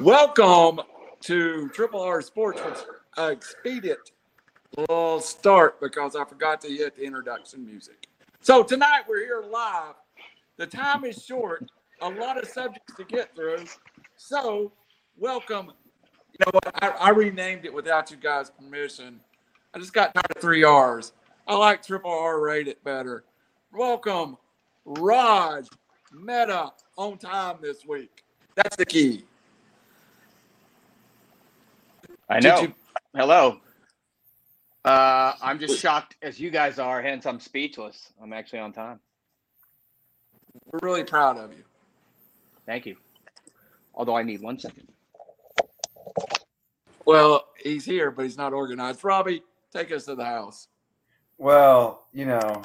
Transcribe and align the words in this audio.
Welcome 0.00 0.80
to 1.22 1.68
Triple 1.70 2.02
R 2.02 2.20
Sports, 2.20 2.60
which 2.60 2.78
uh, 3.16 3.30
expedient 3.30 3.98
little 4.76 5.20
start 5.20 5.80
because 5.80 6.14
I 6.14 6.24
forgot 6.24 6.60
to 6.62 6.68
hit 6.68 6.96
the 6.96 7.02
introduction 7.02 7.64
music. 7.64 8.06
So 8.42 8.62
tonight 8.62 9.02
we're 9.08 9.20
here 9.20 9.42
live. 9.50 9.94
The 10.58 10.66
time 10.66 11.04
is 11.04 11.24
short, 11.24 11.70
a 12.02 12.10
lot 12.10 12.36
of 12.36 12.46
subjects 12.46 12.94
to 12.96 13.04
get 13.04 13.34
through. 13.34 13.64
So 14.16 14.70
welcome. 15.16 15.72
You 16.38 16.44
know 16.44 16.50
what? 16.52 16.82
I, 16.82 16.88
I 16.88 17.10
renamed 17.10 17.64
it 17.64 17.72
without 17.72 18.10
you 18.10 18.18
guys' 18.18 18.50
permission. 18.50 19.18
I 19.72 19.78
just 19.78 19.94
got 19.94 20.14
tired 20.14 20.36
of 20.36 20.42
three 20.42 20.62
R's. 20.62 21.12
I 21.46 21.56
like 21.56 21.82
triple 21.82 22.10
R 22.10 22.40
rated 22.40 22.76
better. 22.84 23.24
Welcome, 23.72 24.36
Raj 24.84 25.68
Mehta 26.12 26.72
on 26.96 27.16
time 27.16 27.56
this 27.62 27.86
week. 27.86 28.24
That's 28.56 28.76
the 28.76 28.84
key. 28.84 29.24
I 32.28 32.40
know. 32.40 32.60
you- 32.60 32.74
Hello. 33.14 33.60
Uh, 34.84 35.32
I'm 35.42 35.58
just 35.58 35.80
shocked 35.80 36.16
as 36.22 36.38
you 36.38 36.50
guys 36.50 36.78
are, 36.78 37.02
hence 37.02 37.26
I'm 37.26 37.40
speechless. 37.40 38.12
I'm 38.22 38.32
actually 38.32 38.60
on 38.60 38.72
time. 38.72 39.00
We're 40.66 40.80
really 40.82 41.04
proud 41.04 41.38
of 41.38 41.52
you. 41.52 41.64
Thank 42.66 42.86
you. 42.86 42.96
Although 43.94 44.16
I 44.16 44.22
need 44.22 44.42
one 44.42 44.58
second. 44.58 44.88
Well, 47.04 47.46
he's 47.62 47.84
here, 47.84 48.10
but 48.10 48.22
he's 48.24 48.36
not 48.36 48.52
organized. 48.52 49.02
Robbie, 49.04 49.42
take 49.72 49.92
us 49.92 50.04
to 50.06 50.14
the 50.14 50.24
house. 50.24 50.68
Well, 51.38 52.06
you 52.12 52.26
know, 52.26 52.62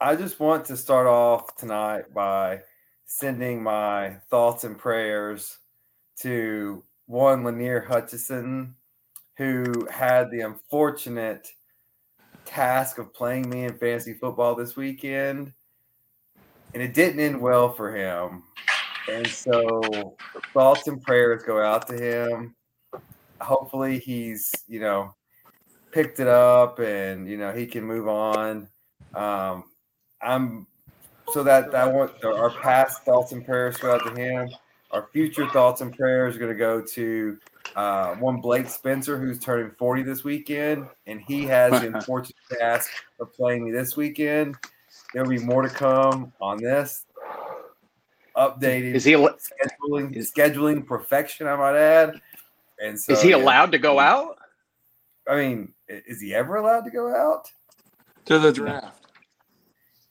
I 0.00 0.16
just 0.16 0.38
want 0.40 0.64
to 0.66 0.76
start 0.76 1.06
off 1.06 1.56
tonight 1.56 2.12
by 2.14 2.62
sending 3.06 3.62
my 3.62 4.16
thoughts 4.30 4.64
and 4.64 4.78
prayers 4.78 5.58
to 6.20 6.82
one 7.10 7.42
Lanier 7.42 7.80
Hutchison, 7.80 8.76
who 9.36 9.86
had 9.90 10.30
the 10.30 10.42
unfortunate 10.42 11.48
task 12.44 12.98
of 12.98 13.12
playing 13.12 13.50
me 13.50 13.64
in 13.64 13.76
fantasy 13.76 14.14
football 14.14 14.54
this 14.54 14.76
weekend, 14.76 15.52
and 16.72 16.82
it 16.82 16.94
didn't 16.94 17.18
end 17.18 17.40
well 17.40 17.72
for 17.72 17.94
him. 17.94 18.44
And 19.10 19.26
so, 19.26 20.16
thoughts 20.54 20.86
and 20.86 21.02
prayers 21.02 21.42
go 21.42 21.60
out 21.60 21.88
to 21.88 21.94
him. 21.94 22.54
Hopefully, 23.40 23.98
he's 23.98 24.52
you 24.68 24.78
know 24.78 25.12
picked 25.90 26.20
it 26.20 26.28
up 26.28 26.78
and 26.78 27.28
you 27.28 27.36
know 27.36 27.50
he 27.52 27.66
can 27.66 27.82
move 27.82 28.06
on. 28.06 28.68
Um, 29.14 29.64
I'm 30.22 30.68
so 31.32 31.42
that 31.42 31.72
that 31.72 31.92
want 31.92 32.22
our 32.24 32.50
past 32.50 33.02
thoughts 33.02 33.32
and 33.32 33.44
prayers 33.44 33.78
go 33.78 33.94
out 33.94 34.06
to 34.06 34.14
him. 34.14 34.48
Our 34.92 35.08
future 35.12 35.48
thoughts 35.50 35.80
and 35.82 35.96
prayers 35.96 36.34
are 36.36 36.38
going 36.40 36.52
to 36.52 36.58
go 36.58 36.80
to 36.80 37.38
uh, 37.76 38.14
one 38.16 38.40
Blake 38.40 38.68
Spencer 38.68 39.18
who's 39.18 39.38
turning 39.38 39.70
40 39.78 40.02
this 40.02 40.24
weekend, 40.24 40.88
and 41.06 41.20
he 41.20 41.44
has 41.44 41.80
the 41.80 41.86
unfortunate 41.94 42.36
task 42.58 42.90
of 43.20 43.32
playing 43.32 43.64
me 43.64 43.70
this 43.70 43.96
weekend. 43.96 44.56
There'll 45.14 45.28
be 45.28 45.38
more 45.38 45.62
to 45.62 45.68
come 45.68 46.32
on 46.40 46.58
this. 46.62 47.04
Updated 48.36 48.94
Is 48.94 49.04
he 49.04 49.14
al- 49.14 49.30
scheduling 49.38 50.16
is- 50.16 50.32
scheduling 50.32 50.86
perfection, 50.86 51.46
I 51.46 51.56
might 51.56 51.76
add. 51.76 52.20
And 52.82 52.98
so 52.98 53.12
is 53.12 53.22
he 53.22 53.30
yeah. 53.30 53.36
allowed 53.36 53.72
to 53.72 53.78
go 53.78 53.98
out? 53.98 54.38
I 55.28 55.36
mean, 55.36 55.72
is 55.88 56.20
he 56.20 56.34
ever 56.34 56.56
allowed 56.56 56.82
to 56.84 56.90
go 56.90 57.14
out? 57.14 57.48
To 58.26 58.38
the 58.38 58.52
draft. 58.52 58.99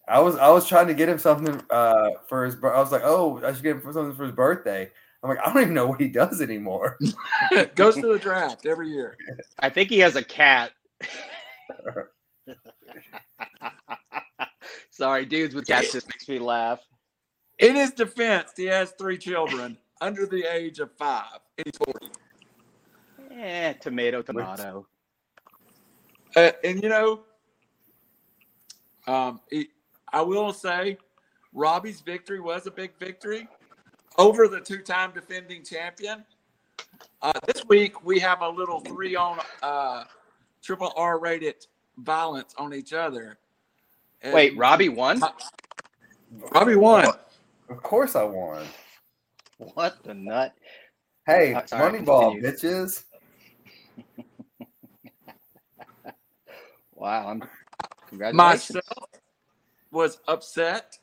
I 0.09 0.19
was 0.19 0.35
I 0.37 0.49
was 0.49 0.67
trying 0.67 0.87
to 0.87 0.93
get 0.93 1.07
him 1.07 1.19
something 1.19 1.61
uh, 1.69 2.09
for 2.27 2.45
his. 2.45 2.55
I 2.55 2.79
was 2.79 2.91
like, 2.91 3.03
oh, 3.03 3.41
I 3.45 3.53
should 3.53 3.63
get 3.63 3.75
him 3.75 3.83
something 3.93 4.15
for 4.15 4.25
his 4.25 4.33
birthday. 4.33 4.89
I'm 5.21 5.29
like, 5.29 5.39
I 5.39 5.53
don't 5.53 5.61
even 5.61 5.73
know 5.73 5.87
what 5.87 6.01
he 6.01 6.07
does 6.07 6.41
anymore. 6.41 6.97
Goes 7.75 7.95
to 7.95 8.13
the 8.13 8.19
draft 8.19 8.65
every 8.65 8.89
year. 8.89 9.17
I 9.59 9.69
think 9.69 9.89
he 9.89 9.99
has 9.99 10.15
a 10.15 10.23
cat. 10.23 10.71
Sorry, 14.89 15.25
dudes 15.25 15.53
with 15.53 15.67
cats 15.67 15.91
just 15.91 16.07
makes 16.07 16.27
me 16.27 16.39
laugh. 16.39 16.79
In 17.59 17.75
his 17.75 17.91
defense, 17.91 18.53
he 18.55 18.65
has 18.65 18.91
three 18.91 19.17
children 19.17 19.77
under 20.01 20.25
the 20.25 20.43
age 20.43 20.79
of 20.79 20.91
five. 20.97 21.39
And 21.57 21.65
he's 21.65 21.77
40. 21.77 22.07
Eh, 23.31 23.73
tomato, 23.73 24.21
tomato. 24.21 24.87
Uh, 26.35 26.51
and 26.63 26.81
you 26.81 26.89
know, 26.89 27.21
um, 29.07 29.41
he, 29.49 29.69
I 30.13 30.21
will 30.21 30.53
say, 30.53 30.97
Robbie's 31.53 32.01
victory 32.01 32.39
was 32.39 32.67
a 32.67 32.71
big 32.71 32.91
victory 32.99 33.47
over 34.17 34.47
the 34.47 34.59
two-time 34.59 35.11
defending 35.13 35.63
champion. 35.63 36.23
Uh, 37.21 37.33
this 37.45 37.63
week 37.67 38.05
we 38.05 38.19
have 38.19 38.41
a 38.41 38.49
little 38.49 38.79
three 38.79 39.15
on 39.15 39.39
uh, 39.61 40.03
triple 40.61 40.93
R 40.95 41.19
rated 41.19 41.65
violence 41.97 42.53
on 42.57 42.73
each 42.73 42.93
other. 42.93 43.37
And 44.21 44.33
Wait, 44.33 44.57
Robbie 44.57 44.89
won? 44.89 45.21
Robbie 46.53 46.75
won. 46.75 47.07
Of 47.69 47.83
course, 47.83 48.15
I 48.15 48.23
won. 48.23 48.65
What 49.57 50.03
the 50.03 50.13
nut? 50.13 50.53
Hey, 51.25 51.55
sorry, 51.65 51.99
Moneyball, 51.99 52.41
continue. 52.41 52.41
bitches. 52.41 53.03
Wow, 56.95 57.29
I'm 57.29 57.43
congratulations. 58.09 58.75
Myself 58.75 59.08
was 59.91 60.19
upset, 60.27 60.97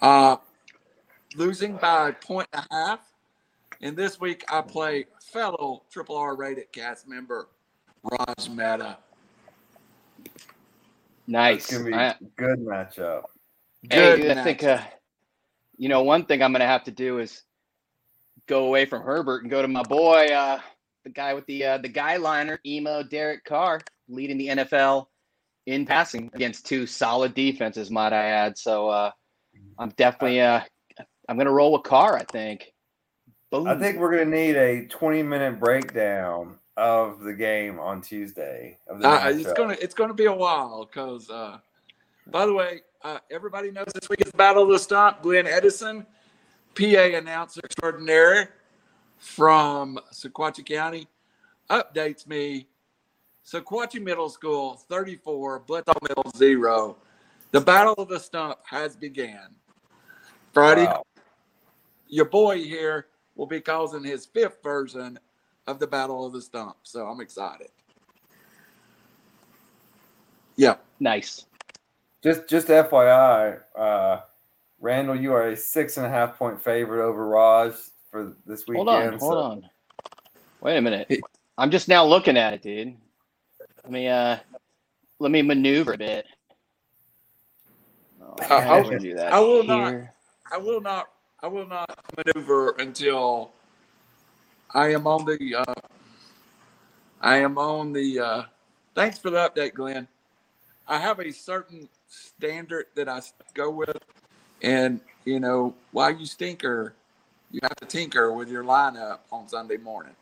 uh, 0.00 0.36
losing 1.36 1.76
by 1.76 2.08
a 2.10 2.12
point 2.12 2.48
and 2.52 2.64
a 2.70 2.74
half. 2.74 3.00
And 3.82 3.96
this 3.96 4.18
week 4.20 4.44
I 4.50 4.62
play 4.62 5.06
fellow 5.20 5.82
triple 5.90 6.16
R 6.16 6.34
rated 6.36 6.72
cast 6.72 7.06
member 7.06 7.48
Raj 8.02 8.48
Mehta. 8.48 8.98
Nice. 11.26 11.64
It's 11.64 11.72
gonna 11.72 11.84
be 11.84 11.94
I- 11.94 12.08
a 12.10 12.14
good 12.36 12.58
matchup. 12.60 13.24
Hey, 13.90 14.16
Good 14.20 14.38
I 14.38 14.42
think 14.44 14.64
uh, 14.64 14.80
you 15.76 15.88
know 15.88 16.02
one 16.02 16.24
thing 16.24 16.42
I'm 16.42 16.52
gonna 16.52 16.66
have 16.66 16.84
to 16.84 16.90
do 16.90 17.18
is 17.18 17.42
go 18.46 18.66
away 18.66 18.86
from 18.86 19.02
Herbert 19.02 19.42
and 19.42 19.50
go 19.50 19.60
to 19.62 19.68
my 19.68 19.82
boy, 19.82 20.26
uh, 20.26 20.60
the 21.04 21.10
guy 21.10 21.34
with 21.34 21.46
the 21.46 21.64
uh, 21.64 21.78
the 21.78 21.88
guy 21.88 22.16
liner, 22.16 22.58
emo 22.64 23.02
Derek 23.02 23.44
Carr, 23.44 23.80
leading 24.08 24.38
the 24.38 24.48
NFL 24.48 25.08
in 25.66 25.84
passing 25.84 26.30
against 26.32 26.66
two 26.66 26.86
solid 26.86 27.34
defenses, 27.34 27.90
might 27.90 28.12
I 28.12 28.26
add. 28.26 28.56
So 28.56 28.88
uh, 28.88 29.10
I'm 29.78 29.90
definitely 29.90 30.40
uh, 30.40 30.60
I'm 31.28 31.36
gonna 31.36 31.52
roll 31.52 31.72
with 31.72 31.82
Carr. 31.82 32.16
I 32.16 32.24
think. 32.24 32.72
Boom. 33.50 33.66
I 33.66 33.76
think 33.76 33.98
we're 33.98 34.10
gonna 34.10 34.36
need 34.36 34.56
a 34.56 34.86
20 34.86 35.22
minute 35.22 35.60
breakdown 35.60 36.58
of 36.76 37.20
the 37.20 37.32
game 37.32 37.78
on 37.78 38.00
Tuesday. 38.00 38.78
Of 38.88 39.00
the 39.00 39.08
Uh, 39.08 39.28
it's 39.30 39.52
gonna 39.52 39.76
it's 39.80 39.94
gonna 39.94 40.14
be 40.14 40.26
a 40.26 40.32
while 40.32 40.84
because 40.84 41.28
uh, 41.30 41.58
by 42.28 42.46
the 42.46 42.52
way, 42.52 42.82
uh, 43.02 43.18
everybody 43.30 43.70
knows 43.70 43.86
this 43.94 44.08
week 44.08 44.20
is 44.24 44.32
Battle 44.32 44.64
of 44.64 44.70
the 44.70 44.78
Stump. 44.78 45.22
Glenn 45.22 45.46
Edison, 45.46 46.06
PA 46.74 46.84
announcer 46.84 47.60
extraordinaire 47.64 48.54
from 49.18 49.98
Sequatchie 50.12 50.66
County, 50.66 51.08
updates 51.70 52.26
me. 52.26 52.68
Sequatchie 53.46 54.02
Middle 54.02 54.28
School 54.28 54.74
34, 54.88 55.60
Bledsoe 55.60 55.92
Middle 56.02 56.30
0. 56.36 56.96
The 57.52 57.60
Battle 57.60 57.94
of 57.96 58.08
the 58.08 58.18
Stump 58.18 58.58
has 58.64 58.96
began. 58.96 59.54
Friday, 60.52 60.86
Wow. 60.86 61.04
your 62.08 62.24
boy 62.24 62.62
here 62.64 63.06
will 63.36 63.46
be 63.46 63.60
causing 63.60 64.02
his 64.02 64.26
fifth 64.26 64.62
version 64.62 65.18
of 65.68 65.78
the 65.78 65.86
Battle 65.86 66.26
of 66.26 66.32
the 66.32 66.42
Stump. 66.42 66.76
So 66.82 67.06
I'm 67.06 67.20
excited. 67.20 67.68
Yeah. 70.56 70.76
nice. 70.98 71.46
Just 72.22 72.48
just 72.48 72.68
FYI, 72.68 73.60
uh, 73.78 74.20
Randall, 74.80 75.14
you 75.14 75.32
are 75.32 75.48
a 75.48 75.56
six 75.56 75.98
and 75.98 76.06
a 76.06 76.08
half 76.08 76.36
point 76.36 76.60
favorite 76.60 77.04
over 77.06 77.28
Raj 77.28 77.74
for 78.10 78.34
this 78.46 78.66
weekend. 78.66 78.88
Hold 78.88 79.02
on, 79.02 79.18
hold 79.18 79.34
on. 79.36 79.70
Wait 80.62 80.76
a 80.78 80.80
minute. 80.80 81.20
I'm 81.58 81.70
just 81.70 81.86
now 81.88 82.04
looking 82.04 82.36
at 82.36 82.54
it, 82.54 82.62
dude. 82.62 82.96
Let 83.86 83.92
me 83.92 84.08
uh 84.08 84.36
let 85.20 85.30
me 85.30 85.42
maneuver 85.42 85.92
a 85.92 85.98
bit. 85.98 86.26
Oh, 88.20 88.34
I- 88.40 88.56
I 88.56 88.78
I- 88.80 88.98
do 88.98 89.14
that 89.14 89.32
I 89.32 89.38
will 89.38 89.62
not. 89.62 89.94
I 90.50 90.56
will 90.58 90.80
not. 90.80 91.08
I 91.40 91.46
will 91.46 91.66
not 91.68 91.96
maneuver 92.16 92.70
until 92.80 93.52
I 94.74 94.88
am 94.88 95.06
on 95.06 95.24
the. 95.24 95.54
Uh, 95.54 95.74
I 97.20 97.36
am 97.36 97.58
on 97.58 97.92
the. 97.92 98.18
Uh, 98.18 98.42
thanks 98.96 99.20
for 99.20 99.30
the 99.30 99.38
update, 99.48 99.74
Glenn. 99.74 100.08
I 100.88 100.98
have 100.98 101.20
a 101.20 101.30
certain 101.30 101.88
standard 102.08 102.86
that 102.96 103.08
I 103.08 103.20
go 103.54 103.70
with, 103.70 103.98
and 104.62 105.00
you 105.24 105.38
know, 105.38 105.76
while 105.92 106.10
you 106.10 106.26
stinker, 106.26 106.92
you 107.52 107.60
have 107.62 107.76
to 107.76 107.86
tinker 107.86 108.32
with 108.32 108.48
your 108.48 108.64
lineup 108.64 109.20
on 109.30 109.46
Sunday 109.46 109.76
morning. 109.76 110.16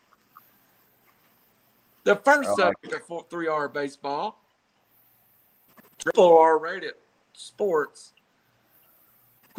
The 2.05 2.17
first 2.17 2.49
like 2.51 2.59
subject 2.59 2.95
of 2.95 3.07
four- 3.07 3.27
three 3.31 3.49
R 3.49 3.69
baseball, 3.69 4.41
triple 5.99 6.37
R 6.39 6.59
rated 6.59 6.95
sports 7.33 8.13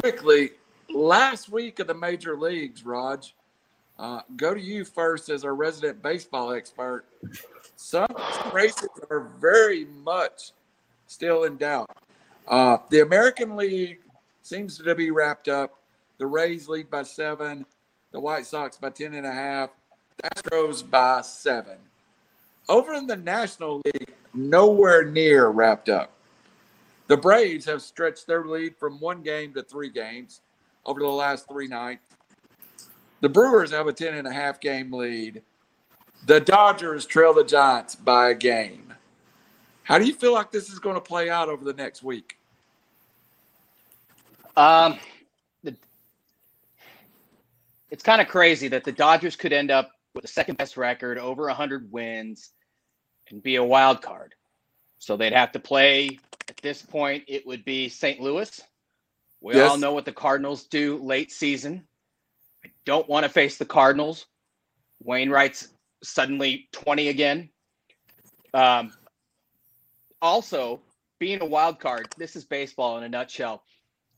quickly 0.00 0.52
last 0.88 1.48
week 1.48 1.78
of 1.80 1.86
the 1.86 1.94
major 1.94 2.36
leagues, 2.36 2.84
Raj, 2.84 3.34
Uh, 3.98 4.20
go 4.36 4.52
to 4.52 4.60
you 4.60 4.84
first 4.84 5.30
as 5.30 5.42
our 5.42 5.54
resident 5.54 6.02
baseball 6.02 6.52
expert. 6.52 7.06
Some 7.76 8.14
races 8.52 8.90
are 9.10 9.20
very 9.20 9.86
much 9.86 10.52
still 11.06 11.44
in 11.44 11.56
doubt. 11.56 11.90
Uh, 12.46 12.76
the 12.90 13.00
American 13.00 13.56
League 13.56 14.00
seems 14.42 14.76
to 14.76 14.94
be 14.94 15.10
wrapped 15.10 15.48
up. 15.48 15.78
The 16.18 16.26
Rays 16.26 16.68
lead 16.68 16.90
by 16.90 17.04
seven. 17.04 17.64
The 18.12 18.20
White 18.20 18.44
Sox 18.44 18.76
by 18.76 18.90
ten 18.90 19.14
and 19.14 19.26
a 19.26 19.32
half. 19.32 19.70
The 20.18 20.28
Astros 20.28 20.88
by 20.88 21.22
seven. 21.22 21.78
Over 22.68 22.94
in 22.94 23.06
the 23.06 23.16
National 23.16 23.80
League, 23.84 24.12
nowhere 24.34 25.04
near 25.04 25.48
wrapped 25.48 25.88
up. 25.88 26.12
The 27.08 27.16
Braves 27.16 27.64
have 27.66 27.82
stretched 27.82 28.26
their 28.26 28.44
lead 28.44 28.76
from 28.76 28.98
one 28.98 29.22
game 29.22 29.54
to 29.54 29.62
three 29.62 29.90
games 29.90 30.40
over 30.84 31.00
the 31.00 31.06
last 31.06 31.48
three 31.48 31.68
nights. 31.68 32.02
The 33.20 33.28
Brewers 33.28 33.70
have 33.70 33.86
a 33.86 33.92
10 33.92 34.14
and 34.14 34.26
a 34.26 34.32
half 34.32 34.60
game 34.60 34.92
lead. 34.92 35.42
The 36.26 36.40
Dodgers 36.40 37.06
trail 37.06 37.32
the 37.32 37.44
Giants 37.44 37.94
by 37.94 38.30
a 38.30 38.34
game. 38.34 38.92
How 39.84 39.98
do 39.98 40.04
you 40.04 40.14
feel 40.14 40.32
like 40.32 40.50
this 40.50 40.68
is 40.68 40.80
going 40.80 40.96
to 40.96 41.00
play 41.00 41.30
out 41.30 41.48
over 41.48 41.64
the 41.64 41.72
next 41.72 42.02
week? 42.02 42.38
Um, 44.56 44.98
the, 45.62 45.76
it's 47.90 48.02
kind 48.02 48.20
of 48.20 48.26
crazy 48.26 48.66
that 48.68 48.82
the 48.82 48.90
Dodgers 48.90 49.36
could 49.36 49.52
end 49.52 49.70
up 49.70 49.92
with 50.14 50.22
the 50.22 50.28
second 50.28 50.58
best 50.58 50.76
record, 50.76 51.18
over 51.18 51.44
100 51.44 51.92
wins, 51.92 52.52
and 53.30 53.42
be 53.42 53.56
a 53.56 53.64
wild 53.64 54.02
card. 54.02 54.34
So 54.98 55.16
they'd 55.16 55.32
have 55.32 55.52
to 55.52 55.60
play 55.60 56.18
at 56.48 56.56
this 56.58 56.82
point, 56.82 57.24
it 57.26 57.46
would 57.46 57.64
be 57.64 57.88
St. 57.88 58.20
Louis. 58.20 58.60
We 59.40 59.54
yes. 59.54 59.70
all 59.70 59.78
know 59.78 59.92
what 59.92 60.04
the 60.04 60.12
Cardinals 60.12 60.64
do 60.64 60.98
late 60.98 61.32
season. 61.32 61.86
I 62.64 62.70
don't 62.84 63.08
want 63.08 63.24
to 63.24 63.28
face 63.28 63.58
the 63.58 63.64
Cardinals. 63.64 64.26
Wainwright's 65.02 65.68
suddenly 66.02 66.68
20 66.72 67.08
again. 67.08 67.50
Um, 68.54 68.92
also, 70.22 70.80
being 71.18 71.42
a 71.42 71.46
wild 71.46 71.80
card, 71.80 72.08
this 72.16 72.36
is 72.36 72.44
baseball 72.44 72.98
in 72.98 73.04
a 73.04 73.08
nutshell. 73.08 73.62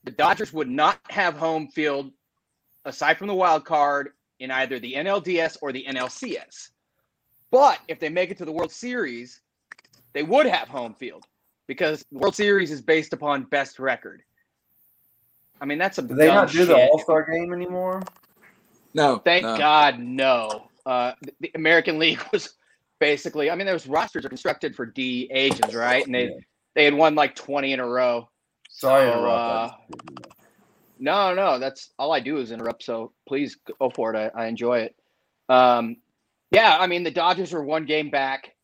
The 0.03 0.11
Dodgers 0.11 0.53
would 0.53 0.69
not 0.69 0.99
have 1.09 1.35
home 1.35 1.67
field 1.67 2.11
aside 2.85 3.17
from 3.17 3.27
the 3.27 3.35
wild 3.35 3.65
card 3.65 4.11
in 4.39 4.51
either 4.51 4.79
the 4.79 4.93
NLDS 4.93 5.57
or 5.61 5.71
the 5.71 5.85
NLCS. 5.89 6.69
But 7.51 7.79
if 7.87 7.99
they 7.99 8.09
make 8.09 8.31
it 8.31 8.37
to 8.37 8.45
the 8.45 8.51
World 8.51 8.71
Series, 8.71 9.41
they 10.13 10.23
would 10.23 10.45
have 10.45 10.67
home 10.67 10.93
field 10.93 11.25
because 11.67 12.05
the 12.11 12.19
World 12.19 12.35
Series 12.35 12.71
is 12.71 12.81
based 12.81 13.13
upon 13.13 13.43
best 13.43 13.79
record. 13.79 14.21
I 15.61 15.65
mean, 15.65 15.77
that's 15.77 15.97
a. 15.97 16.01
Do 16.01 16.15
they 16.15 16.27
not 16.27 16.49
do 16.49 16.59
shit. 16.59 16.67
the 16.67 16.75
All 16.75 16.99
Star 16.99 17.29
game 17.29 17.53
anymore? 17.53 18.01
No. 18.93 19.17
Thank 19.19 19.43
no. 19.43 19.57
God, 19.57 19.99
no. 19.99 20.69
Uh, 20.85 21.13
the, 21.21 21.33
the 21.41 21.51
American 21.55 21.99
League 21.99 22.21
was 22.31 22.53
basically. 22.99 23.51
I 23.51 23.55
mean, 23.55 23.67
those 23.67 23.87
rosters 23.87 24.25
are 24.25 24.29
constructed 24.29 24.75
for 24.75 24.85
D 24.85 25.29
agents, 25.31 25.73
right? 25.73 26.05
And 26.05 26.13
they 26.13 26.25
yeah. 26.25 26.37
they 26.75 26.85
had 26.85 26.93
won 26.93 27.15
like 27.15 27.35
twenty 27.35 27.73
in 27.73 27.79
a 27.79 27.87
row. 27.87 28.29
Sorry 28.69 29.11
so, 29.11 29.25
uh, 29.25 29.71
no, 30.99 31.33
no, 31.33 31.59
that's 31.59 31.91
all 31.97 32.13
I 32.13 32.19
do 32.19 32.37
is 32.37 32.51
interrupt. 32.51 32.83
So 32.83 33.11
please 33.27 33.57
go 33.79 33.89
for 33.89 34.13
it. 34.13 34.31
I, 34.35 34.43
I 34.43 34.47
enjoy 34.47 34.79
it. 34.79 34.95
Um, 35.49 35.97
yeah, 36.51 36.77
I 36.79 36.87
mean 36.87 37.03
the 37.03 37.11
Dodgers 37.11 37.53
are 37.53 37.63
one 37.63 37.85
game 37.85 38.09
back. 38.09 38.55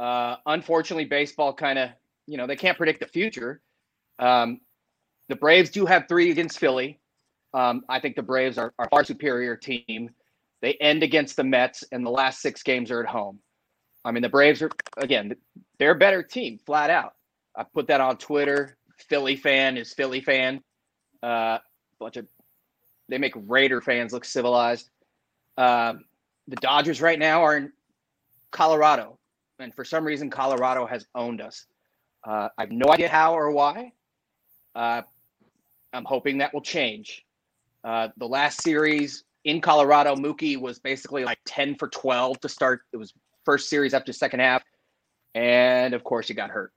Uh, 0.00 0.36
unfortunately, 0.46 1.04
baseball 1.04 1.52
kind 1.52 1.78
of 1.78 1.90
you 2.26 2.36
know 2.36 2.46
they 2.46 2.56
can't 2.56 2.76
predict 2.76 3.00
the 3.00 3.06
future. 3.06 3.60
Um, 4.18 4.60
the 5.28 5.36
Braves 5.36 5.70
do 5.70 5.86
have 5.86 6.08
three 6.08 6.30
against 6.30 6.58
Philly. 6.58 7.00
Um, 7.54 7.84
I 7.88 8.00
think 8.00 8.16
the 8.16 8.22
Braves 8.22 8.58
are, 8.58 8.72
are 8.78 8.88
far 8.90 9.04
superior 9.04 9.56
team. 9.56 10.10
They 10.62 10.74
end 10.74 11.02
against 11.02 11.36
the 11.36 11.44
Mets, 11.44 11.84
and 11.92 12.04
the 12.04 12.10
last 12.10 12.40
six 12.40 12.62
games 12.62 12.90
are 12.90 13.02
at 13.02 13.08
home. 13.08 13.38
I 14.04 14.12
mean, 14.12 14.22
the 14.22 14.28
Braves 14.28 14.62
are 14.62 14.70
again, 14.96 15.34
they're 15.78 15.92
a 15.92 15.98
better 15.98 16.22
team, 16.22 16.58
flat 16.64 16.90
out. 16.90 17.14
I 17.56 17.64
put 17.64 17.86
that 17.88 18.00
on 18.00 18.16
Twitter. 18.16 18.76
Philly 19.08 19.36
fan 19.36 19.76
is 19.76 19.92
Philly 19.92 20.20
fan. 20.20 20.62
Uh, 21.22 21.58
bunch 21.98 22.16
of 22.16 22.26
they 23.08 23.18
make 23.18 23.34
Raider 23.36 23.80
fans 23.80 24.12
look 24.12 24.24
civilized. 24.24 24.90
Um, 25.58 26.04
the 26.48 26.56
Dodgers 26.56 27.00
right 27.00 27.18
now 27.18 27.42
are 27.42 27.56
in 27.56 27.72
Colorado, 28.50 29.18
and 29.58 29.74
for 29.74 29.84
some 29.84 30.04
reason, 30.04 30.30
Colorado 30.30 30.86
has 30.86 31.06
owned 31.14 31.40
us. 31.40 31.66
Uh, 32.24 32.48
I 32.56 32.62
have 32.62 32.72
no 32.72 32.92
idea 32.92 33.08
how 33.08 33.34
or 33.34 33.50
why. 33.50 33.92
Uh, 34.74 35.02
I'm 35.92 36.04
hoping 36.04 36.38
that 36.38 36.54
will 36.54 36.62
change. 36.62 37.24
Uh, 37.84 38.08
the 38.16 38.26
last 38.26 38.62
series 38.62 39.24
in 39.44 39.60
Colorado, 39.60 40.14
Mookie 40.14 40.60
was 40.60 40.78
basically 40.78 41.24
like 41.24 41.38
10 41.46 41.76
for 41.76 41.88
12 41.88 42.40
to 42.40 42.48
start. 42.48 42.82
It 42.92 42.96
was 42.96 43.12
first 43.44 43.68
series 43.68 43.92
up 43.92 44.04
to 44.06 44.12
second 44.12 44.40
half. 44.40 44.62
And 45.34 45.94
of 45.94 46.04
course, 46.04 46.28
he 46.28 46.34
got 46.34 46.50
hurt. 46.50 46.72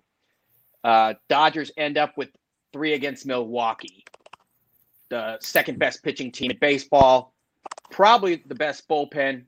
Uh, 0.84 1.14
Dodgers 1.30 1.72
end 1.78 1.98
up 1.98 2.18
with 2.18 2.30
three 2.74 2.94
against 2.94 3.26
Milwaukee, 3.26 4.06
the 5.10 5.38
second 5.42 5.80
best 5.80 6.04
pitching 6.04 6.32
team 6.32 6.52
in 6.52 6.58
baseball, 6.58 7.34
probably 7.90 8.44
the 8.46 8.56
best 8.56 8.88
bullpen, 8.88 9.44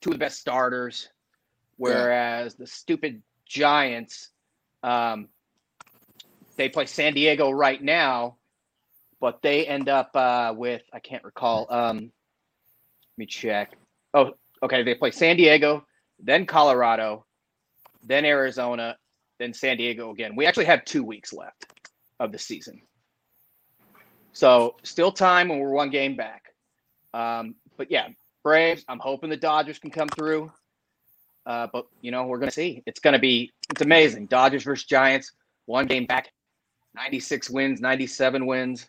two 0.00 0.10
of 0.10 0.14
the 0.14 0.18
best 0.18 0.38
starters. 0.38 1.08
Whereas 1.76 2.54
yeah. 2.54 2.64
the 2.64 2.66
stupid 2.66 3.22
Giants, 3.46 4.30
um, 4.82 5.28
they 6.56 6.68
play 6.68 6.86
San 6.86 7.14
Diego 7.14 7.50
right 7.50 7.82
now, 7.82 8.38
but 9.20 9.42
they 9.42 9.66
end 9.66 9.88
up 9.88 10.10
uh, 10.14 10.54
with 10.56 10.82
I 10.92 11.00
can't 11.00 11.22
recall. 11.24 11.66
Um, 11.70 11.96
let 11.96 13.18
me 13.18 13.26
check. 13.26 13.72
Oh, 14.14 14.32
okay. 14.62 14.82
They 14.82 14.94
play 14.94 15.10
San 15.10 15.36
Diego, 15.36 15.86
then 16.18 16.46
Colorado, 16.46 17.26
then 18.02 18.24
Arizona, 18.24 18.96
then 19.38 19.52
San 19.52 19.76
Diego 19.76 20.10
again. 20.10 20.34
We 20.34 20.46
actually 20.46 20.66
have 20.66 20.84
two 20.84 21.04
weeks 21.04 21.32
left 21.32 21.66
of 22.18 22.32
the 22.32 22.38
season, 22.38 22.80
so 24.32 24.76
still 24.82 25.12
time 25.12 25.48
when 25.48 25.58
we're 25.58 25.70
one 25.70 25.90
game 25.90 26.16
back. 26.16 26.42
Um, 27.12 27.54
but 27.76 27.90
yeah, 27.90 28.08
Braves. 28.46 28.84
I'm 28.86 29.00
hoping 29.00 29.28
the 29.28 29.36
Dodgers 29.36 29.80
can 29.80 29.90
come 29.90 30.06
through. 30.06 30.52
Uh, 31.46 31.66
but 31.72 31.88
you 32.00 32.12
know, 32.12 32.26
we're 32.26 32.38
gonna 32.38 32.52
see. 32.52 32.80
It's 32.86 33.00
gonna 33.00 33.18
be 33.18 33.50
it's 33.70 33.82
amazing. 33.82 34.26
Dodgers 34.26 34.62
versus 34.62 34.86
Giants, 34.86 35.32
one 35.64 35.86
game 35.86 36.06
back. 36.06 36.30
96 36.94 37.50
wins, 37.50 37.80
97 37.80 38.46
wins. 38.46 38.86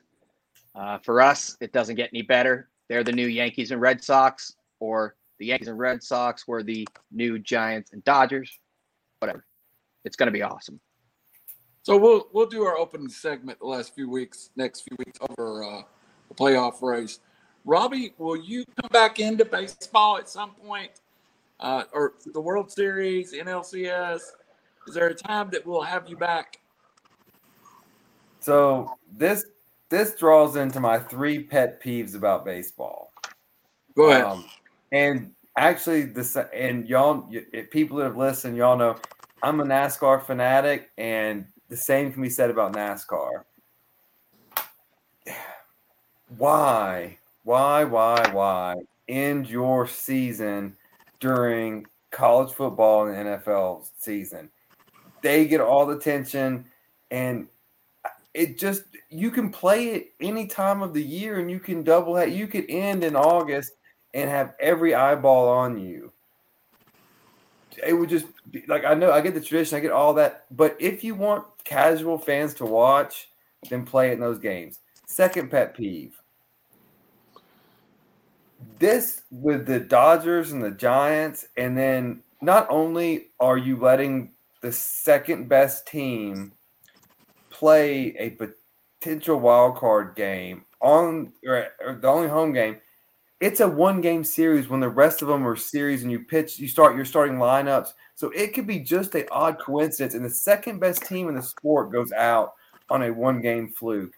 Uh, 0.76 1.00
for 1.00 1.22
us, 1.22 1.58
it 1.60 1.74
doesn't 1.74 1.96
get 1.96 2.12
any 2.14 2.22
better. 2.22 2.70
They're 2.88 3.04
the 3.04 3.12
new 3.12 3.26
Yankees 3.26 3.72
and 3.72 3.82
Red 3.82 4.04
Sox, 4.04 4.54
or 4.80 5.16
the 5.40 5.48
Yankees 5.48 5.70
and 5.70 5.80
Red 5.80 6.04
Sox 6.04 6.48
were 6.48 6.62
the 6.62 6.88
new 7.12 7.40
Giants 7.40 7.94
and 7.94 8.04
Dodgers. 8.04 8.60
Whatever. 9.18 9.44
It's 10.06 10.16
to 10.16 10.30
be 10.30 10.44
awesome. 10.44 10.80
So 11.82 11.98
we'll 11.98 12.28
we'll 12.32 12.46
do 12.46 12.64
our 12.64 12.78
opening 12.78 13.10
segment 13.10 13.58
the 13.58 13.66
last 13.66 13.96
few 13.96 14.08
weeks, 14.08 14.52
next 14.56 14.82
few 14.82 14.96
weeks 15.00 15.18
over 15.32 15.64
uh, 15.64 15.82
the 16.30 16.36
playoff 16.36 16.84
race. 16.84 17.22
Robbie, 17.68 18.14
will 18.18 18.38
you 18.38 18.64
come 18.82 18.90
back 18.92 19.20
into 19.20 19.44
baseball 19.44 20.18
at 20.18 20.30
some 20.30 20.52
point, 20.52 21.02
uh, 21.60 21.84
or 21.94 22.14
the 22.34 22.40
World 22.40 22.72
Series, 22.72 23.34
NLCS? 23.34 24.22
Is 24.88 24.94
there 24.94 25.10
a 25.10 25.14
time 25.14 25.50
that 25.52 25.68
we'll 25.68 25.82
have 25.82 26.08
you 26.08 26.16
back? 26.16 26.62
So 28.40 28.96
this 29.12 29.46
this 29.90 30.16
draws 30.16 30.56
into 30.56 30.80
my 30.80 30.98
three 30.98 31.44
pet 31.44 31.84
peeves 31.84 32.16
about 32.16 32.46
baseball. 32.46 33.12
Go 33.96 34.12
ahead. 34.12 34.24
Um, 34.24 34.46
and 34.94 35.34
actually, 35.58 36.04
this 36.04 36.38
and 36.54 36.88
y'all, 36.88 37.30
people 37.70 37.98
that 37.98 38.06
have 38.06 38.18
listened, 38.18 38.56
y'all 38.56 38.78
know 38.78 38.96
I'm 39.44 39.60
a 39.60 39.66
NASCAR 39.66 40.26
fanatic, 40.26 40.90
and 40.98 41.46
the 41.68 41.76
same 41.76 42.14
can 42.14 42.22
be 42.22 42.30
said 42.30 42.50
about 42.50 42.72
NASCAR. 42.74 43.44
Why, 46.38 47.18
why, 47.48 47.86
why, 47.86 48.30
why 48.34 48.76
end 49.08 49.50
your 49.50 49.88
season 49.88 50.76
during 51.22 51.86
college 52.12 52.52
football 52.52 53.08
and 53.08 53.16
NFL 53.16 53.88
season? 53.98 54.50
They 55.22 55.48
get 55.48 55.62
all 55.62 55.86
the 55.86 55.96
attention, 55.96 56.66
and 57.10 57.48
it 58.34 58.58
just 58.58 58.84
you 59.10 59.32
can 59.32 59.50
play 59.50 59.92
it 59.92 60.14
any 60.20 60.46
time 60.46 60.82
of 60.82 60.94
the 60.94 61.02
year 61.02 61.40
and 61.40 61.50
you 61.50 61.62
can 61.62 61.84
double 61.84 62.14
that 62.16 62.34
you 62.34 62.46
could 62.46 62.66
end 62.70 63.04
in 63.04 63.16
august 63.16 63.72
and 64.14 64.30
have 64.30 64.54
every 64.60 64.94
eyeball 64.94 65.48
on 65.48 65.80
you 65.80 66.12
it 67.88 67.94
would 67.94 68.10
just 68.10 68.28
be 68.52 68.64
like 68.68 68.84
i 68.84 68.94
know 68.94 69.12
i 69.12 69.22
get 69.22 69.34
the 69.34 69.42
tradition 69.42 69.78
i 69.78 69.80
get 69.80 69.92
all 69.92 70.14
that 70.14 70.46
but 70.52 70.76
if 70.80 71.04
you 71.04 71.16
want 71.16 71.46
casual 71.64 72.18
fans 72.18 72.54
to 72.54 72.66
watch 72.66 73.30
then 73.70 73.86
play 73.86 74.10
it 74.10 74.14
in 74.14 74.20
those 74.20 74.38
games 74.38 74.82
second 75.08 75.50
pet 75.50 75.74
peeve 75.74 76.17
this 78.80 79.24
with 79.32 79.66
the 79.66 79.80
dodgers 79.80 80.52
and 80.52 80.64
the 80.64 80.72
giants 80.72 81.48
and 81.58 81.78
then 81.78 82.22
not 82.42 82.68
only 82.70 83.32
are 83.40 83.58
you 83.58 83.78
letting 83.78 84.32
the 84.62 84.72
second 84.72 85.50
best 85.50 85.88
team 85.88 86.54
play 87.50 88.16
a 88.20 88.38
potential 89.02 89.40
wild 89.40 89.76
card 89.76 90.16
game 90.16 90.64
on 90.82 91.32
or, 91.46 91.68
or 91.80 91.96
the 91.96 92.08
only 92.08 92.28
home 92.28 92.54
game 92.54 92.78
it's 93.40 93.60
a 93.60 93.68
one 93.68 94.02
game 94.02 94.24
series 94.24 94.68
when 94.68 94.80
the 94.80 94.90
rest 94.90 95.22
of 95.22 95.28
them 95.28 95.48
are 95.48 95.56
series 95.56 96.02
and 96.02 96.12
you 96.12 96.20
pitch, 96.20 96.58
you 96.58 96.68
start 96.68 96.96
your 96.96 97.06
starting 97.06 97.38
lineups. 97.38 97.90
So 98.16 98.32
it 98.32 98.54
could 98.54 98.66
be 98.66 98.80
just 98.80 99.14
a 99.16 99.30
odd 99.32 99.60
coincidence, 99.60 100.16
and 100.16 100.26
the 100.26 100.30
second 100.30 100.80
best 100.80 101.06
team 101.06 101.30
in 101.30 101.36
the 101.36 101.44
sport 101.44 101.92
goes 101.92 102.12
out 102.12 102.54
on 102.90 103.04
a 103.04 103.14
one 103.14 103.42
game 103.42 103.70
fluke. 103.70 104.17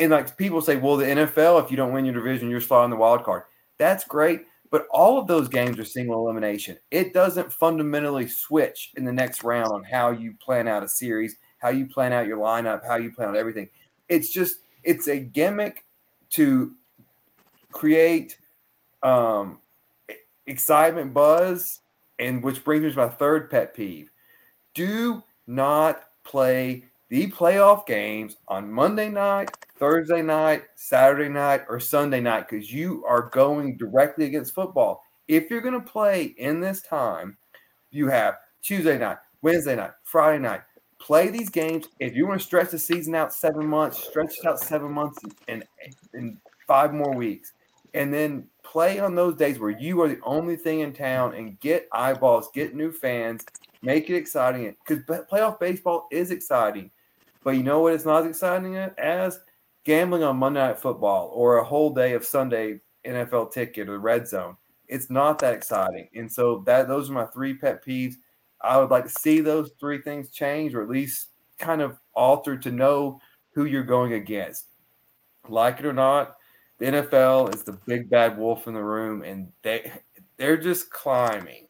And 0.00 0.10
like 0.10 0.34
people 0.38 0.62
say, 0.62 0.76
well, 0.76 0.96
the 0.96 1.04
NFL, 1.04 1.62
if 1.62 1.70
you 1.70 1.76
don't 1.76 1.92
win 1.92 2.06
your 2.06 2.14
division, 2.14 2.48
you're 2.48 2.60
slotting 2.60 2.88
the 2.88 2.96
wild 2.96 3.22
card. 3.22 3.42
That's 3.76 4.02
great, 4.04 4.46
but 4.70 4.86
all 4.90 5.18
of 5.18 5.26
those 5.26 5.46
games 5.46 5.78
are 5.78 5.84
single 5.84 6.24
elimination. 6.24 6.78
It 6.90 7.12
doesn't 7.12 7.52
fundamentally 7.52 8.26
switch 8.26 8.92
in 8.96 9.04
the 9.04 9.12
next 9.12 9.44
round 9.44 9.70
on 9.70 9.84
how 9.84 10.10
you 10.10 10.34
plan 10.42 10.66
out 10.66 10.82
a 10.82 10.88
series, 10.88 11.36
how 11.58 11.68
you 11.68 11.86
plan 11.86 12.14
out 12.14 12.26
your 12.26 12.38
lineup, 12.38 12.86
how 12.86 12.96
you 12.96 13.12
plan 13.12 13.28
out 13.28 13.36
everything. 13.36 13.68
It's 14.08 14.30
just 14.30 14.60
it's 14.82 15.06
a 15.06 15.18
gimmick 15.18 15.84
to 16.30 16.74
create 17.72 18.38
um, 19.02 19.58
excitement, 20.46 21.12
buzz, 21.12 21.80
and 22.18 22.42
which 22.42 22.64
brings 22.64 22.84
me 22.84 22.90
to 22.90 22.96
my 22.96 23.08
third 23.08 23.50
pet 23.50 23.74
peeve. 23.74 24.10
Do 24.72 25.22
not 25.46 26.04
play 26.24 26.84
the 27.08 27.30
playoff 27.30 27.86
games 27.86 28.36
on 28.48 28.70
Monday 28.70 29.08
night, 29.08 29.50
Thursday 29.80 30.22
night, 30.22 30.64
Saturday 30.76 31.28
night, 31.28 31.62
or 31.68 31.80
Sunday 31.80 32.20
night 32.20 32.48
because 32.48 32.72
you 32.72 33.04
are 33.08 33.30
going 33.30 33.76
directly 33.76 34.26
against 34.26 34.54
football. 34.54 35.02
If 35.26 35.50
you're 35.50 35.62
going 35.62 35.80
to 35.80 35.90
play 35.90 36.34
in 36.38 36.60
this 36.60 36.82
time, 36.82 37.36
you 37.90 38.06
have 38.08 38.36
Tuesday 38.62 38.98
night, 38.98 39.16
Wednesday 39.42 39.74
night, 39.74 39.92
Friday 40.04 40.38
night. 40.38 40.60
Play 41.00 41.30
these 41.30 41.48
games. 41.48 41.88
If 41.98 42.14
you 42.14 42.28
want 42.28 42.40
to 42.40 42.46
stretch 42.46 42.70
the 42.70 42.78
season 42.78 43.14
out 43.14 43.32
seven 43.32 43.66
months, 43.66 44.06
stretch 44.06 44.38
it 44.38 44.46
out 44.46 44.60
seven 44.60 44.92
months 44.92 45.18
and 45.48 45.64
in 46.14 46.38
five 46.68 46.92
more 46.92 47.14
weeks 47.14 47.54
and 47.94 48.12
then 48.12 48.46
play 48.62 48.98
on 48.98 49.14
those 49.14 49.34
days 49.34 49.58
where 49.58 49.70
you 49.70 50.00
are 50.00 50.08
the 50.08 50.20
only 50.22 50.56
thing 50.56 50.80
in 50.80 50.92
town 50.92 51.34
and 51.34 51.58
get 51.60 51.88
eyeballs, 51.92 52.50
get 52.54 52.74
new 52.74 52.92
fans, 52.92 53.44
make 53.82 54.08
it 54.10 54.16
exciting. 54.16 54.74
Because 54.86 55.02
playoff 55.04 55.58
baseball 55.58 56.06
is 56.10 56.30
exciting, 56.30 56.90
but 57.42 57.52
you 57.52 57.62
know 57.62 57.80
what? 57.80 57.94
It's 57.94 58.04
not 58.04 58.22
as 58.22 58.30
exciting 58.30 58.76
as 58.76 59.40
gambling 59.84 60.22
on 60.22 60.36
Monday 60.36 60.60
Night 60.60 60.78
Football 60.78 61.30
or 61.34 61.58
a 61.58 61.64
whole 61.64 61.92
day 61.92 62.14
of 62.14 62.24
Sunday 62.24 62.80
NFL 63.06 63.52
ticket 63.52 63.88
or 63.88 63.92
the 63.92 63.98
red 63.98 64.28
zone. 64.28 64.56
It's 64.88 65.10
not 65.10 65.38
that 65.38 65.54
exciting, 65.54 66.08
and 66.14 66.30
so 66.30 66.62
that 66.66 66.88
those 66.88 67.08
are 67.08 67.14
my 67.14 67.26
three 67.26 67.54
pet 67.54 67.84
peeves. 67.84 68.14
I 68.60 68.76
would 68.76 68.90
like 68.90 69.04
to 69.04 69.10
see 69.10 69.40
those 69.40 69.70
three 69.78 70.02
things 70.02 70.30
change, 70.30 70.74
or 70.74 70.82
at 70.82 70.88
least 70.88 71.28
kind 71.58 71.80
of 71.80 71.98
altered 72.14 72.62
to 72.62 72.70
know 72.70 73.20
who 73.54 73.64
you're 73.64 73.84
going 73.84 74.14
against. 74.14 74.66
Like 75.48 75.78
it 75.78 75.86
or 75.86 75.92
not, 75.92 76.36
the 76.78 76.86
NFL 76.86 77.54
is 77.54 77.62
the 77.62 77.78
big 77.86 78.10
bad 78.10 78.36
wolf 78.36 78.66
in 78.66 78.74
the 78.74 78.82
room, 78.82 79.22
and 79.22 79.52
they 79.62 79.92
they're 80.38 80.56
just 80.56 80.90
climbing, 80.90 81.68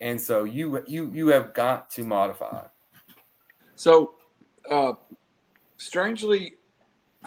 and 0.00 0.20
so 0.20 0.44
you 0.44 0.82
you 0.86 1.10
you 1.12 1.28
have 1.28 1.52
got 1.52 1.90
to 1.90 2.04
modify. 2.04 2.64
So, 3.74 4.14
uh, 4.70 4.92
strangely, 5.76 6.54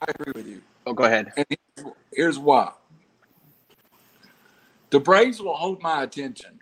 I 0.01 0.11
agree 0.11 0.33
with 0.35 0.47
you. 0.47 0.61
Oh, 0.85 0.93
go 0.93 1.03
ahead. 1.05 1.31
And 1.37 1.45
here's 2.13 2.39
why. 2.39 2.71
The 4.89 4.99
Braves 4.99 5.41
will 5.41 5.55
hold 5.55 5.81
my 5.81 6.03
attention. 6.03 6.59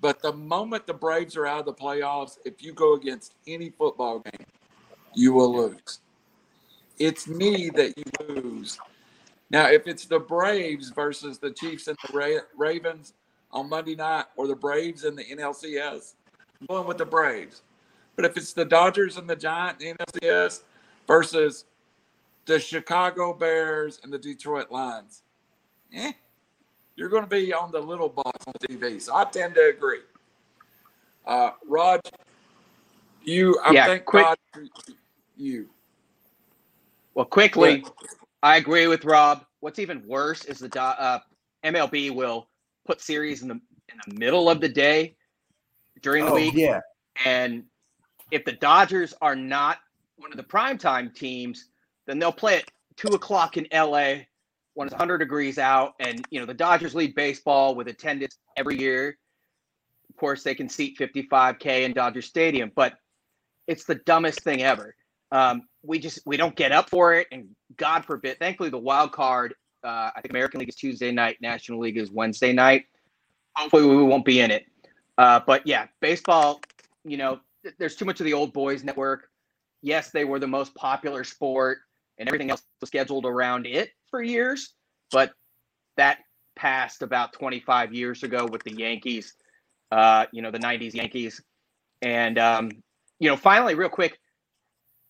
But 0.00 0.20
the 0.20 0.32
moment 0.32 0.86
the 0.86 0.94
Braves 0.94 1.36
are 1.36 1.46
out 1.46 1.60
of 1.60 1.66
the 1.66 1.74
playoffs, 1.74 2.38
if 2.44 2.62
you 2.62 2.72
go 2.72 2.94
against 2.94 3.34
any 3.46 3.70
football 3.70 4.20
game, 4.20 4.46
you 5.14 5.32
will 5.32 5.54
lose. 5.54 6.00
It's 6.98 7.26
me 7.26 7.70
that 7.70 7.96
you 7.96 8.04
lose 8.28 8.78
now, 9.50 9.68
if 9.68 9.86
it's 9.86 10.06
the 10.06 10.18
Braves 10.18 10.90
versus 10.90 11.38
the 11.38 11.50
Chiefs 11.50 11.86
and 11.86 11.96
the 12.02 12.18
Ra- 12.18 12.44
Ravens 12.56 13.12
on 13.52 13.68
Monday 13.68 13.94
night, 13.94 14.24
or 14.36 14.48
the 14.48 14.56
Braves 14.56 15.04
and 15.04 15.16
the 15.16 15.24
NLCS, 15.24 16.14
I'm 16.60 16.66
going 16.66 16.88
with 16.88 16.98
the 16.98 17.04
Braves. 17.04 17.62
But 18.16 18.24
if 18.24 18.36
it's 18.36 18.52
the 18.52 18.64
Dodgers 18.64 19.16
and 19.16 19.30
the 19.30 19.36
Giants, 19.36 19.82
the 19.82 19.94
NLCS 19.94 20.62
versus 21.06 21.66
the 22.46 22.58
Chicago 22.58 23.32
Bears 23.32 24.00
and 24.02 24.12
the 24.12 24.18
Detroit 24.18 24.70
Lions, 24.70 25.22
eh, 25.94 26.12
you're 26.96 27.08
going 27.08 27.24
to 27.24 27.28
be 27.28 27.52
on 27.52 27.72
the 27.72 27.80
little 27.80 28.08
box 28.08 28.46
on 28.46 28.54
TV. 28.54 29.00
So 29.00 29.14
I 29.14 29.24
tend 29.24 29.54
to 29.54 29.68
agree. 29.68 30.00
Uh, 31.26 31.52
Rod, 31.66 32.00
you, 33.22 33.58
I 33.64 33.72
yeah, 33.72 33.86
think 33.86 34.04
quick, 34.04 34.24
God, 34.24 34.36
you. 35.36 35.68
Well, 37.14 37.24
quickly, 37.24 37.84
I 38.42 38.56
agree 38.56 38.86
with 38.86 39.04
Rob. 39.04 39.44
What's 39.60 39.78
even 39.78 40.06
worse 40.06 40.44
is 40.44 40.58
the 40.58 40.80
uh, 40.80 41.20
MLB 41.64 42.14
will 42.14 42.48
put 42.84 43.00
series 43.00 43.42
in 43.42 43.48
the 43.48 43.54
in 43.54 44.00
the 44.06 44.14
middle 44.18 44.50
of 44.50 44.60
the 44.60 44.68
day 44.68 45.16
during 46.02 46.24
the 46.24 46.32
oh, 46.32 46.34
week. 46.34 46.54
Yeah. 46.54 46.80
And 47.24 47.64
if 48.30 48.44
the 48.44 48.52
Dodgers 48.52 49.14
are 49.22 49.36
not 49.36 49.78
one 50.16 50.30
of 50.30 50.36
the 50.36 50.44
primetime 50.44 51.14
teams, 51.14 51.68
then 52.06 52.18
they'll 52.18 52.32
play 52.32 52.58
at 52.58 52.70
two 52.96 53.08
o'clock 53.08 53.56
in 53.56 53.66
LA 53.72 54.24
when 54.74 54.86
it's 54.86 54.92
100 54.92 55.18
degrees 55.18 55.58
out. 55.58 55.94
And, 56.00 56.24
you 56.30 56.40
know, 56.40 56.46
the 56.46 56.54
Dodgers 56.54 56.94
lead 56.94 57.14
baseball 57.14 57.74
with 57.74 57.88
attendance 57.88 58.38
every 58.56 58.78
year. 58.78 59.16
Of 60.10 60.16
course, 60.16 60.42
they 60.42 60.54
can 60.54 60.68
seat 60.68 60.98
55K 60.98 61.84
in 61.84 61.92
Dodger 61.92 62.22
Stadium, 62.22 62.70
but 62.74 62.94
it's 63.66 63.84
the 63.84 63.96
dumbest 63.96 64.42
thing 64.42 64.62
ever. 64.62 64.94
Um, 65.32 65.62
we 65.82 65.98
just 65.98 66.20
we 66.26 66.36
don't 66.36 66.54
get 66.54 66.70
up 66.70 66.88
for 66.88 67.14
it, 67.14 67.26
and 67.32 67.48
God 67.76 68.04
forbid. 68.04 68.38
Thankfully, 68.38 68.70
the 68.70 68.78
wild 68.78 69.12
card. 69.12 69.54
Uh, 69.82 70.10
I 70.14 70.20
think 70.22 70.30
American 70.30 70.60
League 70.60 70.68
is 70.68 70.76
Tuesday 70.76 71.10
night, 71.10 71.38
National 71.40 71.78
League 71.80 71.98
is 71.98 72.10
Wednesday 72.10 72.52
night. 72.52 72.84
Hopefully, 73.56 73.84
we 73.84 74.02
won't 74.02 74.24
be 74.24 74.40
in 74.40 74.50
it. 74.50 74.64
Uh, 75.18 75.40
but 75.46 75.66
yeah, 75.66 75.86
baseball. 76.00 76.60
You 77.04 77.16
know, 77.16 77.40
th- 77.62 77.74
there's 77.78 77.96
too 77.96 78.04
much 78.04 78.20
of 78.20 78.26
the 78.26 78.32
old 78.32 78.52
boys 78.52 78.84
network. 78.84 79.28
Yes, 79.82 80.10
they 80.10 80.24
were 80.24 80.38
the 80.38 80.46
most 80.46 80.74
popular 80.74 81.24
sport, 81.24 81.78
and 82.18 82.28
everything 82.28 82.50
else 82.50 82.62
was 82.80 82.88
scheduled 82.88 83.26
around 83.26 83.66
it 83.66 83.90
for 84.10 84.22
years. 84.22 84.74
But 85.10 85.32
that 85.96 86.18
passed 86.56 87.02
about 87.02 87.32
25 87.32 87.92
years 87.92 88.22
ago 88.22 88.46
with 88.46 88.62
the 88.64 88.72
Yankees. 88.72 89.34
Uh, 89.90 90.26
you 90.32 90.42
know, 90.42 90.50
the 90.50 90.58
'90s 90.58 90.94
Yankees, 90.94 91.40
and 92.02 92.38
um, 92.38 92.70
you 93.20 93.28
know, 93.28 93.36
finally, 93.36 93.74
real 93.74 93.88
quick, 93.88 94.18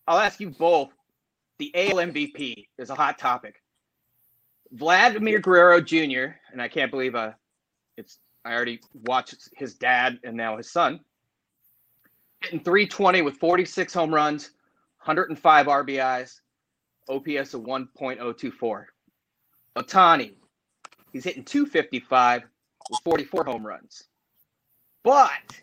I'll 0.06 0.18
ask 0.18 0.40
you 0.40 0.50
both. 0.50 0.90
The 1.58 1.70
AL 1.74 1.96
MVP 1.98 2.66
is 2.78 2.90
a 2.90 2.94
hot 2.94 3.16
topic. 3.16 3.62
Vladimir 4.72 5.38
Guerrero 5.38 5.80
Jr. 5.80 6.34
and 6.52 6.60
I 6.60 6.66
can't 6.66 6.90
believe 6.90 7.14
uh, 7.14 7.30
it's 7.96 8.18
I 8.44 8.52
already 8.52 8.80
watched 9.06 9.48
his 9.56 9.74
dad 9.74 10.18
and 10.24 10.36
now 10.36 10.56
his 10.56 10.72
son 10.72 11.00
hitting 12.44 12.60
320 12.60 13.22
with 13.22 13.36
46 13.36 13.92
home 13.92 14.14
runs, 14.14 14.50
105 15.04 15.66
RBIs, 15.66 16.40
OPS 17.08 17.54
of 17.54 17.62
1.024. 17.62 18.84
Ohtani, 19.76 20.34
he's 21.12 21.24
hitting 21.24 21.44
255 21.44 22.42
with 22.90 23.00
44 23.04 23.44
home 23.44 23.66
runs, 23.66 24.04
but 25.02 25.60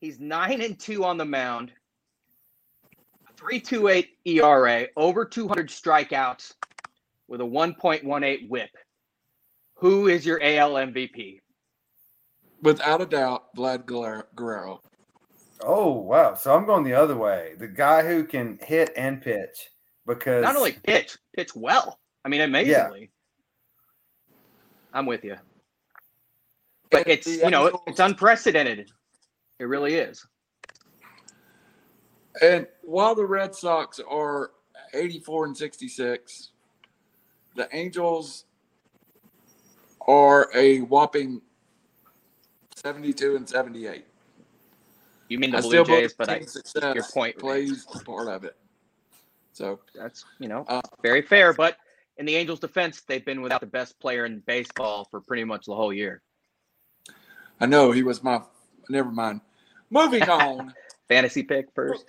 he's 0.00 0.18
nine 0.20 0.62
and 0.62 0.78
two 0.78 1.04
on 1.04 1.16
the 1.16 1.24
mound 1.24 1.72
3.28 3.36 4.08
ERA, 4.24 4.86
over 4.96 5.24
200 5.24 5.68
strikeouts 5.68 6.54
with 7.28 7.40
a 7.40 7.44
1.18 7.44 8.48
whip. 8.48 8.70
Who 9.76 10.06
is 10.06 10.24
your 10.24 10.40
AL 10.42 10.74
MVP? 10.74 11.40
Without 12.62 13.02
a 13.02 13.06
doubt, 13.06 13.54
Vlad 13.56 13.84
Guerrero. 13.84 14.80
Oh 15.64 15.92
wow! 15.92 16.34
So 16.34 16.54
I'm 16.54 16.66
going 16.66 16.84
the 16.84 16.94
other 16.94 17.16
way. 17.16 17.54
The 17.58 17.68
guy 17.68 18.06
who 18.06 18.24
can 18.24 18.58
hit 18.62 18.92
and 18.96 19.20
pitch 19.20 19.70
because 20.06 20.42
not 20.42 20.56
only 20.56 20.72
pitch, 20.72 21.16
pitch 21.34 21.54
well. 21.54 21.98
I 22.24 22.28
mean, 22.28 22.40
amazingly. 22.40 23.00
Yeah. 23.00 23.06
I'm 24.94 25.06
with 25.06 25.24
you. 25.24 25.36
But 26.90 27.08
it's 27.08 27.26
you 27.26 27.50
know 27.50 27.82
it's 27.86 28.00
unprecedented. 28.00 28.90
It 29.58 29.64
really 29.64 29.94
is. 29.94 30.26
And 32.40 32.66
while 32.82 33.14
the 33.14 33.24
Red 33.24 33.54
Sox 33.54 34.00
are 34.08 34.52
84 34.94 35.46
and 35.46 35.56
66, 35.56 36.50
the 37.56 37.68
Angels 37.74 38.44
are 40.08 40.50
a 40.54 40.80
whopping 40.80 41.40
72 42.76 43.36
and 43.36 43.48
78. 43.48 44.04
You 45.28 45.38
mean 45.38 45.50
the 45.50 45.58
I 45.58 45.60
Blue 45.60 45.84
Jays, 45.84 46.14
but 46.14 46.28
I, 46.28 46.42
your 46.94 47.04
point 47.04 47.38
plays 47.38 47.86
part 48.04 48.28
of 48.28 48.44
it. 48.44 48.56
So 49.52 49.80
that's 49.94 50.24
you 50.38 50.48
know 50.48 50.64
uh, 50.68 50.80
very 51.02 51.22
fair, 51.22 51.52
but 51.52 51.76
in 52.18 52.26
the 52.26 52.36
Angels' 52.36 52.60
defense, 52.60 53.02
they've 53.02 53.24
been 53.24 53.42
without 53.42 53.60
the 53.60 53.66
best 53.66 53.98
player 54.00 54.24
in 54.26 54.40
baseball 54.46 55.06
for 55.10 55.20
pretty 55.20 55.44
much 55.44 55.66
the 55.66 55.74
whole 55.74 55.92
year. 55.92 56.22
I 57.60 57.66
know 57.66 57.92
he 57.92 58.02
was 58.02 58.22
my. 58.22 58.42
Never 58.88 59.10
mind. 59.10 59.40
Moving 59.90 60.22
on. 60.28 60.74
Fantasy 61.08 61.42
pick 61.42 61.66
first. 61.74 62.06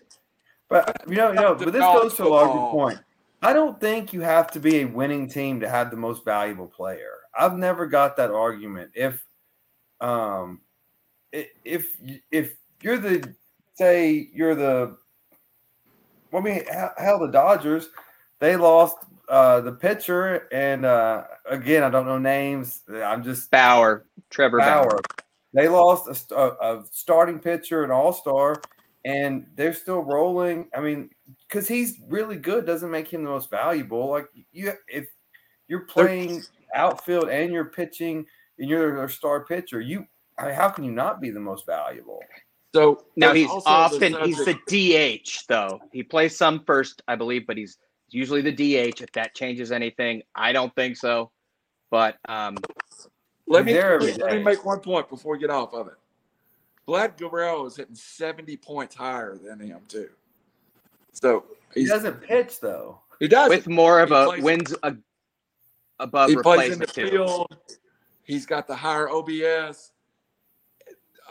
But 0.69 1.03
you 1.07 1.15
know, 1.15 1.29
you 1.29 1.35
know, 1.35 1.55
but 1.55 1.73
this 1.73 1.81
goes 1.81 2.15
to 2.15 2.25
a 2.25 2.29
larger 2.29 2.71
point. 2.71 2.99
I 3.41 3.51
don't 3.51 3.79
think 3.79 4.13
you 4.13 4.21
have 4.21 4.49
to 4.51 4.59
be 4.59 4.81
a 4.81 4.85
winning 4.85 5.27
team 5.27 5.59
to 5.59 5.69
have 5.69 5.91
the 5.91 5.97
most 5.97 6.23
valuable 6.23 6.67
player. 6.67 7.11
I've 7.37 7.57
never 7.57 7.85
got 7.85 8.15
that 8.17 8.31
argument. 8.31 8.91
If 8.95 9.23
um 9.99 10.61
if 11.31 11.97
if 12.31 12.55
you're 12.81 12.97
the 12.97 13.35
say 13.75 14.29
you're 14.33 14.55
the 14.55 14.97
I 16.33 16.39
mean 16.41 16.63
hell 16.97 17.19
the 17.19 17.29
Dodgers 17.31 17.89
they 18.39 18.55
lost 18.55 18.97
uh 19.29 19.61
the 19.61 19.71
pitcher 19.71 20.47
and 20.51 20.85
uh 20.85 21.23
again 21.49 21.83
I 21.83 21.89
don't 21.89 22.05
know 22.05 22.17
names 22.17 22.81
I'm 22.91 23.23
just 23.23 23.49
Bauer 23.51 24.05
Trevor 24.29 24.59
Bauer, 24.59 24.89
Bauer. 24.89 24.99
they 25.53 25.67
lost 25.67 26.31
a, 26.31 26.35
a 26.35 26.83
starting 26.91 27.39
pitcher 27.39 27.83
an 27.83 27.91
all-star 27.91 28.61
and 29.05 29.45
they're 29.55 29.73
still 29.73 30.01
rolling 30.01 30.69
I 30.75 30.81
mean 30.81 31.09
because 31.47 31.67
he's 31.67 31.99
really 32.07 32.37
good 32.37 32.65
doesn't 32.65 32.91
make 32.91 33.07
him 33.07 33.23
the 33.23 33.29
most 33.29 33.49
valuable 33.49 34.09
like 34.09 34.27
you 34.51 34.73
if 34.87 35.07
you're 35.67 35.85
playing 35.85 36.43
outfield 36.75 37.29
and 37.29 37.51
you're 37.51 37.65
pitching 37.65 38.25
and 38.59 38.69
you're 38.69 39.03
a 39.03 39.09
star 39.09 39.45
pitcher 39.45 39.79
you 39.79 40.05
I 40.37 40.47
mean, 40.47 40.55
how 40.55 40.69
can 40.69 40.83
you 40.83 40.91
not 40.91 41.21
be 41.21 41.29
the 41.29 41.39
most 41.39 41.65
valuable? 41.65 42.19
So 42.73 43.03
now 43.15 43.33
he's 43.33 43.49
often 43.49 44.15
he's 44.23 44.43
the 44.43 44.55
DH 44.65 45.45
though. 45.47 45.79
He 45.91 46.01
plays 46.01 46.35
some 46.35 46.63
first, 46.65 47.03
I 47.07 47.15
believe, 47.15 47.45
but 47.45 47.55
he's 47.55 47.77
usually 48.09 48.41
the 48.41 48.51
DH. 48.51 49.01
If 49.01 49.11
that 49.13 49.35
changes 49.35 49.71
anything, 49.71 50.23
I 50.35 50.51
don't 50.53 50.73
think 50.75 50.97
so. 50.97 51.31
But 51.91 52.17
um, 52.27 52.57
let 53.47 53.65
me 53.65 53.73
let 53.73 54.19
me 54.19 54.43
make 54.43 54.65
one 54.65 54.79
point 54.79 55.07
before 55.07 55.33
we 55.33 55.39
get 55.39 55.51
off 55.51 55.73
of 55.73 55.87
it. 55.87 55.93
Vlad 56.87 57.17
Guerrero 57.17 57.65
is 57.67 57.75
hitting 57.75 57.95
seventy 57.95 58.57
points 58.57 58.95
higher 58.95 59.37
than 59.37 59.59
him 59.59 59.81
too. 59.87 60.09
So 61.11 61.45
he 61.75 61.85
doesn't 61.85 62.21
pitch 62.21 62.59
though. 62.59 62.99
He 63.19 63.27
does 63.27 63.49
with 63.49 63.67
more 63.67 63.99
of 63.99 64.09
he 64.09 64.15
a 64.15 64.43
wins 64.43 64.75
a, 64.81 64.95
above 65.99 66.29
he 66.29 66.35
plays 66.37 66.73
in 66.73 66.79
the 66.79 66.87
field. 66.87 67.55
He's 68.23 68.45
got 68.45 68.67
the 68.67 68.75
higher 68.75 69.09
OPS. 69.09 69.92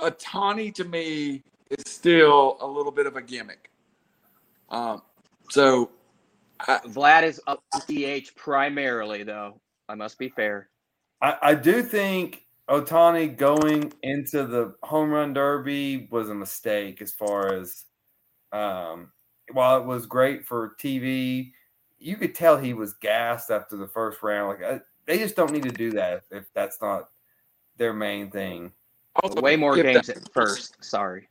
Ohtani 0.02 0.74
to 0.74 0.84
me 0.84 1.42
is 1.70 1.84
still 1.86 2.58
a 2.60 2.66
little 2.66 2.92
bit 2.92 3.06
of 3.06 3.16
a 3.16 3.22
gimmick. 3.22 3.70
Um, 4.68 5.02
so 5.48 5.90
I, 6.60 6.78
Vlad 6.86 7.22
is 7.22 7.40
up 7.46 7.62
DH 7.88 8.34
primarily, 8.36 9.22
though. 9.22 9.60
I 9.88 9.94
must 9.94 10.18
be 10.18 10.28
fair. 10.28 10.68
I, 11.20 11.36
I 11.42 11.54
do 11.54 11.82
think 11.82 12.44
Ohtani 12.68 13.36
going 13.36 13.92
into 14.02 14.46
the 14.46 14.74
home 14.82 15.10
run 15.10 15.32
derby 15.32 16.08
was 16.10 16.30
a 16.30 16.34
mistake 16.34 17.02
as 17.02 17.12
far 17.12 17.54
as 17.54 17.84
um, 18.52 19.10
while 19.52 19.80
it 19.80 19.86
was 19.86 20.06
great 20.06 20.46
for 20.46 20.74
TV, 20.80 21.52
you 21.98 22.16
could 22.16 22.34
tell 22.34 22.56
he 22.56 22.74
was 22.74 22.94
gassed 22.94 23.50
after 23.50 23.76
the 23.76 23.88
first 23.88 24.22
round. 24.22 24.48
Like 24.48 24.62
I, 24.62 24.80
they 25.06 25.18
just 25.18 25.36
don't 25.36 25.52
need 25.52 25.64
to 25.64 25.70
do 25.70 25.92
that 25.92 26.18
if, 26.18 26.24
if 26.30 26.44
that's 26.54 26.80
not 26.80 27.08
their 27.76 27.92
main 27.92 28.30
thing. 28.30 28.72
Also, 29.16 29.40
Way 29.40 29.56
more 29.56 29.76
games 29.76 30.06
the, 30.06 30.16
at 30.16 30.32
first. 30.32 30.82
Sorry. 30.82 31.28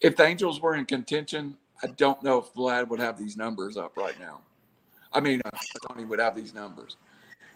If 0.00 0.16
the 0.16 0.24
Angels 0.24 0.60
were 0.60 0.74
in 0.76 0.86
contention, 0.86 1.56
I 1.82 1.88
don't 1.88 2.22
know 2.22 2.38
if 2.38 2.54
Vlad 2.54 2.88
would 2.88 3.00
have 3.00 3.18
these 3.18 3.36
numbers 3.36 3.76
up 3.76 3.96
right 3.96 4.18
now. 4.20 4.40
I 5.12 5.20
mean, 5.20 5.40
uh, 5.44 5.50
Tony 5.88 6.04
would 6.04 6.20
have 6.20 6.36
these 6.36 6.54
numbers. 6.54 6.96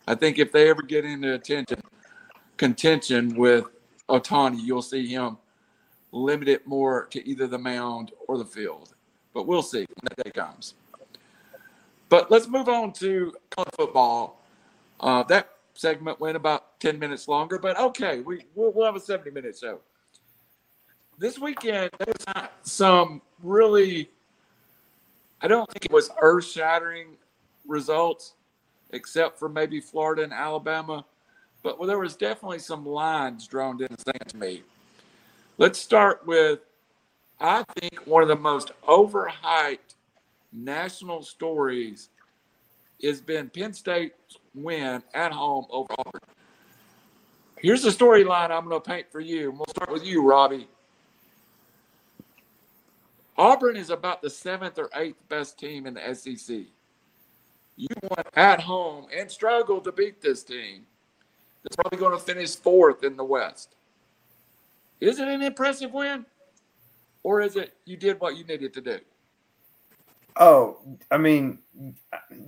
I 0.06 0.14
think 0.14 0.38
if 0.38 0.52
they 0.52 0.68
ever 0.68 0.82
get 0.82 1.04
into 1.04 1.34
attention 1.34 1.80
contention 2.56 3.34
with 3.34 3.64
Ohtani, 4.08 4.60
you'll 4.62 4.82
see 4.82 5.06
him 5.06 5.38
limit 6.12 6.48
it 6.48 6.66
more 6.66 7.06
to 7.06 7.28
either 7.28 7.46
the 7.46 7.58
mound 7.58 8.12
or 8.28 8.38
the 8.38 8.44
field. 8.44 8.94
But 9.32 9.46
we'll 9.46 9.62
see 9.62 9.80
when 9.80 10.08
that 10.16 10.24
day 10.24 10.30
comes. 10.30 10.74
But 12.08 12.30
let's 12.30 12.46
move 12.46 12.68
on 12.68 12.92
to 12.94 13.34
college 13.50 13.70
football. 13.76 14.40
Uh, 15.00 15.24
that 15.24 15.53
segment 15.74 16.20
went 16.20 16.36
about 16.36 16.80
10 16.80 16.98
minutes 16.98 17.28
longer, 17.28 17.58
but 17.58 17.78
okay, 17.78 18.20
we, 18.20 18.44
we'll, 18.54 18.72
we'll 18.72 18.86
have 18.86 18.96
a 18.96 19.00
70 19.00 19.30
minute 19.30 19.58
show. 19.60 19.80
This 21.18 21.38
weekend, 21.38 21.90
there 21.98 22.12
was 22.12 22.26
not 22.34 22.52
some 22.62 23.22
really, 23.42 24.10
I 25.40 25.48
don't 25.48 25.70
think 25.70 25.84
it 25.84 25.92
was 25.92 26.10
earth 26.20 26.46
shattering 26.46 27.16
results, 27.66 28.34
except 28.90 29.38
for 29.38 29.48
maybe 29.48 29.80
Florida 29.80 30.22
and 30.22 30.32
Alabama, 30.32 31.04
but 31.62 31.78
well, 31.78 31.88
there 31.88 31.98
was 31.98 32.16
definitely 32.16 32.58
some 32.58 32.86
lines 32.86 33.46
drawn 33.46 33.80
in 33.80 33.88
the 33.90 34.02
sand 34.02 34.28
to 34.28 34.36
me. 34.36 34.62
Let's 35.56 35.78
start 35.78 36.26
with, 36.26 36.60
I 37.40 37.64
think, 37.78 38.06
one 38.06 38.22
of 38.22 38.28
the 38.28 38.36
most 38.36 38.72
overhyped 38.86 39.94
national 40.52 41.22
stories 41.22 42.10
has 43.02 43.20
been 43.20 43.50
Penn 43.50 43.72
State's 43.72 44.38
win 44.54 45.02
at 45.14 45.32
home 45.32 45.66
over 45.70 45.92
Auburn. 45.98 46.20
Here's 47.58 47.82
the 47.82 47.90
storyline 47.90 48.50
I'm 48.50 48.68
going 48.68 48.80
to 48.80 48.88
paint 48.88 49.10
for 49.10 49.20
you. 49.20 49.50
We'll 49.50 49.66
start 49.66 49.90
with 49.90 50.04
you, 50.04 50.22
Robbie. 50.22 50.68
Auburn 53.36 53.76
is 53.76 53.90
about 53.90 54.22
the 54.22 54.30
seventh 54.30 54.78
or 54.78 54.90
eighth 54.94 55.28
best 55.28 55.58
team 55.58 55.86
in 55.86 55.94
the 55.94 56.14
SEC. 56.14 56.66
You 57.76 57.88
won 58.02 58.24
at 58.36 58.60
home 58.60 59.06
and 59.16 59.30
struggled 59.30 59.84
to 59.84 59.92
beat 59.92 60.20
this 60.20 60.44
team. 60.44 60.86
That's 61.62 61.76
probably 61.76 61.98
going 61.98 62.16
to 62.16 62.22
finish 62.24 62.54
fourth 62.54 63.02
in 63.02 63.16
the 63.16 63.24
West. 63.24 63.74
Is 65.00 65.18
it 65.18 65.26
an 65.26 65.42
impressive 65.42 65.92
win? 65.92 66.24
Or 67.22 67.40
is 67.40 67.56
it 67.56 67.74
you 67.84 67.96
did 67.96 68.20
what 68.20 68.36
you 68.36 68.44
needed 68.44 68.74
to 68.74 68.80
do? 68.80 68.98
Oh, 70.36 70.78
I 71.10 71.18
mean, 71.18 71.60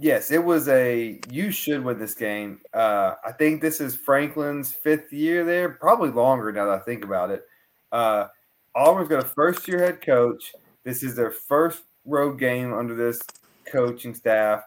yes, 0.01 0.31
it 0.31 0.42
was 0.42 0.68
a 0.68 1.20
you 1.31 1.51
should 1.51 1.85
win 1.85 1.99
this 1.99 2.14
game. 2.14 2.61
Uh, 2.75 3.14
I 3.25 3.33
think 3.33 3.61
this 3.61 3.81
is 3.81 3.94
Franklin's 3.94 4.72
fifth 4.72 5.12
year 5.12 5.44
there, 5.44 5.70
probably 5.70 6.11
longer 6.11 6.51
now 6.53 6.66
that 6.66 6.81
I 6.81 6.85
think 6.85 7.05
about 7.05 7.31
it. 7.31 7.44
Uh, 7.92 8.27
Auburn's 8.75 9.09
got 9.09 9.25
a 9.25 9.29
first 9.29 9.66
year 9.68 9.79
head 9.79 10.03
coach. 10.05 10.53
This 10.85 11.03
is 11.03 11.14
their 11.14 11.31
first 11.31 11.85
road 12.05 12.38
game 12.38 12.72
under 12.72 12.94
this 12.94 13.20
coaching 13.66 14.14
staff. 14.14 14.62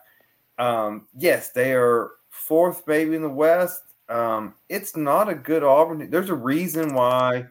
Um, 0.57 1.07
yes, 1.17 1.51
they 1.51 1.73
are 1.73 2.11
fourth 2.29 2.83
maybe 2.87 3.15
in 3.15 3.21
the 3.21 3.29
West. 3.29 3.83
Um, 4.07 4.55
it's 4.69 4.95
not 4.95 5.29
a 5.29 5.35
good 5.35 5.63
Auburn. 5.63 6.09
There's 6.09 6.29
a 6.29 6.35
reason 6.35 6.93
why 6.93 7.45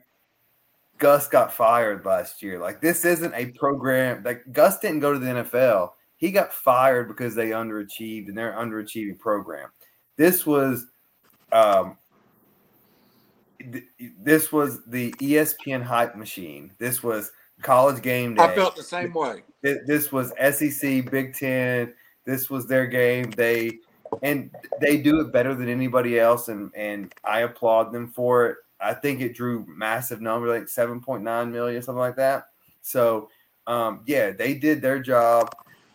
Gus 0.99 1.29
got 1.29 1.53
fired 1.53 2.05
last 2.05 2.43
year. 2.43 2.59
Like 2.59 2.81
this 2.81 3.05
isn't 3.05 3.35
a 3.35 3.47
program. 3.53 4.23
Like 4.25 4.45
Gus 4.53 4.79
didn't 4.79 5.01
go 5.01 5.13
to 5.13 5.19
the 5.19 5.27
NFL. 5.27 5.93
He 6.17 6.33
got 6.33 6.53
fired 6.53 7.09
because 7.09 7.35
they 7.35 7.51
underachieved 7.51 8.29
and 8.29 8.37
they're 8.37 8.53
underachieving 8.53 9.19
program. 9.19 9.71
This 10.17 10.45
was, 10.45 10.87
um, 11.53 11.97
th- 13.61 13.85
this 14.21 14.51
was 14.51 14.85
the 14.87 15.13
ESPN 15.13 15.83
hype 15.83 16.17
machine. 16.17 16.73
This 16.79 17.05
was 17.05 17.31
college 17.63 18.03
game 18.03 18.35
day. 18.35 18.43
I 18.43 18.55
felt 18.55 18.75
the 18.75 18.83
same 18.83 19.13
way. 19.13 19.43
This, 19.63 19.79
this 19.87 20.13
was 20.13 20.33
SEC, 20.53 21.09
Big 21.11 21.35
Ten. 21.35 21.95
This 22.25 22.51
was 22.51 22.67
their 22.67 22.87
game. 22.87 23.31
They 23.31 23.79
and 24.23 24.51
they 24.81 24.97
do 24.97 25.21
it 25.21 25.33
better 25.33 25.55
than 25.55 25.69
anybody 25.69 26.19
else, 26.19 26.49
and 26.49 26.71
and 26.75 27.13
I 27.25 27.41
applaud 27.41 27.93
them 27.93 28.09
for 28.09 28.47
it. 28.47 28.57
I 28.81 28.95
think 28.95 29.21
it 29.21 29.35
drew 29.35 29.67
massive 29.69 30.21
number, 30.21 30.49
like 30.49 30.65
7.9 30.67 31.51
million, 31.51 31.83
something 31.83 31.99
like 31.99 32.17
that. 32.17 32.45
So, 32.81 33.29
um, 33.67 34.03
yeah, 34.07 34.31
they 34.31 34.55
did 34.55 34.81
their 34.81 35.01
job. 35.01 35.55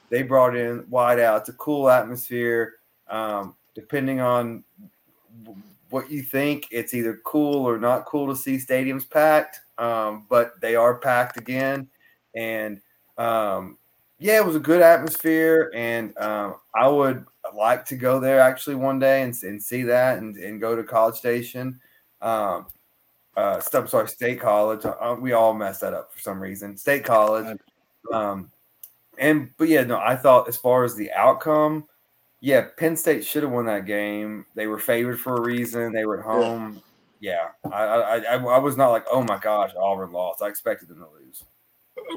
They 0.10 0.22
brought 0.22 0.56
in 0.56 0.86
wide 0.90 1.20
out. 1.20 1.42
It's 1.42 1.50
a 1.50 1.54
cool 1.54 1.90
atmosphere. 1.90 2.76
Um, 3.08 3.56
depending 3.74 4.20
on 4.20 4.64
what 5.90 6.12
you 6.12 6.22
think, 6.22 6.68
it's 6.72 6.94
either 6.94 7.20
cool 7.24 7.66
or 7.66 7.78
not 7.78 8.06
cool 8.06 8.28
to 8.28 8.36
see 8.36 8.58
stadiums 8.58 9.10
packed. 9.10 9.62
Um, 9.78 10.26
but 10.30 10.60
they 10.62 10.76
are 10.76 10.96
packed 10.96 11.38
again. 11.38 11.88
And 12.36 12.82
um, 13.18 13.78
yeah, 14.20 14.38
it 14.38 14.46
was 14.46 14.56
a 14.56 14.60
good 14.60 14.82
atmosphere. 14.82 15.72
And 15.74 16.16
um, 16.18 16.58
I 16.76 16.88
would 16.88 17.26
like 17.56 17.86
to 17.86 17.96
go 17.96 18.20
there 18.20 18.40
actually 18.40 18.76
one 18.76 19.00
day 19.00 19.22
and, 19.22 19.36
and 19.44 19.62
see 19.62 19.84
that 19.84 20.20
and, 20.20 20.36
and 20.38 20.62
go 20.62 20.76
to 20.76 20.84
College 20.84 21.16
Station 21.16 21.80
um, 22.24 22.66
uh, 23.36 23.62
I'm 23.74 23.88
sorry, 23.88 24.08
State 24.08 24.40
College. 24.40 24.86
Uh, 24.86 25.16
we 25.20 25.34
all 25.34 25.54
messed 25.54 25.82
that 25.82 25.94
up 25.94 26.14
for 26.14 26.20
some 26.20 26.40
reason. 26.40 26.78
State 26.78 27.04
College. 27.04 27.58
Um, 28.12 28.52
and 29.18 29.50
but 29.58 29.68
yeah, 29.68 29.84
no, 29.84 29.98
I 30.00 30.16
thought 30.16 30.48
as 30.48 30.58
far 30.58 30.84
as 30.84 30.96
the 30.96 31.12
outcome, 31.12 31.86
yeah, 32.42 32.68
Penn 32.78 32.96
State 32.98 33.26
should 33.26 33.44
have 33.44 33.52
won 33.52 33.66
that 33.66 33.86
game. 33.86 34.46
They 34.56 34.68
were 34.68 34.80
favored 34.80 35.20
for 35.20 35.36
a 35.36 35.42
reason. 35.42 35.94
They 35.94 36.06
were 36.06 36.20
at 36.20 36.26
home. 36.26 36.82
Yeah, 37.20 37.50
I, 37.72 37.84
I, 37.86 38.18
I, 38.18 38.36
I 38.36 38.58
was 38.58 38.76
not 38.76 38.90
like, 38.90 39.06
oh 39.12 39.24
my 39.24 39.38
gosh, 39.38 39.72
Auburn 39.78 40.12
lost. 40.12 40.42
I 40.42 40.50
expected 40.50 40.90
them 40.90 41.00
to 41.00 41.08
lose. 41.08 41.44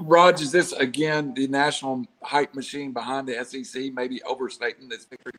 Raj, 0.00 0.40
is 0.40 0.50
this 0.50 0.72
again 0.72 1.32
the 1.34 1.46
national 1.46 2.04
hype 2.22 2.54
machine 2.54 2.92
behind 2.92 3.28
the 3.28 3.44
SEC 3.44 3.92
maybe 3.94 4.22
overstating 4.24 4.88
this 4.88 5.04
victory? 5.04 5.32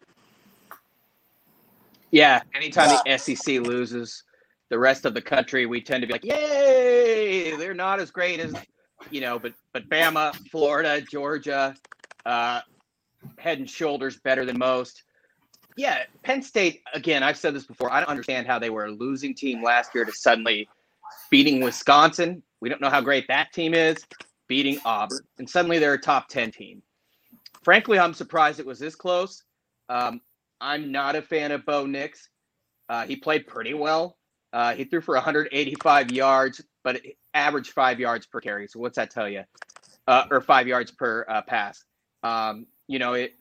Yeah, 2.11 2.41
anytime 2.55 2.97
the 3.05 3.17
SEC 3.17 3.59
loses, 3.59 4.23
the 4.69 4.79
rest 4.79 5.05
of 5.05 5.13
the 5.13 5.21
country, 5.21 5.65
we 5.65 5.81
tend 5.81 6.01
to 6.01 6.07
be 6.07 6.13
like, 6.13 6.25
yay, 6.25 7.55
they're 7.55 7.73
not 7.73 7.99
as 7.99 8.11
great 8.11 8.39
as, 8.39 8.53
you 9.11 9.21
know, 9.21 9.39
but 9.39 9.53
but 9.73 9.87
Bama, 9.89 10.35
Florida, 10.49 11.01
Georgia, 11.01 11.75
uh, 12.25 12.61
head 13.37 13.59
and 13.59 13.69
shoulders 13.69 14.17
better 14.17 14.45
than 14.45 14.57
most. 14.57 15.03
Yeah, 15.77 16.03
Penn 16.23 16.41
State, 16.41 16.81
again, 16.93 17.21
I've 17.21 17.37
said 17.37 17.53
this 17.53 17.65
before. 17.65 17.91
I 17.91 17.99
don't 17.99 18.09
understand 18.09 18.47
how 18.47 18.57
they 18.57 18.71
were 18.71 18.85
a 18.85 18.91
losing 18.91 19.35
team 19.35 19.63
last 19.63 19.93
year 19.93 20.05
to 20.05 20.11
suddenly 20.11 20.67
beating 21.29 21.61
Wisconsin. 21.61 22.41
We 22.61 22.69
don't 22.69 22.81
know 22.81 22.89
how 22.89 23.01
great 23.01 23.27
that 23.27 23.53
team 23.53 23.75
is, 23.75 24.03
beating 24.47 24.79
Auburn. 24.85 25.19
And 25.37 25.47
suddenly 25.47 25.77
they're 25.77 25.93
a 25.93 25.99
top 25.99 26.29
10 26.29 26.51
team. 26.51 26.81
Frankly, 27.63 27.99
I'm 27.99 28.15
surprised 28.15 28.59
it 28.59 28.65
was 28.65 28.79
this 28.79 28.95
close. 28.95 29.43
Um, 29.89 30.21
I'm 30.59 30.91
not 30.91 31.15
a 31.15 31.21
fan 31.21 31.51
of 31.51 31.65
Bo 31.65 31.85
Nix. 31.85 32.29
Uh, 32.89 33.05
he 33.05 33.15
played 33.15 33.45
pretty 33.45 33.75
well. 33.75 34.17
Uh, 34.53 34.73
he 34.73 34.85
threw 34.85 35.01
for 35.01 35.15
185 35.15 36.11
yards, 36.11 36.61
but 36.83 37.01
averaged 37.33 37.71
five 37.71 37.99
yards 37.99 38.25
per 38.25 38.39
carry. 38.39 38.67
So 38.67 38.79
what's 38.79 38.95
that 38.95 39.11
tell 39.11 39.27
you? 39.27 39.43
Uh, 40.07 40.25
or 40.31 40.41
five 40.41 40.67
yards 40.67 40.91
per 40.91 41.25
uh, 41.27 41.41
pass. 41.41 41.83
Um, 42.23 42.65
you 42.87 42.99
know, 42.99 43.13
it, 43.13 43.33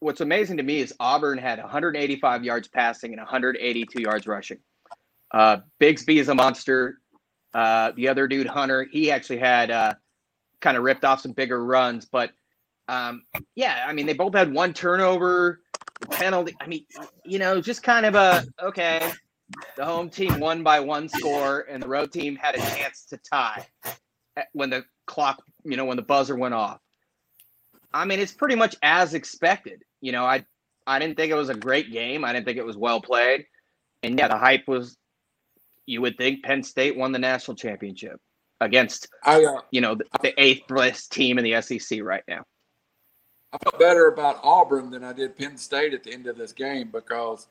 what's 0.00 0.20
amazing 0.20 0.56
to 0.58 0.62
me 0.62 0.80
is 0.80 0.94
Auburn 1.00 1.38
had 1.38 1.58
185 1.58 2.44
yards 2.44 2.68
passing 2.68 3.12
and 3.12 3.20
182 3.20 4.00
yards 4.00 4.26
rushing. 4.26 4.58
Uh, 5.32 5.58
Bigsby 5.80 6.18
is 6.20 6.28
a 6.28 6.34
monster. 6.34 7.00
Uh, 7.52 7.92
the 7.96 8.08
other 8.08 8.28
dude, 8.28 8.46
Hunter, 8.46 8.86
he 8.90 9.10
actually 9.10 9.38
had 9.38 9.70
uh, 9.70 9.94
kind 10.60 10.76
of 10.76 10.84
ripped 10.84 11.04
off 11.04 11.20
some 11.20 11.32
bigger 11.32 11.64
runs. 11.64 12.04
But 12.04 12.30
um, 12.88 13.22
yeah, 13.54 13.84
I 13.86 13.92
mean, 13.92 14.06
they 14.06 14.12
both 14.12 14.34
had 14.34 14.52
one 14.52 14.72
turnover, 14.72 15.60
penalty. 16.10 16.54
I 16.60 16.66
mean, 16.66 16.84
you 17.24 17.38
know, 17.38 17.60
just 17.60 17.82
kind 17.82 18.06
of 18.06 18.14
a 18.14 18.44
okay. 18.62 19.12
The 19.76 19.84
home 19.84 20.10
team 20.10 20.40
won 20.40 20.62
by 20.62 20.80
one 20.80 21.08
score, 21.08 21.66
and 21.68 21.82
the 21.82 21.88
road 21.88 22.12
team 22.12 22.36
had 22.36 22.56
a 22.56 22.58
chance 22.58 23.06
to 23.10 23.18
tie 23.18 23.66
when 24.52 24.70
the 24.70 24.84
clock, 25.06 25.42
you 25.64 25.76
know, 25.76 25.84
when 25.84 25.96
the 25.96 26.02
buzzer 26.02 26.36
went 26.36 26.54
off. 26.54 26.80
I 27.92 28.04
mean, 28.04 28.20
it's 28.20 28.32
pretty 28.32 28.56
much 28.56 28.76
as 28.82 29.14
expected. 29.14 29.82
You 30.00 30.12
know, 30.12 30.24
I 30.24 30.44
I 30.86 30.98
didn't 30.98 31.16
think 31.16 31.32
it 31.32 31.36
was 31.36 31.48
a 31.48 31.54
great 31.54 31.92
game. 31.92 32.24
I 32.24 32.32
didn't 32.32 32.46
think 32.46 32.58
it 32.58 32.66
was 32.66 32.76
well 32.76 33.00
played. 33.00 33.46
And 34.02 34.18
yeah, 34.18 34.28
the 34.28 34.36
hype 34.36 34.66
was 34.66 34.96
you 35.86 36.00
would 36.02 36.18
think 36.18 36.44
Penn 36.44 36.62
State 36.62 36.96
won 36.96 37.12
the 37.12 37.18
national 37.18 37.56
championship 37.56 38.20
against 38.60 39.08
I, 39.24 39.44
uh, 39.44 39.60
you 39.70 39.80
know 39.80 39.94
the, 39.94 40.04
the 40.22 40.40
eighth 40.42 40.66
best 40.68 41.12
team 41.12 41.38
in 41.38 41.44
the 41.44 41.60
SEC 41.62 42.02
right 42.02 42.24
now. 42.28 42.44
I 43.52 43.58
felt 43.58 43.78
better 43.78 44.08
about 44.08 44.40
Auburn 44.42 44.90
than 44.90 45.04
I 45.04 45.12
did 45.12 45.36
Penn 45.36 45.56
State 45.56 45.94
at 45.94 46.02
the 46.02 46.12
end 46.12 46.26
of 46.26 46.36
this 46.36 46.52
game 46.52 46.90
because 46.92 47.46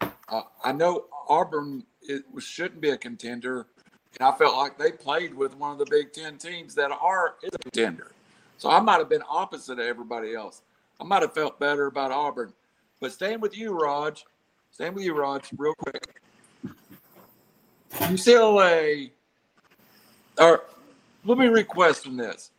uh, 0.00 0.42
I 0.64 0.72
know 0.72 1.06
Auburn 1.28 1.84
it 2.02 2.24
shouldn't 2.38 2.80
be 2.80 2.90
a 2.90 2.96
contender, 2.96 3.66
and 4.18 4.28
I 4.28 4.36
felt 4.36 4.56
like 4.56 4.78
they 4.78 4.92
played 4.92 5.34
with 5.34 5.54
one 5.56 5.72
of 5.72 5.78
the 5.78 5.86
Big 5.90 6.12
Ten 6.12 6.38
teams 6.38 6.74
that 6.74 6.90
are 6.90 7.36
is 7.42 7.50
a 7.54 7.58
contender. 7.58 8.12
So 8.56 8.70
I 8.70 8.80
might 8.80 8.98
have 8.98 9.08
been 9.08 9.22
opposite 9.28 9.78
of 9.78 9.86
everybody 9.86 10.34
else. 10.34 10.62
I 11.00 11.04
might 11.04 11.22
have 11.22 11.34
felt 11.34 11.60
better 11.60 11.86
about 11.86 12.10
Auburn. 12.10 12.52
But 13.00 13.12
staying 13.12 13.40
with 13.40 13.56
you, 13.56 13.72
Raj, 13.72 14.24
staying 14.72 14.94
with 14.94 15.04
you, 15.04 15.14
Raj, 15.14 15.48
real 15.56 15.74
quick. 15.74 16.20
UCLA, 17.92 19.10
or 20.38 20.64
let 21.24 21.38
me 21.38 21.46
request 21.46 22.04
from 22.04 22.16
this. 22.16 22.50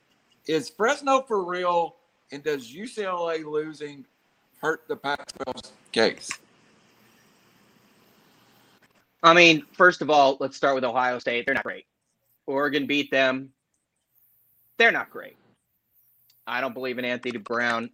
Is 0.47 0.69
Fresno 0.69 1.21
for 1.21 1.43
real? 1.43 1.95
And 2.31 2.43
does 2.43 2.71
UCLA 2.71 3.43
losing 3.43 4.05
hurt 4.61 4.87
the 4.87 4.95
Pac 4.95 5.25
12's 5.39 5.73
case? 5.91 6.29
I 9.21 9.33
mean, 9.33 9.65
first 9.73 10.01
of 10.01 10.09
all, 10.09 10.37
let's 10.39 10.55
start 10.55 10.75
with 10.75 10.83
Ohio 10.83 11.19
State. 11.19 11.45
They're 11.45 11.55
not 11.55 11.63
great. 11.63 11.85
Oregon 12.47 12.87
beat 12.87 13.11
them. 13.11 13.49
They're 14.77 14.91
not 14.91 15.09
great. 15.09 15.35
I 16.47 16.61
don't 16.61 16.73
believe 16.73 16.97
in 16.97 17.05
Anthony 17.05 17.37
Brown. 17.37 17.89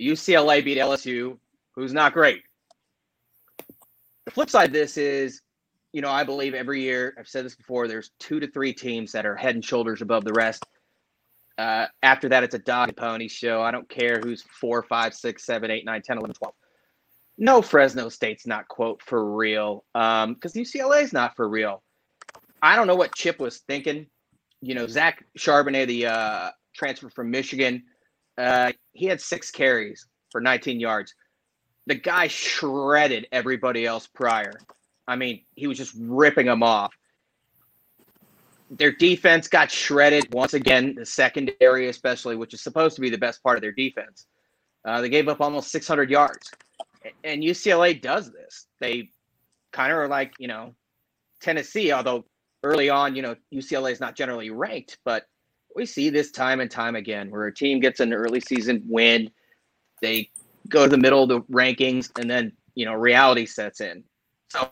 UCLA 0.00 0.64
beat 0.64 0.78
LSU, 0.78 1.38
who's 1.74 1.92
not 1.92 2.12
great. 2.12 2.42
The 4.26 4.30
flip 4.30 4.50
side 4.50 4.68
of 4.68 4.72
this 4.72 4.96
is, 4.96 5.40
you 5.92 6.02
know, 6.02 6.10
I 6.10 6.22
believe 6.22 6.54
every 6.54 6.82
year, 6.82 7.14
I've 7.18 7.28
said 7.28 7.44
this 7.44 7.56
before, 7.56 7.88
there's 7.88 8.10
two 8.20 8.40
to 8.40 8.46
three 8.46 8.72
teams 8.72 9.12
that 9.12 9.26
are 9.26 9.34
head 9.34 9.54
and 9.54 9.64
shoulders 9.64 10.02
above 10.02 10.24
the 10.24 10.32
rest. 10.32 10.64
Uh, 11.58 11.86
after 12.02 12.28
that, 12.28 12.44
it's 12.44 12.54
a 12.54 12.58
dog 12.58 12.88
and 12.88 12.96
pony 12.96 13.28
show. 13.28 13.60
I 13.60 13.70
don't 13.70 13.88
care 13.88 14.20
who's 14.22 14.42
four, 14.42 14.82
five, 14.82 15.14
six, 15.14 15.44
seven, 15.44 15.70
eight, 15.70 15.84
nine, 15.84 16.02
10, 16.02 16.18
11, 16.18 16.34
12. 16.34 16.54
No, 17.40 17.62
Fresno 17.62 18.10
State's 18.10 18.46
not, 18.46 18.68
quote, 18.68 19.00
for 19.00 19.34
real, 19.34 19.82
because 19.94 20.24
um, 20.24 20.36
UCLA's 20.44 21.14
not 21.14 21.34
for 21.36 21.48
real. 21.48 21.82
I 22.60 22.76
don't 22.76 22.86
know 22.86 22.94
what 22.94 23.14
Chip 23.14 23.40
was 23.40 23.60
thinking. 23.60 24.06
You 24.60 24.74
know, 24.74 24.86
Zach 24.86 25.24
Charbonnet, 25.38 25.86
the 25.86 26.06
uh, 26.06 26.50
transfer 26.74 27.08
from 27.08 27.30
Michigan. 27.30 27.84
Uh, 28.36 28.72
he 28.92 29.06
had 29.06 29.22
six 29.22 29.50
carries 29.50 30.06
for 30.30 30.42
19 30.42 30.80
yards. 30.80 31.14
The 31.86 31.94
guy 31.94 32.26
shredded 32.28 33.26
everybody 33.32 33.86
else 33.86 34.06
prior. 34.06 34.52
I 35.08 35.16
mean, 35.16 35.40
he 35.54 35.66
was 35.66 35.78
just 35.78 35.94
ripping 35.98 36.44
them 36.44 36.62
off. 36.62 36.92
Their 38.70 38.92
defense 38.92 39.48
got 39.48 39.70
shredded 39.70 40.32
once 40.34 40.52
again, 40.52 40.94
the 40.94 41.06
secondary, 41.06 41.88
especially, 41.88 42.36
which 42.36 42.52
is 42.52 42.60
supposed 42.60 42.96
to 42.96 43.00
be 43.00 43.08
the 43.08 43.16
best 43.16 43.42
part 43.42 43.56
of 43.56 43.62
their 43.62 43.72
defense. 43.72 44.26
Uh, 44.84 45.00
they 45.00 45.08
gave 45.08 45.26
up 45.26 45.40
almost 45.40 45.72
600 45.72 46.10
yards. 46.10 46.50
And 47.24 47.42
UCLA 47.42 48.00
does 48.00 48.30
this. 48.30 48.66
They 48.80 49.10
kind 49.72 49.92
of 49.92 49.98
are 49.98 50.08
like, 50.08 50.34
you 50.38 50.48
know, 50.48 50.74
Tennessee, 51.40 51.92
although 51.92 52.24
early 52.62 52.90
on, 52.90 53.16
you 53.16 53.22
know, 53.22 53.36
UCLA 53.52 53.92
is 53.92 54.00
not 54.00 54.16
generally 54.16 54.50
ranked, 54.50 54.98
but 55.04 55.24
we 55.74 55.86
see 55.86 56.10
this 56.10 56.30
time 56.30 56.60
and 56.60 56.70
time 56.70 56.96
again 56.96 57.30
where 57.30 57.46
a 57.46 57.54
team 57.54 57.80
gets 57.80 58.00
an 58.00 58.12
early 58.12 58.40
season 58.40 58.82
win, 58.86 59.30
they 60.02 60.28
go 60.68 60.84
to 60.84 60.90
the 60.90 60.98
middle 60.98 61.22
of 61.22 61.28
the 61.28 61.40
rankings, 61.42 62.10
and 62.18 62.28
then 62.28 62.52
you 62.74 62.84
know 62.84 62.94
reality 62.94 63.46
sets 63.46 63.80
in. 63.80 64.04
So 64.48 64.70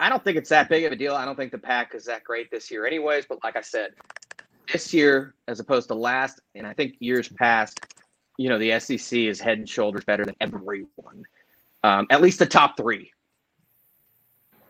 I 0.00 0.08
don't 0.08 0.22
think 0.22 0.36
it's 0.36 0.50
that 0.50 0.68
big 0.68 0.84
of 0.84 0.92
a 0.92 0.96
deal. 0.96 1.14
I 1.14 1.24
don't 1.24 1.36
think 1.36 1.52
the 1.52 1.58
Pac 1.58 1.94
is 1.94 2.04
that 2.04 2.24
great 2.24 2.50
this 2.50 2.70
year, 2.70 2.86
anyways. 2.86 3.26
But 3.26 3.38
like 3.44 3.56
I 3.56 3.60
said, 3.60 3.92
this 4.72 4.92
year 4.92 5.34
as 5.48 5.60
opposed 5.60 5.88
to 5.88 5.94
last, 5.94 6.40
and 6.54 6.66
I 6.66 6.72
think 6.74 6.96
years 6.98 7.28
past, 7.28 7.80
you 8.38 8.48
know, 8.48 8.58
the 8.58 8.78
SEC 8.78 9.18
is 9.18 9.40
head 9.40 9.58
and 9.58 9.68
shoulders 9.68 10.04
better 10.04 10.24
than 10.24 10.36
everyone, 10.40 11.24
um, 11.84 12.06
at 12.10 12.20
least 12.20 12.38
the 12.38 12.46
top 12.46 12.76
three. 12.76 13.10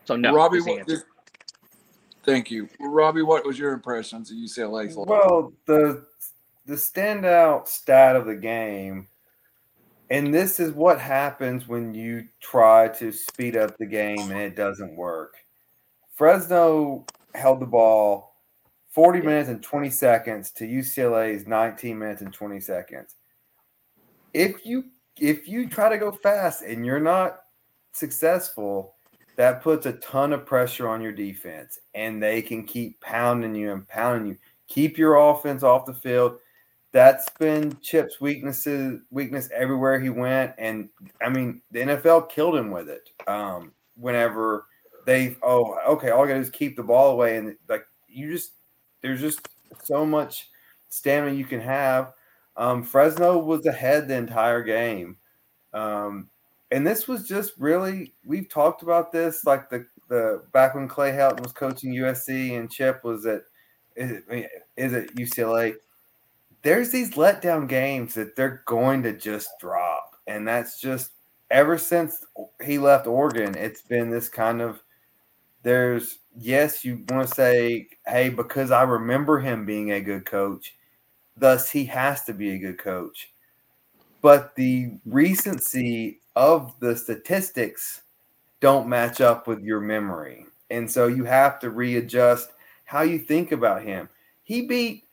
So 0.05 0.15
no, 0.15 0.33
Robbie, 0.33 0.61
what, 0.61 0.87
Thank 2.23 2.51
you, 2.51 2.69
Robbie. 2.79 3.21
What 3.21 3.45
was 3.45 3.59
your 3.59 3.73
impressions 3.73 4.31
of 4.31 4.37
UCLA? 4.37 4.93
Well, 4.95 5.53
the 5.65 6.05
the 6.65 6.75
standout 6.75 7.67
stat 7.67 8.15
of 8.15 8.25
the 8.25 8.35
game, 8.35 9.07
and 10.09 10.33
this 10.33 10.59
is 10.59 10.73
what 10.73 10.99
happens 10.99 11.67
when 11.67 11.93
you 11.93 12.27
try 12.39 12.89
to 12.89 13.11
speed 13.11 13.55
up 13.55 13.77
the 13.77 13.85
game 13.85 14.31
and 14.31 14.39
it 14.39 14.55
doesn't 14.55 14.95
work. 14.95 15.35
Fresno 16.15 17.05
held 17.35 17.61
the 17.61 17.65
ball 17.65 18.35
40 18.97 19.21
minutes 19.21 19.49
and 19.49 19.61
20 19.61 19.89
seconds 19.91 20.49
to 20.51 20.65
UCLA's 20.65 21.45
19 21.45 21.99
minutes 21.99 22.21
and 22.23 22.33
20 22.33 22.59
seconds. 22.59 23.15
If 24.33 24.65
you 24.65 24.85
if 25.19 25.47
you 25.47 25.67
try 25.67 25.89
to 25.89 25.97
go 25.97 26.11
fast 26.11 26.61
and 26.61 26.85
you're 26.85 26.99
not 26.99 27.39
successful, 27.91 28.95
that 29.35 29.61
puts 29.61 29.85
a 29.85 29.93
ton 29.93 30.33
of 30.33 30.45
pressure 30.45 30.87
on 30.87 31.01
your 31.01 31.11
defense, 31.11 31.79
and 31.93 32.21
they 32.21 32.41
can 32.41 32.63
keep 32.63 32.99
pounding 33.01 33.55
you 33.55 33.71
and 33.71 33.87
pounding 33.87 34.27
you. 34.27 34.37
Keep 34.67 34.97
your 34.97 35.15
offense 35.15 35.63
off 35.63 35.85
the 35.85 35.93
field. 35.93 36.39
That's 36.91 37.29
been 37.39 37.77
Chip's 37.81 38.19
weaknesses 38.19 39.01
weakness 39.11 39.49
everywhere 39.53 39.99
he 39.99 40.09
went, 40.09 40.53
and 40.57 40.89
I 41.21 41.29
mean 41.29 41.61
the 41.71 41.79
NFL 41.79 42.29
killed 42.29 42.55
him 42.55 42.71
with 42.71 42.89
it. 42.89 43.09
Um, 43.27 43.71
whenever 43.95 44.65
they 45.05 45.37
oh 45.43 45.77
okay, 45.87 46.09
all 46.09 46.23
I 46.23 46.27
gotta 46.27 46.39
do 46.39 46.41
is 46.41 46.49
keep 46.49 46.75
the 46.75 46.83
ball 46.83 47.11
away, 47.11 47.37
and 47.37 47.55
like 47.69 47.85
you 48.07 48.31
just 48.31 48.53
there's 49.01 49.21
just 49.21 49.47
so 49.83 50.05
much 50.05 50.49
stamina 50.89 51.35
you 51.35 51.45
can 51.45 51.61
have. 51.61 52.13
Um, 52.57 52.83
Fresno 52.83 53.37
was 53.37 53.65
ahead 53.65 54.07
the 54.07 54.15
entire 54.15 54.63
game. 54.63 55.17
Um, 55.73 56.29
and 56.71 56.85
this 56.85 57.07
was 57.07 57.27
just 57.27 57.53
really 57.57 58.13
we've 58.25 58.49
talked 58.49 58.81
about 58.81 59.11
this 59.11 59.45
like 59.45 59.69
the 59.69 59.85
the 60.09 60.43
back 60.53 60.75
when 60.75 60.87
Clay 60.87 61.11
Helton 61.11 61.41
was 61.41 61.51
coaching 61.51 61.93
USC 61.93 62.57
and 62.57 62.71
Chip 62.71 63.03
was 63.03 63.25
at 63.25 63.41
is 63.95 64.23
it, 64.29 64.49
is 64.75 64.93
it 64.93 65.15
UCLA. 65.15 65.75
There's 66.61 66.91
these 66.91 67.11
letdown 67.11 67.67
games 67.67 68.13
that 68.15 68.35
they're 68.35 68.63
going 68.65 69.03
to 69.03 69.13
just 69.13 69.49
drop, 69.59 70.15
and 70.27 70.47
that's 70.47 70.79
just 70.79 71.11
ever 71.51 71.77
since 71.77 72.25
he 72.63 72.77
left 72.77 73.07
Oregon. 73.07 73.55
It's 73.55 73.81
been 73.81 74.09
this 74.09 74.29
kind 74.29 74.61
of 74.61 74.81
there's 75.63 76.19
yes, 76.37 76.85
you 76.85 77.03
want 77.09 77.27
to 77.27 77.33
say, 77.35 77.87
hey, 78.05 78.29
because 78.29 78.71
I 78.71 78.83
remember 78.83 79.39
him 79.39 79.65
being 79.65 79.91
a 79.91 80.01
good 80.01 80.25
coach, 80.25 80.75
thus 81.37 81.69
he 81.69 81.85
has 81.85 82.23
to 82.23 82.33
be 82.33 82.51
a 82.51 82.57
good 82.57 82.77
coach. 82.77 83.31
But 84.21 84.55
the 84.55 84.91
recency 85.05 86.19
of 86.35 86.73
the 86.79 86.95
statistics 86.95 88.01
don't 88.59 88.87
match 88.87 89.21
up 89.21 89.47
with 89.47 89.61
your 89.61 89.79
memory. 89.79 90.45
And 90.69 90.89
so 90.89 91.07
you 91.07 91.23
have 91.23 91.59
to 91.59 91.69
readjust 91.69 92.49
how 92.85 93.01
you 93.01 93.19
think 93.19 93.51
about 93.51 93.83
him. 93.83 94.09
He 94.43 94.63
beat, 94.63 95.05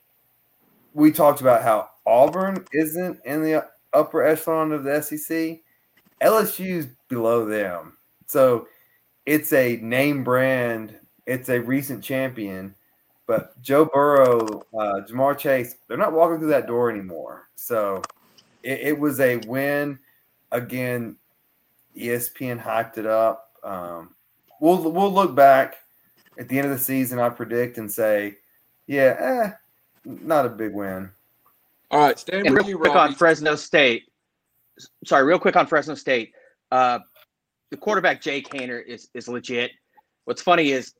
we 0.95 1.13
talked 1.13 1.41
about 1.41 1.63
how 1.63 1.91
Auburn 2.07 2.65
isn't 2.73 3.19
in 3.25 3.43
the 3.43 3.67
upper 3.93 4.25
echelon 4.25 4.73
of 4.73 4.85
the 4.85 5.01
SEC, 5.03 5.61
LSU's 6.23 6.87
below 7.09 7.47
them. 7.47 7.97
So 8.27 8.69
it's 9.27 9.53
a 9.53 9.77
name 9.77 10.25
brand, 10.25 10.99
it's 11.27 11.49
a 11.49 11.61
recent 11.61 12.03
champion. 12.03 12.75
But 13.27 13.61
Joe 13.63 13.87
Burrow, 13.87 14.63
uh, 14.79 15.01
Ja'Marr 15.09 15.39
Chase, 15.39 15.77
they're 15.89 15.97
not 15.97 16.13
walking 16.13 16.39
through 16.39 16.51
that 16.51 16.67
door 16.67 16.91
anymore. 16.91 17.49
So 17.55 18.03
it, 18.63 18.81
it 18.81 18.99
was 18.99 19.21
a 19.21 19.37
win. 19.47 19.99
Again, 20.53 21.17
ESPN 21.97 22.61
hyped 22.63 22.99
it 22.99 23.07
up. 23.07 23.51
Um, 23.63 24.15
we'll 24.61 24.91
we'll 24.91 25.13
look 25.13 25.35
back 25.35 25.77
at 26.39 26.49
the 26.49 26.59
end 26.59 26.71
of 26.71 26.77
the 26.77 26.85
season, 26.85 27.19
I 27.19 27.29
predict, 27.29 27.79
and 27.79 27.91
say, 27.91 28.37
yeah, 28.87 29.17
eh, 29.19 29.51
not 30.05 30.47
a 30.47 30.51
big 30.51 30.75
win. 30.75 31.11
All 31.91 32.01
right, 32.01 32.19
stand 32.19 32.47
And 32.47 32.55
with 32.55 32.65
real 32.65 32.71
you, 32.71 32.79
quick 32.79 32.95
Robbie. 32.95 33.13
on 33.13 33.15
Fresno 33.15 33.55
State. 33.55 34.05
Sorry, 35.05 35.25
real 35.25 35.39
quick 35.39 35.57
on 35.57 35.67
Fresno 35.67 35.95
State. 35.95 36.33
Uh, 36.73 36.99
the 37.71 37.77
quarterback 37.77 38.21
Jake 38.21 38.49
Haener 38.51 38.85
is 38.85 39.09
is 39.15 39.29
legit. 39.29 39.71
What's 40.25 40.43
funny 40.43 40.71
is 40.71 40.95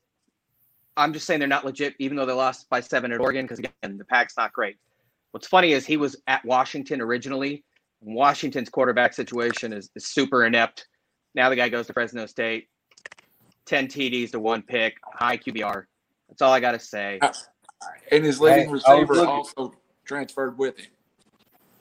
I'm 0.97 1.13
just 1.13 1.25
saying 1.25 1.39
they're 1.39 1.47
not 1.47 1.65
legit, 1.65 1.95
even 1.99 2.15
though 2.17 2.25
they 2.25 2.33
lost 2.33 2.69
by 2.69 2.79
seven 2.79 3.11
at 3.11 3.19
Oregon, 3.19 3.45
because 3.45 3.59
again, 3.59 3.97
the 3.97 4.05
Pac's 4.05 4.37
not 4.37 4.53
great. 4.53 4.77
What's 5.31 5.47
funny 5.47 5.73
is 5.73 5.85
he 5.85 5.97
was 5.97 6.15
at 6.27 6.43
Washington 6.45 7.01
originally. 7.01 7.65
Washington's 8.01 8.69
quarterback 8.69 9.13
situation 9.13 9.73
is, 9.73 9.89
is 9.95 10.05
super 10.07 10.45
inept. 10.45 10.87
Now 11.33 11.49
the 11.49 11.55
guy 11.55 11.67
goes 11.67 11.87
to 11.87 11.93
Fresno 11.93 12.25
State, 12.27 12.67
10 13.65 13.87
TDs 13.87 14.31
to 14.31 14.39
one 14.39 14.61
pick, 14.61 14.95
high 15.13 15.37
QBR. 15.37 15.83
That's 16.29 16.41
all 16.41 16.53
I 16.53 16.59
got 16.59 16.71
to 16.71 16.79
say. 16.79 17.19
and 18.11 18.23
his 18.23 18.39
leading 18.39 18.67
Hey, 18.67 18.71
receiver 18.71 19.25
also 19.25 19.73
transferred 20.05 20.57
with 20.57 20.77
him. 20.79 20.87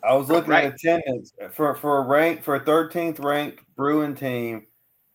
I 0.03 0.14
was 0.14 0.29
looking 0.29 0.50
Right. 0.50 0.64
at 0.66 0.74
attendance 0.74 1.33
for 1.53 1.74
for 1.77 1.98
a 1.98 2.03
rank 2.03 2.42
for 2.42 2.57
a 2.57 2.61
13th 2.61 3.22
ranked 3.24 3.64
Bruin 3.77 4.14
team. 4.14 4.66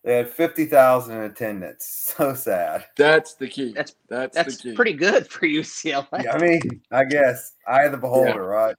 They 0.09 0.15
had 0.17 0.27
50,000 0.31 1.15
in 1.15 1.23
attendance. 1.25 1.85
So 2.17 2.33
sad. 2.33 2.85
That's 2.97 3.35
the 3.35 3.47
key. 3.47 3.73
That's- 3.73 3.95
that's, 4.07 4.35
That's 4.35 4.57
the 4.57 4.71
key. 4.71 4.75
pretty 4.75 4.93
good 4.93 5.29
for 5.29 5.41
UCLA. 5.45 6.25
I 6.33 6.37
mean, 6.39 6.81
I 6.91 7.03
guess 7.05 7.53
eye 7.67 7.83
of 7.83 7.91
the 7.91 7.99
beholder, 7.99 8.43
right? 8.43 8.75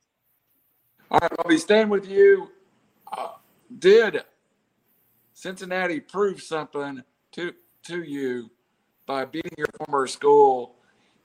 All 1.08 1.20
right, 1.22 1.30
Robbie, 1.38 1.58
staying 1.58 1.88
with 1.88 2.08
you. 2.08 2.48
Uh, 3.16 3.34
did 3.78 4.24
Cincinnati 5.32 6.00
prove 6.00 6.42
something 6.42 7.04
to 7.30 7.52
to 7.84 8.02
you 8.02 8.50
by 9.06 9.24
beating 9.24 9.54
your 9.56 9.68
former 9.78 10.08
school? 10.08 10.74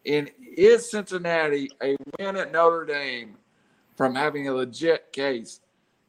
And 0.05 0.29
is 0.55 0.91
Cincinnati 0.91 1.71
a 1.81 1.97
win 2.19 2.35
at 2.35 2.51
Notre 2.51 2.85
Dame 2.85 3.37
from 3.97 4.13
having 4.13 4.47
a 4.49 4.53
legit 4.53 5.11
case 5.11 5.61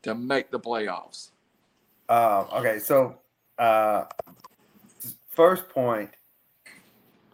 to 0.03 0.15
make 0.15 0.51
the 0.51 0.61
playoffs? 0.61 1.31
Um, 2.11 2.47
okay, 2.53 2.79
so 2.79 3.19
uh, 3.59 4.05
first 5.29 5.69
point, 5.69 6.11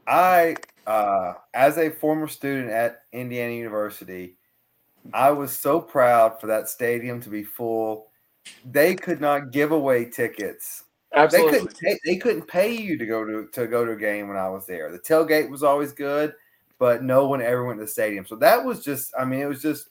I 0.06 0.56
uh, 0.87 1.35
as 1.54 1.78
a 1.78 1.90
former 1.90 2.28
student 2.28 2.70
at 2.70 3.02
Indiana 3.12 3.52
University, 3.52 4.37
I 5.12 5.30
was 5.30 5.52
so 5.52 5.80
proud 5.80 6.40
for 6.40 6.46
that 6.48 6.68
stadium 6.68 7.20
to 7.22 7.28
be 7.28 7.44
full. 7.44 8.08
They 8.64 8.94
could 8.94 9.20
not 9.20 9.52
give 9.52 9.72
away 9.72 10.06
tickets. 10.06 10.85
They 11.12 11.20
Absolutely. 11.20 11.58
couldn't. 11.58 11.78
Pay, 11.78 11.98
they 12.04 12.16
couldn't 12.16 12.48
pay 12.48 12.74
you 12.74 12.96
to 12.98 13.06
go 13.06 13.24
to 13.24 13.46
to 13.52 13.66
go 13.66 13.85
to 13.85 13.92
a 13.92 13.96
game 13.96 14.28
when 14.28 14.37
I 14.37 14.48
was 14.48 14.66
there. 14.66 14.90
The 14.90 14.98
tailgate 14.98 15.50
was 15.50 15.62
always 15.62 15.92
good, 15.92 16.35
but 16.78 17.02
no 17.02 17.28
one 17.28 17.42
ever 17.42 17.64
went 17.64 17.78
to 17.78 17.85
the 17.85 17.90
stadium. 17.90 18.26
So 18.26 18.37
that 18.37 18.64
was 18.64 18.85
just. 18.85 19.12
I 19.18 19.24
mean, 19.24 19.40
it 19.40 19.46
was 19.46 19.62
just 19.62 19.90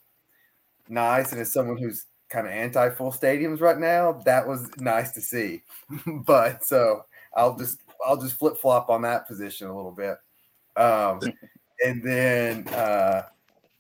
nice. 0.90 1.32
And 1.32 1.40
as 1.40 1.54
someone 1.54 1.78
who's 1.78 2.06
kind 2.32 2.48
of 2.48 2.54
anti 2.54 2.90
full 2.92 3.12
stadiums 3.12 3.62
right 3.62 3.78
now, 3.78 4.14
that 4.26 4.48
was 4.48 4.70
nice 4.78 5.12
to 5.12 5.22
see. 5.22 5.62
but 6.26 6.66
so 6.66 7.06
I'll 7.36 7.58
just 7.58 7.80
I'll 8.06 8.20
just 8.20 8.36
flip 8.36 8.58
flop 8.58 8.90
on 8.90 9.04
that 9.04 9.28
position 9.28 9.68
a 9.68 9.76
little 9.76 9.92
bit. 9.92 10.18
Um, 10.76 11.20
and 11.86 12.02
then 12.04 12.68
uh, 12.70 13.24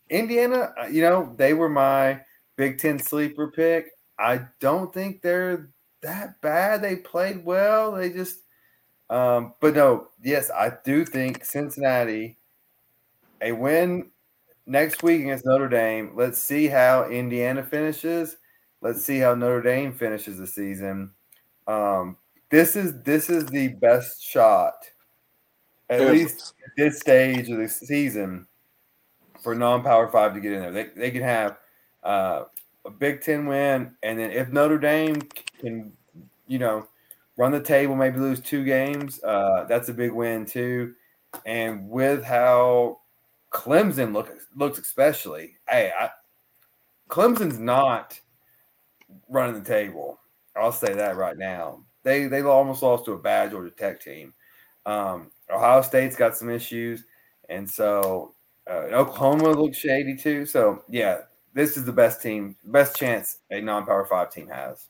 Indiana, 0.09 0.73
uh, 0.79 0.87
you 0.87 1.01
know, 1.01 1.33
they 1.37 1.53
were 1.53 1.69
my 1.69 2.21
Big 2.57 2.77
Ten 2.77 2.99
sleeper 2.99 3.51
pick. 3.51 3.91
I 4.19 4.41
don't 4.59 4.93
think 4.93 5.21
they're 5.21 5.69
that 6.01 6.39
bad. 6.41 6.81
They 6.81 6.97
played 6.97 7.43
well. 7.43 7.93
They 7.93 8.11
just, 8.11 8.39
um, 9.09 9.53
but 9.59 9.73
no, 9.73 10.09
yes, 10.21 10.51
I 10.51 10.73
do 10.83 11.05
think 11.05 11.43
Cincinnati 11.45 12.37
a 13.41 13.51
win 13.51 14.11
next 14.67 15.01
week 15.01 15.21
against 15.21 15.45
Notre 15.45 15.67
Dame. 15.67 16.11
Let's 16.15 16.37
see 16.37 16.67
how 16.67 17.09
Indiana 17.09 17.63
finishes. 17.63 18.37
Let's 18.81 19.03
see 19.05 19.19
how 19.19 19.35
Notre 19.35 19.61
Dame 19.61 19.93
finishes 19.93 20.37
the 20.37 20.47
season. 20.47 21.11
Um, 21.67 22.17
this 22.49 22.75
is 22.75 23.01
this 23.03 23.29
is 23.29 23.45
the 23.45 23.69
best 23.69 24.23
shot, 24.23 24.73
at 25.89 26.01
Yes. 26.01 26.11
least 26.11 26.53
at 26.65 26.71
this 26.75 26.99
stage 26.99 27.49
of 27.49 27.57
the 27.59 27.69
season, 27.69 28.47
for 29.39 29.55
non-power 29.55 30.09
five 30.09 30.33
to 30.33 30.39
get 30.39 30.53
in 30.53 30.61
there. 30.61 30.71
They 30.71 30.89
they 30.95 31.11
can 31.11 31.21
have 31.21 31.59
uh, 32.03 32.45
a 32.85 32.89
Big 32.89 33.21
Ten 33.21 33.45
win, 33.45 33.95
and 34.03 34.19
then 34.19 34.31
if 34.31 34.49
Notre 34.49 34.79
Dame 34.79 35.21
can, 35.59 35.93
you 36.47 36.57
know, 36.59 36.87
run 37.37 37.51
the 37.51 37.61
table, 37.61 37.95
maybe 37.95 38.19
lose 38.19 38.41
two 38.41 38.65
games, 38.65 39.23
uh, 39.23 39.65
that's 39.69 39.89
a 39.89 39.93
big 39.93 40.11
win 40.11 40.45
too. 40.45 40.95
And 41.45 41.87
with 41.89 42.23
how 42.23 42.99
Clemson 43.51 44.11
look, 44.11 44.29
looks, 44.55 44.79
especially, 44.79 45.57
hey, 45.69 45.91
I, 45.97 46.09
Clemson's 47.09 47.59
not 47.59 48.19
running 49.29 49.61
the 49.61 49.67
table. 49.67 50.19
I'll 50.55 50.71
say 50.71 50.93
that 50.93 51.15
right 51.15 51.37
now. 51.37 51.83
They 52.03 52.27
they 52.27 52.41
almost 52.41 52.81
lost 52.81 53.05
to 53.05 53.13
a 53.13 53.17
bad 53.17 53.51
Georgia 53.51 53.71
Tech 53.71 54.01
team. 54.01 54.33
Um, 54.85 55.31
Ohio 55.49 55.81
State's 55.81 56.15
got 56.15 56.35
some 56.35 56.49
issues, 56.49 57.05
and 57.49 57.69
so 57.69 58.33
uh, 58.69 58.87
Oklahoma 58.91 59.51
looks 59.51 59.77
shady 59.77 60.15
too. 60.15 60.45
So 60.45 60.83
yeah, 60.89 61.19
this 61.53 61.77
is 61.77 61.85
the 61.85 61.91
best 61.93 62.21
team, 62.21 62.55
best 62.65 62.95
chance 62.95 63.37
a 63.51 63.61
non-power 63.61 64.05
five 64.05 64.31
team 64.31 64.47
has. 64.47 64.87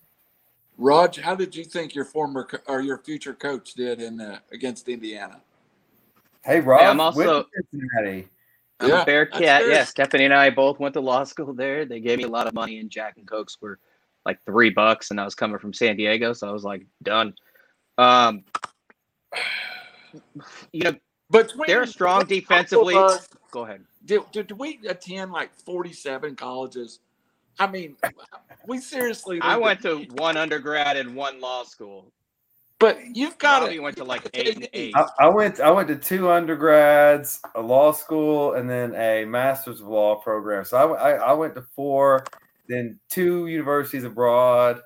Raj, 0.77 1.19
how 1.19 1.35
did 1.35 1.55
you 1.55 1.63
think 1.63 1.93
your 1.93 2.05
former 2.05 2.45
co- 2.45 2.57
or 2.67 2.81
your 2.81 2.97
future 2.99 3.33
coach 3.33 3.73
did 3.73 4.01
in 4.01 4.19
uh, 4.21 4.39
against 4.51 4.87
Indiana? 4.89 5.41
Hey, 6.43 6.59
Rob, 6.59 6.81
I'm 6.81 6.99
also- 6.99 7.45
Cincinnati. 7.71 8.27
I'm 8.79 8.89
Yeah, 8.89 9.01
a 9.03 9.05
bear 9.05 9.25
cat. 9.27 9.63
Yeah, 9.67 9.83
Stephanie 9.83 10.25
and 10.25 10.33
I 10.33 10.49
both 10.49 10.79
went 10.79 10.93
to 10.95 11.01
law 11.01 11.23
school 11.23 11.53
there. 11.53 11.85
They 11.85 11.99
gave 11.99 12.17
me 12.17 12.23
a 12.23 12.27
lot 12.29 12.47
of 12.47 12.55
money, 12.55 12.79
and 12.79 12.89
Jack 12.89 13.17
and 13.17 13.27
Cokes 13.27 13.61
were 13.61 13.77
like 14.25 14.39
three 14.45 14.69
bucks, 14.69 15.11
and 15.11 15.19
I 15.19 15.25
was 15.25 15.35
coming 15.35 15.57
from 15.57 15.73
San 15.73 15.97
Diego, 15.97 16.33
so 16.33 16.47
I 16.47 16.51
was 16.51 16.63
like 16.63 16.85
done. 17.03 17.33
Um, 17.97 18.43
you 20.71 20.83
know, 20.83 20.95
but 21.29 21.53
they're 21.65 21.85
strong 21.85 22.25
defensively. 22.25 22.95
us, 22.95 23.27
Go 23.51 23.65
ahead. 23.65 23.83
Did, 24.05 24.21
did 24.31 24.51
we 24.51 24.79
attend 24.87 25.31
like 25.31 25.53
47 25.53 26.35
colleges? 26.35 26.99
I 27.59 27.67
mean, 27.67 27.95
we 28.67 28.79
seriously. 28.79 29.39
I 29.41 29.57
went 29.57 29.81
to 29.81 30.05
one 30.15 30.37
undergrad 30.37 30.97
and 30.97 31.15
one 31.15 31.39
law 31.39 31.63
school. 31.63 32.11
but 32.79 32.97
you've 33.13 33.37
got 33.37 33.61
Robbie 33.61 33.75
to. 33.75 33.81
went 33.81 33.97
to 33.97 34.03
like 34.03 34.27
eight 34.33 34.55
and 34.55 34.67
eight. 34.73 34.95
I, 34.95 35.05
I 35.19 35.29
went. 35.29 35.59
I 35.59 35.69
went 35.69 35.87
to 35.89 35.95
two 35.95 36.31
undergrads, 36.31 37.39
a 37.55 37.61
law 37.61 37.91
school, 37.91 38.53
and 38.53 38.69
then 38.69 38.95
a 38.95 39.25
master's 39.25 39.81
of 39.81 39.87
law 39.87 40.15
program. 40.15 40.65
So 40.65 40.77
I, 40.77 41.11
I, 41.11 41.11
I 41.11 41.33
went 41.33 41.53
to 41.55 41.61
four, 41.75 42.23
then 42.67 42.99
two 43.09 43.47
universities 43.47 44.03
abroad, 44.03 44.81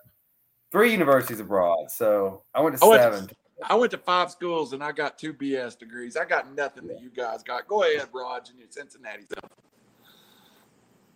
three 0.71 0.91
universities 0.91 1.39
abroad. 1.39 1.89
So 1.91 2.43
I 2.53 2.61
went 2.61 2.77
to 2.77 2.85
I 2.85 2.89
went- 2.89 3.01
seven. 3.01 3.29
I 3.63 3.73
went 3.75 3.89
to 3.91 3.97
five 3.97 4.29
schools 4.31 4.73
and 4.73 4.83
I 4.83 4.91
got 4.91 5.17
two 5.17 5.33
BS 5.33 5.79
degrees. 5.79 6.17
I 6.17 6.25
got 6.25 6.53
nothing 6.53 6.87
that 6.87 7.01
you 7.01 7.09
guys 7.09 7.41
got. 7.41 7.67
Go 7.69 7.83
ahead, 7.83 8.09
Raj, 8.13 8.49
and 8.49 8.59
your 8.59 8.67
Cincinnati 8.69 9.23
stuff. 9.23 9.49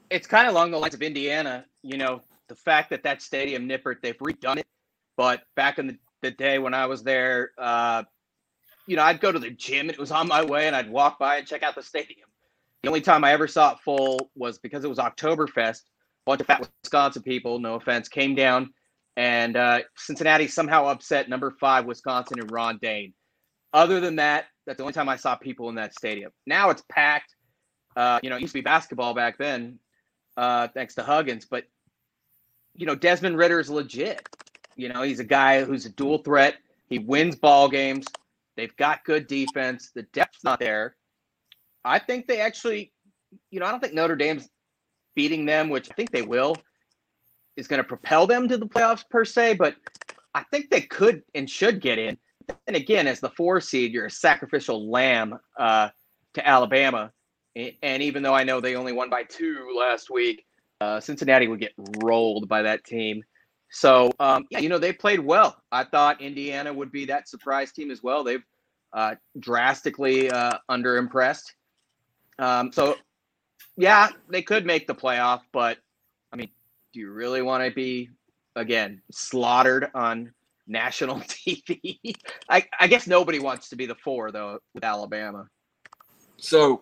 it's 0.09 0.25
kind 0.25 0.47
of 0.47 0.53
along 0.53 0.71
the 0.71 0.77
lines 0.77 0.93
of 0.93 1.01
Indiana. 1.01 1.65
You 1.83 1.97
know, 1.97 2.21
the 2.47 2.55
fact 2.55 2.89
that 2.91 3.03
that 3.03 3.21
stadium, 3.21 3.67
Nippert, 3.67 4.01
they've 4.01 4.17
redone 4.19 4.57
it. 4.59 4.67
But 5.17 5.43
back 5.55 5.79
in 5.79 5.87
the, 5.87 5.97
the 6.21 6.31
day 6.31 6.59
when 6.59 6.73
I 6.73 6.85
was 6.85 7.03
there, 7.03 7.51
uh, 7.57 8.03
you 8.87 8.95
know, 8.95 9.03
I'd 9.03 9.19
go 9.19 9.31
to 9.33 9.37
the 9.39 9.51
gym 9.51 9.81
and 9.81 9.91
it 9.91 9.99
was 9.99 10.11
on 10.11 10.27
my 10.27 10.41
way 10.43 10.65
and 10.67 10.75
I'd 10.75 10.89
walk 10.89 11.19
by 11.19 11.35
and 11.37 11.45
check 11.45 11.61
out 11.61 11.75
the 11.75 11.83
stadium. 11.83 12.29
The 12.83 12.87
only 12.87 13.01
time 13.01 13.25
I 13.25 13.33
ever 13.33 13.47
saw 13.49 13.73
it 13.73 13.79
full 13.83 14.31
was 14.35 14.57
because 14.57 14.85
it 14.85 14.89
was 14.89 14.97
Oktoberfest. 14.97 15.81
Bunch 16.29 16.41
of 16.41 16.45
fat 16.45 16.69
Wisconsin 16.83 17.23
people, 17.23 17.57
no 17.57 17.73
offense, 17.73 18.07
came 18.07 18.35
down 18.35 18.71
and 19.17 19.57
uh, 19.57 19.79
Cincinnati 19.97 20.45
somehow 20.45 20.85
upset 20.85 21.27
number 21.27 21.49
five 21.59 21.85
Wisconsin 21.85 22.39
and 22.39 22.51
Ron 22.51 22.77
Dayne. 22.79 23.15
Other 23.73 23.99
than 23.99 24.17
that, 24.17 24.45
that's 24.67 24.77
the 24.77 24.83
only 24.83 24.93
time 24.93 25.09
I 25.09 25.15
saw 25.15 25.35
people 25.35 25.69
in 25.69 25.75
that 25.75 25.95
stadium. 25.95 26.31
Now 26.45 26.69
it's 26.69 26.83
packed. 26.87 27.33
Uh, 27.95 28.19
you 28.21 28.29
know, 28.29 28.35
it 28.35 28.41
used 28.41 28.53
to 28.53 28.59
be 28.59 28.61
basketball 28.61 29.15
back 29.15 29.39
then, 29.39 29.79
uh, 30.37 30.67
thanks 30.67 30.93
to 30.95 31.03
Huggins. 31.03 31.47
But 31.49 31.63
you 32.75 32.85
know, 32.85 32.93
Desmond 32.93 33.35
Ridder 33.35 33.59
is 33.59 33.71
legit. 33.71 34.21
You 34.75 34.89
know, 34.89 35.01
he's 35.01 35.19
a 35.19 35.23
guy 35.23 35.63
who's 35.63 35.87
a 35.87 35.89
dual 35.89 36.19
threat. 36.19 36.57
He 36.89 36.99
wins 36.99 37.37
ball 37.37 37.69
games. 37.69 38.05
They've 38.55 38.77
got 38.77 39.03
good 39.03 39.25
defense. 39.25 39.89
The 39.95 40.03
depth's 40.03 40.43
not 40.43 40.59
there. 40.59 40.95
I 41.83 41.97
think 41.97 42.27
they 42.27 42.39
actually, 42.39 42.93
you 43.49 43.59
know, 43.59 43.65
I 43.65 43.71
don't 43.71 43.79
think 43.79 43.95
Notre 43.95 44.15
Dame's 44.15 44.47
beating 45.19 45.45
them, 45.45 45.67
which 45.67 45.91
I 45.91 45.93
think 45.95 46.11
they 46.11 46.21
will, 46.21 46.55
is 47.57 47.67
going 47.67 47.79
to 47.79 47.83
propel 47.83 48.25
them 48.25 48.47
to 48.47 48.57
the 48.57 48.65
playoffs 48.65 49.03
per 49.09 49.25
se. 49.25 49.55
But 49.55 49.75
I 50.33 50.43
think 50.43 50.69
they 50.69 50.79
could 50.79 51.23
and 51.35 51.49
should 51.49 51.81
get 51.81 51.99
in. 51.99 52.17
And 52.67 52.75
again, 52.77 53.05
as 53.05 53.19
the 53.19 53.29
four 53.31 53.59
seed, 53.59 53.91
you're 53.91 54.05
a 54.05 54.09
sacrificial 54.09 54.89
lamb 54.89 55.37
uh, 55.59 55.89
to 56.35 56.47
Alabama. 56.47 57.11
And 57.83 58.01
even 58.01 58.23
though 58.23 58.33
I 58.33 58.45
know 58.45 58.61
they 58.61 58.77
only 58.77 58.93
won 58.93 59.09
by 59.09 59.23
two 59.23 59.75
last 59.77 60.09
week, 60.09 60.45
uh, 60.79 61.01
Cincinnati 61.01 61.49
would 61.49 61.59
get 61.59 61.73
rolled 62.01 62.47
by 62.47 62.61
that 62.61 62.85
team. 62.85 63.21
So, 63.71 64.13
um, 64.21 64.45
yeah, 64.49 64.59
you 64.59 64.69
know, 64.69 64.77
they 64.77 64.93
played 64.93 65.19
well. 65.19 65.61
I 65.69 65.83
thought 65.83 66.21
Indiana 66.21 66.71
would 66.71 66.93
be 66.93 67.03
that 67.07 67.27
surprise 67.27 67.73
team 67.73 67.91
as 67.91 68.01
well. 68.01 68.23
They've 68.23 68.45
uh, 68.93 69.15
drastically 69.37 70.31
uh, 70.31 70.59
underimpressed. 70.71 71.51
Um, 72.39 72.71
so, 72.71 72.95
yeah, 73.79 74.09
they 74.29 74.41
could 74.41 74.65
make 74.65 74.87
the 74.87 74.93
playoff, 74.93 75.39
but 75.53 75.77
I 76.33 76.35
mean, 76.35 76.49
do 76.91 76.99
you 76.99 77.11
really 77.11 77.41
want 77.41 77.63
to 77.63 77.71
be 77.71 78.09
again 78.57 79.01
slaughtered 79.09 79.89
on 79.95 80.33
national 80.67 81.15
TV? 81.21 82.13
I, 82.49 82.65
I 82.77 82.87
guess 82.87 83.07
nobody 83.07 83.39
wants 83.39 83.69
to 83.69 83.77
be 83.77 83.85
the 83.85 83.95
four 83.95 84.31
though 84.31 84.59
with 84.73 84.83
Alabama. 84.83 85.47
So, 86.35 86.81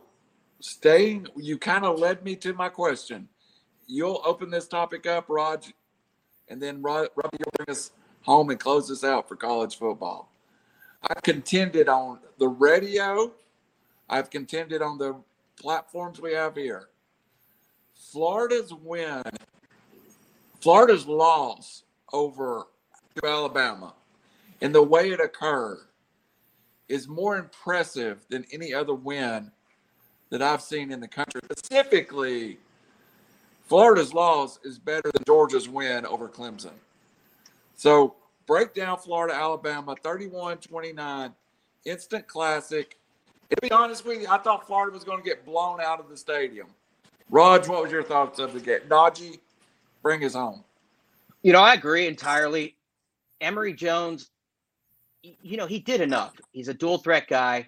staying, 0.60 1.28
you 1.36 1.60
kind 1.60 1.86
of 1.86 2.00
led 2.00 2.24
me 2.24 2.36
to 2.38 2.54
my 2.54 2.68
question. 2.68 3.30
You'll 3.86 4.24
open 4.26 4.50
this 4.50 4.68
topic 4.68 5.06
up, 5.06 5.26
Raj, 5.30 5.72
and 6.50 6.60
then 6.60 6.82
Robbie 6.82 7.10
will 7.16 7.30
bring 7.58 7.70
us 7.70 7.92
home 8.24 8.50
and 8.50 8.60
close 8.60 8.90
us 8.90 9.04
out 9.04 9.30
for 9.30 9.36
college 9.36 9.78
football. 9.78 10.32
I 11.04 11.14
contended 11.22 11.90
on 11.90 12.20
the 12.40 12.48
radio. 12.48 13.32
I've 14.10 14.32
contended 14.32 14.82
on 14.82 14.98
the 14.98 15.16
platforms 15.60 16.22
we 16.22 16.34
have 16.34 16.56
here. 16.56 16.90
Florida's 17.94 18.74
win, 18.74 19.24
Florida's 20.62 21.06
loss 21.08 21.84
over 22.14 22.68
Alabama 23.24 23.94
and 24.62 24.74
the 24.74 24.82
way 24.82 25.12
it 25.12 25.20
occurred 25.20 25.80
is 26.88 27.08
more 27.08 27.38
impressive 27.38 28.26
than 28.30 28.46
any 28.52 28.74
other 28.74 28.94
win 28.94 29.52
that 30.30 30.42
I've 30.42 30.62
seen 30.62 30.92
in 30.92 31.00
the 31.00 31.08
country. 31.08 31.42
Specifically, 31.52 32.58
Florida's 33.66 34.14
loss 34.14 34.60
is 34.64 34.80
better 34.80 35.12
than 35.14 35.24
Georgia's 35.26 35.68
win 35.68 36.06
over 36.06 36.28
Clemson. 36.28 36.72
So 37.76 38.16
break 38.46 38.74
down 38.74 38.98
Florida, 38.98 39.36
Alabama, 39.36 39.96
31 40.02 40.58
29, 40.58 41.34
instant 41.86 42.28
classic. 42.28 42.98
To 43.50 43.56
be 43.62 43.72
honest 43.72 44.06
with 44.06 44.22
you, 44.22 44.28
I 44.30 44.38
thought 44.38 44.68
Florida 44.68 44.94
was 44.94 45.04
going 45.04 45.20
to 45.20 45.24
get 45.24 45.46
blown 45.46 45.80
out 45.80 46.00
of 46.00 46.10
the 46.10 46.18
stadium. 46.18 46.68
Raj, 47.30 47.68
what 47.68 47.82
was 47.82 47.92
your 47.92 48.04
thoughts 48.04 48.40
of 48.40 48.54
the 48.54 48.60
game? 48.60 48.80
Dodgy, 48.90 49.40
bring 50.02 50.24
us 50.24 50.34
home. 50.34 50.64
You 51.44 51.54
know, 51.54 51.62
I 51.62 51.74
agree 51.74 52.08
entirely. 52.08 52.76
Emory 53.42 53.74
Jones, 53.74 54.32
you 55.22 55.58
know, 55.58 55.66
he 55.66 55.80
did 55.80 56.02
enough. 56.02 56.36
He's 56.52 56.68
a 56.68 56.74
dual 56.74 56.98
threat 56.98 57.28
guy. 57.28 57.68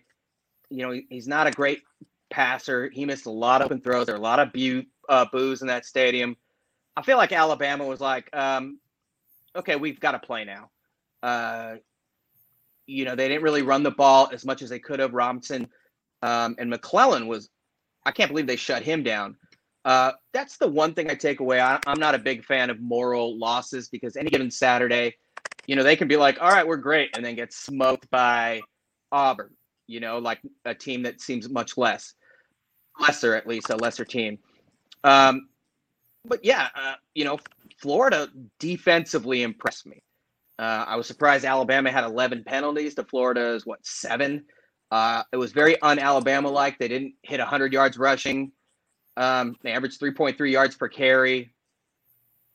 You 0.69 0.87
know, 0.87 1.01
he's 1.09 1.27
not 1.27 1.47
a 1.47 1.51
great 1.51 1.83
passer. 2.29 2.89
He 2.89 3.05
missed 3.05 3.25
a 3.25 3.31
lot 3.31 3.61
of 3.61 3.65
open 3.65 3.81
throws. 3.81 4.05
There 4.05 4.15
are 4.15 4.19
a 4.19 4.21
lot 4.21 4.39
of 4.39 4.51
bu- 4.53 4.83
uh, 5.07 5.25
boos 5.31 5.61
in 5.61 5.67
that 5.67 5.85
stadium. 5.85 6.35
I 6.95 7.01
feel 7.01 7.17
like 7.17 7.31
Alabama 7.31 7.85
was 7.85 8.01
like, 8.01 8.29
um, 8.35 8.79
okay, 9.55 9.75
we've 9.75 9.99
got 9.99 10.11
to 10.11 10.19
play 10.19 10.43
now. 10.43 10.69
Uh, 11.23 11.75
you 12.89 13.05
know, 13.05 13.15
they 13.15 13.27
didn't 13.27 13.43
really 13.43 13.61
run 13.61 13.83
the 13.83 13.91
ball 13.91 14.29
as 14.33 14.45
much 14.45 14.61
as 14.61 14.69
they 14.69 14.79
could 14.79 14.99
have. 14.99 15.13
Robinson 15.13 15.67
um, 16.21 16.55
and 16.57 16.69
McClellan 16.69 17.27
was, 17.27 17.49
I 18.05 18.11
can't 18.11 18.29
believe 18.29 18.47
they 18.47 18.55
shut 18.55 18.81
him 18.81 19.03
down. 19.03 19.37
Uh, 19.85 20.11
that's 20.33 20.57
the 20.57 20.67
one 20.67 20.93
thing 20.93 21.09
I 21.09 21.15
take 21.15 21.39
away. 21.39 21.61
I, 21.61 21.79
I'm 21.85 21.99
not 21.99 22.15
a 22.15 22.19
big 22.19 22.43
fan 22.43 22.69
of 22.69 22.79
moral 22.79 23.37
losses 23.37 23.89
because 23.89 24.17
any 24.17 24.29
given 24.29 24.51
Saturday, 24.51 25.15
you 25.67 25.75
know, 25.75 25.83
they 25.83 25.95
can 25.95 26.07
be 26.07 26.17
like, 26.17 26.41
all 26.41 26.49
right, 26.49 26.67
we're 26.67 26.77
great, 26.77 27.15
and 27.15 27.23
then 27.23 27.35
get 27.35 27.53
smoked 27.53 28.09
by 28.09 28.59
Auburn, 29.11 29.53
you 29.87 29.99
know, 29.99 30.17
like 30.17 30.39
a 30.65 30.73
team 30.73 31.03
that 31.03 31.21
seems 31.21 31.47
much 31.47 31.77
less, 31.77 32.15
lesser 32.99 33.35
at 33.35 33.47
least, 33.47 33.69
a 33.69 33.75
lesser 33.75 34.03
team. 34.03 34.39
Um, 35.03 35.47
but 36.25 36.43
yeah, 36.43 36.69
uh, 36.75 36.95
you 37.13 37.23
know, 37.23 37.39
Florida 37.77 38.29
defensively 38.59 39.43
impressed 39.43 39.85
me. 39.85 40.01
Uh, 40.59 40.83
I 40.87 40.97
was 40.97 41.07
surprised 41.07 41.45
Alabama 41.45 41.89
had 41.89 42.03
11 42.03 42.43
penalties 42.43 42.93
to 42.95 43.05
Florida's, 43.05 43.65
what, 43.65 43.79
seven? 43.85 44.43
Uh, 44.91 45.23
it 45.31 45.37
was 45.37 45.53
very 45.53 45.81
un 45.81 45.99
Alabama 45.99 46.49
like. 46.49 46.77
They 46.77 46.89
didn't 46.89 47.13
hit 47.23 47.39
100 47.39 47.71
yards 47.71 47.97
rushing. 47.97 48.51
Um, 49.15 49.55
they 49.63 49.71
averaged 49.71 50.01
3.3 50.01 50.51
yards 50.51 50.75
per 50.75 50.89
carry. 50.89 51.53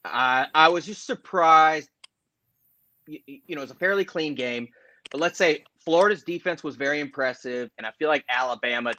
I, 0.05 0.49
I 0.55 0.69
was 0.69 0.85
just 0.85 1.07
surprised. 1.07 1.89
You, 3.07 3.21
you 3.27 3.55
know, 3.55 3.63
it 3.63 3.65
was 3.65 3.71
a 3.71 3.77
fairly 3.77 4.05
clean 4.05 4.35
game, 4.35 4.69
but 5.11 5.21
let's 5.21 5.39
say 5.39 5.65
Florida's 5.83 6.25
defense 6.25 6.63
was 6.63 6.77
very 6.77 7.01
impressive, 7.01 7.71
and 7.79 7.87
I 7.87 7.93
feel 7.99 8.09
like 8.09 8.25
Alabama 8.29 8.93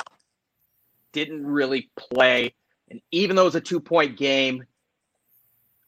didn't 1.14 1.46
really 1.46 1.92
play. 1.96 2.56
And 2.90 3.02
even 3.12 3.36
though 3.36 3.44
it 3.44 3.46
was 3.46 3.56
a 3.56 3.62
two 3.62 3.80
point 3.80 4.18
game, 4.18 4.66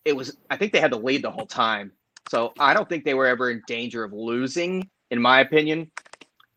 it 0.05 0.15
was, 0.15 0.37
I 0.51 0.57
think 0.57 0.71
they 0.71 0.79
had 0.79 0.91
the 0.91 0.99
lead 0.99 1.23
the 1.23 1.31
whole 1.31 1.47
time. 1.47 1.93
So 2.29 2.53
I 2.59 2.73
don't 2.73 2.87
think 2.89 3.05
they 3.05 3.13
were 3.13 3.27
ever 3.27 3.49
in 3.49 3.61
danger 3.67 4.03
of 4.03 4.13
losing, 4.13 4.89
in 5.11 5.21
my 5.21 5.41
opinion. 5.41 5.91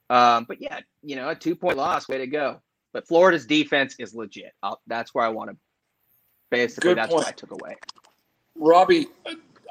Um, 0.09 0.44
but 0.44 0.61
yeah, 0.61 0.80
you 1.02 1.16
know, 1.16 1.28
a 1.28 1.35
two 1.35 1.54
point 1.54 1.76
loss, 1.76 2.09
way 2.09 2.18
to 2.18 2.26
go. 2.26 2.61
But 2.92 3.06
Florida's 3.06 3.46
defense 3.46 3.94
is 3.98 4.14
legit. 4.14 4.52
I'll, 4.62 4.80
that's 4.87 5.14
where 5.14 5.24
I 5.24 5.28
want 5.28 5.50
to. 5.50 5.56
Basically, 6.50 6.90
Good 6.90 6.98
that's 6.98 7.12
point. 7.12 7.24
what 7.24 7.28
I 7.28 7.33
took 7.33 7.52
away. 7.52 7.76
Robbie, 8.56 9.06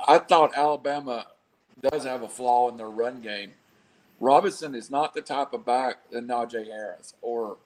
I 0.08 0.20
thought 0.20 0.58
Alabama 0.58 1.28
does 1.82 2.06
have 2.06 2.22
a 2.22 2.30
flaw 2.30 2.70
in 2.70 2.78
their 2.78 2.90
run 2.90 3.20
game. 3.20 3.52
Robinson 4.22 4.76
is 4.76 4.90
not 4.90 5.14
the 5.14 5.22
type 5.22 5.54
of 5.54 5.66
back 5.66 6.10
that 6.12 6.26
Najee 6.26 6.68
Harris 6.68 7.14
or 7.22 7.58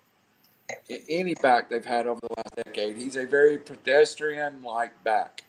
any 1.09 1.35
back 1.35 1.69
they've 1.69 1.85
had 1.85 2.07
over 2.07 2.19
the 2.21 2.33
last 2.35 2.55
decade. 2.55 2.97
He's 2.97 3.15
a 3.15 3.25
very 3.25 3.57
pedestrian 3.57 4.63
like 4.63 5.03
back. 5.03 5.43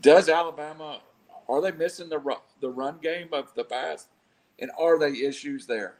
Does 0.00 0.28
Alabama 0.28 1.00
are 1.48 1.60
they 1.60 1.72
missing 1.72 2.08
the 2.08 2.18
ru- 2.18 2.34
the 2.60 2.70
run 2.70 2.98
game 3.02 3.28
of 3.32 3.52
the 3.54 3.64
past, 3.64 4.08
and 4.58 4.70
are 4.78 4.98
they 4.98 5.12
issues 5.12 5.66
there? 5.66 5.96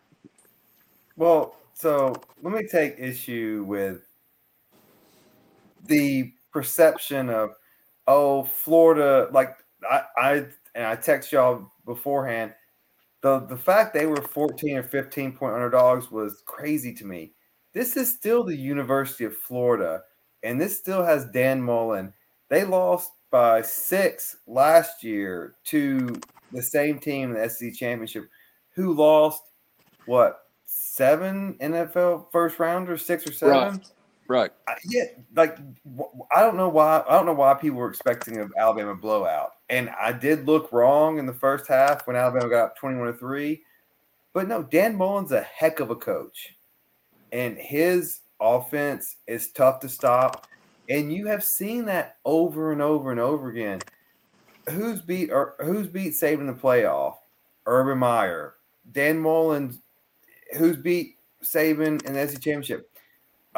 Well, 1.17 1.57
so 1.73 2.15
let 2.43 2.53
me 2.53 2.67
take 2.67 2.97
issue 2.99 3.65
with 3.67 4.03
the 5.87 6.33
perception 6.53 7.31
of, 7.31 7.51
oh, 8.07 8.45
Florida. 8.45 9.29
Like 9.33 9.57
I, 9.89 10.03
I 10.17 10.33
and 10.75 10.87
I 10.87 10.97
text 10.97 11.33
y'all 11.33 11.71
beforehand. 11.85 12.55
The 13.21 13.41
the 13.41 13.57
fact 13.57 13.95
they 13.95 14.07
were 14.07 14.23
14 14.23 14.77
or 14.77 14.83
15 14.83 15.33
point 15.33 15.55
underdogs 15.55 16.11
was 16.11 16.43
crazy 16.47 16.95
to 16.95 17.05
me. 17.05 17.33
This 17.73 17.97
is 17.97 18.13
still 18.13 18.45
the 18.45 18.57
University 18.57 19.25
of 19.25 19.37
Florida, 19.37 20.03
and 20.43 20.61
this 20.61 20.79
still 20.79 21.05
has 21.05 21.27
Dan 21.27 21.61
Mullen. 21.61 22.13
They 22.49 22.65
lost 22.65 23.13
by 23.31 23.63
six 23.63 24.37
last 24.47 25.03
year 25.05 25.55
to 25.65 26.15
the 26.53 26.63
same 26.63 26.99
team 26.99 27.31
in 27.35 27.41
the 27.41 27.49
SEC 27.49 27.75
championship, 27.75 28.29
who 28.75 28.95
lost 28.95 29.43
what 30.07 30.45
seven 30.65 31.55
NFL 31.61 32.31
first 32.33 32.59
rounders, 32.59 33.05
six 33.05 33.27
or 33.29 33.33
seven. 33.33 33.75
Right. 33.75 33.91
Right. 34.29 34.51
I- 34.69 34.75
yeah, 34.85 35.05
like 35.37 35.59
I 36.37 36.43
don't 36.43 36.57
know 36.57 36.69
why 36.69 37.03
I 37.09 37.17
don't 37.17 37.25
know 37.27 37.33
why 37.33 37.55
people 37.55 37.79
were 37.79 37.89
expecting 37.89 38.37
an 38.37 38.51
Alabama 38.59 38.95
blowout, 38.95 39.53
and 39.71 39.89
I 39.91 40.13
did 40.13 40.47
look 40.47 40.71
wrong 40.71 41.19
in 41.19 41.25
the 41.25 41.33
first 41.33 41.67
half 41.67 42.07
when 42.07 42.15
Alabama 42.17 42.49
got 42.51 42.65
up 42.67 42.77
twenty-one 42.77 43.07
to 43.07 43.15
three. 43.15 43.63
But 44.35 44.47
no, 44.47 44.63
Dan 44.63 44.97
Mullen's 44.97 45.33
a 45.33 45.41
heck 45.41 45.81
of 45.81 45.89
a 45.89 45.97
coach, 45.97 46.55
and 47.33 47.57
his 47.57 48.21
offense 48.39 49.17
is 49.27 49.51
tough 49.53 49.81
to 49.81 49.89
stop. 49.89 50.47
And 50.89 51.13
you 51.13 51.27
have 51.27 51.45
seen 51.45 51.85
that 51.87 52.17
over 52.25 52.73
and 52.73 52.81
over 52.81 53.11
and 53.11 53.21
over 53.21 53.51
again. 53.51 53.81
Who's 54.71 55.01
beat 55.01 55.31
or 55.31 55.55
who's 55.61 55.87
beat 55.87 56.23
in 56.23 56.47
the 56.47 56.53
playoff? 56.53 57.17
Urban 57.67 57.99
Meyer, 57.99 58.55
Dan 58.93 59.19
Mullen. 59.19 59.79
Who's 60.57 60.77
beat 60.77 61.17
Saban 61.43 62.05
in 62.05 62.15
the 62.15 62.27
SEC 62.27 62.41
championship? 62.41 62.91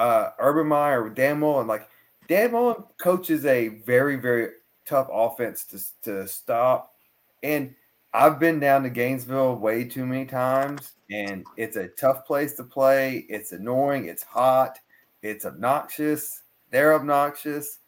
uh, 0.01 0.31
Urban 0.39 0.67
Meyer, 0.67 1.09
Dan 1.11 1.41
Mullen. 1.41 1.67
Like 1.67 1.89
Dan 2.27 2.53
Mullen 2.53 2.85
coaches 2.99 3.45
a 3.45 3.69
very, 3.69 4.17
very 4.17 4.49
tough 4.87 5.09
offense 5.13 5.65
to, 5.67 5.79
to 6.03 6.27
stop. 6.27 6.95
And 7.43 7.75
I've 8.13 8.41
been 8.41 8.59
down 8.59 8.83
to 8.83 8.91
Gainesville 8.91 9.57
way 9.57 9.85
too 9.85 10.05
many 10.07 10.25
times, 10.25 10.93
and 11.11 11.45
it's 11.57 11.77
a 11.77 11.89
tough 11.89 12.27
place 12.27 12.55
to 12.55 12.65
play. 12.65 13.25
It's 13.29 13.53
annoying. 13.53 14.07
It's 14.07 14.23
hot. 14.23 14.79
It's 15.23 15.45
obnoxious. 15.45 16.43
They're 16.71 16.95
obnoxious. 16.95 17.79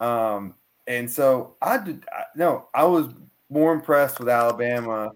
Um, 0.00 0.54
and 0.86 1.10
so 1.10 1.56
I 1.62 1.78
did. 1.78 2.04
I, 2.12 2.24
no, 2.36 2.68
I 2.74 2.84
was 2.84 3.06
more 3.50 3.72
impressed 3.72 4.18
with 4.18 4.28
Alabama 4.28 5.12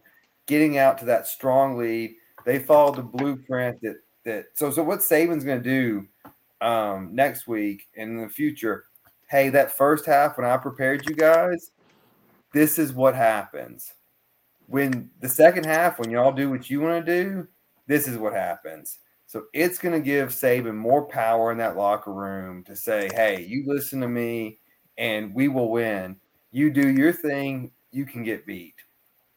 getting 0.47 0.79
out 0.79 0.99
to 0.99 1.05
that 1.07 1.27
strong 1.27 1.77
lead. 1.77 2.17
They 2.45 2.59
followed 2.59 2.97
the 2.97 3.03
blueprint 3.03 3.81
that 3.83 3.97
that. 4.25 4.47
So 4.55 4.71
so 4.71 4.83
what 4.83 5.01
Saban's 5.01 5.45
to 5.45 5.61
do 5.61 6.07
um, 6.61 7.15
next 7.15 7.47
week 7.47 7.89
and 7.97 8.11
in 8.11 8.21
the 8.23 8.29
future 8.29 8.85
hey, 9.31 9.49
that 9.49 9.77
first 9.77 10.07
half 10.07 10.37
when 10.37 10.47
I 10.47 10.57
prepared 10.57 11.09
you 11.09 11.15
guys, 11.15 11.71
this 12.53 12.79
is 12.79 12.93
what 12.93 13.15
happens. 13.15 13.95
When 14.67 15.11
the 15.21 15.29
second 15.29 15.67
half, 15.67 15.99
when 15.99 16.11
y'all 16.11 16.33
do 16.33 16.51
what 16.51 16.69
you 16.69 16.81
want 16.81 17.07
to 17.07 17.23
do, 17.23 17.49
this 17.87 18.09
is 18.09 18.19
what 18.19 18.33
happens. 18.33 18.99
So 19.31 19.45
it's 19.53 19.79
going 19.79 19.95
to 19.95 20.05
give 20.05 20.31
Saban 20.31 20.75
more 20.75 21.07
power 21.07 21.53
in 21.53 21.59
that 21.59 21.77
locker 21.77 22.13
room 22.13 22.65
to 22.65 22.75
say, 22.75 23.09
hey, 23.15 23.47
you 23.47 23.63
listen 23.65 24.01
to 24.01 24.09
me 24.09 24.59
and 24.99 25.33
we 25.33 25.47
will 25.47 25.71
win. 25.71 26.17
You 26.51 26.69
do 26.69 26.89
your 26.89 27.13
thing, 27.13 27.71
you 27.93 28.05
can 28.05 28.25
get 28.25 28.45
beat. 28.45 28.75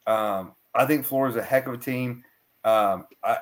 Um, 0.07 0.53
I 0.73 0.87
think 0.87 1.05
Florida's 1.05 1.37
a 1.37 1.43
heck 1.43 1.67
of 1.67 1.75
a 1.75 1.77
team. 1.77 2.23
Um, 2.63 3.05
I, 3.23 3.37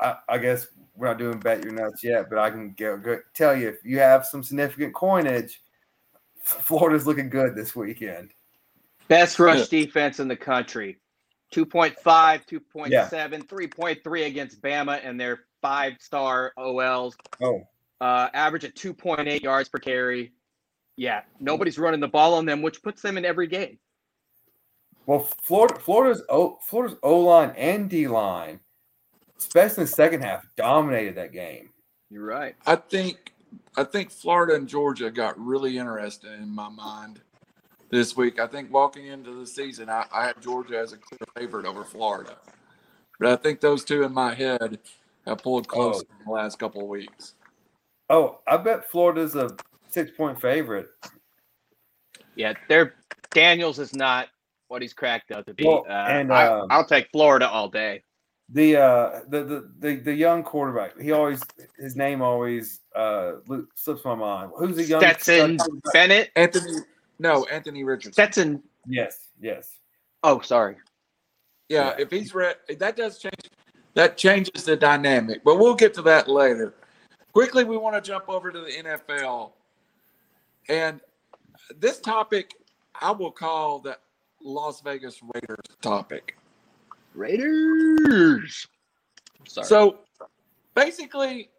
I, 0.00 0.16
I, 0.28 0.38
guess 0.38 0.66
we're 0.96 1.06
not 1.06 1.18
doing 1.18 1.38
bet 1.38 1.62
your 1.62 1.72
nuts 1.72 2.02
yet, 2.02 2.28
but 2.28 2.40
I 2.40 2.50
can 2.50 2.72
go, 2.72 2.96
go, 2.96 3.20
tell 3.32 3.54
you 3.54 3.68
if 3.68 3.84
you 3.84 4.00
have 4.00 4.26
some 4.26 4.42
significant 4.42 4.92
coinage, 4.92 5.62
Florida's 6.42 7.06
looking 7.06 7.30
good 7.30 7.54
this 7.54 7.76
weekend. 7.76 8.32
Best 9.06 9.38
rush 9.38 9.68
defense 9.68 10.18
in 10.18 10.26
the 10.26 10.34
country. 10.34 10.98
2.5, 11.54 11.94
2.7, 12.02 12.90
yeah. 12.90 13.08
3.3 13.08 14.26
against 14.26 14.60
Bama 14.62 15.00
and 15.04 15.20
their 15.20 15.44
five 15.62 15.96
star 16.00 16.52
OLs. 16.56 17.16
Oh. 17.42 17.62
Uh, 18.00 18.28
average 18.32 18.64
at 18.64 18.74
2.8 18.74 19.42
yards 19.42 19.68
per 19.68 19.78
carry. 19.78 20.32
Yeah, 20.96 21.22
nobody's 21.38 21.78
running 21.78 22.00
the 22.00 22.08
ball 22.08 22.34
on 22.34 22.46
them, 22.46 22.62
which 22.62 22.82
puts 22.82 23.02
them 23.02 23.18
in 23.18 23.24
every 23.24 23.46
game. 23.46 23.78
Well, 25.06 25.28
Florida, 25.42 25.78
Florida's 25.78 26.22
O, 26.28 26.58
Florida's 26.62 26.98
O 27.02 27.20
line 27.20 27.52
and 27.56 27.88
D 27.88 28.06
line, 28.06 28.60
especially 29.38 29.82
in 29.82 29.86
the 29.86 29.92
second 29.92 30.22
half, 30.22 30.44
dominated 30.56 31.16
that 31.16 31.32
game. 31.32 31.70
You're 32.10 32.24
right. 32.24 32.54
I 32.66 32.76
think 32.76 33.32
I 33.76 33.84
think 33.84 34.10
Florida 34.10 34.54
and 34.54 34.68
Georgia 34.68 35.10
got 35.10 35.38
really 35.38 35.78
interesting 35.78 36.34
in 36.34 36.54
my 36.54 36.68
mind 36.68 37.20
this 37.90 38.16
week. 38.16 38.38
I 38.38 38.46
think 38.46 38.72
walking 38.72 39.06
into 39.06 39.32
the 39.32 39.46
season, 39.46 39.88
I, 39.88 40.06
I 40.12 40.26
had 40.26 40.40
Georgia 40.40 40.78
as 40.78 40.92
a 40.92 40.96
clear 40.96 41.18
favorite 41.36 41.66
over 41.66 41.84
Florida, 41.84 42.36
but 43.18 43.28
I 43.30 43.36
think 43.36 43.60
those 43.60 43.84
two 43.84 44.02
in 44.02 44.12
my 44.12 44.34
head 44.34 44.78
have 45.26 45.38
pulled 45.38 45.68
close 45.68 45.96
oh. 45.96 46.14
in 46.18 46.24
the 46.26 46.32
last 46.32 46.58
couple 46.58 46.82
of 46.82 46.88
weeks. 46.88 47.34
Oh, 48.08 48.40
I 48.48 48.56
bet 48.56 48.90
Florida's 48.90 49.36
a 49.36 49.56
six 49.88 50.10
point 50.10 50.40
favorite. 50.40 50.88
Yeah, 52.34 52.54
they're 52.68 52.94
Daniels 53.30 53.78
is 53.78 53.94
not 53.94 54.28
what 54.68 54.82
he's 54.82 54.92
cracked 54.92 55.30
up 55.32 55.46
to 55.46 55.54
be. 55.54 55.64
Well, 55.64 55.84
uh, 55.88 55.92
and 55.92 56.32
uh, 56.32 56.66
I, 56.70 56.76
will 56.76 56.84
take 56.84 57.08
Florida 57.10 57.48
all 57.48 57.68
day. 57.68 58.02
The, 58.52 58.76
uh, 58.76 59.20
the 59.28 59.44
the 59.44 59.70
the 59.78 59.96
the 59.96 60.14
young 60.14 60.42
quarterback, 60.42 60.98
he 60.98 61.12
always 61.12 61.40
his 61.78 61.94
name 61.94 62.20
always 62.20 62.80
uh 62.96 63.34
slips 63.76 64.04
my 64.04 64.16
mind. 64.16 64.50
Who's 64.56 64.76
the 64.76 64.84
young 64.84 65.00
Stetson 65.00 65.58
Bennett? 65.92 66.30
Anthony 66.34 66.78
no, 67.20 67.44
Anthony 67.46 67.84
Richardson. 67.84 68.12
Stetson. 68.12 68.62
Yes, 68.88 69.28
yes. 69.40 69.78
Oh, 70.24 70.40
sorry. 70.40 70.76
Yeah, 71.68 71.90
yeah. 71.90 72.02
if 72.02 72.10
he's 72.10 72.34
read 72.34 72.56
that 72.78 72.96
does 72.96 73.18
change 73.18 73.50
that 73.94 74.16
changes 74.16 74.64
the 74.64 74.76
dynamic, 74.76 75.42
but 75.44 75.58
we'll 75.58 75.74
get 75.74 75.94
to 75.94 76.02
that 76.02 76.28
later. 76.28 76.74
Quickly, 77.32 77.64
we 77.64 77.76
want 77.76 77.94
to 77.96 78.00
jump 78.00 78.28
over 78.28 78.50
to 78.50 78.60
the 78.60 78.70
NFL. 78.70 79.52
And 80.68 81.00
this 81.78 82.00
topic 82.00 82.54
I 83.00 83.10
will 83.12 83.30
call 83.30 83.78
the 83.78 83.98
Las 84.42 84.80
Vegas 84.82 85.20
Raiders 85.34 85.64
topic. 85.80 86.36
Raiders. 87.14 88.66
Sorry. 89.48 89.66
So 89.66 89.98
basically, 90.74 91.50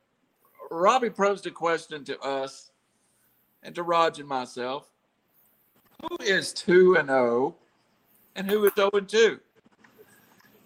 Robbie 0.69 1.09
posed 1.09 1.47
a 1.47 1.51
question 1.51 2.03
to 2.05 2.19
us 2.19 2.71
and 3.63 3.73
to 3.75 3.83
Raj 3.83 4.19
and 4.19 4.27
myself. 4.27 4.87
Who 6.01 6.17
is 6.23 6.53
2 6.53 6.97
and 6.97 7.09
0 7.09 7.55
and 8.35 8.49
who 8.49 8.65
is 8.65 8.71
0 8.75 8.89
and 8.93 9.07
2? 9.07 9.39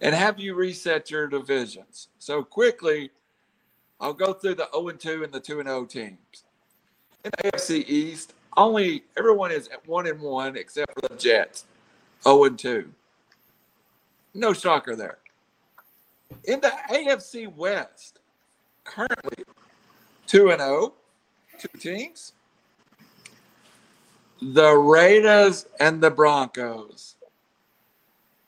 And 0.06 0.14
have 0.14 0.40
you 0.40 0.54
reset 0.54 1.10
your 1.10 1.26
divisions? 1.26 2.10
So 2.20 2.44
quickly, 2.44 3.10
I'll 4.00 4.14
go 4.14 4.34
through 4.34 4.54
the 4.54 4.70
0 4.72 4.90
and 4.90 5.00
2 5.00 5.24
and 5.24 5.34
the 5.34 5.40
2 5.40 5.62
and 5.62 5.68
0 5.68 5.86
teams. 5.86 6.44
In 7.24 7.32
the 7.36 7.50
AFC 7.50 7.84
East, 7.88 8.36
only 8.56 9.04
everyone 9.18 9.52
is 9.52 9.68
at 9.70 9.88
1 9.88 10.06
and 10.06 10.22
1 10.22 10.58
except 10.58 10.94
for 10.94 11.08
the 11.08 11.16
Jets, 11.16 11.66
0 12.24 12.44
and 12.44 12.60
2. 12.60 12.88
No 14.36 14.54
shocker 14.54 14.96
there. 14.96 15.18
In 16.44 16.62
the 16.62 16.72
AFC 16.92 17.52
West, 17.56 18.20
currently 18.84 19.44
2 20.28 20.52
and 20.52 20.62
0, 20.62 20.94
two 21.58 21.80
teams. 21.80 22.34
The 24.40 24.72
Raiders 24.72 25.66
and 25.80 26.00
the 26.00 26.12
Broncos. 26.12 27.16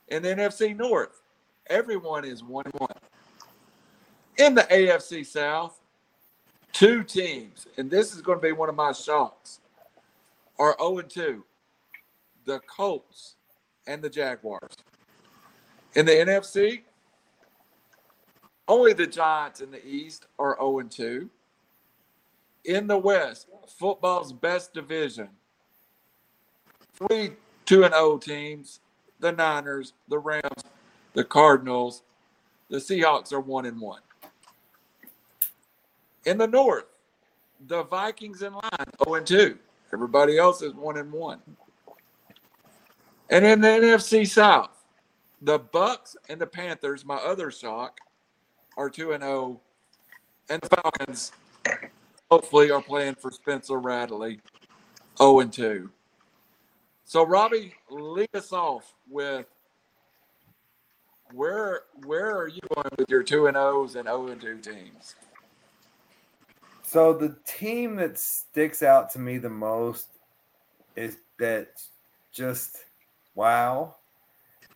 In 0.10 0.22
the 0.22 0.36
NFC 0.36 0.78
North, 0.78 1.24
everyone 1.70 2.26
is 2.26 2.44
1 2.44 2.66
1. 2.78 2.90
In 4.38 4.56
the 4.56 4.64
AFC 4.64 5.26
South, 5.26 5.80
two 6.72 7.04
teams, 7.04 7.68
and 7.78 7.90
this 7.90 8.14
is 8.14 8.22
going 8.22 8.38
to 8.38 8.42
be 8.42 8.52
one 8.52 8.70
of 8.70 8.76
my 8.76 8.92
shocks, 8.92 9.60
are 10.60 10.76
0 10.80 11.02
2. 11.02 11.44
The 12.46 12.60
Colts 12.60 13.36
and 13.88 14.02
the 14.02 14.10
Jaguars. 14.10 14.74
In 15.96 16.06
the 16.06 16.12
NFC, 16.12 16.82
only 18.68 18.94
the 18.94 19.08
Giants 19.08 19.62
in 19.62 19.72
the 19.72 19.86
East 19.86 20.28
are 20.38 20.58
0 20.60 20.84
2. 20.84 21.30
In 22.66 22.88
the 22.88 22.98
West, 22.98 23.48
football's 23.68 24.34
best 24.34 24.74
division, 24.74 25.30
three 26.94 27.32
2 27.66 27.84
and 27.84 27.94
0 27.94 28.18
teams 28.18 28.82
the 29.20 29.32
Niners, 29.32 29.94
the 30.08 30.20
Rams, 30.20 30.64
the 31.18 31.24
Cardinals, 31.24 32.04
the 32.70 32.78
Seahawks 32.78 33.34
are 33.34 33.40
1 33.40 33.66
and 33.66 33.82
1. 33.82 34.02
In 36.26 36.38
the 36.38 36.46
North, 36.46 36.86
the 37.66 37.82
Vikings 37.86 38.44
in 38.44 38.54
line 38.54 38.86
0 39.04 39.16
and 39.16 39.26
2. 39.26 39.58
Everybody 39.92 40.38
else 40.38 40.62
is 40.62 40.76
1 40.76 40.98
and 40.98 41.12
1. 41.12 41.40
And 43.32 43.46
in 43.46 43.62
the 43.62 43.68
NFC 43.68 44.28
South, 44.28 44.70
the 45.42 45.60
Bucs 45.60 46.16
and 46.30 46.40
the 46.40 46.46
Panthers, 46.46 47.04
my 47.04 47.16
other 47.16 47.50
shock, 47.50 47.98
are 48.78 48.88
2 48.88 49.14
and 49.14 49.24
0. 49.24 49.60
And 50.52 50.62
the 50.62 50.70
Falcons 50.70 51.32
hopefully 52.30 52.70
are 52.70 52.82
playing 52.82 53.16
for 53.16 53.32
Spencer 53.32 53.80
Rattler 53.80 54.36
0 55.18 55.40
and 55.40 55.52
2. 55.52 55.90
So 57.06 57.26
Robbie, 57.26 57.74
lead 57.90 58.30
us 58.36 58.54
off 58.54 58.94
with 59.10 59.48
where 61.34 61.82
where 62.06 62.36
are 62.38 62.48
you 62.48 62.62
going 62.74 62.90
with 62.98 63.10
your 63.10 63.24
2 63.24 63.48
and 63.48 63.58
0s 63.58 63.96
and 63.96 64.08
0 64.08 64.28
and 64.28 64.42
2 64.42 64.58
teams? 64.60 65.16
So 66.84 67.14
the 67.14 67.36
team 67.46 67.98
that 67.98 68.18
sticks 68.18 68.82
out 68.82 69.12
to 69.12 69.20
me 69.20 69.38
the 69.38 69.50
most 69.50 70.08
is 70.96 71.18
that 71.38 71.68
just 72.32 72.78
wow 73.36 73.96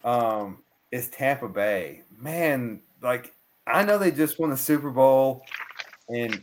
um, 0.04 0.60
is 0.92 1.10
Tampa 1.10 1.48
Bay. 1.48 2.02
Man, 2.20 2.82
like 3.02 3.34
I 3.68 3.84
know 3.84 3.98
they 3.98 4.12
just 4.12 4.40
won 4.40 4.50
the 4.50 4.58
Super 4.58 4.90
Bowl, 4.90 5.44
and 6.10 6.42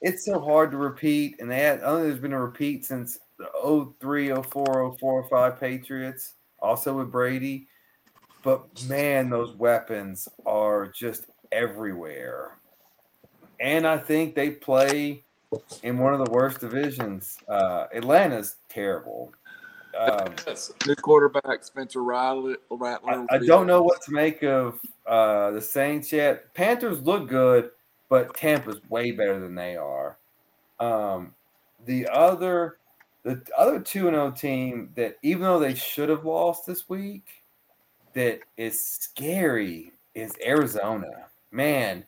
it's 0.00 0.26
so 0.26 0.40
hard 0.40 0.70
to 0.72 0.76
repeat. 0.76 1.36
And 1.40 1.50
they 1.50 1.60
had 1.60 1.82
only 1.82 2.08
there's 2.08 2.20
been 2.20 2.32
a 2.32 2.40
repeat 2.40 2.84
since 2.84 3.20
the 3.38 3.94
03, 4.00 4.30
04, 4.30 4.96
04, 4.98 5.28
05 5.28 5.60
Patriots, 5.60 6.34
also 6.58 6.98
with 6.98 7.12
Brady. 7.12 7.68
But 8.42 8.88
man, 8.88 9.30
those 9.30 9.54
weapons 9.56 10.28
are 10.46 10.86
just 10.88 11.26
everywhere. 11.52 12.58
And 13.58 13.86
I 13.86 13.98
think 13.98 14.34
they 14.34 14.50
play 14.50 15.24
in 15.82 15.98
one 15.98 16.14
of 16.14 16.24
the 16.24 16.30
worst 16.30 16.60
divisions. 16.60 17.38
Uh, 17.48 17.86
Atlanta's 17.94 18.56
terrible. 18.68 19.32
Um, 19.98 20.34
New 20.86 20.94
quarterback 20.96 21.64
Spencer 21.64 22.02
Rattler. 22.02 22.56
I, 22.70 23.26
I, 23.30 23.38
don't 23.38 23.66
know 23.66 23.82
what 23.82 24.00
to 24.02 24.12
make 24.12 24.42
of 24.42 24.80
uh, 25.06 25.50
the 25.50 25.60
Saints 25.60 26.12
yet. 26.12 26.54
Panthers 26.54 27.02
look 27.02 27.28
good, 27.28 27.70
but 28.08 28.34
Tampa's 28.34 28.80
way 28.88 29.10
better 29.10 29.40
than 29.40 29.54
they 29.54 29.76
are. 29.76 30.16
Um, 30.78 31.34
the 31.86 32.06
other, 32.08 32.78
the 33.24 33.42
other 33.58 33.80
two 33.80 34.06
and 34.06 34.14
zero 34.14 34.28
oh 34.28 34.30
team 34.30 34.90
that 34.94 35.18
even 35.22 35.42
though 35.42 35.58
they 35.58 35.74
should 35.74 36.08
have 36.08 36.24
lost 36.24 36.66
this 36.66 36.88
week, 36.88 37.39
that 38.14 38.40
is 38.56 38.84
scary 38.84 39.92
is 40.14 40.34
Arizona. 40.44 41.28
Man, 41.52 42.04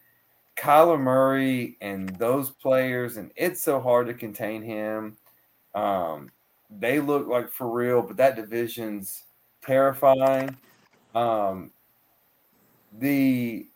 Kyler 0.57 1.01
Murray 1.01 1.77
and 1.81 2.09
those 2.17 2.51
players, 2.51 3.17
and 3.17 3.31
it's 3.37 3.63
so 3.63 3.81
hard 3.81 4.07
to 4.07 4.15
contain 4.15 4.63
him. 4.63 5.17
Um, 5.75 6.31
they 6.71 7.01
look 7.01 7.27
like 7.27 7.51
for 7.51 7.71
real, 7.71 8.03
but 8.03 8.17
that 8.17 8.37
division's 8.37 9.25
terrifying. 9.65 10.57
Um, 11.15 11.71
the 12.99 13.67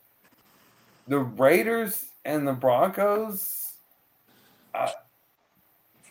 the 1.08 1.18
Raiders 1.18 2.06
and 2.24 2.46
the 2.46 2.52
Broncos, 2.52 3.74
I, 4.74 4.92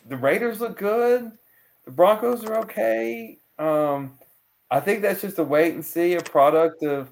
the 0.07 0.17
Raiders 0.17 0.61
look 0.61 0.77
good. 0.77 1.31
The 1.85 1.91
Broncos 1.91 2.43
are 2.45 2.59
okay. 2.59 3.37
Um, 3.59 4.13
I 4.71 4.79
think 4.79 5.01
that's 5.01 5.21
just 5.21 5.39
a 5.39 5.43
wait 5.43 5.73
and 5.73 5.85
see, 5.85 6.15
a 6.15 6.21
product 6.21 6.83
of 6.83 7.11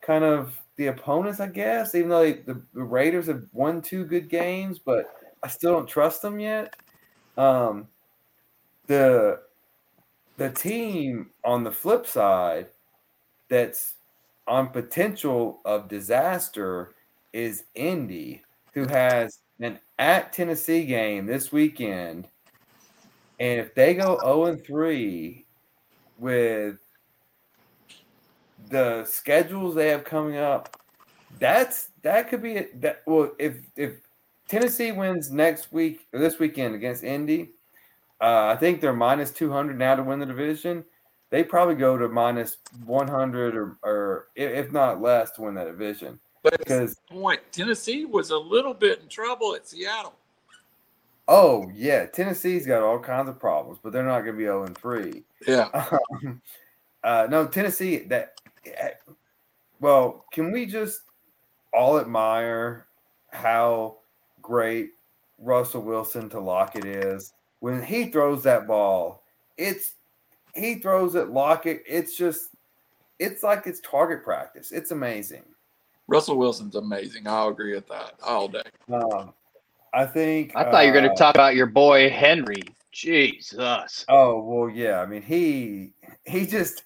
kind 0.00 0.24
of 0.24 0.58
the 0.76 0.88
opponents, 0.88 1.40
I 1.40 1.48
guess. 1.48 1.94
Even 1.94 2.10
though 2.10 2.22
they, 2.22 2.32
the, 2.34 2.62
the 2.74 2.82
Raiders 2.82 3.26
have 3.26 3.44
won 3.52 3.82
two 3.82 4.04
good 4.04 4.28
games, 4.28 4.78
but 4.78 5.06
I 5.42 5.48
still 5.48 5.72
don't 5.72 5.88
trust 5.88 6.22
them 6.22 6.40
yet. 6.40 6.74
Um, 7.36 7.88
the 8.86 9.40
the 10.36 10.50
team 10.50 11.30
on 11.44 11.64
the 11.64 11.70
flip 11.70 12.06
side 12.06 12.68
that's 13.48 13.94
on 14.46 14.68
potential 14.68 15.60
of 15.64 15.88
disaster 15.88 16.94
is 17.32 17.64
Indy, 17.74 18.42
who 18.72 18.86
has 18.86 19.38
an 19.60 19.78
at 19.98 20.32
Tennessee 20.32 20.84
game 20.84 21.26
this 21.26 21.52
weekend. 21.52 22.28
And 23.40 23.60
if 23.60 23.74
they 23.74 23.94
go 23.94 24.18
0 24.20 24.46
and 24.46 24.64
3 24.64 25.44
with 26.18 26.78
the 28.70 29.04
schedules 29.04 29.74
they 29.74 29.88
have 29.88 30.04
coming 30.04 30.36
up, 30.36 30.76
that's 31.38 31.90
that 32.02 32.28
could 32.28 32.42
be 32.42 32.52
it. 32.52 32.80
that 32.80 33.02
well 33.06 33.32
if 33.38 33.56
if 33.76 33.92
Tennessee 34.48 34.92
wins 34.92 35.30
next 35.30 35.72
week 35.72 36.06
or 36.12 36.18
this 36.20 36.38
weekend 36.38 36.74
against 36.74 37.04
Indy, 37.04 37.50
uh, 38.20 38.46
I 38.46 38.56
think 38.56 38.80
they're 38.80 38.92
minus 38.92 39.30
200 39.30 39.78
now 39.78 39.94
to 39.94 40.02
win 40.02 40.18
the 40.18 40.26
division. 40.26 40.84
They 41.30 41.44
probably 41.44 41.74
go 41.74 41.98
to 41.98 42.08
minus 42.08 42.56
100 42.86 43.54
or, 43.54 43.76
or 43.82 44.28
if 44.34 44.72
not 44.72 45.02
less 45.02 45.30
to 45.32 45.42
win 45.42 45.54
that 45.56 45.66
division. 45.66 46.18
But 46.42 46.58
Because 46.58 46.96
point, 47.10 47.40
Tennessee 47.52 48.06
was 48.06 48.30
a 48.30 48.38
little 48.38 48.72
bit 48.72 49.00
in 49.00 49.08
trouble 49.08 49.54
at 49.54 49.68
Seattle. 49.68 50.14
oh 51.26 51.70
yeah, 51.74 52.06
Tennessee's 52.06 52.66
got 52.66 52.82
all 52.82 52.98
kinds 52.98 53.28
of 53.28 53.38
problems, 53.38 53.78
but 53.82 53.92
they're 53.92 54.02
not 54.02 54.20
going 54.20 54.32
to 54.32 54.38
be 54.38 54.44
0 54.44 54.64
and 54.64 54.78
3. 54.78 55.22
Yeah. 55.46 55.68
Um, 56.24 56.42
uh, 57.04 57.26
no, 57.30 57.46
Tennessee. 57.46 57.98
That 57.98 58.40
well, 59.80 60.24
can 60.32 60.52
we 60.52 60.66
just 60.66 61.02
all 61.72 61.98
admire 61.98 62.86
how 63.32 63.98
great 64.42 64.90
Russell 65.38 65.82
Wilson 65.82 66.28
to 66.30 66.40
Lockett 66.40 66.84
is 66.84 67.32
when 67.60 67.82
he 67.82 68.06
throws 68.06 68.42
that 68.44 68.66
ball? 68.66 69.24
It's 69.56 69.92
he 70.54 70.76
throws 70.76 71.14
it 71.14 71.30
Lockett. 71.30 71.82
It's 71.86 72.16
just 72.16 72.50
it's 73.18 73.42
like 73.42 73.66
it's 73.66 73.80
target 73.80 74.22
practice. 74.22 74.72
It's 74.72 74.90
amazing. 74.90 75.44
Russell 76.06 76.38
Wilson's 76.38 76.74
amazing. 76.74 77.26
I'll 77.26 77.48
agree 77.48 77.74
with 77.74 77.86
that 77.88 78.14
all 78.24 78.48
day. 78.48 78.62
Um, 78.90 79.34
I 79.92 80.06
think. 80.06 80.56
I 80.56 80.64
thought 80.70 80.86
you 80.86 80.92
were 80.92 80.98
going 80.98 81.10
uh, 81.10 81.14
to 81.14 81.18
talk 81.18 81.34
about 81.34 81.54
your 81.54 81.66
boy 81.66 82.08
Henry. 82.08 82.62
Jesus. 82.92 84.04
Oh 84.08 84.42
well, 84.42 84.70
yeah. 84.70 85.00
I 85.00 85.06
mean, 85.06 85.22
he 85.22 85.92
he 86.26 86.46
just 86.46 86.82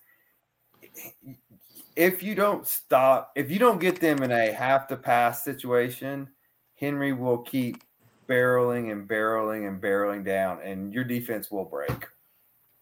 if 1.96 2.22
you 2.22 2.34
don't 2.34 2.66
stop, 2.66 3.32
if 3.36 3.50
you 3.50 3.58
don't 3.58 3.80
get 3.80 4.00
them 4.00 4.22
in 4.22 4.32
a 4.32 4.52
have 4.52 4.86
to 4.88 4.96
pass 4.96 5.44
situation, 5.44 6.28
Henry 6.76 7.12
will 7.12 7.38
keep 7.38 7.82
barreling 8.28 8.92
and 8.92 9.08
barreling 9.08 9.68
and 9.68 9.80
barreling 9.80 10.24
down, 10.24 10.60
and 10.62 10.92
your 10.92 11.04
defense 11.04 11.50
will 11.50 11.64
break. 11.64 12.06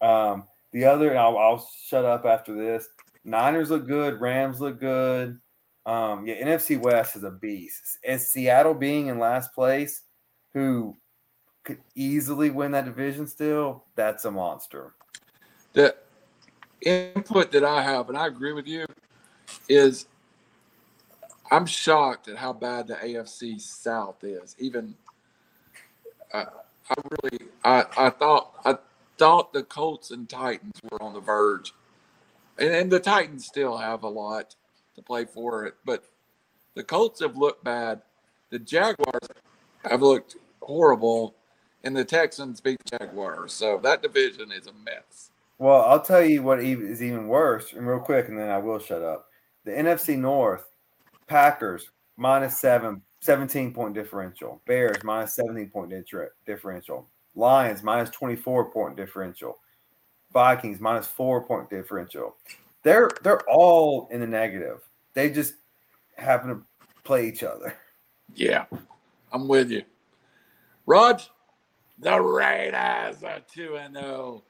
Um, 0.00 0.44
the 0.72 0.84
other, 0.84 1.16
I'll, 1.16 1.36
I'll 1.36 1.68
shut 1.84 2.04
up 2.04 2.24
after 2.24 2.54
this. 2.54 2.88
Niners 3.24 3.70
look 3.70 3.86
good. 3.86 4.20
Rams 4.20 4.61
look 4.61 4.80
good. 4.80 5.38
Um, 5.86 6.26
yeah, 6.26 6.42
NFC 6.42 6.80
West 6.80 7.16
is 7.16 7.24
a 7.24 7.30
beast. 7.30 7.98
Is 8.02 8.30
Seattle 8.30 8.74
being 8.74 9.08
in 9.08 9.18
last 9.18 9.52
place, 9.54 10.02
who 10.52 10.96
could 11.64 11.78
easily 11.94 12.50
win 12.50 12.72
that 12.72 12.84
division 12.84 13.26
still, 13.26 13.84
that's 13.94 14.24
a 14.24 14.30
monster. 14.30 14.94
The 15.72 15.94
input 16.83 17.53
that 17.53 17.64
I 17.64 17.83
have, 17.83 18.09
and 18.09 18.18
I 18.18 18.26
agree 18.26 18.53
with 18.53 18.66
you, 18.66 18.87
is 19.68 20.07
I'm 21.51 21.66
shocked 21.66 22.28
at 22.28 22.37
how 22.37 22.53
bad 22.53 22.87
the 22.87 22.95
AFC 22.95 23.61
South 23.61 24.22
is. 24.22 24.55
Even 24.59 24.95
uh, 26.33 26.47
I 26.89 26.95
really, 27.22 27.51
I, 27.64 27.85
I 27.97 28.11
thought, 28.11 28.53
I 28.64 28.78
thought 29.18 29.53
the 29.53 29.62
Colts 29.62 30.11
and 30.11 30.28
Titans 30.28 30.81
were 30.91 31.03
on 31.03 31.12
the 31.12 31.20
verge, 31.20 31.72
and, 32.59 32.70
and 32.70 32.91
the 32.91 33.01
Titans 33.01 33.47
still 33.47 33.76
have 33.76 34.03
a 34.03 34.09
lot 34.09 34.55
to 34.95 35.03
play 35.03 35.24
for 35.24 35.66
it, 35.66 35.74
but 35.85 36.05
the 36.74 36.83
Colts 36.83 37.20
have 37.20 37.37
looked 37.37 37.64
bad. 37.64 38.03
The 38.51 38.59
Jaguars 38.59 39.28
have 39.85 40.03
looked 40.03 40.37
horrible, 40.62 41.35
and 41.85 41.97
the 41.97 42.05
Texans 42.05 42.61
beat 42.61 42.78
the 42.85 42.99
Jaguars. 42.99 43.53
So 43.53 43.78
that 43.83 44.03
division 44.03 44.53
is 44.53 44.66
a 44.66 44.72
mess. 44.72 45.30
Well, 45.61 45.82
I'll 45.82 46.00
tell 46.00 46.24
you 46.24 46.42
what 46.42 46.61
is 46.61 47.02
even 47.02 47.28
worse, 47.28 47.74
and 47.74 47.86
real 47.86 48.00
quick, 48.00 48.28
and 48.28 48.38
then 48.38 48.48
I 48.48 48.56
will 48.56 48.78
shut 48.78 49.02
up. 49.02 49.26
The 49.66 49.72
NFC 49.72 50.16
North, 50.16 50.64
Packers 51.26 51.90
minus 52.16 52.56
seven, 52.56 53.02
17 53.20 53.74
point 53.74 53.92
differential. 53.92 54.62
Bears 54.66 55.04
minus 55.04 55.34
17 55.34 55.68
point 55.68 55.92
differential. 56.46 57.06
Lions 57.34 57.82
minus 57.82 58.08
24 58.08 58.72
point 58.72 58.96
differential. 58.96 59.58
Vikings 60.32 60.80
minus 60.80 61.06
four 61.06 61.44
point 61.44 61.68
differential. 61.68 62.36
They're 62.82 63.11
they're 63.22 63.46
all 63.46 64.08
in 64.11 64.20
the 64.20 64.26
negative. 64.26 64.80
They 65.12 65.28
just 65.28 65.56
happen 66.16 66.48
to 66.48 66.62
play 67.04 67.28
each 67.28 67.42
other. 67.42 67.76
Yeah, 68.34 68.64
I'm 69.30 69.46
with 69.46 69.70
you. 69.70 69.82
Rod, 70.86 71.22
the 71.98 72.18
Raiders 72.18 73.22
are 73.22 73.40
2 73.52 73.76
and 73.76 73.96
oh. 73.98 74.00
0. 74.00 74.42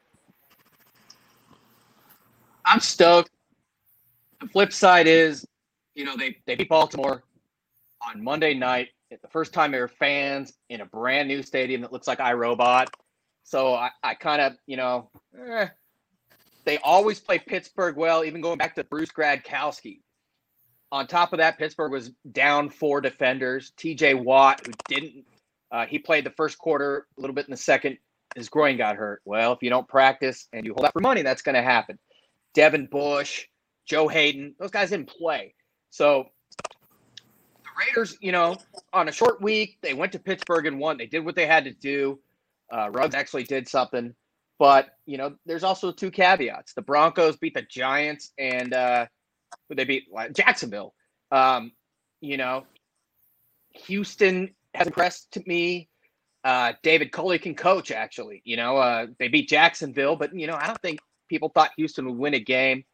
I'm 2.65 2.81
stoked. 2.81 3.31
The 4.41 4.49
flip 4.49 4.73
side 4.73 5.07
is, 5.07 5.47
you 5.95 6.05
know, 6.05 6.17
they, 6.17 6.37
they 6.47 6.55
beat 6.55 6.69
Baltimore 6.69 7.23
on 8.09 8.23
Monday 8.23 8.55
night. 8.55 8.89
It's 9.11 9.23
the 9.23 9.29
first 9.29 9.53
time 9.53 9.73
they 9.73 9.81
were 9.81 9.89
fans 9.89 10.53
in 10.69 10.81
a 10.81 10.87
brand 10.87 11.29
new 11.29 11.43
stadium 11.43 11.81
that 11.83 11.93
looks 11.93 12.07
like 12.07 12.19
iRobot. 12.19 12.87
So 13.43 13.75
I, 13.75 13.91
I 14.03 14.15
kind 14.15 14.41
of, 14.41 14.55
you 14.67 14.77
know, 14.77 15.11
eh. 15.37 15.67
they 16.65 16.79
always 16.79 17.19
play 17.19 17.39
Pittsburgh 17.39 17.97
well, 17.97 18.25
even 18.25 18.41
going 18.41 18.59
back 18.59 18.77
to 18.77 18.85
Bruce 18.85 19.11
Gradkowski. 19.11 20.01
On 20.93 21.07
top 21.07 21.33
of 21.33 21.39
that, 21.39 21.59
Pittsburgh 21.59 21.93
was 21.93 22.11
down 22.33 22.71
four 22.71 23.01
defenders. 23.01 23.73
TJ 23.77 24.23
Watt, 24.23 24.65
who 24.65 24.73
didn't, 24.89 25.25
uh, 25.73 25.87
he 25.87 25.99
played 25.99 26.25
the 26.25 26.31
first 26.31 26.59
quarter, 26.59 27.07
a 27.17 27.21
little 27.21 27.35
bit 27.35 27.47
in 27.47 27.51
the 27.51 27.57
second. 27.57 27.99
His 28.37 28.49
groin 28.49 28.77
got 28.77 28.97
hurt. 28.97 29.21
Well, 29.25 29.53
if 29.53 29.63
you 29.63 29.71
don't 29.71 29.89
practice 29.89 30.49
and 30.53 30.65
you 30.65 30.73
hold 30.73 30.87
out 30.87 30.93
for 30.93 31.01
money, 31.01 31.23
that's 31.23 31.43
going 31.43 31.57
to 31.57 31.63
happen. 31.63 31.99
Devin 32.55 32.87
Bush, 32.87 33.47
Joe 33.87 34.09
Haden, 34.09 34.55
those 34.59 34.71
guys 34.71 34.91
didn't 34.91 35.09
play. 35.09 35.55
So 35.91 36.27
the 36.65 37.71
Raiders, 37.79 38.17
you 38.21 38.33
know, 38.33 38.57
on 38.93 39.09
a 39.09 39.13
short 39.13 39.41
week, 39.41 39.79
they 39.83 39.95
went 39.95 40.13
to 40.13 40.19
Pittsburgh 40.19 40.67
and 40.67 40.79
won. 40.79 40.97
They 40.97 41.07
did 41.07 41.25
what 41.25 41.37
they 41.37 41.47
had 41.47 41.65
to 41.65 41.73
do. 41.73 42.21
Uh, 42.73 42.91
Ruggs 42.91 43.15
actually 43.15 43.45
did 43.45 43.69
something. 43.69 44.15
But, 44.59 44.91
you 45.07 45.17
know, 45.17 45.37
there's 45.47 45.65
also 45.65 45.91
two 45.91 46.11
caveats. 46.11 46.75
The 46.75 46.83
Broncos 46.83 47.37
beat 47.39 47.55
the 47.55 47.63
Giants 47.63 48.33
and 48.39 48.75
uh, 48.75 49.07
they 49.71 49.85
beat 49.85 50.05
Jacksonville. 50.35 50.95
Um, 51.33 51.73
you 52.21 52.37
know, 52.37 52.67
Houston 53.87 54.55
has 54.75 54.87
impressed 54.87 55.33
to 55.33 55.43
me. 55.47 55.89
Uh, 56.45 56.75
David 56.83 57.11
Culley 57.11 57.39
can 57.39 57.55
coach, 57.55 57.91
actually. 57.91 58.43
You 58.45 58.57
know, 58.57 58.77
uh, 58.77 59.07
they 59.19 59.29
beat 59.29 59.49
Jacksonville, 59.49 60.17
but, 60.17 60.35
you 60.35 60.47
know, 60.47 60.57
I 60.61 60.67
don't 60.67 60.83
think 60.83 61.01
people 61.31 61.49
thought 61.49 61.71
Houston 61.77 62.05
would 62.07 62.19
win 62.19 62.35
a 62.35 62.41
game. 62.41 62.85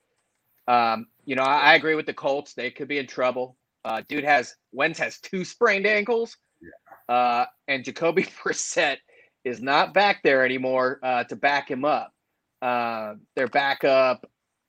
Um, 0.69 1.07
you 1.25 1.35
know, 1.35 1.43
I, 1.43 1.73
I, 1.73 1.75
agree 1.75 1.95
with 1.95 2.07
the 2.07 2.15
Colts. 2.15 2.53
They 2.53 2.71
could 2.71 2.87
be 2.87 2.99
in 2.99 3.07
trouble. 3.07 3.57
Uh, 3.85 4.03
dude 4.09 4.25
has 4.25 4.55
Wentz 4.73 4.99
has 4.99 5.19
two 5.21 5.45
sprained 5.45 5.87
ankles, 5.87 6.37
yeah. 6.61 7.15
uh, 7.15 7.47
and 7.67 7.85
Jacoby 7.85 8.25
Brissett 8.45 8.99
is 9.45 9.61
not 9.63 9.95
back 9.95 10.23
there 10.23 10.45
anymore 10.45 11.01
uh, 11.03 11.25
to 11.25 11.37
back 11.37 11.71
him 11.71 11.85
up. 11.85 12.13
Uh, 12.61 13.15
their 13.37 13.47
backup, 13.47 14.29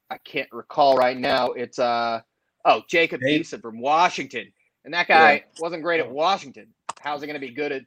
I 0.09 0.17
can't 0.19 0.49
recall 0.51 0.97
right 0.97 1.17
now. 1.17 1.51
It's 1.51 1.79
uh 1.79 2.21
oh 2.63 2.83
Jacob 2.87 3.21
Dave. 3.21 3.41
Eason 3.41 3.61
from 3.61 3.81
Washington, 3.81 4.51
and 4.85 4.93
that 4.93 5.07
guy 5.07 5.33
Yeah. 5.33 5.41
wasn't 5.59 5.83
great 5.83 5.99
at 5.99 6.09
Washington. 6.09 6.73
How's 7.01 7.23
it 7.23 7.27
going 7.27 7.39
to 7.39 7.45
be 7.45 7.53
good 7.53 7.71
at 7.71 7.81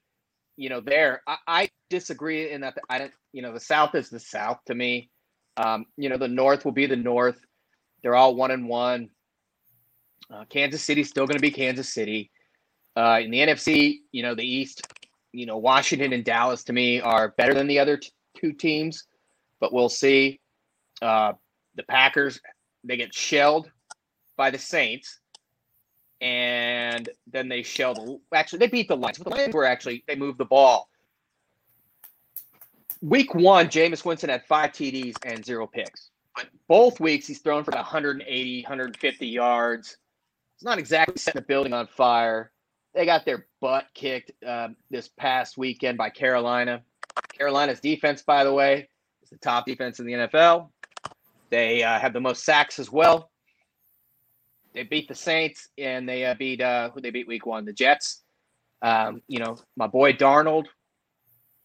you 0.56 0.68
know 0.68 0.80
there? 0.80 1.22
I, 1.28 1.36
I 1.46 1.70
disagree 1.90 2.50
in 2.50 2.60
that 2.62 2.76
I 2.88 2.98
don't. 2.98 3.12
You 3.32 3.42
know, 3.42 3.52
the 3.52 3.60
South 3.60 3.94
is 3.94 4.10
the 4.10 4.18
South 4.18 4.58
to 4.66 4.74
me. 4.74 5.10
Um, 5.60 5.84
you 5.96 6.08
know, 6.08 6.16
the 6.16 6.28
North 6.28 6.64
will 6.64 6.72
be 6.72 6.86
the 6.86 6.96
North. 6.96 7.38
They're 8.02 8.14
all 8.14 8.34
one 8.34 8.50
and 8.50 8.66
one. 8.66 9.10
Uh, 10.32 10.44
Kansas 10.48 10.82
City's 10.82 11.08
still 11.10 11.26
going 11.26 11.36
to 11.36 11.42
be 11.42 11.50
Kansas 11.50 11.92
City. 11.92 12.30
Uh, 12.96 13.20
in 13.22 13.30
the 13.30 13.38
NFC, 13.38 13.98
you 14.12 14.22
know, 14.22 14.34
the 14.34 14.44
East, 14.44 14.86
you 15.32 15.46
know, 15.46 15.58
Washington 15.58 16.12
and 16.12 16.24
Dallas 16.24 16.64
to 16.64 16.72
me 16.72 17.00
are 17.00 17.34
better 17.36 17.52
than 17.52 17.66
the 17.66 17.78
other 17.78 17.98
t- 17.98 18.10
two 18.36 18.52
teams, 18.52 19.06
but 19.60 19.72
we'll 19.72 19.88
see. 19.88 20.40
Uh, 21.02 21.32
the 21.74 21.82
Packers, 21.84 22.40
they 22.84 22.96
get 22.96 23.14
shelled 23.14 23.70
by 24.36 24.50
the 24.50 24.58
Saints, 24.58 25.20
and 26.20 27.08
then 27.30 27.48
they 27.48 27.62
shelled. 27.62 28.20
Actually, 28.34 28.60
they 28.60 28.66
beat 28.68 28.88
the 28.88 28.96
Lions. 28.96 29.18
But 29.18 29.30
the 29.30 29.36
Lions 29.36 29.54
were 29.54 29.64
actually 29.64 30.04
they 30.08 30.16
moved 30.16 30.38
the 30.38 30.44
ball. 30.44 30.89
Week 33.00 33.34
one, 33.34 33.68
Jameis 33.68 34.04
Winston 34.04 34.30
had 34.30 34.44
five 34.46 34.72
TDs 34.72 35.16
and 35.24 35.44
zero 35.44 35.66
picks. 35.66 36.10
But 36.36 36.48
both 36.68 37.00
weeks, 37.00 37.26
he's 37.26 37.40
thrown 37.40 37.64
for 37.64 37.72
180, 37.72 38.62
150 38.62 39.26
yards. 39.26 39.96
It's 40.54 40.64
not 40.64 40.78
exactly 40.78 41.16
setting 41.16 41.40
the 41.40 41.46
building 41.46 41.72
on 41.72 41.86
fire. 41.86 42.52
They 42.94 43.06
got 43.06 43.24
their 43.24 43.46
butt 43.60 43.86
kicked 43.94 44.32
uh, 44.46 44.68
this 44.90 45.08
past 45.08 45.56
weekend 45.56 45.96
by 45.96 46.10
Carolina. 46.10 46.82
Carolina's 47.36 47.80
defense, 47.80 48.22
by 48.22 48.44
the 48.44 48.52
way, 48.52 48.88
is 49.22 49.30
the 49.30 49.38
top 49.38 49.66
defense 49.66 50.00
in 50.00 50.06
the 50.06 50.12
NFL. 50.12 50.68
They 51.50 51.82
uh, 51.82 51.98
have 51.98 52.12
the 52.12 52.20
most 52.20 52.44
sacks 52.44 52.78
as 52.78 52.90
well. 52.90 53.30
They 54.72 54.84
beat 54.84 55.08
the 55.08 55.14
Saints 55.14 55.68
and 55.78 56.08
they 56.08 56.24
uh, 56.24 56.34
beat 56.34 56.60
uh, 56.60 56.90
who 56.90 57.00
they 57.00 57.10
beat 57.10 57.26
week 57.26 57.46
one, 57.46 57.64
the 57.64 57.72
Jets. 57.72 58.22
Um, 58.82 59.22
you 59.26 59.40
know, 59.40 59.58
my 59.76 59.86
boy 59.86 60.12
Darnold. 60.12 60.66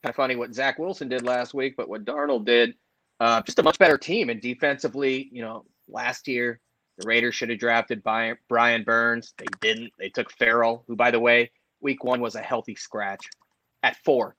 Kind 0.06 0.12
of 0.12 0.18
funny 0.18 0.36
what 0.36 0.54
Zach 0.54 0.78
Wilson 0.78 1.10
did 1.10 1.24
last 1.24 1.56
week, 1.56 1.74
but 1.76 1.90
what 1.90 2.06
Darnold 2.06 2.46
did, 2.46 2.76
uh, 3.20 3.42
just 3.42 3.58
a 3.58 3.64
much 3.64 3.80
better 3.80 3.98
team. 3.98 4.30
And 4.30 4.40
defensively, 4.40 5.30
you 5.32 5.42
know, 5.42 5.66
last 5.88 6.28
year 6.28 6.60
the 7.00 7.08
Raiders 7.08 7.34
should 7.34 7.50
have 7.50 7.58
drafted 7.58 8.04
Brian 8.04 8.84
Burns. 8.84 9.34
They 9.40 9.48
didn't. 9.62 9.92
They 9.98 10.10
took 10.10 10.32
Ferrell, 10.34 10.84
who, 10.88 10.96
by 10.96 11.10
the 11.10 11.20
way, 11.20 11.50
week 11.82 12.04
one 12.04 12.22
was 12.22 12.36
a 12.36 12.42
healthy 12.44 12.76
scratch 12.76 13.26
at 13.82 13.98
four. 14.06 14.36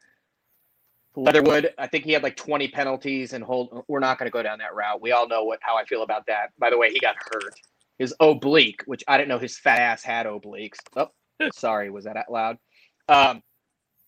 Leatherwood, 1.16 1.74
I 1.78 1.88
think 1.88 2.04
he 2.04 2.12
had 2.12 2.22
like 2.22 2.36
20 2.36 2.68
penalties 2.68 3.32
and 3.32 3.42
hold. 3.42 3.82
We're 3.88 3.98
not 3.98 4.20
going 4.20 4.28
to 4.28 4.32
go 4.32 4.44
down 4.44 4.60
that 4.60 4.72
route. 4.72 5.02
We 5.02 5.10
all 5.10 5.26
know 5.26 5.42
what 5.42 5.58
how 5.62 5.76
I 5.76 5.84
feel 5.84 6.04
about 6.04 6.26
that. 6.28 6.50
By 6.60 6.70
the 6.70 6.78
way, 6.78 6.92
he 6.92 7.00
got 7.00 7.16
hurt. 7.18 7.58
His 7.98 8.14
oblique, 8.20 8.82
which 8.86 9.02
I 9.08 9.16
didn't 9.16 9.30
know 9.30 9.40
his 9.40 9.58
fat 9.58 9.80
ass 9.80 10.04
had 10.04 10.26
obliques. 10.26 10.78
Oh, 10.94 11.08
sorry, 11.52 11.90
was 11.90 12.04
that 12.04 12.16
out 12.16 12.30
loud? 12.30 12.58
Um, 13.08 13.42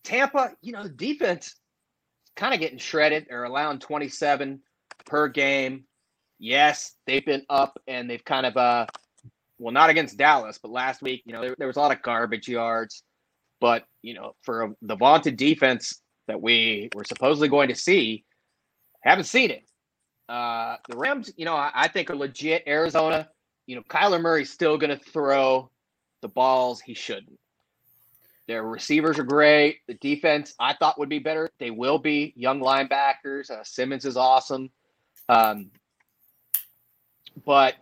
Tampa, 0.09 0.53
you 0.63 0.73
know, 0.73 0.85
the 0.85 0.89
defense 0.89 1.55
kind 2.35 2.55
of 2.55 2.61
getting 2.61 2.79
shredded. 2.79 3.27
They're 3.29 3.45
allowing 3.45 3.79
27 3.79 4.59
per 5.05 5.29
game. 5.29 5.85
Yes, 6.39 6.95
they've 7.07 7.25
been 7.25 7.45
up 7.51 7.79
and 7.87 8.09
they've 8.09 8.25
kind 8.25 8.47
of 8.47 8.57
uh 8.57 8.87
well 9.59 9.73
not 9.73 9.91
against 9.91 10.17
Dallas, 10.17 10.59
but 10.63 10.71
last 10.71 11.03
week, 11.03 11.23
you 11.27 11.35
know, 11.35 11.43
there, 11.43 11.55
there 11.59 11.67
was 11.67 11.77
a 11.77 11.81
lot 11.81 11.95
of 11.95 12.01
garbage 12.01 12.49
yards. 12.49 13.03
But, 13.61 13.85
you 14.03 14.15
know, 14.15 14.35
for 14.45 14.73
the 14.81 14.97
vaunted 14.97 15.37
defense 15.37 16.01
that 16.27 16.41
we 16.41 16.89
were 16.95 17.05
supposedly 17.05 17.49
going 17.49 17.69
to 17.69 17.75
see, 17.75 18.25
haven't 19.03 19.25
seen 19.25 19.51
it. 19.51 19.65
Uh 20.27 20.77
the 20.89 20.97
Rams, 20.97 21.31
you 21.37 21.45
know, 21.45 21.55
I, 21.55 21.71
I 21.75 21.89
think 21.89 22.09
are 22.09 22.17
legit. 22.17 22.63
Arizona, 22.67 23.29
you 23.67 23.77
know, 23.77 23.83
Kyler 23.91 24.23
Murray's 24.23 24.51
still 24.51 24.79
gonna 24.79 24.99
throw 25.13 25.71
the 26.23 26.29
balls 26.29 26.81
he 26.81 26.95
shouldn't. 26.95 27.39
Their 28.49 28.63
receivers 28.63 29.19
are 29.19 29.25
great. 29.25 29.81
The 29.87 29.95
defense 29.95 30.55
I 30.59 30.73
thought 30.73 30.99
would 30.99 31.11
be 31.11 31.19
better. 31.19 31.51
They 31.61 31.71
will 31.71 31.99
be. 31.99 32.33
Young 32.35 32.61
linebackers. 32.61 33.51
Uh, 33.51 33.63
Simmons 33.63 34.07
is 34.07 34.17
awesome. 34.17 34.71
Um, 35.29 35.71
but 37.45 37.75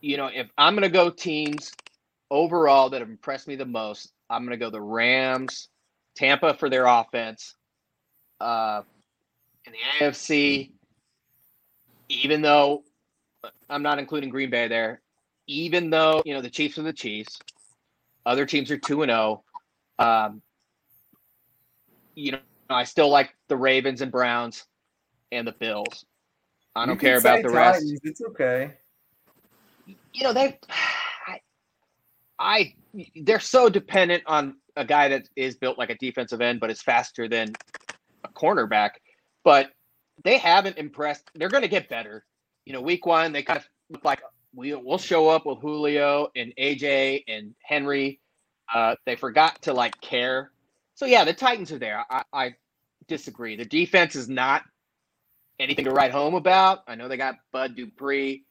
you 0.00 0.16
know, 0.16 0.30
if 0.32 0.48
I'm 0.56 0.74
going 0.74 0.82
to 0.82 0.88
go 0.88 1.10
teams 1.10 1.72
overall 2.30 2.88
that 2.88 3.00
have 3.00 3.10
impressed 3.10 3.46
me 3.46 3.54
the 3.54 3.66
most, 3.66 4.12
I'm 4.30 4.46
going 4.46 4.58
to 4.58 4.64
go 4.64 4.70
the 4.70 4.80
Rams, 4.80 5.68
Tampa 6.16 6.54
for 6.54 6.70
their 6.70 6.86
offense. 6.86 7.54
Uh, 8.40 8.82
in 9.66 9.72
the 9.72 10.04
AFC, 10.04 10.70
even 12.08 12.40
though 12.40 12.82
I'm 13.68 13.82
not 13.82 13.98
including 13.98 14.30
Green 14.30 14.50
Bay 14.50 14.68
there, 14.68 15.02
even 15.46 15.90
though 15.90 16.22
you 16.24 16.32
know 16.32 16.40
the 16.40 16.50
Chiefs 16.50 16.78
are 16.78 16.82
the 16.82 16.94
Chiefs, 16.94 17.38
other 18.24 18.46
teams 18.46 18.70
are 18.70 18.78
two 18.78 19.02
and 19.02 19.10
zero. 19.10 19.44
Oh. 19.98 20.04
Um, 20.04 20.42
you 22.14 22.32
know, 22.32 22.38
I 22.68 22.84
still 22.84 23.08
like 23.08 23.34
the 23.48 23.56
Ravens 23.56 24.00
and 24.02 24.12
Browns 24.12 24.66
and 25.30 25.46
the 25.46 25.52
Bills. 25.52 26.04
I 26.74 26.86
don't 26.86 26.98
care 26.98 27.18
about 27.18 27.42
the 27.42 27.50
rest. 27.50 27.84
It's 28.02 28.20
okay. 28.20 28.74
You 29.86 30.24
know 30.24 30.32
they, 30.32 30.58
I, 31.26 31.40
I, 32.38 32.74
they're 33.22 33.40
so 33.40 33.68
dependent 33.68 34.22
on 34.26 34.56
a 34.76 34.84
guy 34.84 35.08
that 35.08 35.28
is 35.36 35.56
built 35.56 35.78
like 35.78 35.90
a 35.90 35.96
defensive 35.96 36.40
end, 36.40 36.60
but 36.60 36.70
is 36.70 36.82
faster 36.82 37.28
than 37.28 37.52
a 38.24 38.28
cornerback. 38.28 38.90
But 39.44 39.70
they 40.24 40.38
haven't 40.38 40.78
impressed. 40.78 41.30
They're 41.34 41.48
going 41.48 41.62
to 41.62 41.68
get 41.68 41.88
better. 41.88 42.24
You 42.64 42.72
know, 42.72 42.80
week 42.80 43.06
one 43.06 43.32
they 43.32 43.42
kind 43.42 43.58
of 43.58 43.68
look 43.90 44.04
like 44.04 44.22
we 44.54 44.74
will 44.74 44.98
show 44.98 45.28
up 45.28 45.46
with 45.46 45.60
Julio 45.60 46.28
and 46.36 46.52
AJ 46.58 47.24
and 47.28 47.54
Henry. 47.62 48.20
Uh, 48.72 48.96
they 49.06 49.16
forgot 49.16 49.60
to 49.62 49.72
like 49.72 50.00
care. 50.00 50.50
So 50.94 51.06
yeah, 51.06 51.24
the 51.24 51.32
Titans 51.32 51.72
are 51.72 51.78
there. 51.78 52.04
I, 52.10 52.22
I 52.32 52.54
disagree. 53.08 53.56
The 53.56 53.64
defense 53.64 54.14
is 54.14 54.28
not 54.28 54.62
anything 55.58 55.84
to 55.86 55.90
write 55.90 56.12
home 56.12 56.34
about. 56.34 56.80
I 56.86 56.94
know 56.94 57.08
they 57.08 57.16
got 57.16 57.36
Bud 57.52 57.76
Dupree. 57.76 58.44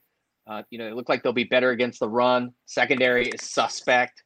Uh, 0.47 0.63
you 0.69 0.79
know, 0.79 0.85
they 0.85 0.93
look 0.93 1.07
like 1.07 1.23
they'll 1.23 1.33
be 1.33 1.43
better 1.43 1.69
against 1.69 1.99
the 1.99 2.09
run. 2.09 2.53
Secondary 2.65 3.27
is 3.27 3.43
suspect. 3.43 4.23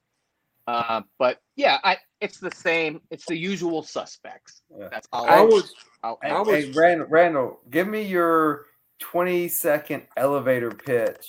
Uh, 0.68 1.02
but 1.20 1.40
yeah, 1.56 1.78
I 1.84 1.98
it's 2.22 2.40
the 2.40 2.52
same. 2.52 3.02
It's 3.12 3.26
the 3.26 3.38
usual 3.38 3.84
suspects. 3.84 4.62
Yeah. 4.76 4.88
That's 4.90 5.08
all. 5.12 5.26
I, 5.26 5.40
I 5.40 5.42
was. 5.42 5.74
I, 6.04 6.16
I 6.24 6.42
was. 6.42 6.48
Hey, 6.48 6.72
Randall, 6.72 7.08
Randall, 7.08 7.60
give 7.70 7.88
me 7.88 8.02
your 8.04 8.66
twenty 9.00 9.48
second 9.48 10.04
elevator 10.18 10.72
pitch 10.72 11.28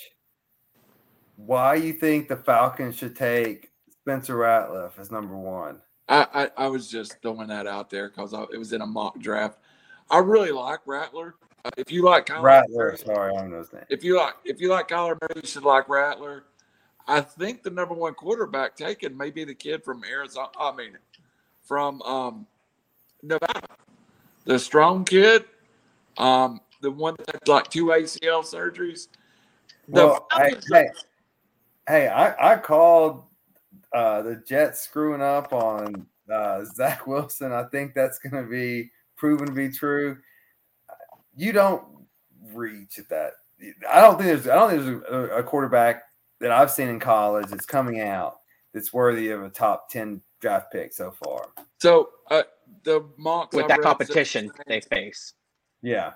why 1.37 1.75
you 1.75 1.93
think 1.93 2.29
the 2.29 2.37
Falcons 2.37 2.97
should 2.97 3.17
take 3.17 3.71
Spencer 3.91 4.37
Ratliff 4.37 4.99
as 4.99 5.11
number 5.11 5.37
one. 5.37 5.81
I, 6.09 6.27
I, 6.57 6.65
I 6.65 6.69
was 6.69 6.89
just 6.89 7.21
throwing 7.23 7.49
that 7.49 7.67
out 7.67 7.91
there 7.91 8.09
because 8.09 8.33
it 8.33 8.59
was 8.59 8.73
in 8.73 8.81
a 8.81 8.87
mock 8.87 9.19
draft. 9.19 9.59
I 10.11 10.19
really 10.19 10.53
like 10.53 10.81
Rattler. 10.87 11.35
Uh, 11.65 11.71
if 11.77 11.91
you 11.91 12.05
like 12.05 12.27
Kyler 12.27 12.43
Rattler, 12.43 12.77
Murray, 12.77 12.99
sorry, 12.99 13.37
I 13.37 13.47
know 13.47 13.59
his 13.59 13.73
name. 13.73 13.83
If 13.89 14.05
you 14.05 14.17
like 14.17 14.35
if 14.45 14.61
you 14.61 14.71
like 14.71 14.89
Kyler 14.89 15.19
Murray, 15.21 15.43
you 15.43 15.49
should 15.49 15.65
like 15.65 15.89
Rattler. 15.89 16.45
I 17.09 17.21
think 17.21 17.63
the 17.63 17.71
number 17.71 17.95
one 17.95 18.15
quarterback 18.15 18.77
taken 18.77 19.17
may 19.17 19.31
be 19.31 19.45
the 19.45 19.55
kid 19.55 19.85
from 19.85 20.05
Arizona. 20.05 20.49
I 20.59 20.75
mean, 20.75 20.97
from 21.63 22.03
um, 22.03 22.47
Nevada, 23.23 23.67
the 24.45 24.59
strong 24.59 25.05
kid, 25.05 25.45
um, 26.19 26.61
the 26.83 26.91
one 26.91 27.17
that 27.19 27.35
had 27.35 27.49
like 27.49 27.69
two 27.69 27.87
ACL 27.87 28.45
surgeries. 28.45 29.09
The 29.89 30.07
well, 30.07 30.27
I, 30.31 30.55
hey, 30.71 30.89
Hey, 31.89 32.09
I, 32.09 32.55
I 32.55 32.57
called 32.57 33.25
uh, 33.95 34.23
the 34.23 34.43
Jets 34.47 34.81
screwing 34.81 35.23
up 35.23 35.53
on 35.53 36.07
uh, 36.33 36.65
Zach 36.65 37.07
Wilson. 37.07 37.53
I 37.53 37.65
think 37.65 37.95
that's 37.95 38.19
going 38.19 38.43
to 38.43 38.49
be 38.49 38.91
proven 39.17 39.47
to 39.47 39.53
be 39.53 39.71
true. 39.71 40.19
You 41.37 41.53
don't 41.53 41.85
reach 42.53 42.99
at 42.99 43.09
that. 43.11 43.33
I 43.91 44.01
don't 44.01 44.19
think 44.19 44.27
there's. 44.27 44.49
I 44.49 44.55
don't 44.55 44.71
think 44.71 44.83
there's 44.83 45.31
a, 45.31 45.39
a 45.39 45.43
quarterback 45.43 46.03
that 46.41 46.51
I've 46.51 46.71
seen 46.71 46.89
in 46.89 47.01
college 47.01 47.47
that's 47.49 47.65
coming 47.65 48.01
out 48.01 48.37
that's 48.75 48.93
worthy 48.93 49.31
of 49.31 49.43
a 49.43 49.49
top 49.49 49.89
ten 49.89 50.21
draft 50.41 50.73
pick 50.73 50.93
so 50.93 51.11
far. 51.11 51.49
So 51.81 52.11
uh, 52.31 52.43
the 52.85 53.07
mocks 53.17 53.57
with 53.57 53.69
that 53.69 53.81
competition 53.81 54.51
they 54.67 54.81
face. 54.81 55.35
Yeah, 55.83 56.13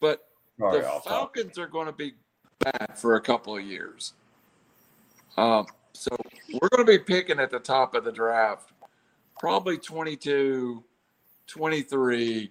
but 0.00 0.22
Sorry, 0.58 0.80
the 0.80 1.00
Falcons 1.04 1.58
are 1.58 1.66
going 1.66 1.86
to 1.86 1.92
be 1.92 2.14
bad 2.60 2.92
for 2.96 3.16
a 3.16 3.20
couple 3.20 3.56
of 3.56 3.62
years. 3.62 4.14
Um, 5.36 5.66
so 5.92 6.10
we're 6.52 6.68
going 6.68 6.86
to 6.86 6.92
be 6.92 6.98
picking 6.98 7.40
at 7.40 7.50
the 7.50 7.58
top 7.58 7.94
of 7.94 8.04
the 8.04 8.12
draft, 8.12 8.72
probably 9.38 9.78
22, 9.78 10.82
23. 11.46 12.50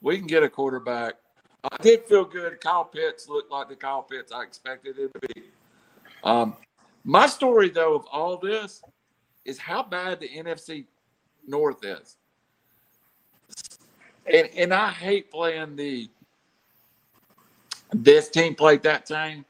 We 0.00 0.18
can 0.18 0.26
get 0.26 0.42
a 0.42 0.48
quarterback. 0.48 1.14
I 1.64 1.76
did 1.82 2.04
feel 2.04 2.24
good. 2.24 2.60
Kyle 2.60 2.84
Pitts 2.84 3.28
looked 3.28 3.50
like 3.50 3.68
the 3.68 3.76
Kyle 3.76 4.02
Pitts 4.02 4.32
I 4.32 4.42
expected 4.42 4.98
him 4.98 5.10
to 5.12 5.28
be. 5.34 5.42
Um, 6.22 6.56
my 7.04 7.26
story, 7.26 7.70
though, 7.70 7.94
of 7.94 8.06
all 8.12 8.36
this 8.36 8.82
is 9.44 9.58
how 9.58 9.82
bad 9.82 10.20
the 10.20 10.28
NFC 10.28 10.84
North 11.46 11.84
is. 11.84 12.16
And, 14.32 14.48
and 14.56 14.74
I 14.74 14.90
hate 14.90 15.30
playing 15.30 15.76
the 15.76 16.08
this 17.92 18.28
team 18.28 18.54
played 18.54 18.82
that 18.82 19.06
team. 19.06 19.44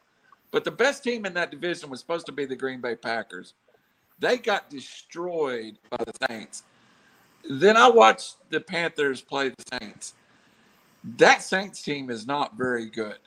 But 0.51 0.65
the 0.65 0.71
best 0.71 1.05
team 1.05 1.27
in 1.27 1.35
that 1.35 1.51
division 1.51 1.91
was 1.91 2.01
supposed 2.01 2.27
to 2.27 2.33
be 2.33 2.45
the 2.47 2.57
Green 2.57 2.81
Bay 2.81 2.95
Packers. 2.95 3.55
They 4.19 4.39
got 4.39 4.71
destroyed 4.71 5.79
by 5.91 5.99
the 5.99 6.27
Saints. 6.29 6.63
Then 7.49 7.77
I 7.77 7.89
watched 7.89 8.37
the 8.51 8.61
Panthers 8.61 9.21
play 9.21 9.51
the 9.51 9.79
Saints. 9.79 10.15
That 11.19 11.43
Saints 11.43 11.83
team 11.83 12.11
is 12.11 12.27
not 12.27 12.57
very 12.57 12.87
good. 12.87 13.19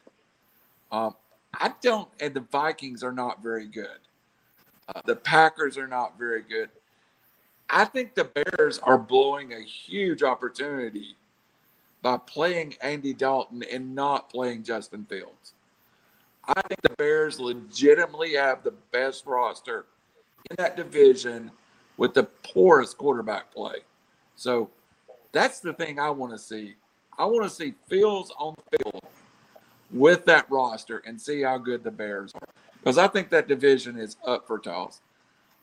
Um, 0.92 1.16
I 1.54 1.74
don't, 1.82 2.10
and 2.20 2.34
the 2.34 2.46
Vikings 2.52 3.04
are 3.04 3.12
not 3.12 3.42
very 3.42 3.68
good. 3.68 4.00
Uh, 4.88 5.02
the 5.06 5.16
Packers 5.16 5.78
are 5.78 5.88
not 5.88 6.18
very 6.18 6.42
good. 6.42 6.70
I 7.70 7.86
think 7.86 8.16
the 8.16 8.26
Bears 8.26 8.80
are 8.80 8.98
blowing 8.98 9.54
a 9.54 9.62
huge 9.62 10.24
opportunity 10.24 11.16
by 12.02 12.18
playing 12.18 12.76
Andy 12.82 13.14
Dalton 13.14 13.64
and 13.72 13.94
not 13.94 14.30
playing 14.30 14.64
Justin 14.64 15.06
Fields. 15.06 15.54
I 16.50 16.62
think 16.64 16.82
the 16.82 16.90
Bears 16.98 17.40
legitimately 17.40 18.34
have 18.34 18.64
the 18.64 18.74
best 18.92 19.28
roster 19.28 19.86
in 20.50 20.56
that 20.58 20.76
division 20.76 21.52
with 21.98 22.16
the 22.16 22.24
poorest 22.24 22.98
quarterback 22.98 23.54
play. 23.54 23.78
So 24.36 24.70
That's 25.32 25.60
the 25.60 25.74
thing 25.74 26.00
I 26.00 26.10
want 26.10 26.34
to 26.34 26.40
see. 26.40 26.76
I 27.18 27.26
want 27.26 27.44
to 27.44 27.50
see 27.50 27.76
Fields 27.88 28.32
on 28.40 28.56
the 28.56 28.78
field 28.78 29.04
with 29.92 30.26
that 30.26 30.50
roster 30.50 31.04
and 31.06 31.22
see 31.22 31.42
how 31.44 31.60
good 31.60 31.84
the 31.84 31.92
Bears 31.92 32.32
are. 32.34 32.48
Because 32.80 32.98
I 32.98 33.08
think 33.08 33.30
that 33.30 33.48
division 33.48 33.98
is 34.00 34.18
up 34.26 34.48
for 34.48 34.58
toss. 34.58 35.02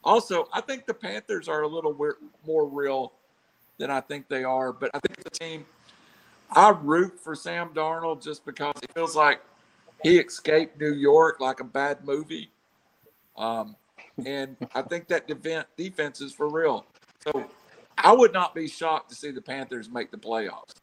Also, 0.04 0.48
I 0.52 0.60
think 0.60 0.86
the 0.86 0.94
Panthers 0.94 1.48
are 1.48 1.62
a 1.62 1.66
little 1.66 1.92
weir- 1.92 2.18
more 2.46 2.64
real 2.64 3.12
than 3.78 3.90
I 3.90 4.00
think 4.00 4.28
they 4.28 4.44
are. 4.44 4.72
But 4.72 4.90
I 4.94 5.00
think 5.00 5.24
the 5.24 5.30
team, 5.30 5.66
I 6.50 6.70
root 6.70 7.18
for 7.18 7.34
Sam 7.34 7.70
Darnold 7.70 8.22
just 8.22 8.44
because 8.44 8.74
it 8.82 8.92
feels 8.92 9.16
like 9.16 9.40
he 10.06 10.18
escaped 10.18 10.80
New 10.80 10.92
York 10.92 11.40
like 11.40 11.58
a 11.58 11.64
bad 11.64 12.04
movie. 12.04 12.52
Um, 13.36 13.74
and 14.24 14.56
I 14.72 14.82
think 14.82 15.08
that 15.08 15.26
defense, 15.26 15.66
defense 15.76 16.20
is 16.20 16.32
for 16.32 16.48
real. 16.48 16.86
So 17.24 17.44
I 17.98 18.12
would 18.12 18.32
not 18.32 18.54
be 18.54 18.68
shocked 18.68 19.10
to 19.10 19.16
see 19.16 19.32
the 19.32 19.42
Panthers 19.42 19.90
make 19.90 20.12
the 20.12 20.16
playoffs. 20.16 20.74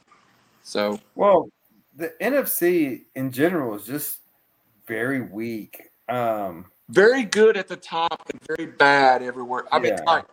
So, 0.63 0.99
Well, 1.15 1.49
the 1.95 2.11
NFC 2.21 3.03
in 3.15 3.31
general 3.31 3.75
is 3.75 3.85
just 3.85 4.19
very 4.87 5.21
weak. 5.21 5.89
Um, 6.09 6.65
very 6.89 7.23
good 7.23 7.55
at 7.55 7.69
the 7.69 7.77
top 7.77 8.29
and 8.29 8.41
very 8.45 8.71
bad 8.71 9.23
everywhere. 9.23 9.63
I 9.71 9.79
mean, 9.79 9.95
like 10.05 10.25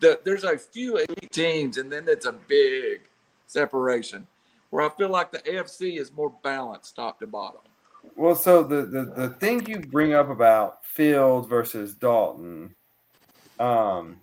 the, 0.00 0.20
there's 0.22 0.44
a 0.44 0.58
few 0.58 0.98
elite 0.98 1.32
teams, 1.32 1.78
and 1.78 1.90
then 1.90 2.04
it's 2.08 2.26
a 2.26 2.32
big 2.32 3.08
separation. 3.46 4.26
Where 4.68 4.84
I 4.84 4.90
feel 4.90 5.08
like 5.08 5.32
the 5.32 5.38
AFC 5.38 5.98
is 5.98 6.12
more 6.12 6.32
balanced, 6.42 6.96
top 6.96 7.20
to 7.20 7.26
bottom. 7.26 7.62
Well, 8.16 8.34
so 8.34 8.62
the, 8.62 8.82
the 8.82 9.04
the 9.16 9.28
thing 9.30 9.66
you 9.66 9.80
bring 9.80 10.14
up 10.14 10.28
about 10.28 10.84
Field 10.84 11.48
versus 11.48 11.94
Dalton, 11.94 12.74
um, 13.58 14.20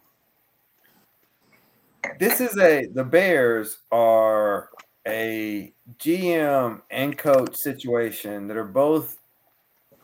this 2.19 2.39
is 2.41 2.57
a 2.57 2.87
the 2.93 3.03
Bears 3.03 3.79
are 3.91 4.69
a 5.07 5.73
GM 5.97 6.81
and 6.91 7.17
coach 7.17 7.55
situation 7.55 8.47
that 8.47 8.57
are 8.57 8.63
both 8.63 9.17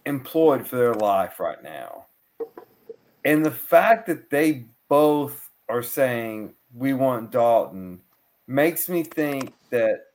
employed 0.06 0.68
for 0.68 0.78
their 0.78 0.94
life 0.94 1.40
right 1.40 1.62
now. 1.62 2.06
And 3.26 3.46
the 3.46 3.52
fact 3.52 4.08
that 4.08 4.30
they 4.30 4.66
both 4.90 5.50
are 5.70 5.84
saying 5.84 6.54
we 6.74 6.94
want 6.94 7.32
Dalton 7.32 8.02
makes 8.48 8.88
me 8.90 9.04
think 9.04 9.54
that 9.70 10.07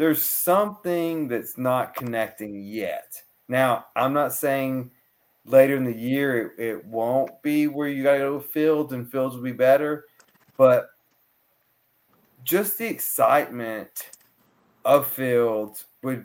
there's 0.00 0.22
something 0.22 1.28
that's 1.28 1.58
not 1.58 1.94
connecting 1.94 2.62
yet. 2.62 3.12
Now, 3.48 3.84
I'm 3.94 4.14
not 4.14 4.32
saying 4.32 4.92
later 5.44 5.76
in 5.76 5.84
the 5.84 5.94
year 5.94 6.54
it, 6.56 6.64
it 6.64 6.86
won't 6.86 7.42
be 7.42 7.66
where 7.68 7.86
you 7.86 8.02
got 8.02 8.14
to 8.14 8.18
go 8.20 8.38
to 8.38 8.48
Fields 8.48 8.94
and 8.94 9.12
Fields 9.12 9.36
will 9.36 9.42
be 9.42 9.52
better, 9.52 10.06
but 10.56 10.88
just 12.44 12.78
the 12.78 12.86
excitement 12.86 14.08
of 14.86 15.06
Fields 15.06 15.84
would 16.02 16.24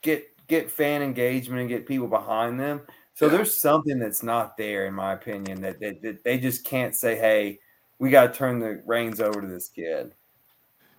get 0.00 0.24
get 0.48 0.70
fan 0.70 1.02
engagement 1.02 1.60
and 1.60 1.68
get 1.68 1.86
people 1.86 2.08
behind 2.08 2.58
them. 2.58 2.80
So 3.12 3.26
Yeah. 3.26 3.32
there's 3.32 3.54
something 3.54 3.98
that's 3.98 4.22
not 4.22 4.56
there, 4.56 4.86
in 4.86 4.94
my 4.94 5.12
opinion, 5.12 5.60
that, 5.60 5.80
that, 5.80 6.00
that 6.00 6.24
they 6.24 6.38
just 6.38 6.64
can't 6.64 6.94
say, 6.96 7.16
"Hey, 7.16 7.60
we 7.98 8.08
got 8.08 8.32
to 8.32 8.38
turn 8.38 8.58
the 8.58 8.82
reins 8.86 9.20
over 9.20 9.42
to 9.42 9.46
this 9.46 9.68
kid." 9.68 10.14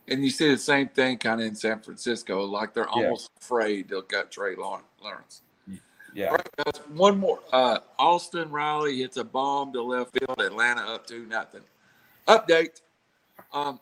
And 0.07 0.23
you 0.23 0.29
see 0.29 0.49
the 0.49 0.57
same 0.57 0.89
thing 0.89 1.17
kind 1.17 1.39
of 1.41 1.47
in 1.47 1.55
San 1.55 1.79
Francisco, 1.79 2.43
like 2.43 2.73
they're 2.73 2.83
Yeah. 2.85 3.03
almost 3.03 3.31
afraid 3.39 3.87
they'll 3.87 4.01
cut 4.01 4.31
Trey 4.31 4.55
Lawrence. 4.55 5.41
Yeah, 6.13 6.29
right, 6.29 6.47
guys. 6.57 6.79
One 6.89 7.17
more. 7.17 7.39
Uh, 7.51 7.79
Austin 7.97 8.51
Riley 8.51 8.99
hits 8.99 9.17
a 9.17 9.23
bomb 9.23 9.73
to 9.73 9.81
left 9.81 10.11
field. 10.11 10.39
Atlanta 10.39 10.81
up 10.81 11.07
to 11.07 11.25
nothing. 11.25 11.63
Update. 12.27 12.81
Um, 13.51 13.79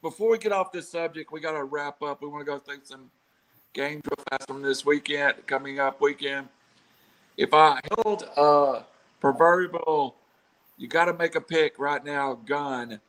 before 0.00 0.30
we 0.30 0.38
get 0.38 0.52
off 0.52 0.72
this 0.72 0.88
subject, 0.88 1.30
we 1.30 1.40
got 1.40 1.52
to 1.52 1.64
wrap 1.64 2.02
up. 2.02 2.22
We 2.22 2.28
want 2.28 2.40
to 2.40 2.50
go 2.50 2.58
through 2.58 2.80
some 2.84 3.10
games 3.74 4.02
real 4.06 4.24
fast 4.30 4.46
from 4.48 4.62
this 4.62 4.86
weekend, 4.86 5.46
coming 5.46 5.78
up 5.78 6.00
weekend. 6.00 6.48
If 7.36 7.52
I 7.52 7.80
held 7.98 8.22
a 8.36 8.84
proverbial, 9.20 10.16
you 10.78 10.88
got 10.88 11.06
to 11.06 11.12
make 11.12 11.34
a 11.34 11.40
pick 11.40 11.78
right 11.78 12.02
now, 12.02 12.34
gun. 12.34 13.00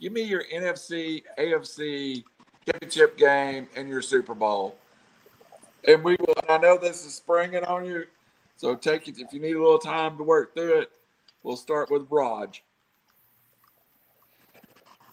Give 0.00 0.12
me 0.12 0.22
your 0.22 0.44
NFC, 0.44 1.22
AFC 1.38 2.24
championship 2.66 3.18
game 3.18 3.68
and 3.76 3.88
your 3.88 4.00
Super 4.00 4.34
Bowl. 4.34 4.76
And 5.86 6.02
we 6.02 6.16
will. 6.20 6.34
I 6.48 6.58
know 6.58 6.78
this 6.78 7.04
is 7.04 7.14
springing 7.14 7.64
on 7.64 7.84
you, 7.84 8.04
so 8.56 8.74
take 8.74 9.08
it 9.08 9.18
if 9.18 9.32
you 9.32 9.40
need 9.40 9.56
a 9.56 9.62
little 9.62 9.78
time 9.78 10.16
to 10.16 10.24
work 10.24 10.54
through 10.54 10.80
it. 10.80 10.90
We'll 11.42 11.56
start 11.56 11.90
with 11.90 12.06
Raj. 12.10 12.62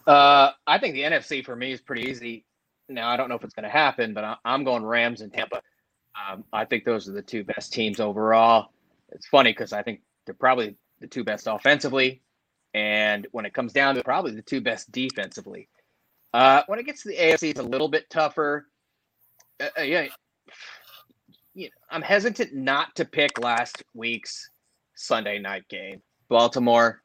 Uh, 0.06 0.52
I 0.66 0.78
think 0.78 0.94
the 0.94 1.02
NFC 1.02 1.44
for 1.44 1.56
me 1.56 1.74
is 1.74 1.82
pretty 1.82 2.04
easy. 2.04 2.46
Now 2.88 3.10
I 3.10 3.18
don't 3.18 3.28
know 3.28 3.36
if 3.36 3.44
it's 3.44 3.54
going 3.54 3.66
to 3.66 3.70
happen, 3.70 4.14
but 4.14 4.24
I, 4.24 4.36
I'm 4.46 4.64
going 4.64 4.86
Rams 4.86 5.20
and 5.22 5.34
Tampa. 5.34 5.62
Um, 6.16 6.46
I 6.54 6.64
think 6.64 6.86
those 6.86 7.10
are 7.10 7.14
the 7.14 7.22
two 7.22 7.44
best 7.44 7.74
teams 7.74 8.00
overall. 8.00 8.70
It's 9.12 9.28
funny 9.28 9.52
because 9.52 9.74
I 9.74 9.84
think 9.84 10.02
they're 10.26 10.34
probably 10.34 10.76
the 11.02 11.08
two 11.08 11.24
best 11.24 11.48
offensively, 11.48 12.22
and 12.78 13.26
when 13.32 13.44
it 13.44 13.56
comes 13.56 13.74
down 13.74 13.96
to 13.96 14.04
probably 14.04 14.32
the 14.32 14.42
two 14.44 14.62
best 14.62 14.92
defensively. 14.92 15.68
Uh, 16.32 16.62
when 16.68 16.78
it 16.78 16.86
gets 16.86 17.02
to 17.02 17.10
the 17.10 17.18
AFC, 17.18 17.50
it's 17.50 17.60
a 17.60 17.64
little 17.64 17.88
bit 17.88 18.08
tougher. 18.12 18.68
Uh, 19.60 19.70
uh, 19.80 19.82
yeah, 19.82 20.06
you 21.56 21.66
know, 21.66 21.72
I'm 21.90 22.04
hesitant 22.04 22.54
not 22.54 22.96
to 22.98 23.06
pick 23.06 23.40
last 23.40 23.84
week's 23.96 24.52
Sunday 24.96 25.40
night 25.40 25.68
game, 25.70 26.04
Baltimore 26.30 27.02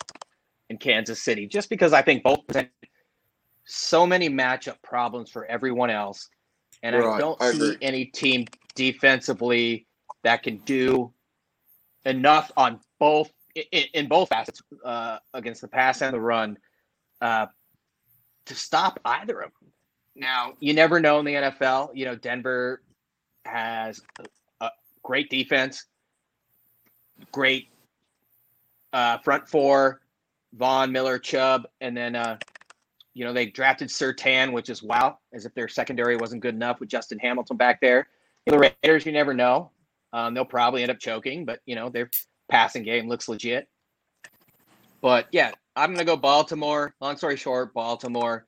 and 0.68 0.78
Kansas 0.78 1.22
City, 1.22 1.46
just 1.46 1.70
because 1.70 1.94
I 1.94 2.02
think 2.02 2.22
both 2.22 2.46
present 2.46 2.68
so 3.64 4.06
many 4.06 4.28
matchup 4.28 4.76
problems 4.82 5.30
for 5.30 5.46
everyone 5.46 5.88
else, 5.88 6.28
and 6.82 6.94
I 6.94 7.18
don't 7.18 7.40
I 7.42 7.52
see 7.52 7.76
any 7.80 8.06
team 8.06 8.44
defensively 8.74 9.86
that 10.22 10.42
can 10.42 10.58
do 10.58 11.14
enough 12.04 12.52
on 12.58 12.80
both 12.98 13.32
in, 13.55 13.84
in 13.94 14.09
both 14.09 14.28
facets 14.28 14.62
uh, 14.84 15.18
against 15.34 15.61
the 15.61 15.68
pass 15.68 16.03
and 16.03 16.14
the 16.14 16.20
run 16.20 16.59
uh, 17.20 17.46
to 18.46 18.55
stop 18.55 19.00
either 19.05 19.40
of 19.40 19.50
them. 19.61 19.70
Now, 20.14 20.55
you 20.61 20.74
never 20.74 21.00
know 21.00 21.18
in 21.18 21.24
the 21.24 21.34
NFL. 21.34 21.90
You 21.94 22.05
know, 22.05 22.16
Denver 22.16 22.82
has 23.44 24.00
a, 24.18 24.24
a 24.61 24.70
great 25.03 25.30
defense, 25.30 25.86
great 27.30 27.68
uh, 28.92 29.18
front 29.18 29.48
four, 29.48 30.00
Von, 30.55 30.92
Miller, 30.92 31.18
Chubb, 31.18 31.66
and 31.80 31.96
then 31.96 32.14
uh, 32.14 32.38
you 33.14 33.24
know 33.24 33.32
they 33.32 33.46
drafted 33.46 33.88
Surtain, 33.88 34.53
which 34.53 34.68
is 34.68 34.82
wow, 34.82 35.18
as 35.32 35.46
if 35.46 35.55
their 35.55 35.68
secondary 35.68 36.16
wasn't 36.16 36.42
good 36.42 36.55
enough 36.55 36.80
with 36.80 36.90
Justin 36.90 37.18
Hamilton 37.18 37.57
back 37.57 37.80
there. 37.80 38.09
The 38.46 38.59
Raiders, 38.59 39.07
you 39.07 39.12
never 39.12 39.32
know. 39.32 39.70
Um, 40.12 40.34
they'll 40.34 40.44
probably 40.44 40.82
end 40.82 40.90
up 40.90 40.98
choking, 40.98 41.44
but 41.46 41.61
you 41.64 41.74
know 41.74 41.88
their 41.88 42.11
passing 42.53 42.82
game 42.82 43.09
looks 43.09 43.28
legit. 43.28 43.66
But 45.00 45.26
yeah, 45.32 45.53
I'm 45.74 45.92
gonna 45.92 46.05
go 46.05 46.16
Baltimore. 46.16 46.94
Long 47.00 47.16
story 47.16 47.36
short, 47.36 47.72
Baltimore 47.72 48.46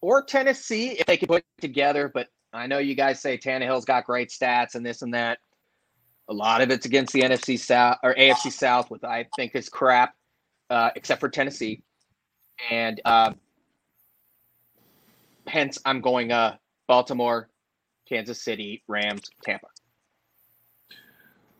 or 0.00 0.22
Tennessee 0.22 0.90
if 0.98 1.06
they 1.06 1.16
can 1.16 1.28
put 1.28 1.44
together. 1.60 2.10
But 2.12 2.26
I 2.52 2.66
know 2.66 2.78
you 2.78 2.96
guys 2.96 3.22
say 3.22 3.38
Tannehill's 3.38 3.84
got 3.84 4.04
great 4.04 4.30
stats 4.30 4.74
and 4.74 4.84
this 4.84 5.02
and 5.02 5.14
that. 5.14 5.38
A 6.28 6.34
lot 6.34 6.60
of 6.60 6.70
it's 6.70 6.86
against 6.86 7.12
the 7.12 7.22
NFC 7.22 7.58
South 7.58 7.98
or 8.02 8.14
AFC 8.14 8.52
South, 8.52 8.90
with 8.90 9.04
I 9.04 9.26
think 9.36 9.54
is 9.54 9.68
crap, 9.68 10.12
uh, 10.68 10.90
except 10.96 11.20
for 11.20 11.28
Tennessee. 11.28 11.82
And 12.68 13.00
uh, 13.04 13.32
hence, 15.46 15.78
I'm 15.84 16.00
going 16.00 16.32
uh, 16.32 16.56
Baltimore, 16.88 17.48
Kansas 18.08 18.42
City, 18.42 18.82
Rams, 18.88 19.22
Tampa. 19.44 19.68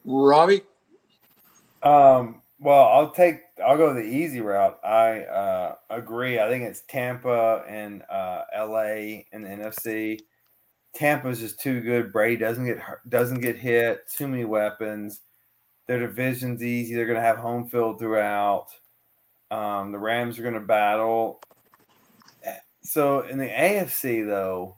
Robbie, 0.05 0.63
Um, 1.83 2.43
well, 2.59 2.89
I'll 2.89 3.11
take 3.11 3.41
I'll 3.65 3.77
go 3.77 3.95
the 3.95 4.03
easy 4.03 4.41
route. 4.41 4.79
I 4.85 5.23
uh, 5.23 5.75
agree. 5.89 6.39
I 6.39 6.49
think 6.49 6.65
it's 6.65 6.83
Tampa 6.83 7.65
and 7.67 8.03
uh, 8.11 8.43
LA 8.57 9.23
in 9.33 9.43
the 9.43 9.49
NFC. 9.49 10.21
Tampa's 10.95 11.41
just 11.41 11.61
too 11.61 11.81
good. 11.81 12.13
Brady 12.13 12.37
doesn't 12.37 12.67
get 12.67 12.79
hurt, 12.79 13.09
doesn't 13.09 13.41
get 13.41 13.57
hit. 13.57 14.09
Too 14.11 14.29
many 14.29 14.45
weapons. 14.45 15.21
Their 15.87 16.01
division's 16.01 16.63
easy. 16.63 16.95
They're 16.95 17.07
going 17.07 17.17
to 17.17 17.23
have 17.23 17.39
home 17.39 17.69
field 17.69 17.99
throughout. 17.99 18.67
Um, 19.51 19.93
the 19.93 19.99
Rams 19.99 20.39
are 20.39 20.43
going 20.43 20.55
to 20.55 20.61
battle. 20.61 21.41
So 22.83 23.21
in 23.23 23.39
the 23.39 23.49
AFC 23.49 24.27
though, 24.27 24.77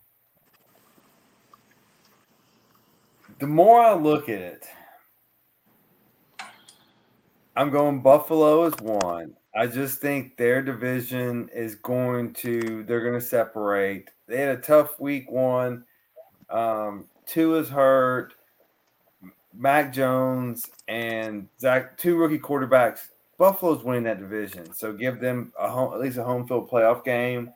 the 3.39 3.47
more 3.47 3.81
I 3.81 3.95
look 3.95 4.29
at 4.29 4.41
it, 4.41 4.67
I'm 7.55 7.71
going 7.71 8.01
Buffalo 8.01 8.65
as 8.65 8.75
one. 8.81 9.35
I 9.55 9.67
just 9.67 10.01
think 10.01 10.37
their 10.37 10.63
division 10.63 11.51
is 11.53 11.75
going 11.75 12.33
to 12.35 12.85
they're 12.85 13.03
going 13.03 13.21
to 13.21 13.27
separate. 13.27 14.09
They 14.27 14.39
had 14.41 14.57
a 14.57 14.61
tough 14.61 14.99
week 14.99 15.31
one. 15.31 15.85
Um, 16.49 17.07
two 17.27 17.57
is 17.57 17.69
hurt. 17.69 18.35
Mac 19.55 19.93
Jones 19.93 20.71
and 20.89 21.47
Zach, 21.61 21.99
two 21.99 22.17
rookie 22.17 22.39
quarterbacks. 22.39 23.09
Buffalo's 23.37 23.85
winning 23.85 24.05
that 24.05 24.21
division, 24.21 24.73
so 24.73 24.93
give 24.93 25.21
them 25.21 25.53
a 25.59 25.69
home, 25.69 25.93
at 25.93 26.01
least 26.01 26.17
a 26.17 26.25
home 26.25 26.47
field 26.47 26.71
playoff 26.71 27.05
game. 27.05 27.53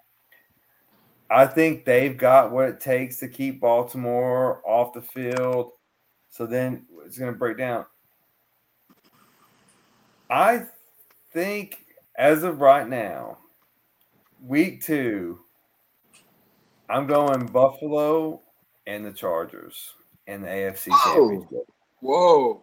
I 1.30 1.46
think 1.46 1.84
they've 1.84 2.16
got 2.16 2.52
what 2.52 2.68
it 2.68 2.80
takes 2.80 3.18
to 3.20 3.28
keep 3.28 3.60
Baltimore 3.60 4.62
off 4.66 4.92
the 4.92 5.00
field. 5.00 5.72
So 6.28 6.46
then 6.46 6.86
it's 7.04 7.18
going 7.18 7.32
to 7.32 7.38
break 7.38 7.56
down. 7.56 7.86
I 10.30 10.66
think 11.32 11.84
as 12.16 12.42
of 12.42 12.60
right 12.60 12.88
now, 12.88 13.38
week 14.44 14.82
two, 14.82 15.40
I'm 16.88 17.06
going 17.06 17.46
Buffalo 17.46 18.40
and 18.86 19.04
the 19.04 19.12
Chargers 19.12 19.94
in 20.26 20.42
the 20.42 20.48
AFC 20.48 20.88
Whoa. 20.90 21.30
Championship. 21.30 21.68
Whoa. 22.00 22.62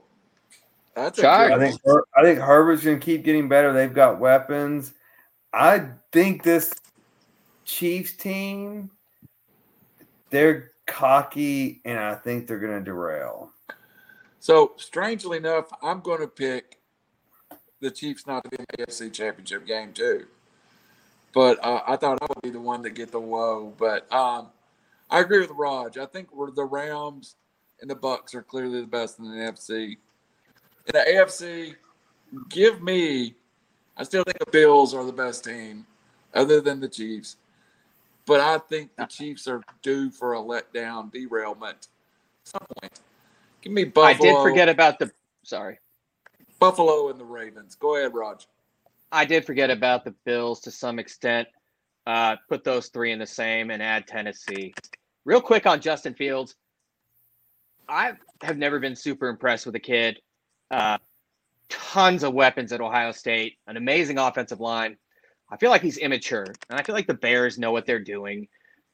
That's 0.95 1.19
a 1.19 1.21
good 1.23 1.27
I 1.29 1.59
think 1.59 1.81
Her- 1.85 2.05
I 2.15 2.23
think 2.23 2.39
Herbert's 2.39 2.83
going 2.83 2.99
to 2.99 3.05
keep 3.05 3.23
getting 3.23 3.49
better. 3.49 3.73
They've 3.73 3.93
got 3.93 4.19
weapons. 4.19 4.93
I 5.51 5.89
think 6.11 6.43
this 6.43 6.73
Chiefs 7.65 8.13
team, 8.13 8.91
they're 10.29 10.71
cocky, 10.85 11.81
and 11.85 11.99
I 11.99 12.15
think 12.15 12.47
they're 12.47 12.59
going 12.59 12.77
to 12.77 12.83
derail. 12.83 13.51
So, 14.39 14.73
strangely 14.77 15.37
enough, 15.37 15.67
I'm 15.81 16.01
going 16.01 16.19
to 16.19 16.27
pick 16.27 16.79
the 17.83 17.91
Chiefs 17.91 18.25
not 18.25 18.43
to 18.43 18.49
be 18.49 18.57
in 18.57 18.65
the 18.71 18.85
AFC 18.85 19.11
Championship 19.11 19.67
game 19.67 19.93
too. 19.93 20.25
But 21.33 21.63
uh, 21.63 21.81
I 21.87 21.95
thought 21.97 22.19
I 22.21 22.25
would 22.25 22.41
be 22.41 22.49
the 22.49 22.59
one 22.59 22.83
to 22.83 22.89
get 22.89 23.11
the 23.11 23.19
woe. 23.19 23.73
But 23.77 24.11
um, 24.11 24.47
I 25.09 25.19
agree 25.19 25.41
with 25.41 25.51
Raj. 25.51 25.97
I 25.97 26.05
think 26.05 26.33
we're 26.33 26.51
the 26.51 26.65
Rams 26.65 27.35
and 27.81 27.89
the 27.89 27.95
Bucs 27.95 28.33
are 28.33 28.41
clearly 28.41 28.81
the 28.81 28.87
best 28.87 29.19
in 29.19 29.25
the 29.25 29.35
NFC. 29.35 29.97
In 30.85 30.93
the 30.93 30.99
AFC, 30.99 31.75
give 32.49 32.81
me. 32.81 33.35
I 33.97 34.03
still 34.03 34.23
think 34.23 34.39
the 34.39 34.49
Bills 34.51 34.93
are 34.93 35.05
the 35.05 35.11
best 35.11 35.43
team, 35.43 35.85
other 36.33 36.61
than 36.61 36.79
the 36.79 36.89
Chiefs. 36.89 37.37
But 38.25 38.39
I 38.39 38.57
think 38.57 38.95
the 38.95 39.05
Chiefs 39.05 39.47
are 39.47 39.61
due 39.81 40.09
for 40.09 40.33
a 40.33 40.39
letdown, 40.39 41.11
derailment. 41.11 41.87
At 42.43 42.47
some 42.47 42.65
point. 42.79 42.99
Give 43.61 43.73
me 43.73 43.83
Buffalo. 43.85 44.07
I 44.07 44.13
did 44.13 44.41
forget 44.41 44.69
about 44.69 44.99
the. 44.99 45.11
Sorry, 45.43 45.77
Buffalo 46.63 47.09
and 47.09 47.19
the 47.19 47.25
Ravens. 47.25 47.75
Go 47.75 47.97
ahead, 47.97 48.13
Raj. 48.13 48.47
I 49.11 49.25
did 49.25 49.45
forget 49.45 49.69
about 49.69 50.05
the 50.05 50.15
Bills 50.23 50.61
to 50.61 50.71
some 50.71 50.97
extent. 50.97 51.49
Uh, 52.07 52.37
put 52.47 52.63
those 52.63 52.87
three 52.87 53.11
in 53.11 53.19
the 53.19 53.27
same 53.27 53.69
and 53.69 53.83
add 53.83 54.07
Tennessee. 54.07 54.73
Real 55.25 55.41
quick 55.41 55.65
on 55.67 55.81
Justin 55.81 56.13
Fields. 56.13 56.55
I 57.89 58.13
have 58.43 58.57
never 58.57 58.79
been 58.79 58.95
super 58.95 59.27
impressed 59.27 59.65
with 59.65 59.73
the 59.73 59.79
kid. 59.81 60.21
Uh, 60.71 60.99
tons 61.67 62.23
of 62.23 62.33
weapons 62.33 62.71
at 62.71 62.79
Ohio 62.79 63.11
State, 63.11 63.57
an 63.67 63.75
amazing 63.75 64.17
offensive 64.17 64.61
line. 64.61 64.95
I 65.51 65.57
feel 65.57 65.69
like 65.69 65.81
he's 65.81 65.97
immature, 65.97 66.45
and 66.69 66.79
I 66.79 66.83
feel 66.83 66.95
like 66.95 67.07
the 67.07 67.13
Bears 67.13 67.59
know 67.59 67.73
what 67.73 67.85
they're 67.85 67.99
doing. 67.99 68.47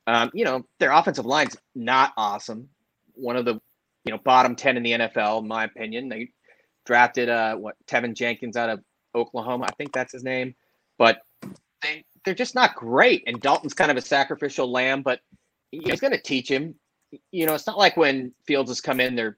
Um, 0.08 0.32
you 0.34 0.44
know, 0.44 0.66
their 0.80 0.92
offensive 0.92 1.28
line's 1.28 1.56
not 1.76 2.14
awesome. 2.18 2.68
One 3.14 3.36
of 3.36 3.46
the, 3.46 3.62
you 4.06 4.12
know, 4.12 4.18
bottom 4.18 4.56
ten 4.56 4.76
in 4.76 4.82
the 4.82 4.94
NFL, 4.94 5.44
in 5.44 5.48
my 5.48 5.66
opinion. 5.66 6.10
They 6.10 6.32
drafted 6.90 7.30
uh 7.30 7.56
what 7.56 7.76
Teven 7.86 8.16
Jenkins 8.16 8.58
out 8.58 8.72
of 8.72 8.84
Oklahoma, 9.14 9.66
I 9.66 9.74
think 9.78 9.94
that's 9.94 10.12
his 10.12 10.24
name, 10.24 10.56
but 10.98 11.22
they 11.84 12.04
they're 12.26 12.34
just 12.34 12.56
not 12.56 12.74
great. 12.76 13.24
And 13.28 13.40
Dalton's 13.40 13.76
kind 13.76 13.92
of 13.92 13.98
a 13.98 14.02
sacrificial 14.02 14.72
lamb, 14.72 15.04
but 15.04 15.20
he's 15.70 16.00
going 16.00 16.14
to 16.14 16.22
teach 16.22 16.50
him. 16.50 16.74
You 17.32 17.46
know, 17.46 17.54
it's 17.54 17.68
not 17.68 17.78
like 17.78 17.96
when 17.96 18.34
Fields 18.48 18.72
has 18.72 18.82
come 18.82 19.00
in, 19.00 19.16
they're 19.16 19.38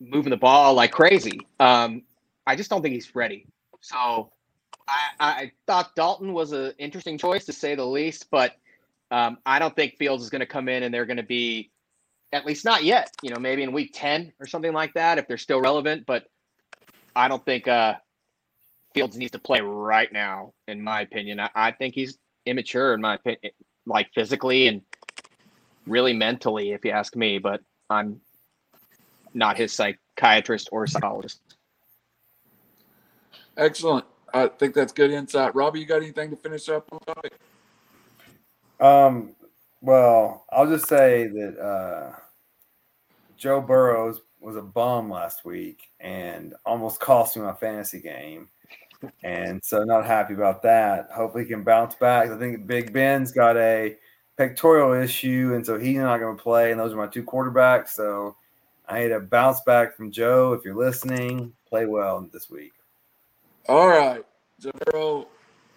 moving 0.00 0.30
the 0.30 0.36
ball 0.36 0.74
like 0.74 0.92
crazy. 0.92 1.40
Um, 1.60 2.02
I 2.46 2.56
just 2.56 2.68
don't 2.68 2.82
think 2.82 2.94
he's 2.94 3.14
ready. 3.14 3.46
So 3.80 4.30
I, 4.86 5.00
I 5.18 5.52
thought 5.66 5.96
Dalton 5.96 6.34
was 6.34 6.52
an 6.52 6.74
interesting 6.78 7.16
choice 7.16 7.46
to 7.46 7.52
say 7.54 7.74
the 7.74 7.86
least, 7.86 8.30
but 8.30 8.56
um, 9.10 9.38
I 9.46 9.58
don't 9.58 9.74
think 9.74 9.96
Fields 9.96 10.22
is 10.22 10.30
going 10.30 10.40
to 10.40 10.46
come 10.46 10.68
in 10.68 10.82
and 10.82 10.92
they're 10.92 11.06
going 11.06 11.16
to 11.16 11.22
be, 11.22 11.70
at 12.32 12.46
least 12.46 12.64
not 12.64 12.84
yet. 12.84 13.10
You 13.22 13.30
know, 13.30 13.38
maybe 13.38 13.62
in 13.62 13.72
week 13.72 13.90
ten 13.94 14.32
or 14.40 14.46
something 14.46 14.72
like 14.72 14.94
that 14.94 15.18
if 15.18 15.26
they're 15.26 15.38
still 15.38 15.60
relevant. 15.60 16.06
But 16.06 16.24
I 17.14 17.28
don't 17.28 17.44
think 17.44 17.68
uh, 17.68 17.94
Fields 18.94 19.16
needs 19.16 19.32
to 19.32 19.38
play 19.38 19.60
right 19.60 20.12
now, 20.12 20.52
in 20.66 20.82
my 20.82 21.00
opinion. 21.02 21.40
I, 21.40 21.50
I 21.54 21.72
think 21.72 21.94
he's 21.94 22.18
immature, 22.46 22.94
in 22.94 23.00
my 23.00 23.14
opinion, 23.14 23.52
like 23.86 24.10
physically 24.14 24.68
and 24.68 24.82
really 25.86 26.12
mentally, 26.12 26.72
if 26.72 26.84
you 26.84 26.90
ask 26.90 27.16
me. 27.16 27.38
But 27.38 27.60
I'm 27.90 28.20
not 29.34 29.56
his 29.56 29.72
psychiatrist 29.72 30.68
or 30.72 30.86
psychologist. 30.86 31.40
Excellent. 33.56 34.04
I 34.32 34.46
think 34.48 34.74
that's 34.74 34.92
good 34.92 35.10
insight. 35.10 35.54
Robbie, 35.54 35.80
you 35.80 35.86
got 35.86 36.02
anything 36.02 36.30
to 36.30 36.36
finish 36.36 36.68
up 36.68 36.88
on 36.92 37.00
topic? 37.00 37.32
Um, 38.78 39.34
well, 39.80 40.44
I'll 40.50 40.68
just 40.68 40.88
say 40.88 41.28
that 41.28 41.58
uh, 41.58 42.16
Joe 43.36 43.60
Burrows 43.60 44.20
was 44.40 44.56
a 44.56 44.62
bum 44.62 45.10
last 45.10 45.44
week 45.44 45.90
and 46.00 46.54
almost 46.64 47.00
cost 47.00 47.36
me 47.36 47.42
my 47.42 47.52
fantasy 47.52 48.00
game. 48.00 48.48
And 49.22 49.64
so, 49.64 49.84
not 49.84 50.06
happy 50.06 50.34
about 50.34 50.62
that. 50.62 51.08
Hopefully, 51.12 51.44
he 51.44 51.50
can 51.50 51.62
bounce 51.62 51.94
back. 51.94 52.30
I 52.30 52.38
think 52.38 52.66
Big 52.66 52.92
Ben's 52.92 53.30
got 53.30 53.56
a 53.56 53.96
pectoral 54.36 54.92
issue, 54.92 55.52
and 55.54 55.64
so 55.64 55.78
he's 55.78 55.98
not 55.98 56.18
going 56.18 56.36
to 56.36 56.42
play. 56.42 56.72
And 56.72 56.80
those 56.80 56.92
are 56.92 56.96
my 56.96 57.06
two 57.06 57.22
quarterbacks. 57.22 57.90
So, 57.90 58.34
I 58.88 59.00
need 59.00 59.12
a 59.12 59.20
bounce 59.20 59.60
back 59.60 59.96
from 59.96 60.10
Joe. 60.10 60.52
If 60.52 60.64
you're 60.64 60.74
listening, 60.74 61.52
play 61.68 61.86
well 61.86 62.28
this 62.32 62.50
week. 62.50 62.72
All 63.68 63.86
right, 63.86 64.24
Zero, 64.60 65.28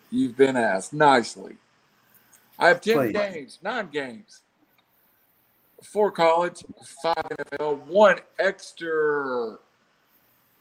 you've 0.09 0.35
been 0.37 0.57
asked 0.57 0.93
nicely. 0.93 1.57
I 2.61 2.67
have 2.67 2.79
10 2.79 2.95
Please. 2.95 3.11
games, 3.11 3.59
nine 3.63 3.89
games. 3.91 4.41
Four 5.81 6.11
college, 6.11 6.63
five 7.01 7.15
NFL, 7.15 7.87
one 7.87 8.19
extra. 8.37 9.57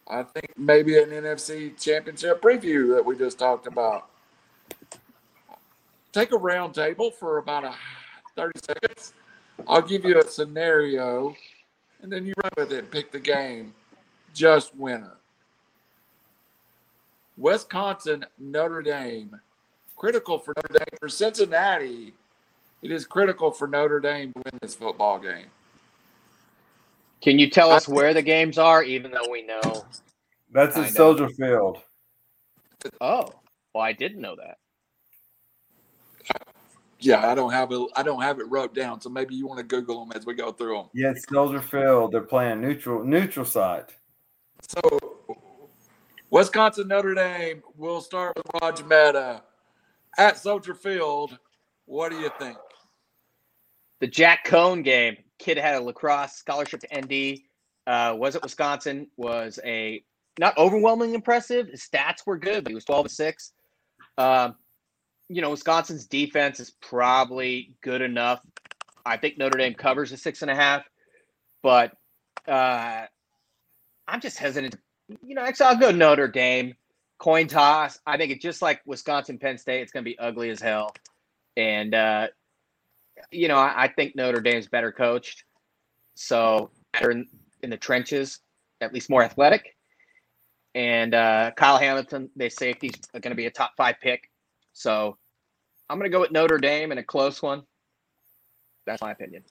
I 0.09 0.23
think 0.23 0.55
maybe 0.57 0.99
an 0.99 1.11
NFC 1.11 1.79
championship 1.79 2.41
preview 2.41 2.95
that 2.95 3.05
we 3.05 3.19
just 3.19 3.39
talked 3.39 3.67
about. 3.67 4.09
Take 6.13 6.33
a 6.33 6.39
round 6.39 6.75
table 6.75 7.11
for 7.11 7.37
about 7.37 7.65
a 7.65 7.75
30 8.35 8.61
seconds. 8.65 9.13
I'll 9.69 9.83
give 9.83 10.07
you 10.07 10.19
a 10.19 10.27
scenario, 10.27 11.37
and 12.01 12.11
then 12.11 12.25
you 12.25 12.33
run 12.43 12.51
with 12.57 12.73
it. 12.73 12.91
Pick 12.91 13.13
the 13.13 13.21
game. 13.21 13.75
Just 14.33 14.75
winner. 14.75 15.19
Wisconsin, 17.37 18.25
Notre 18.39 18.81
Dame. 18.81 19.39
Critical 20.01 20.39
for 20.39 20.55
Notre 20.57 20.79
Dame. 20.79 20.99
For 20.99 21.11
Cincinnati, 21.11 22.15
it 22.81 22.91
is 22.91 23.05
critical 23.05 23.51
for 23.51 23.69
Notre 23.69 24.01
Dame 24.01 24.33
to 24.33 24.43
win 24.47 24.59
this 24.63 24.75
football 24.75 25.19
game. 25.19 25.45
Can 27.21 27.39
you 27.39 27.51
tell 27.51 27.71
us 27.71 27.87
where 27.87 28.15
the 28.15 28.23
games 28.23 28.57
are, 28.57 28.83
even 28.83 29.11
though 29.11 29.31
we 29.31 29.43
know? 29.43 29.85
That's 30.51 30.75
I 30.79 30.87
at. 30.87 30.93
Soldier 30.93 31.29
Field. 31.29 31.83
Oh, 33.03 33.29
well, 33.75 33.85
I 33.85 33.93
didn't 33.93 34.23
know 34.23 34.37
that. 34.37 34.57
Yeah, 36.99 37.31
I 37.31 37.35
don't 37.35 37.53
have 37.53 37.71
it. 37.71 37.87
I 37.95 38.03
don't 38.03 38.23
have 38.23 38.41
it 38.41 38.49
wrote 38.49 38.75
down, 38.75 39.03
so 39.03 39.11
maybe 39.11 39.35
you 39.35 39.47
want 39.47 39.59
to 39.59 39.65
Google 39.65 40.03
them 40.03 40.17
as 40.17 40.25
we 40.25 40.33
go 40.33 40.51
through 40.51 40.77
them. 40.77 40.87
Yeah, 40.95 41.11
it's 41.11 41.29
Soldier 41.29 41.61
Field. 41.61 42.13
They're 42.13 42.23
playing 42.23 42.63
neutral 42.63 43.05
neutral 43.05 43.45
site. 43.45 43.91
So, 44.67 44.81
Wisconsin, 46.31 46.89
Notre 46.89 47.15
Dame. 47.15 47.63
We'll 47.77 48.01
start 48.01 48.33
with 48.35 48.47
Roger 48.63 48.85
Mehta 48.87 49.43
at 50.21 50.39
Soldier 50.39 50.75
Field. 50.75 51.39
What 51.87 52.11
do 52.11 52.19
you 52.19 52.31
think? 52.39 52.59
The 54.01 54.07
Jack 54.07 54.47
Coan 54.47 54.85
game. 54.85 55.17
Kid 55.39 55.57
had 55.57 55.77
a 55.77 55.81
lacrosse 55.81 56.35
scholarship 56.35 56.81
to 56.81 57.01
ND. 57.01 57.41
Uh, 57.87 58.15
was 58.17 58.37
at 58.37 58.43
Wisconsin. 58.43 59.09
Was 59.17 59.59
a 59.65 60.05
not 60.39 60.57
overwhelmingly 60.59 61.15
impressive. 61.15 61.69
His 61.69 61.89
stats 61.89 62.27
were 62.27 62.37
good, 62.37 62.63
but 62.65 62.71
he 62.71 62.75
was 62.75 62.85
twelve 62.85 63.07
and 63.07 63.11
six. 63.11 63.53
Um, 64.19 64.57
you 65.31 65.41
know, 65.41 65.51
Wisconsin's 65.51 66.07
defense 66.07 66.61
is 66.61 66.73
probably 66.83 67.75
good 67.83 68.03
enough. 68.03 68.41
I 69.07 69.17
think 69.17 69.39
Notre 69.39 69.59
Dame 69.59 69.75
covers 69.75 70.13
a 70.13 70.19
six 70.19 70.43
and 70.43 70.51
a 70.51 70.55
half, 70.55 70.85
but 71.63 71.93
uh, 72.47 73.07
I'm 74.07 74.21
just 74.21 74.37
hesitant. 74.37 74.77
You 75.25 75.35
know, 75.35 75.43
actually, 75.43 75.67
I'll 75.67 75.79
go 75.79 75.91
Notre 75.91 76.29
Dame. 76.29 76.75
Coin 77.21 77.47
toss. 77.47 77.99
I 78.07 78.17
think 78.17 78.33
it's 78.33 78.43
just 78.43 78.63
like 78.63 78.81
Wisconsin, 78.87 79.39
Penn 79.39 79.59
State. 79.59 79.83
It's 79.83 79.93
going 79.93 80.05
to 80.05 80.11
be 80.11 80.19
ugly 80.19 80.49
as 80.49 80.61
hell, 80.61 80.95
and 81.57 81.95
uh, 81.95 82.29
you 83.31 83.47
know, 83.47 83.57
I, 83.57 83.85
I 83.85 83.89
think 83.89 84.17
Notre 84.17 84.41
Dame's 84.41 84.69
better 84.69 84.91
coached, 84.91 85.45
so 86.15 86.71
better 86.95 87.11
in, 87.11 87.29
in 87.63 87.69
the 87.69 87.77
trenches, 87.77 88.41
at 88.81 88.95
least 88.95 89.11
more 89.11 89.23
athletic. 89.23 89.77
And 90.75 91.15
uh, 91.15 91.51
Kyle 91.57 91.77
Hamilton, 91.77 92.31
they 92.37 92.49
safety's 92.49 92.95
going 93.13 93.31
to 93.31 93.35
be 93.35 93.47
a 93.47 93.51
top 93.51 93.73
five 93.77 93.97
pick, 94.01 94.31
so 94.73 95.19
I'm 95.91 95.99
going 95.99 96.11
to 96.11 96.15
go 96.15 96.21
with 96.21 96.33
Notre 96.33 96.57
Dame 96.57 96.91
in 96.91 96.97
a 96.97 97.05
close 97.05 97.43
one. 97.43 97.65
That's 98.87 99.03
my 99.03 99.11
opinion. 99.13 99.45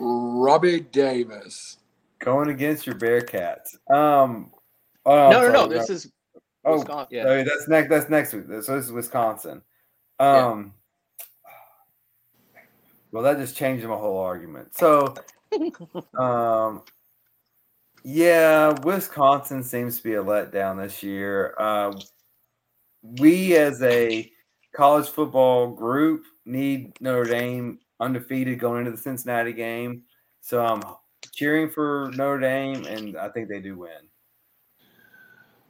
Robbie 0.00 0.80
Davis. 0.80 1.78
Going 2.18 2.48
against 2.48 2.86
your 2.86 2.96
Bearcats. 2.96 3.76
Um 3.88 4.50
oh, 5.06 5.30
no, 5.30 5.40
no, 5.42 5.48
no. 5.48 5.54
sorry, 5.54 5.68
This 5.78 5.90
is 5.90 6.12
oh, 6.64 6.78
Wisconsin. 6.78 7.08
Yeah. 7.10 7.24
oh, 7.26 7.44
that's 7.44 7.68
next 7.68 7.88
that's 7.88 8.08
next 8.10 8.32
week. 8.32 8.44
So 8.62 8.76
this 8.76 8.86
is 8.86 8.92
Wisconsin. 8.92 9.62
Um 10.18 10.74
Well, 13.14 13.22
that 13.22 13.38
just 13.38 13.56
changed 13.56 13.86
my 13.86 13.94
whole 13.94 14.18
argument. 14.18 14.76
So, 14.76 15.14
um, 16.18 16.82
yeah, 18.02 18.74
Wisconsin 18.82 19.62
seems 19.62 19.98
to 19.98 20.02
be 20.02 20.14
a 20.14 20.22
letdown 20.24 20.82
this 20.82 21.00
year. 21.00 21.54
Uh, 21.56 21.92
we, 23.02 23.56
as 23.56 23.80
a 23.82 24.28
college 24.74 25.06
football 25.06 25.68
group, 25.68 26.24
need 26.44 27.00
Notre 27.00 27.30
Dame 27.30 27.78
undefeated 28.00 28.58
going 28.58 28.80
into 28.80 28.90
the 28.90 28.98
Cincinnati 28.98 29.52
game. 29.52 30.02
So 30.40 30.66
I'm 30.66 30.82
cheering 31.32 31.70
for 31.70 32.10
Notre 32.16 32.40
Dame, 32.40 32.84
and 32.84 33.16
I 33.16 33.28
think 33.28 33.48
they 33.48 33.60
do 33.60 33.78
win. 33.78 34.08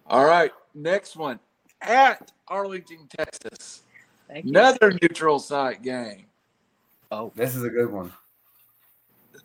All 0.06 0.24
right, 0.24 0.52
next 0.74 1.16
one 1.16 1.38
at 1.82 2.32
Arlington, 2.48 3.08
Texas. 3.08 3.82
Thank 4.28 4.44
you. 4.44 4.50
Another 4.50 4.96
neutral 5.02 5.38
site 5.38 5.82
game. 5.82 6.26
Oh, 7.10 7.32
This 7.34 7.54
is 7.54 7.62
a 7.62 7.70
good 7.70 7.90
one. 7.90 8.12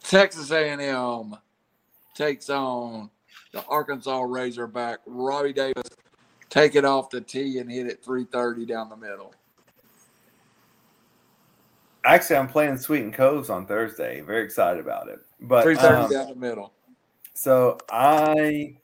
Texas 0.01 0.51
A&M 0.51 1.35
takes 2.15 2.49
on 2.49 3.09
the 3.51 3.63
Arkansas 3.65 4.21
Razorback. 4.21 4.99
Robbie 5.05 5.53
Davis 5.53 5.89
take 6.49 6.75
it 6.75 6.85
off 6.85 7.09
the 7.09 7.21
tee 7.21 7.59
and 7.59 7.71
hit 7.71 7.87
it 7.87 8.03
330 8.03 8.65
down 8.65 8.89
the 8.89 8.95
middle. 8.95 9.33
Actually, 12.05 12.37
I'm 12.37 12.47
playing 12.47 12.77
Sweetens 12.77 13.15
Coves 13.15 13.49
on 13.49 13.65
Thursday. 13.65 14.21
Very 14.21 14.45
excited 14.45 14.79
about 14.79 15.09
it. 15.09 15.19
But 15.41 15.63
330 15.63 16.15
um, 16.15 16.21
down 16.21 16.33
the 16.33 16.39
middle. 16.39 16.73
So 17.33 17.77
I 17.91 18.77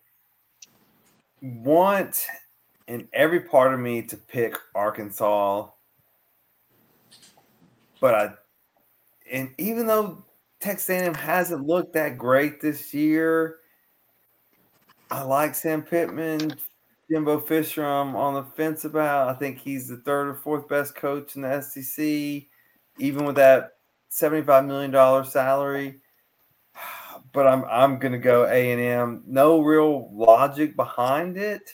want 1.45 2.25
in 2.87 3.07
every 3.13 3.41
part 3.41 3.73
of 3.73 3.79
me 3.79 4.01
to 4.03 4.17
pick 4.17 4.55
Arkansas, 4.73 5.67
but 7.99 8.15
I 8.15 8.33
and 9.31 9.53
even 9.57 9.87
though 9.87 10.23
Texas 10.59 10.89
A&M 10.89 11.13
hasn't 11.13 11.65
looked 11.65 11.93
that 11.93 12.17
great 12.17 12.61
this 12.61 12.93
year, 12.93 13.57
I 15.09 15.23
like 15.23 15.55
Sam 15.55 15.81
Pittman, 15.81 16.55
Jimbo 17.09 17.39
Fisher. 17.39 17.83
I'm 17.85 18.15
on 18.15 18.35
the 18.35 18.43
fence 18.43 18.85
about. 18.85 19.29
I 19.29 19.33
think 19.33 19.59
he's 19.59 19.87
the 19.87 19.97
third 19.97 20.27
or 20.27 20.35
fourth 20.35 20.67
best 20.67 20.95
coach 20.95 21.35
in 21.35 21.41
the 21.41 21.61
SEC, 21.61 22.03
even 22.99 23.25
with 23.25 23.35
that 23.35 23.73
seventy-five 24.09 24.65
million 24.65 24.91
dollar 24.91 25.23
salary 25.23 26.01
but 27.36 27.45
I'm 27.45 27.65
I'm 27.65 27.99
gonna 27.99 28.17
go 28.17 28.45
A 28.45 28.71
and 28.71 28.81
M. 28.81 29.23
No 29.27 29.59
real 29.59 30.09
logic 30.11 30.75
behind 30.75 31.38
it, 31.38 31.69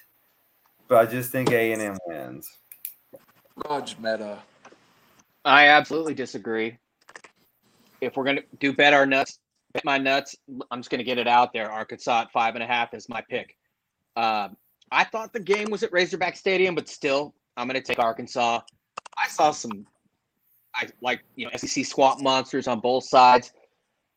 but 0.87 0.97
I 0.97 1.05
just 1.05 1.31
think 1.31 1.51
A 1.51 1.71
and 1.71 1.81
M 1.81 1.97
wins. 2.07 2.49
Raj 3.69 3.97
Mehta. 3.99 4.39
I 5.45 5.67
absolutely 5.67 6.15
disagree. 6.15 6.77
If 8.01 8.17
we're 8.17 8.23
gonna 8.23 8.41
do 8.59 8.73
bet 8.73 8.93
our 8.93 9.05
nuts, 9.05 9.39
bet 9.73 9.85
my 9.85 9.99
nuts, 9.99 10.35
I'm 10.71 10.79
just 10.79 10.89
gonna 10.89 11.03
get 11.03 11.19
it 11.19 11.27
out 11.27 11.53
there. 11.53 11.71
Arkansas 11.71 12.21
at 12.21 12.31
five 12.31 12.55
and 12.55 12.63
a 12.63 12.67
half 12.67 12.95
is 12.95 13.07
my 13.07 13.21
pick. 13.29 13.55
Um, 14.15 14.57
I 14.91 15.03
thought 15.03 15.31
the 15.31 15.39
game 15.39 15.69
was 15.69 15.83
at 15.83 15.93
Razorback 15.93 16.35
Stadium, 16.35 16.73
but 16.73 16.89
still, 16.89 17.35
I'm 17.55 17.67
gonna 17.67 17.81
take 17.81 17.99
Arkansas. 17.99 18.61
I 19.15 19.27
saw 19.27 19.51
some, 19.51 19.85
I 20.75 20.87
like 21.01 21.23
you 21.35 21.45
know 21.45 21.51
SEC 21.55 21.85
swamp 21.85 22.19
monsters 22.21 22.67
on 22.67 22.79
both 22.79 23.03
sides. 23.03 23.53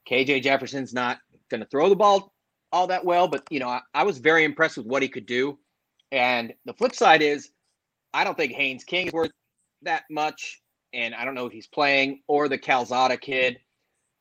KJ 0.08 0.42
Jefferson's 0.42 0.92
not 0.92 1.18
gonna 1.54 1.66
throw 1.70 1.88
the 1.88 1.96
ball 1.96 2.32
all 2.72 2.86
that 2.88 3.04
well, 3.04 3.28
but 3.28 3.44
you 3.50 3.60
know 3.60 3.68
I, 3.68 3.80
I 3.94 4.02
was 4.02 4.18
very 4.18 4.44
impressed 4.44 4.76
with 4.76 4.86
what 4.86 5.02
he 5.02 5.08
could 5.08 5.26
do. 5.26 5.58
And 6.12 6.52
the 6.64 6.74
flip 6.74 6.94
side 6.94 7.22
is, 7.22 7.50
I 8.12 8.24
don't 8.24 8.36
think 8.36 8.52
Haynes 8.52 8.84
King 8.84 9.08
is 9.08 9.12
worth 9.12 9.32
that 9.82 10.04
much 10.10 10.60
and 10.92 11.14
I 11.14 11.24
don't 11.24 11.34
know 11.34 11.46
if 11.46 11.52
he's 11.52 11.66
playing 11.66 12.20
or 12.28 12.48
the 12.48 12.56
Calzada 12.56 13.16
kid. 13.16 13.58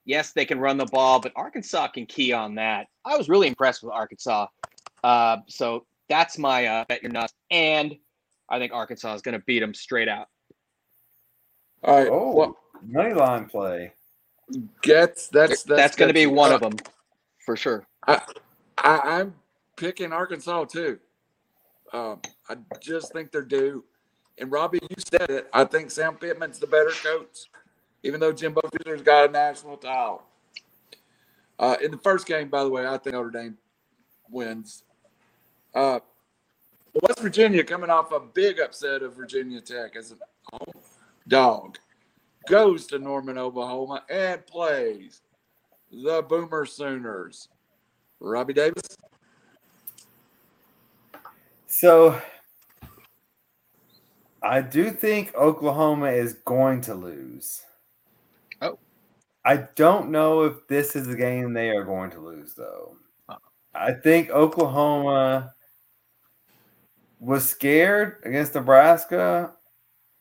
Yes, 0.06 0.34
they 0.34 0.44
can 0.46 0.60
run 0.60 0.78
the 0.78 0.86
ball, 0.88 1.20
but 1.20 1.32
Arkansas 1.36 1.88
can 1.90 2.06
key 2.08 2.34
on 2.34 2.56
that. 2.56 2.88
I 3.06 3.16
was 3.16 3.30
really 3.30 3.48
impressed 3.48 3.84
with 3.84 3.94
Arkansas. 3.94 4.48
Uh, 5.04 5.38
so 5.48 5.86
that's 6.10 6.38
my 6.38 6.66
uh, 6.66 6.86
bet 6.90 7.02
your 7.04 7.12
nuts, 7.12 7.34
and 7.52 7.96
I 8.50 8.60
think 8.60 8.74
Arkansas 8.74 9.14
is 9.14 9.22
going 9.22 9.38
to 9.38 9.44
beat 9.46 9.60
them 9.60 9.74
straight 9.74 10.10
out. 10.10 10.28
All 11.84 11.96
right. 11.98 12.08
Oh, 12.12 12.34
Well, 12.34 12.58
money 12.86 13.14
line 13.14 13.46
play. 13.46 13.94
gets 14.82 15.28
that's 15.30 15.64
That's, 15.64 15.64
that's, 15.64 15.96
going 15.96 16.10
to 16.10 16.14
be 16.14 16.26
one 16.26 16.52
Uh, 16.52 16.56
of 16.56 16.62
them 16.62 16.76
for 17.46 17.56
sure. 17.56 17.86
I, 18.08 18.22
I'm 18.78 19.36
picking 19.76 20.12
Arkansas 20.12 20.66
too. 20.66 21.00
Um, 21.92 22.22
I 22.50 22.58
just 22.80 23.14
think 23.14 23.32
they're 23.32 23.42
due. 23.42 23.84
And 24.40 24.52
Robbie, 24.52 24.80
you 24.82 24.96
said 24.98 25.30
it. 25.30 25.50
I 25.54 25.64
think 25.64 25.92
Sam 25.92 26.16
Pittman's 26.16 26.60
the 26.60 26.68
better 26.68 26.90
coach, 26.90 27.50
even 28.02 28.20
though 28.20 28.32
Jimbo 28.32 28.62
Fisher's 28.72 29.04
got 29.04 29.30
a 29.30 29.32
national 29.32 29.78
title. 29.78 30.24
Uh, 31.60 31.78
in 31.84 31.92
the 31.92 31.98
first 31.98 32.26
game, 32.26 32.50
by 32.50 32.64
the 32.64 32.70
way, 32.70 32.88
I 32.88 32.98
think 32.98 33.14
Notre 33.14 33.30
Dame 33.30 33.58
wins. 34.30 34.84
Uh, 35.74 36.00
West 37.02 37.20
Virginia 37.20 37.64
coming 37.64 37.90
off 37.90 38.12
a 38.12 38.20
big 38.20 38.60
upset 38.60 39.04
of 39.04 39.16
Virginia 39.16 39.62
Tech 39.62 39.96
as 39.96 40.12
a 40.12 40.16
dog 41.28 41.78
goes 42.48 42.86
to 42.88 43.00
Norman, 43.00 43.38
Oklahoma, 43.38 44.04
and 44.10 44.46
plays 44.46 45.22
the 46.02 46.24
Boomer 46.24 46.66
Sooners. 46.66 47.50
Robbie 48.20 48.54
Davis. 48.54 48.98
So 51.68 52.20
I 54.42 54.62
do 54.62 54.92
think 54.92 55.34
Oklahoma 55.36 56.12
is 56.12 56.34
going 56.46 56.82
to 56.82 56.96
lose. 56.96 57.64
Oh. 58.62 58.80
I 59.46 59.58
don't 59.76 60.10
know 60.10 60.44
if 60.44 60.68
this 60.68 60.96
is 60.96 61.08
the 61.08 61.16
game 61.16 61.54
they 61.54 61.70
are 61.70 61.84
going 61.84 62.12
to 62.12 62.20
lose, 62.20 62.54
though. 62.54 62.98
Oh. 63.30 63.38
I 63.76 63.94
think 63.94 64.30
Oklahoma 64.30 65.54
was 67.20 67.48
scared 67.48 68.22
against 68.26 68.56
Nebraska, 68.56 69.52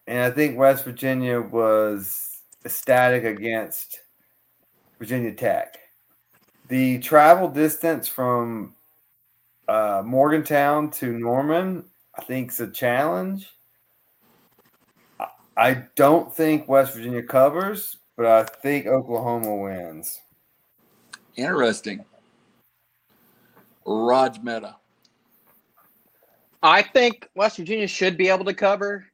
and 0.07 0.21
I 0.21 0.31
think 0.31 0.57
West 0.57 0.85
Virginia 0.85 1.41
was 1.41 2.41
ecstatic 2.65 3.25
against 3.25 4.01
Virginia 5.03 5.33
Tech. 5.33 5.79
The 6.69 7.01
travel 7.01 7.49
distance 7.49 8.07
from 8.07 8.73
uh, 9.67 10.01
Morgantown 10.05 10.93
to 10.93 11.19
Norman, 11.19 11.87
I 12.17 12.23
think, 12.23 12.53
is 12.53 12.61
a 12.61 12.71
challenge. 12.71 13.51
I- 15.19 15.27
I 15.57 15.75
don't 15.97 16.33
think 16.33 16.69
West 16.69 16.95
Virginia 16.95 17.25
covers, 17.25 17.97
but 18.17 18.27
I 18.27 18.45
think 18.45 18.87
Oklahoma 18.87 19.57
wins. 19.57 20.21
Interesting. 21.35 22.05
Raj 23.85 24.39
Mehta. 24.41 24.77
I 26.63 26.83
think 26.83 27.29
West 27.35 27.57
Virginia 27.57 27.89
should 27.89 28.17
be 28.17 28.29
able 28.29 28.45
to 28.45 28.55
cover, 28.55 29.05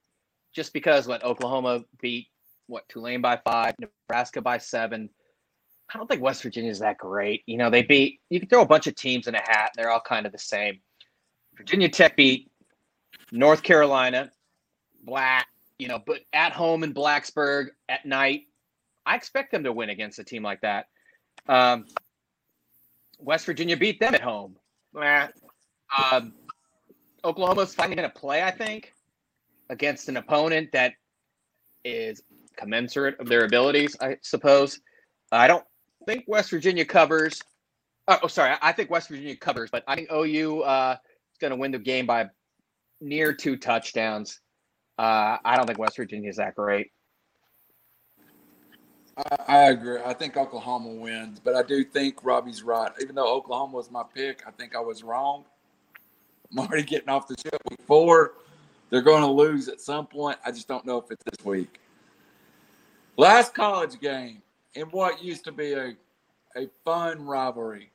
just 0.55 0.75
because 0.75 1.09
what 1.09 1.25
Oklahoma 1.25 1.83
beat 2.03 2.29
what 2.67 2.87
Tulane 2.91 3.23
by 3.23 3.41
five, 3.45 3.75
Nebraska 3.81 4.43
by 4.43 4.59
seven. 4.59 5.09
I 5.93 5.97
don't 5.97 6.07
think 6.07 6.23
West 6.23 6.43
Virginia 6.43 6.71
is 6.71 6.81
that 6.81 6.99
great. 6.99 7.43
You 7.47 7.57
know, 7.57 7.71
they 7.71 7.83
beat 7.83 8.21
you 8.31 8.41
can 8.41 8.49
throw 8.49 8.63
a 8.63 8.67
bunch 8.67 8.87
of 8.87 8.95
teams 8.95 9.27
in 9.27 9.35
a 9.35 9.41
hat, 9.41 9.73
and 9.75 9.83
they're 9.83 9.91
all 9.91 10.01
kind 10.01 10.27
of 10.27 10.33
the 10.33 10.39
same. 10.39 10.81
Virginia 11.57 11.89
Tech 11.89 12.17
beat 12.17 12.51
North 13.33 13.63
Carolina, 13.63 14.31
Black, 15.05 15.47
you 15.79 15.89
know, 15.89 16.01
but 16.05 16.21
at 16.33 16.53
home 16.53 16.85
in 16.85 16.95
Blacksburg 16.95 17.69
at 17.89 18.05
night. 18.05 18.43
I 19.07 19.17
expect 19.17 19.53
them 19.53 19.65
to 19.65 19.73
win 19.73 19.89
against 19.89 20.19
a 20.19 20.25
team 20.25 20.43
like 20.43 20.61
that. 20.61 20.87
Um, 21.49 21.87
West 23.19 23.47
Virginia 23.47 23.77
beat 23.77 23.99
them 23.99 24.15
at 24.15 24.21
home. 24.21 24.57
Um, 24.95 26.35
Oklahoma's 27.25 27.75
finally 27.75 27.97
going 27.97 28.09
to 28.09 28.15
play, 28.15 28.43
I 28.43 28.51
think, 28.51 28.95
against 29.71 30.09
an 30.09 30.19
opponent 30.19 30.71
that 30.73 30.93
is 31.85 32.23
commensurate 32.57 33.19
of 33.19 33.29
their 33.29 33.45
abilities, 33.45 33.97
I 34.01 34.19
suppose. 34.23 34.81
I 35.33 35.47
don't 35.47 35.65
think 36.07 36.25
West 36.27 36.51
Virginia 36.51 36.85
covers. 36.85 37.41
Oh, 38.07 38.19
oh, 38.23 38.27
sorry. 38.27 38.57
I 38.63 38.73
think 38.73 38.91
West 38.91 39.09
Virginia 39.09 39.37
covers, 39.37 39.71
but 39.71 39.85
I 39.87 39.95
think 39.95 40.11
OU 40.11 40.63
uh, 40.63 40.97
is 41.33 41.39
going 41.39 41.51
to 41.51 41.57
win 41.57 41.73
the 41.73 41.79
game 41.79 42.07
by 42.07 42.29
near 43.01 43.33
two 43.33 43.57
touchdowns. 43.57 44.41
Uh, 44.99 45.37
I 45.45 45.57
don't 45.57 45.67
think 45.67 45.79
West 45.79 45.97
Virginia 45.97 46.29
is 46.29 46.37
that 46.37 46.55
great. 46.55 46.91
I, 49.17 49.37
I 49.47 49.59
agree. 49.71 50.01
I 50.05 50.15
think 50.15 50.37
Oklahoma 50.37 50.91
wins, 50.91 51.41
but 51.41 51.55
I 51.55 51.63
do 51.63 51.85
think 51.85 52.25
Robbie's 52.25 52.63
right. 52.63 52.91
Even 53.01 53.15
though 53.15 53.33
Oklahoma 53.33 53.77
was 53.77 53.91
my 53.91 54.03
pick, 54.15 54.43
I 54.47 54.51
think 54.53 54.75
I 54.75 54.81
was 54.81 55.03
wrong. 55.03 55.45
I'm 56.51 56.61
already 56.61 56.85
getting 56.85 57.09
off 57.09 57.29
the 57.29 57.37
ship 57.37 57.61
before. 57.77 58.35
They're 58.91 59.03
going 59.03 59.23
to 59.23 59.31
lose 59.31 59.69
at 59.69 59.81
some 59.81 60.07
point. 60.07 60.39
I 60.47 60.51
just 60.51 60.67
don't 60.67 60.87
know 60.87 60.99
if 60.99 61.11
it's 61.11 61.23
this 61.25 61.45
week. 61.45 61.81
Last 63.17 63.53
college 63.53 64.01
game 64.01 64.43
in 64.79 64.87
what 64.91 65.23
used 65.23 65.43
to 65.45 65.51
be 65.51 65.73
a, 65.73 65.97
a 66.55 66.69
fun 66.85 67.27
rivalry 67.27 67.91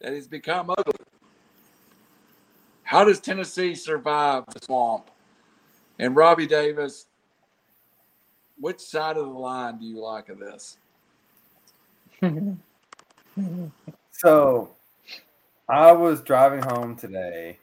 that 0.00 0.14
has 0.14 0.26
become 0.26 0.70
ugly. 0.70 0.94
How 2.84 3.04
does 3.04 3.20
Tennessee 3.20 3.74
survive 3.74 4.44
the 4.46 4.60
swamp? 4.64 5.10
And 5.98 6.16
Robbie 6.16 6.46
Davis, 6.46 7.06
which 8.58 8.80
side 8.80 9.18
of 9.18 9.26
the 9.26 9.32
line 9.32 9.78
do 9.78 9.84
you 9.84 10.00
like 10.00 10.28
of 10.30 10.38
this? 10.38 10.78
So 14.10 14.70
I 15.68 15.92
was 15.92 16.22
driving 16.22 16.62
home 16.62 16.96
today 16.96 17.58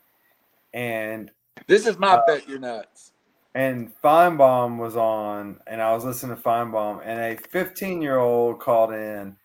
and 0.72 1.32
This 1.66 1.88
is 1.88 1.98
my 1.98 2.18
Uh, 2.18 2.22
bet 2.28 2.48
you're 2.48 2.60
nuts. 2.60 3.13
And 3.56 3.92
Finebaum 4.02 4.80
was 4.80 4.96
on, 4.98 5.60
and 5.68 5.82
I 5.82 5.94
was 5.94 6.04
listening 6.04 6.36
to 6.36 6.42
Finebaum, 6.42 7.02
and 7.06 7.20
a 7.20 7.38
15 7.50 8.02
year 8.02 8.18
old 8.18 8.60
called 8.60 8.94
in. 8.94 9.36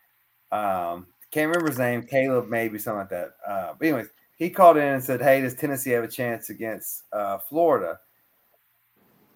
Um, 0.50 1.06
can't 1.30 1.48
remember 1.48 1.68
his 1.68 1.78
name, 1.78 2.02
Caleb, 2.04 2.48
maybe 2.48 2.78
something 2.78 3.00
like 3.00 3.10
that. 3.10 3.34
Uh, 3.46 3.74
but 3.78 3.86
anyways, 3.86 4.08
he 4.36 4.48
called 4.48 4.78
in 4.78 4.84
and 4.84 5.04
said, 5.04 5.20
"Hey, 5.20 5.42
does 5.42 5.54
Tennessee 5.54 5.90
have 5.90 6.04
a 6.04 6.08
chance 6.08 6.48
against 6.48 7.04
uh, 7.12 7.38
Florida?" 7.38 8.00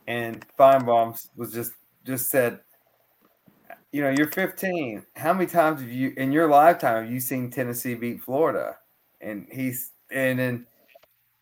And 0.06 0.44
Finebaum 0.58 1.18
was 1.36 1.52
just 1.52 1.72
just 2.04 2.30
said, 2.30 2.60
"You 3.92 4.02
know, 4.02 4.10
you're 4.10 4.28
15. 4.28 5.04
How 5.16 5.32
many 5.34 5.46
times 5.46 5.80
have 5.80 5.90
you 5.90 6.14
in 6.16 6.32
your 6.32 6.48
lifetime 6.48 7.04
have 7.04 7.12
you 7.12 7.20
seen 7.20 7.50
Tennessee 7.50 7.94
beat 7.94 8.22
Florida?" 8.22 8.78
And 9.20 9.46
he's 9.50 9.92
and 10.10 10.38
then 10.38 10.66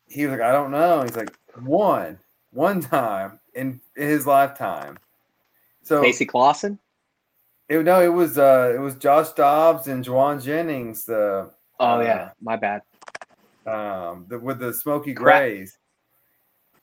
he 0.09 0.27
was 0.27 0.33
like, 0.33 0.43
"I 0.43 0.53
don't 0.53 0.71
know." 0.73 1.03
He's 1.03 1.17
like, 1.17 1.37
"One." 1.63 2.19
One 2.53 2.81
time 2.81 3.39
in 3.55 3.81
his 3.95 4.27
lifetime. 4.27 4.99
So 5.83 6.03
Casey 6.03 6.27
Clausen. 6.27 6.79
it, 7.69 7.85
no, 7.85 8.03
it 8.03 8.09
was 8.13 8.39
uh 8.39 8.73
it 8.75 8.79
was 8.81 8.97
Josh 8.97 9.31
Dobbs 9.33 9.87
and 9.87 10.05
Jauan 10.05 10.43
Jennings, 10.43 11.05
the 11.05 11.51
Oh 11.79 12.01
yeah, 12.01 12.31
my 12.41 12.57
bad. 12.57 12.83
um 13.67 14.27
the, 14.29 14.39
with 14.39 14.59
the 14.59 14.73
Smoky 14.75 15.15
Crap. 15.15 15.41
Grays. 15.41 15.79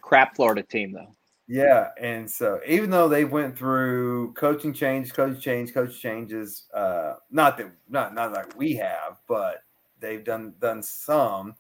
Crap 0.02 0.36
Florida 0.36 0.64
team 0.64 0.94
though. 0.94 1.14
Yeah, 1.50 1.90
and 2.00 2.30
so 2.30 2.60
even 2.68 2.90
though 2.90 3.08
they 3.08 3.24
went 3.24 3.58
through 3.58 4.34
coaching 4.34 4.74
changes, 4.74 5.12
coach 5.12 5.42
change, 5.42 5.74
coach 5.74 6.00
changes, 6.00 6.68
uh 6.74 7.16
not 7.30 7.58
that 7.58 7.72
not 7.90 8.14
not 8.14 8.32
like 8.34 8.58
we 8.58 8.76
have, 8.76 9.18
but 9.28 9.64
they've 10.00 10.24
done 10.24 10.54
done 10.60 10.82
some. 10.82 11.56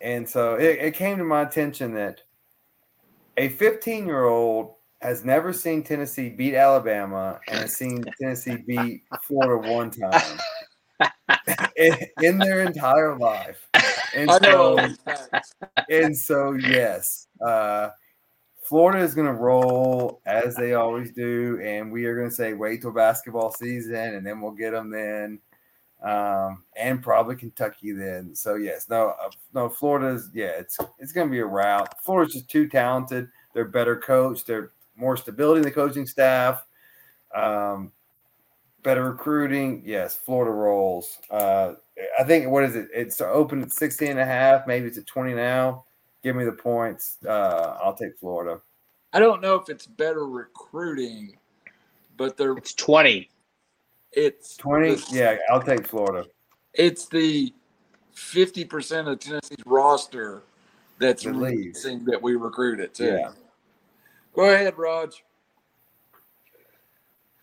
And 0.00 0.28
so 0.28 0.54
it, 0.54 0.78
it 0.78 0.94
came 0.94 1.18
to 1.18 1.24
my 1.24 1.42
attention 1.42 1.92
that 1.94 2.22
a 3.38 3.48
15 3.48 4.06
year 4.06 4.24
old 4.24 4.74
has 5.00 5.24
never 5.24 5.52
seen 5.52 5.82
Tennessee 5.82 6.28
beat 6.28 6.54
Alabama 6.54 7.40
and 7.46 7.60
has 7.60 7.76
seen 7.76 8.04
Tennessee 8.20 8.56
beat 8.66 9.04
Florida 9.22 9.72
one 9.72 9.90
time 9.90 10.38
in, 11.76 11.96
in 12.20 12.38
their 12.38 12.62
entire 12.62 13.16
life. 13.16 13.68
And 14.14 14.30
I 14.30 14.38
know 14.38 14.78
all 14.78 14.88
so, 15.06 15.40
and 15.88 16.16
so 16.16 16.52
yes, 16.54 17.28
uh, 17.46 17.90
Florida 18.64 18.98
is 18.98 19.14
going 19.14 19.28
to 19.28 19.32
roll 19.32 20.20
as 20.26 20.56
they 20.56 20.74
always 20.74 21.12
do, 21.12 21.60
and 21.62 21.92
we 21.92 22.04
are 22.06 22.16
going 22.16 22.28
to 22.28 22.34
say 22.34 22.52
wait 22.54 22.82
till 22.82 22.92
basketball 22.92 23.52
season, 23.52 24.14
and 24.14 24.26
then 24.26 24.40
we'll 24.40 24.50
get 24.50 24.72
them 24.72 24.90
then, 24.90 25.38
um, 26.02 26.64
and 26.76 27.02
probably 27.02 27.36
Kentucky 27.36 27.92
then. 27.92 28.34
So 28.34 28.54
yes, 28.54 28.88
no, 28.88 29.14
uh, 29.22 29.30
no, 29.54 29.68
Florida's 29.68 30.30
yeah, 30.32 30.52
it's 30.58 30.78
it's 30.98 31.12
going 31.12 31.28
to 31.28 31.30
be 31.32 31.40
a 31.40 31.46
rout. 31.46 32.02
Florida's 32.02 32.34
just 32.34 32.48
too 32.50 32.68
talented. 32.68 33.28
They're 33.54 33.64
better 33.64 33.96
coached. 33.96 34.46
They're 34.46 34.72
more 34.96 35.16
stability 35.16 35.58
in 35.58 35.64
the 35.64 35.70
coaching 35.70 36.06
staff. 36.06 36.64
Um, 37.34 37.92
better 38.82 39.10
recruiting. 39.10 39.82
Yes, 39.84 40.16
Florida 40.16 40.52
rolls. 40.52 41.18
Uh, 41.30 41.74
I 42.18 42.24
think 42.24 42.48
what 42.48 42.64
is 42.64 42.76
it? 42.76 42.88
It's 42.94 43.20
open 43.20 43.62
at 43.62 43.72
16 43.72 44.08
and 44.08 44.20
a 44.20 44.24
half. 44.24 44.66
Maybe 44.66 44.86
it's 44.86 44.98
at 44.98 45.06
20 45.06 45.34
now. 45.34 45.84
Give 46.22 46.36
me 46.36 46.44
the 46.44 46.52
points. 46.52 47.16
Uh, 47.26 47.76
I'll 47.82 47.94
take 47.94 48.18
Florida. 48.18 48.60
I 49.12 49.20
don't 49.20 49.40
know 49.40 49.54
if 49.54 49.68
it's 49.68 49.86
better 49.86 50.26
recruiting, 50.26 51.38
but 52.16 52.36
they're 52.36 52.56
It's 52.56 52.74
twenty. 52.74 53.30
It's 54.12 54.56
20. 54.56 54.94
the- 54.94 55.06
Yeah, 55.10 55.36
I'll 55.50 55.62
take 55.62 55.86
Florida. 55.86 56.28
it's 56.74 57.06
the 57.06 57.52
fifty 58.12 58.64
percent 58.64 59.06
of 59.08 59.18
Tennessee's 59.20 59.58
roster 59.66 60.42
that's 60.98 61.22
That 61.22 62.02
that 62.06 62.20
we 62.20 62.34
recruited 62.34 62.92
too. 62.94 63.06
Yeah. 63.06 63.32
Go 64.34 64.50
ahead, 64.52 64.76
Raj. 64.76 65.22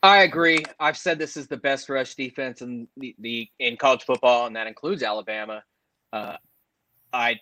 I 0.03 0.23
agree. 0.23 0.63
I've 0.79 0.97
said 0.97 1.17
this 1.17 1.35
is 1.35 1.47
the 1.47 1.57
best 1.57 1.89
rush 1.89 2.13
defense 2.15 2.61
in 2.61 2.87
the, 2.97 3.15
the 3.19 3.49
in 3.59 3.75
college 3.77 4.03
football, 4.03 4.45
and 4.45 4.55
that 4.55 4.67
includes 4.67 5.01
Alabama. 5.01 5.63
Uh, 6.13 6.37
I 7.11 7.39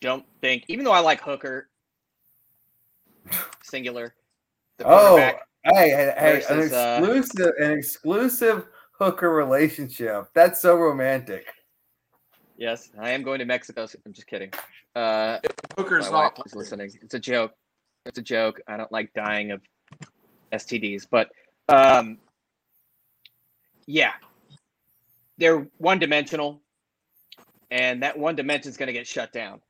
don't 0.00 0.26
think, 0.42 0.64
even 0.68 0.84
though 0.84 0.92
I 0.92 0.98
like 1.00 1.22
Hooker, 1.22 1.68
singular, 3.62 4.14
the 4.76 4.84
Oh, 4.84 5.08
quarterback. 5.16 5.48
Hey, 5.64 5.90
hey, 5.90 6.14
hey 6.16 6.42
an 6.48 6.56
versus, 6.56 6.72
uh, 6.72 7.00
exclusive, 7.02 7.52
an 7.58 7.70
exclusive 7.72 8.66
hooker 8.92 9.30
relationship. 9.30 10.28
That's 10.34 10.60
so 10.60 10.76
romantic. 10.76 11.46
Yes, 12.56 12.90
I 13.00 13.10
am 13.10 13.22
going 13.22 13.40
to 13.40 13.44
Mexico. 13.44 13.86
So 13.86 13.98
I'm 14.06 14.12
just 14.12 14.26
kidding. 14.26 14.52
Uh, 14.94 15.38
Hooker's 15.76 16.08
wife 16.08 16.32
not 16.36 16.46
is 16.46 16.54
listening. 16.54 16.92
It's 17.02 17.14
a 17.14 17.18
joke. 17.18 17.52
It's 18.06 18.18
a 18.18 18.22
joke. 18.22 18.60
I 18.68 18.76
don't 18.76 18.92
like 18.92 19.12
dying 19.14 19.50
of 19.50 19.60
STDs, 20.52 21.06
but 21.10 21.30
um, 21.68 22.18
yeah, 23.86 24.12
they're 25.38 25.66
one 25.78 25.98
dimensional, 25.98 26.60
and 27.70 28.02
that 28.02 28.16
one 28.16 28.36
dimension 28.36 28.70
is 28.70 28.76
going 28.76 28.86
to 28.86 28.92
get 28.92 29.06
shut 29.06 29.32
down. 29.32 29.60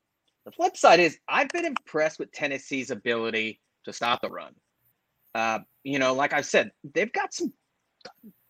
The 0.45 0.53
flip 0.53 0.76
side 0.76 1.01
is 1.01 1.18
I've 1.26 1.49
been 1.49 1.64
impressed 1.64 2.18
with 2.18 2.30
Tennessee's 2.32 2.90
ability 2.90 3.61
to 3.84 3.92
stop 3.92 4.20
the 4.20 4.28
run. 4.28 4.53
Uh, 5.35 5.61
you 5.82 5.99
know, 5.99 6.14
like 6.14 6.32
I 6.32 6.41
said, 6.41 6.70
they've 6.95 7.12
got 7.12 7.35
some. 7.35 7.53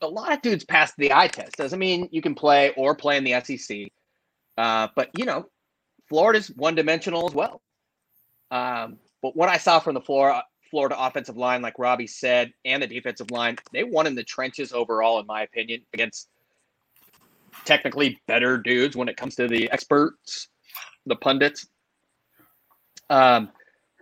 A 0.01 0.07
lot 0.07 0.32
of 0.32 0.43
dudes 0.43 0.64
passed 0.64 0.95
the 0.99 1.12
eye 1.12 1.28
test. 1.28 1.57
Doesn't 1.57 1.78
mean 1.78 2.09
you 2.11 2.20
can 2.20 2.35
play 2.35 2.72
or 2.76 2.95
play 2.95 3.16
in 3.16 3.24
the 3.24 3.41
SEC. 3.41 3.89
Uh, 4.59 4.89
but 4.95 5.11
you 5.16 5.24
know, 5.24 5.47
Florida's 6.09 6.49
one 6.49 6.74
dimensional 6.74 7.26
as 7.26 7.35
well. 7.35 7.62
Um, 8.51 8.99
but 9.22 9.37
what 9.37 9.49
I 9.49 9.57
saw 9.57 9.80
from 9.80 9.95
the 9.95 10.01
Florida 10.01 10.43
Florida 10.70 10.97
offensive 10.99 11.37
line, 11.37 11.62
like 11.62 11.78
Robbie 11.78 12.07
said, 12.07 12.53
and 12.64 12.82
the 12.82 12.87
defensive 12.87 13.30
line, 13.30 13.57
they 13.72 13.85
won 13.85 14.07
in 14.07 14.14
the 14.14 14.24
trenches 14.24 14.72
overall, 14.72 15.20
in 15.20 15.26
my 15.26 15.43
opinion, 15.43 15.82
against 15.95 16.28
technically 17.64 18.20
better 18.26 18.59
dudes 18.59 18.97
when 18.97 19.09
it 19.09 19.16
comes 19.16 19.37
to 19.37 19.47
the 19.47 19.70
experts, 19.70 20.49
the 21.07 21.16
pundits. 21.16 21.68
Um, 23.09 23.51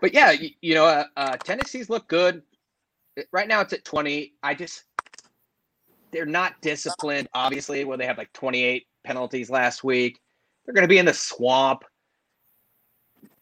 but 0.01 0.15
yeah, 0.15 0.31
you, 0.31 0.51
you 0.61 0.75
know, 0.75 0.87
uh, 0.87 1.05
uh, 1.17 1.37
Tennessee's 1.37 1.91
look 1.91 2.09
good. 2.09 2.43
Right 3.33 3.49
now, 3.49 3.61
it's 3.61 3.73
at 3.73 3.85
twenty. 3.85 4.35
I 4.43 4.55
just 4.55 4.85
they're 6.11 6.27
not 6.27 6.61
disciplined. 6.61 7.29
Obviously, 7.35 7.85
where 7.85 7.99
they 7.99 8.07
have 8.07 8.19
like 8.19 8.33
twenty 8.33 8.63
eight 8.63 8.87
penalties 9.05 9.51
last 9.51 9.85
week. 9.85 10.19
They're 10.65 10.75
going 10.75 10.83
to 10.83 10.89
be 10.89 10.99
in 10.99 11.07
the 11.07 11.15
swamp. 11.15 11.85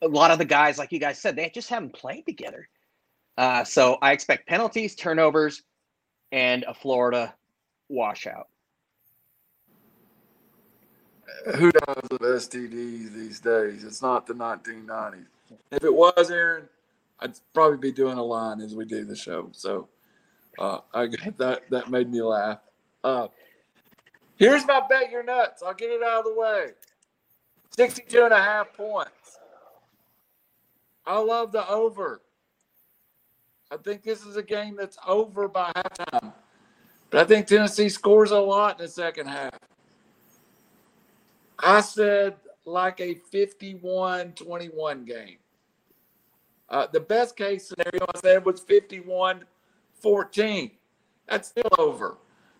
A 0.02 0.08
lot 0.08 0.30
of 0.30 0.38
the 0.38 0.44
guys, 0.44 0.78
like 0.78 0.92
you 0.92 0.98
guys 0.98 1.20
said, 1.20 1.36
they 1.36 1.50
just 1.50 1.68
haven't 1.68 1.92
played 1.92 2.24
together. 2.26 2.68
Uh, 3.36 3.64
so 3.64 3.98
I 4.00 4.12
expect 4.12 4.48
penalties, 4.48 4.94
turnovers, 4.94 5.62
and 6.32 6.64
a 6.66 6.74
Florida 6.74 7.34
washout. 7.88 8.48
who 11.56 11.70
knows 11.86 12.02
with 12.10 12.20
STDs 12.20 13.12
these 13.12 13.40
days. 13.40 13.84
It's 13.84 14.02
not 14.02 14.26
the 14.26 14.34
1990s. 14.34 15.26
If 15.70 15.84
it 15.84 15.94
was 15.94 16.30
Aaron, 16.30 16.68
I'd 17.20 17.38
probably 17.52 17.78
be 17.78 17.92
doing 17.92 18.18
a 18.18 18.22
line 18.22 18.60
as 18.60 18.74
we 18.74 18.84
do 18.84 19.04
the 19.04 19.16
show. 19.16 19.48
So 19.52 19.88
uh, 20.58 20.78
I 20.94 21.08
that 21.38 21.68
that 21.70 21.90
made 21.90 22.10
me 22.10 22.22
laugh. 22.22 22.58
Uh, 23.04 23.28
here's 24.36 24.66
my 24.66 24.80
bet 24.88 25.10
you're 25.10 25.22
nuts. 25.22 25.62
I'll 25.62 25.74
get 25.74 25.90
it 25.90 26.02
out 26.02 26.20
of 26.20 26.24
the 26.24 26.40
way. 26.40 26.68
62 27.76 28.24
and 28.24 28.32
a 28.32 28.38
half 28.38 28.72
points. 28.74 29.38
I 31.06 31.18
love 31.18 31.52
the 31.52 31.68
over. 31.68 32.20
I 33.70 33.76
think 33.76 34.02
this 34.02 34.24
is 34.24 34.36
a 34.36 34.42
game 34.42 34.76
that's 34.76 34.98
over 35.06 35.46
by 35.48 35.72
halftime. 35.76 36.32
But 37.10 37.20
I 37.20 37.24
think 37.24 37.46
Tennessee 37.46 37.88
scores 37.88 38.30
a 38.30 38.38
lot 38.38 38.78
in 38.78 38.86
the 38.86 38.90
second 38.90 39.26
half. 39.26 39.58
I 41.58 41.80
said 41.80 42.36
like 42.64 43.00
a 43.00 43.14
51 43.14 44.32
21 44.32 45.04
game. 45.04 45.36
Uh, 46.70 46.86
the 46.92 47.00
best 47.00 47.36
case 47.36 47.68
scenario 47.68 48.06
I 48.14 48.18
said 48.18 48.44
was 48.44 48.60
51 48.60 49.44
14. 49.94 50.70
That's 51.28 51.48
still 51.48 51.68
over. 51.78 52.16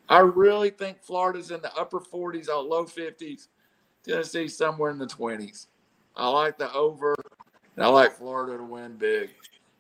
I 0.09 0.19
really 0.19 0.71
think 0.71 1.01
Florida's 1.03 1.51
in 1.51 1.61
the 1.63 1.73
upper 1.75 2.01
40s 2.01 2.49
or 2.49 2.63
low 2.63 2.85
50s. 2.85 3.47
Tennessee 4.05 4.49
somewhere 4.49 4.91
in 4.91 4.99
the 4.99 5.07
20s. 5.07 5.67
I 6.17 6.29
like 6.29 6.59
the 6.59 6.73
over, 6.73 7.15
and 7.77 7.85
I 7.85 7.89
like 7.89 8.17
Florida 8.17 8.57
to 8.59 8.65
win 8.65 8.97
big. 8.97 9.31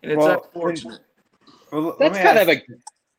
And 0.02 0.12
it's 0.12 0.18
Well, 0.18 0.42
unfortunate. 0.44 1.00
Well, 1.72 1.96
That's 1.98 2.16
kind 2.16 2.38
ask- 2.38 2.42
of 2.42 2.56
a 2.56 2.62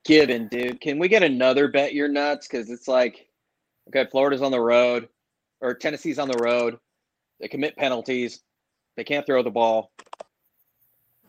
given, 0.05 0.47
dude. 0.47 0.79
Can 0.79 0.97
we 0.99 1.07
get 1.07 1.23
another 1.23 1.67
bet 1.67 1.93
you're 1.93 2.07
nuts? 2.07 2.47
Because 2.47 2.69
it's 2.69 2.87
like, 2.87 3.27
okay, 3.89 4.09
Florida's 4.09 4.41
on 4.41 4.51
the 4.51 4.59
road, 4.61 5.09
or 5.59 5.73
Tennessee's 5.73 6.19
on 6.19 6.27
the 6.29 6.37
road. 6.41 6.79
They 7.39 7.47
commit 7.47 7.75
penalties. 7.75 8.41
They 8.95 9.03
can't 9.03 9.25
throw 9.25 9.43
the 9.43 9.51
ball. 9.51 9.91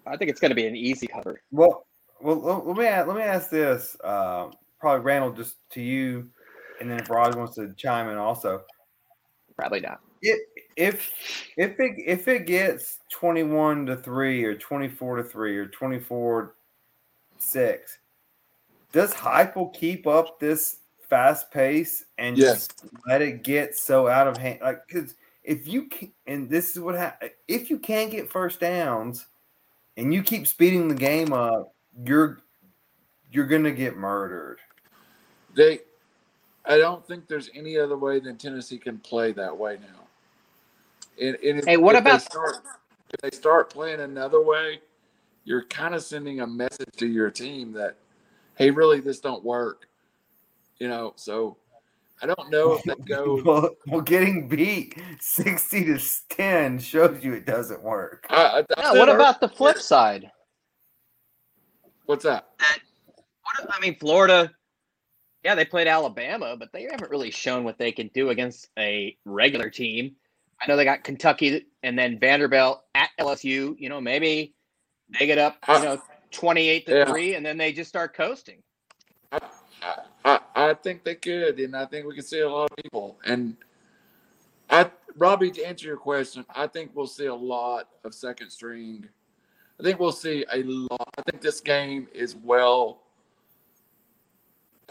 I 0.07 0.17
think 0.17 0.31
it's 0.31 0.41
going 0.41 0.51
to 0.51 0.57
be 0.57 0.67
an 0.67 0.77
easy 0.77 1.07
cover. 1.07 1.41
Well, 1.51 1.87
well, 2.21 2.41
let 2.41 2.67
let 2.67 2.77
me 2.77 2.87
ask, 2.87 3.07
let 3.07 3.17
me 3.17 3.23
ask 3.23 3.51
this. 3.51 3.97
Um, 4.05 4.53
probably 4.81 5.05
Randall, 5.05 5.33
just 5.33 5.57
to 5.71 5.81
you, 5.81 6.29
and 6.81 6.91
then 6.91 7.01
if 7.01 7.11
Rod 7.11 7.37
wants 7.37 7.57
to 7.57 7.73
chime 7.75 8.09
in 8.09 8.17
also. 8.17 8.63
Probably 9.57 9.81
not. 9.81 10.01
If 10.23 10.41
if 10.77 11.13
if 11.57 11.81
it 11.81 11.95
if 11.99 12.29
it 12.29 12.47
gets 12.47 12.99
twenty 13.11 13.43
one 13.43 13.87
to 13.87 13.97
three 13.97 14.45
or 14.45 14.55
twenty 14.55 14.89
four 14.89 15.17
to 15.17 15.25
three 15.25 15.57
or 15.57 15.67
twenty 15.67 15.99
four 15.99 16.55
six, 17.39 17.99
does 18.93 19.13
Heupel 19.15 19.75
keep 19.75 20.07
up 20.07 20.39
this 20.39 20.79
fast 21.09 21.51
pace 21.51 22.05
and 22.19 22.37
Yes. 22.37 22.69
just 22.69 22.85
let 23.07 23.21
it 23.21 23.43
get 23.43 23.77
so 23.77 24.09
out 24.09 24.29
of 24.29 24.37
hand? 24.37 24.61
Like, 24.63 24.87
because 24.87 25.15
if 25.43 25.67
you 25.67 25.89
can, 25.89 26.13
and 26.27 26.49
this 26.49 26.71
is 26.71 26.81
what 26.81 26.95
happens, 26.95 27.33
if 27.49 27.69
you 27.69 27.79
can't 27.79 28.11
get 28.11 28.31
first 28.31 28.61
downs 28.61 29.27
and 29.97 30.13
you 30.13 30.23
keep 30.23 30.47
speeding 30.47 30.89
the 30.89 30.95
game 30.95 31.33
up, 31.33 31.75
you're 32.05 32.41
you're 33.31 33.47
gonna 33.47 33.71
get 33.73 33.97
murdered. 33.97 34.59
They, 35.55 35.81
I 36.65 36.79
don't 36.79 37.07
think 37.07 37.29
there's 37.29 37.51
any 37.55 37.79
other 37.79 37.97
way 37.97 38.21
than 38.21 38.37
Tennessee 38.37 38.79
can 38.79 38.99
play 38.99 39.33
that 39.33 39.57
way 39.57 39.79
now. 39.81 40.07
And, 41.21 41.37
and 41.37 41.59
if, 41.59 41.65
Hey, 41.67 41.77
what 41.77 41.95
if 41.97 42.05
they 42.05 42.11
about- 42.11 42.23
start, 42.23 42.57
if 43.13 43.21
they 43.21 43.31
start 43.37 43.71
playing 43.71 44.01
another 44.01 44.41
way? 44.43 44.81
You're 45.45 45.65
kind 45.65 45.95
of 45.95 46.03
sending 46.05 46.41
a 46.41 46.47
message 46.47 46.89
to 46.99 47.07
your 47.07 47.29
team 47.31 47.73
that, 47.73 47.97
hey, 48.57 48.71
really, 48.71 49.01
this 49.01 49.19
don't 49.19 49.43
work. 49.45 49.89
You 50.79 50.89
know, 50.89 51.15
so 51.17 51.57
I 52.23 52.27
don't 52.27 52.51
know 52.51 52.75
if 52.75 52.85
they 52.85 52.95
go. 53.07 53.43
well, 53.45 53.71
well, 53.89 54.01
getting 54.01 54.49
beat 54.49 54.97
sixty 55.21 55.85
to 55.85 55.99
ten 56.31 56.79
shows 56.79 57.23
you 57.23 57.35
it 57.35 57.47
doesn't 57.47 57.83
work. 57.83 58.27
I, 58.31 58.37
I, 58.37 58.59
I 58.59 58.83
No, 58.83 58.93
said 58.93 58.99
what 58.99 59.09
about 59.09 59.41
the 59.41 59.49
flip 59.57 59.79
side? 59.79 60.31
what's 62.07 62.25
that? 62.25 62.49
What, 63.43 63.75
I 63.75 63.81
mean, 63.81 63.97
Florida, 63.99 64.51
yeah, 65.45 65.55
they 65.55 65.65
played 65.65 65.87
Alabama, 65.89 66.57
but 66.59 66.71
they 66.73 66.85
haven't 66.91 67.11
really 67.11 67.31
shown 67.31 67.65
what 67.65 67.79
they 67.79 67.91
can 67.93 68.09
do 68.15 68.31
against 68.31 68.69
a 68.79 69.17
regular 69.25 69.71
team. 69.71 70.17
I 70.61 70.67
know 70.69 70.77
they 70.77 70.85
got 70.85 71.03
Kentucky 71.05 71.67
and 71.83 71.99
then 71.99 72.19
Vanderbilt 72.21 72.83
at 72.95 73.11
LSU. 73.19 73.75
You 73.79 73.89
know, 73.89 74.01
maybe 74.01 74.55
they 75.19 75.27
get 75.27 75.39
up, 75.39 75.57
you 75.69 75.75
Uh, 75.75 75.79
know, 75.81 76.03
28 76.31 76.87
to 76.87 76.93
yeah. 76.99 77.05
3, 77.05 77.35
and 77.35 77.45
then 77.45 77.57
they 77.59 77.73
just 77.73 77.89
start 77.89 78.15
coasting. 78.15 78.63
I, 80.25 80.39
I, 80.67 80.75
think 80.75 81.05
they 81.05 81.15
could, 81.15 81.59
and 81.61 81.77
I 81.77 81.87
think 81.87 82.07
we 82.07 82.15
can 82.15 82.25
see 82.25 82.41
a 82.41 82.49
lot 82.49 82.71
of 82.71 82.77
people. 82.77 83.19
And 83.25 83.57
I, 84.71 84.91
Robbie, 85.17 85.51
to 85.53 85.65
answer 85.65 85.87
your 85.87 85.97
question, 85.97 86.45
I 86.55 86.67
think 86.67 86.93
we'll 86.95 87.07
see 87.07 87.27
a 87.27 87.35
lot 87.35 87.89
of 88.05 88.15
second 88.15 88.51
string. 88.51 89.07
I 89.79 89.83
think 89.83 89.99
we'll 89.99 90.13
see 90.13 90.45
a 90.51 90.63
lot. 90.63 91.09
I 91.19 91.23
think 91.31 91.43
this 91.43 91.61
game 91.61 92.09
is 92.15 92.37
well 92.37 93.03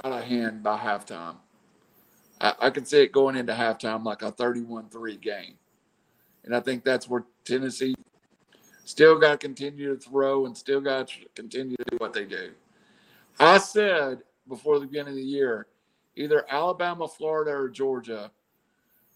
out 0.04 0.12
of 0.14 0.24
hand 0.24 0.64
by 0.64 0.78
halftime. 0.78 1.36
I, 2.40 2.54
I 2.60 2.70
can 2.70 2.86
see 2.86 3.02
it 3.02 3.12
going 3.12 3.36
into 3.36 3.54
halftime 3.54 4.04
like 4.04 4.22
a 4.22 4.32
31 4.32 4.90
3 4.90 5.18
game. 5.18 5.56
And 6.44 6.56
I 6.56 6.60
think 6.60 6.84
that's 6.84 7.08
where 7.08 7.24
Tennessee 7.46 7.96
still 8.86 9.20
got 9.20 9.32
to 9.32 9.38
continue 9.38 9.96
to 9.96 10.00
throw 10.00 10.46
and 10.46 10.58
still 10.58 10.82
got 10.82 11.08
to 11.10 11.16
continue 11.36 11.78
to 11.78 11.86
do 11.92 11.98
what 11.98 12.14
they 12.14 12.26
do. 12.26 12.52
I 13.40 13.58
said 13.60 14.24
before 14.52 14.80
the 14.80 14.86
beginning 14.86 15.14
of 15.14 15.16
the 15.16 15.24
year, 15.24 15.68
either 16.16 16.46
Alabama, 16.50 17.08
Florida, 17.08 17.52
or 17.52 17.70
Georgia 17.70 18.30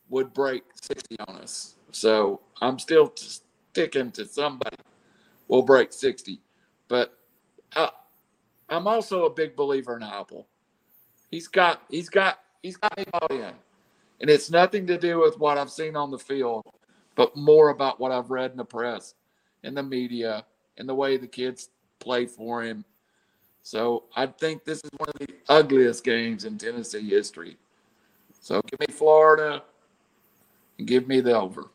would 0.09 0.33
break 0.33 0.63
60 0.81 1.17
on 1.27 1.35
us. 1.35 1.75
So 1.91 2.41
I'm 2.61 2.79
still 2.79 3.13
sticking 3.15 4.11
to 4.11 4.25
somebody 4.25 4.77
will 5.47 5.61
break 5.61 5.91
60. 5.91 6.39
But 6.87 7.17
I, 7.75 7.89
I'm 8.69 8.87
also 8.87 9.25
a 9.25 9.29
big 9.29 9.55
believer 9.55 9.95
in 9.95 10.01
Heupel. 10.01 10.45
He's 11.31 11.47
got 11.47 11.81
he's 11.89 12.09
got 12.09 12.39
he's 12.63 12.77
got 12.77 12.95
me 12.97 13.03
bought 13.11 13.31
in. 13.31 13.53
And 14.21 14.29
it's 14.29 14.49
nothing 14.49 14.87
to 14.87 14.97
do 14.97 15.19
with 15.19 15.37
what 15.37 15.57
I've 15.57 15.69
seen 15.69 15.97
on 15.97 16.09
the 16.09 16.17
field, 16.17 16.63
but 17.15 17.35
more 17.35 17.69
about 17.69 17.99
what 17.99 18.13
I've 18.13 18.31
read 18.31 18.51
in 18.51 18.57
the 18.57 18.63
press, 18.65 19.13
in 19.63 19.73
the 19.73 19.83
media, 19.83 20.45
and 20.77 20.87
the 20.87 20.95
way 20.95 21.17
the 21.17 21.27
kids 21.27 21.69
play 21.99 22.25
for 22.25 22.63
him. 22.63 22.85
So 23.65 24.03
I 24.15 24.27
think 24.27 24.63
this 24.63 24.83
is 24.83 24.91
one 24.97 25.09
of 25.09 25.15
the 25.15 25.33
ugliest 25.49 26.03
games 26.03 26.45
in 26.45 26.55
Tennessee 26.55 27.09
history. 27.09 27.57
So 28.39 28.61
give 28.61 28.79
me 28.79 28.93
Florida 28.93 29.63
and 30.77 30.87
give 30.87 31.07
me 31.07 31.19
the 31.19 31.35
over. 31.35 31.71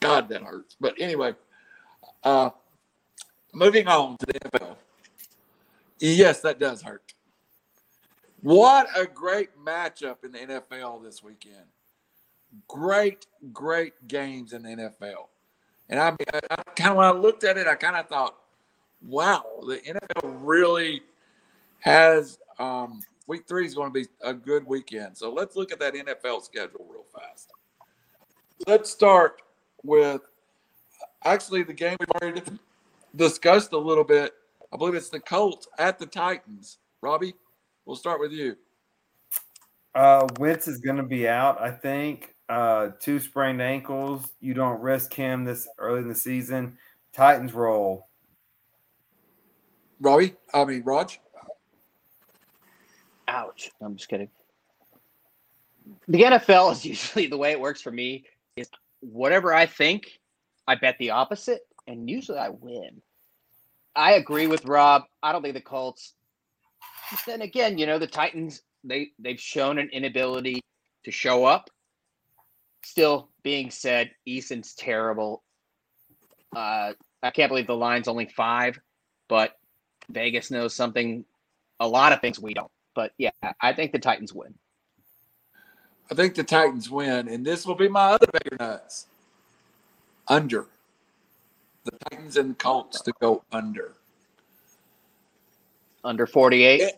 God, 0.00 0.28
that 0.28 0.42
hurts. 0.42 0.76
But 0.78 0.96
anyway, 1.00 1.36
uh, 2.22 2.50
moving 3.54 3.88
on 3.88 4.18
to 4.18 4.26
the 4.26 4.34
NFL. 4.34 4.76
Yes, 6.00 6.42
that 6.42 6.60
does 6.60 6.82
hurt. 6.82 7.14
What 8.42 8.86
a 8.94 9.06
great 9.06 9.58
matchup 9.58 10.22
in 10.22 10.32
the 10.32 10.38
NFL 10.40 11.02
this 11.02 11.22
weekend. 11.22 11.64
Great, 12.68 13.24
great 13.54 14.06
games 14.06 14.52
in 14.52 14.64
the 14.64 14.68
NFL. 14.68 15.28
And 15.88 15.98
I, 15.98 16.14
I, 16.34 16.56
kind 16.76 16.90
of 16.90 16.96
when 16.98 17.06
I 17.06 17.12
looked 17.12 17.44
at 17.44 17.56
it, 17.56 17.66
I 17.66 17.74
kind 17.76 17.96
of 17.96 18.06
thought, 18.06 18.36
wow, 19.02 19.44
the 19.66 19.78
NFL 19.78 20.38
really 20.42 21.02
has 21.80 22.38
um, 22.58 23.00
week 23.26 23.46
three 23.48 23.66
is 23.66 23.74
going 23.74 23.92
to 23.92 24.00
be 24.00 24.06
a 24.22 24.34
good 24.34 24.66
weekend. 24.66 25.16
So 25.16 25.32
let's 25.32 25.56
look 25.56 25.72
at 25.72 25.78
that 25.80 25.94
NFL 25.94 26.42
schedule 26.42 26.86
real 26.90 27.06
fast. 27.14 27.52
Let's 28.66 28.90
start 28.90 29.40
with 29.82 30.20
actually 31.24 31.62
the 31.62 31.72
game 31.72 31.96
we've 31.98 32.22
already 32.22 32.42
discussed 33.16 33.72
a 33.72 33.78
little 33.78 34.04
bit. 34.04 34.34
I 34.72 34.76
believe 34.76 34.94
it's 34.94 35.08
the 35.08 35.20
Colts 35.20 35.66
at 35.78 35.98
the 35.98 36.06
Titans. 36.06 36.78
Robbie, 37.00 37.34
we'll 37.86 37.96
start 37.96 38.20
with 38.20 38.32
you. 38.32 38.56
Uh, 39.94 40.28
Wentz 40.38 40.68
is 40.68 40.78
going 40.78 40.98
to 40.98 41.02
be 41.02 41.26
out, 41.26 41.60
I 41.60 41.70
think. 41.70 42.34
Uh, 42.48 42.90
two 43.00 43.18
sprained 43.18 43.62
ankles. 43.62 44.32
You 44.40 44.54
don't 44.54 44.80
risk 44.80 45.14
him 45.14 45.44
this 45.44 45.68
early 45.78 46.00
in 46.00 46.08
the 46.08 46.14
season. 46.14 46.76
Titans 47.12 47.52
roll. 47.54 48.09
Robbie, 50.00 50.34
I 50.52 50.64
mean 50.64 50.82
Raj. 50.84 51.20
Ouch. 53.28 53.70
I'm 53.80 53.96
just 53.96 54.08
kidding. 54.08 54.28
The 56.08 56.22
NFL 56.22 56.72
is 56.72 56.84
usually 56.84 57.26
the 57.26 57.36
way 57.36 57.52
it 57.52 57.60
works 57.60 57.80
for 57.80 57.90
me 57.90 58.24
is 58.56 58.68
whatever 59.00 59.54
I 59.54 59.66
think, 59.66 60.18
I 60.66 60.74
bet 60.74 60.96
the 60.98 61.10
opposite, 61.10 61.60
and 61.86 62.08
usually 62.08 62.38
I 62.38 62.48
win. 62.48 63.02
I 63.94 64.12
agree 64.12 64.46
with 64.46 64.64
Rob. 64.64 65.02
I 65.22 65.32
don't 65.32 65.42
think 65.42 65.54
the 65.54 65.60
Colts. 65.60 66.14
But 67.10 67.20
then 67.26 67.42
again, 67.42 67.76
you 67.76 67.86
know, 67.86 67.98
the 67.98 68.06
Titans, 68.06 68.62
they 68.84 69.08
they've 69.18 69.40
shown 69.40 69.78
an 69.78 69.90
inability 69.92 70.60
to 71.04 71.10
show 71.10 71.44
up. 71.44 71.70
Still 72.84 73.28
being 73.42 73.70
said, 73.70 74.10
Eason's 74.26 74.74
terrible. 74.74 75.42
Uh, 76.54 76.92
I 77.22 77.30
can't 77.30 77.50
believe 77.50 77.66
the 77.66 77.76
line's 77.76 78.08
only 78.08 78.26
five, 78.26 78.78
but 79.28 79.52
Vegas 80.12 80.50
knows 80.50 80.74
something, 80.74 81.24
a 81.78 81.88
lot 81.88 82.12
of 82.12 82.20
things 82.20 82.38
we 82.38 82.54
don't. 82.54 82.70
But 82.94 83.12
yeah, 83.18 83.30
I 83.60 83.72
think 83.72 83.92
the 83.92 83.98
Titans 83.98 84.32
win. 84.32 84.54
I 86.10 86.14
think 86.14 86.34
the 86.34 86.44
Titans 86.44 86.90
win, 86.90 87.28
and 87.28 87.44
this 87.44 87.64
will 87.64 87.76
be 87.76 87.88
my 87.88 88.12
other 88.12 88.26
bigger 88.32 88.56
nuts. 88.58 89.06
Under. 90.26 90.66
The 91.84 91.92
Titans 92.10 92.36
and 92.36 92.58
Colts 92.58 93.00
to 93.02 93.12
go 93.20 93.44
under. 93.52 93.94
Under 96.02 96.26
48. 96.26 96.92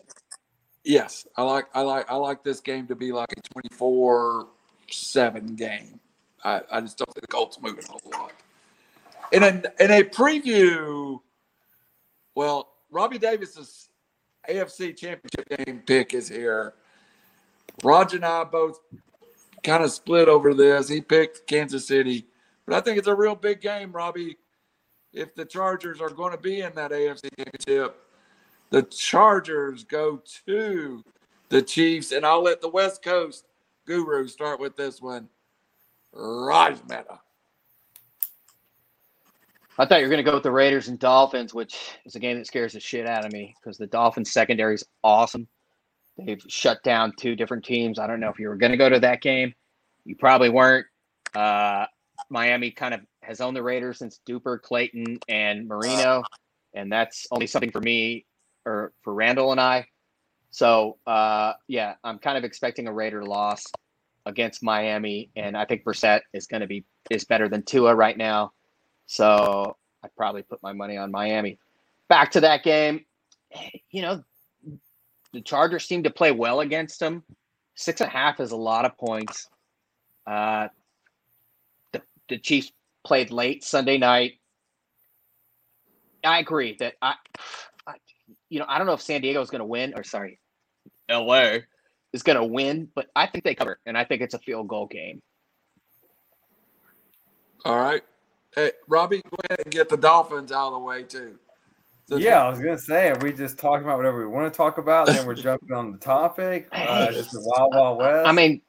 Yes, 0.83 1.25
I 1.37 1.43
like 1.43 1.65
I 1.73 1.81
like 1.81 2.11
I 2.11 2.15
like 2.15 2.43
this 2.43 2.59
game 2.59 2.87
to 2.87 2.95
be 2.95 3.13
like 3.13 3.29
a 3.31 3.41
24-7 3.79 5.55
game. 5.55 5.99
I, 6.43 6.61
I 6.69 6.81
just 6.81 6.97
don't 6.97 7.13
think 7.13 7.21
the 7.21 7.27
Colts 7.27 7.57
moving 7.61 7.85
a 7.85 7.91
whole 7.91 8.01
lot. 8.11 8.33
In 9.31 9.43
a 9.43 9.63
in 9.79 9.91
a 9.91 10.03
preview, 10.03 11.21
well, 12.35 12.72
Robbie 12.93 13.17
Davis's 13.17 13.89
AFC 14.47 14.95
Championship 14.95 15.49
game 15.49 15.81
pick 15.85 16.13
is 16.13 16.29
here. 16.29 16.75
Roger 17.83 18.17
and 18.17 18.25
I 18.25 18.43
both 18.43 18.79
kind 19.63 19.83
of 19.83 19.91
split 19.91 20.29
over 20.29 20.53
this. 20.53 20.87
He 20.87 21.01
picked 21.01 21.47
Kansas 21.47 21.87
City, 21.87 22.27
but 22.65 22.75
I 22.75 22.81
think 22.81 22.99
it's 22.99 23.07
a 23.07 23.15
real 23.15 23.35
big 23.35 23.61
game, 23.61 23.91
Robbie. 23.91 24.37
If 25.11 25.33
the 25.35 25.45
Chargers 25.45 26.01
are 26.01 26.09
going 26.09 26.31
to 26.31 26.37
be 26.37 26.61
in 26.61 26.73
that 26.75 26.91
AFC 26.91 27.29
Championship, 27.37 27.95
the 28.69 28.83
Chargers 28.83 29.83
go 29.83 30.21
to 30.45 31.03
the 31.49 31.61
Chiefs, 31.61 32.11
and 32.11 32.25
I'll 32.25 32.43
let 32.43 32.61
the 32.61 32.69
West 32.69 33.03
Coast 33.03 33.45
guru 33.85 34.27
start 34.27 34.59
with 34.59 34.75
this 34.75 35.01
one. 35.01 35.29
Raj 36.11 36.77
Mehta. 36.87 37.19
I 39.77 39.85
thought 39.85 39.99
you 39.99 40.05
were 40.05 40.11
going 40.11 40.23
to 40.23 40.29
go 40.29 40.35
with 40.35 40.43
the 40.43 40.51
Raiders 40.51 40.87
and 40.87 40.99
Dolphins, 40.99 41.53
which 41.53 41.75
is 42.05 42.15
a 42.15 42.19
game 42.19 42.37
that 42.37 42.45
scares 42.45 42.73
the 42.73 42.79
shit 42.79 43.07
out 43.07 43.25
of 43.25 43.31
me 43.31 43.55
because 43.59 43.77
the 43.77 43.87
Dolphins 43.87 44.31
secondary 44.31 44.75
is 44.75 44.83
awesome. 45.03 45.47
They've 46.17 46.43
shut 46.47 46.83
down 46.83 47.13
two 47.17 47.35
different 47.35 47.65
teams. 47.65 47.97
I 47.97 48.05
don't 48.05 48.19
know 48.19 48.29
if 48.29 48.37
you 48.37 48.49
were 48.49 48.55
going 48.55 48.71
to 48.71 48.77
go 48.77 48.87
to 48.87 48.99
that 48.99 49.21
game. 49.21 49.53
You 50.05 50.15
probably 50.15 50.49
weren't. 50.49 50.85
Uh, 51.33 51.85
Miami 52.29 52.69
kind 52.69 52.93
of 52.93 53.01
has 53.23 53.41
owned 53.41 53.57
the 53.57 53.63
Raiders 53.63 53.97
since 53.97 54.19
Duper, 54.27 54.61
Clayton, 54.61 55.19
and 55.27 55.67
Marino, 55.67 56.23
and 56.75 56.91
that's 56.91 57.25
only 57.31 57.47
something 57.47 57.71
for 57.71 57.81
me 57.81 58.25
or 58.65 58.93
for 59.01 59.13
Randall 59.13 59.51
and 59.51 59.59
I. 59.59 59.87
So 60.51 60.97
uh, 61.07 61.53
yeah, 61.67 61.95
I'm 62.03 62.19
kind 62.19 62.37
of 62.37 62.43
expecting 62.43 62.87
a 62.87 62.93
Raider 62.93 63.23
loss 63.23 63.65
against 64.27 64.61
Miami, 64.61 65.31
and 65.35 65.57
I 65.57 65.65
think 65.65 65.83
Brissett 65.83 66.21
is 66.31 66.45
going 66.45 66.61
to 66.61 66.67
be 66.67 66.85
is 67.09 67.23
better 67.23 67.49
than 67.49 67.63
Tua 67.63 67.95
right 67.95 68.17
now. 68.17 68.51
So 69.05 69.77
I 70.03 70.07
probably 70.15 70.43
put 70.43 70.61
my 70.63 70.73
money 70.73 70.97
on 70.97 71.11
Miami. 71.11 71.59
Back 72.09 72.31
to 72.31 72.41
that 72.41 72.63
game, 72.63 73.05
you 73.91 74.01
know, 74.01 74.23
the 75.31 75.41
Chargers 75.41 75.85
seem 75.85 76.03
to 76.03 76.09
play 76.09 76.31
well 76.31 76.59
against 76.61 76.99
them. 76.99 77.23
Six 77.75 78.01
and 78.01 78.09
a 78.09 78.11
half 78.11 78.39
is 78.39 78.51
a 78.51 78.55
lot 78.55 78.85
of 78.85 78.97
points. 78.97 79.49
Uh, 80.27 80.67
the, 81.91 82.01
the 82.29 82.37
Chiefs 82.37 82.71
played 83.03 83.31
late 83.31 83.63
Sunday 83.63 83.97
night. 83.97 84.33
I 86.23 86.39
agree 86.39 86.77
that 86.79 86.93
I, 87.01 87.15
I 87.87 87.95
you 88.49 88.59
know, 88.59 88.65
I 88.67 88.77
don't 88.77 88.87
know 88.87 88.93
if 88.93 89.01
San 89.01 89.21
Diego 89.21 89.41
is 89.41 89.49
going 89.49 89.59
to 89.59 89.65
win 89.65 89.93
or 89.95 90.03
sorry, 90.03 90.39
LA 91.09 91.57
is 92.13 92.23
going 92.23 92.37
to 92.37 92.45
win, 92.45 92.87
but 92.95 93.07
I 93.15 93.27
think 93.27 93.43
they 93.43 93.55
cover, 93.55 93.79
and 93.85 93.97
I 93.97 94.05
think 94.05 94.21
it's 94.21 94.35
a 94.35 94.39
field 94.39 94.67
goal 94.67 94.87
game. 94.87 95.21
All 97.65 97.77
right. 97.77 98.03
Hey, 98.55 98.71
Robbie, 98.87 99.21
go 99.21 99.37
ahead 99.49 99.61
and 99.65 99.73
get 99.73 99.89
the 99.89 99.97
Dolphins 99.97 100.51
out 100.51 100.67
of 100.67 100.73
the 100.73 100.79
way 100.79 101.03
too. 101.03 101.37
So- 102.07 102.17
Yeah, 102.17 102.43
I 102.45 102.49
was 102.49 102.59
gonna 102.59 102.77
say, 102.77 103.09
are 103.09 103.17
we 103.19 103.31
just 103.33 103.57
talking 103.57 103.85
about 103.85 103.97
whatever 103.97 104.19
we 104.19 104.27
want 104.27 104.51
to 104.51 104.55
talk 104.55 104.77
about? 104.77 105.07
Then 105.07 105.25
we're 105.25 105.33
jumping 105.35 105.71
on 105.73 105.91
the 105.91 105.97
topic. 105.97 106.67
Uh, 106.71 107.07
Hey. 107.07 107.13
just 107.13 107.31
the 107.31 107.41
wild, 107.43 107.73
wild 107.73 107.97
west. 107.99 108.27
I 108.27 108.31
mean, 108.31 108.61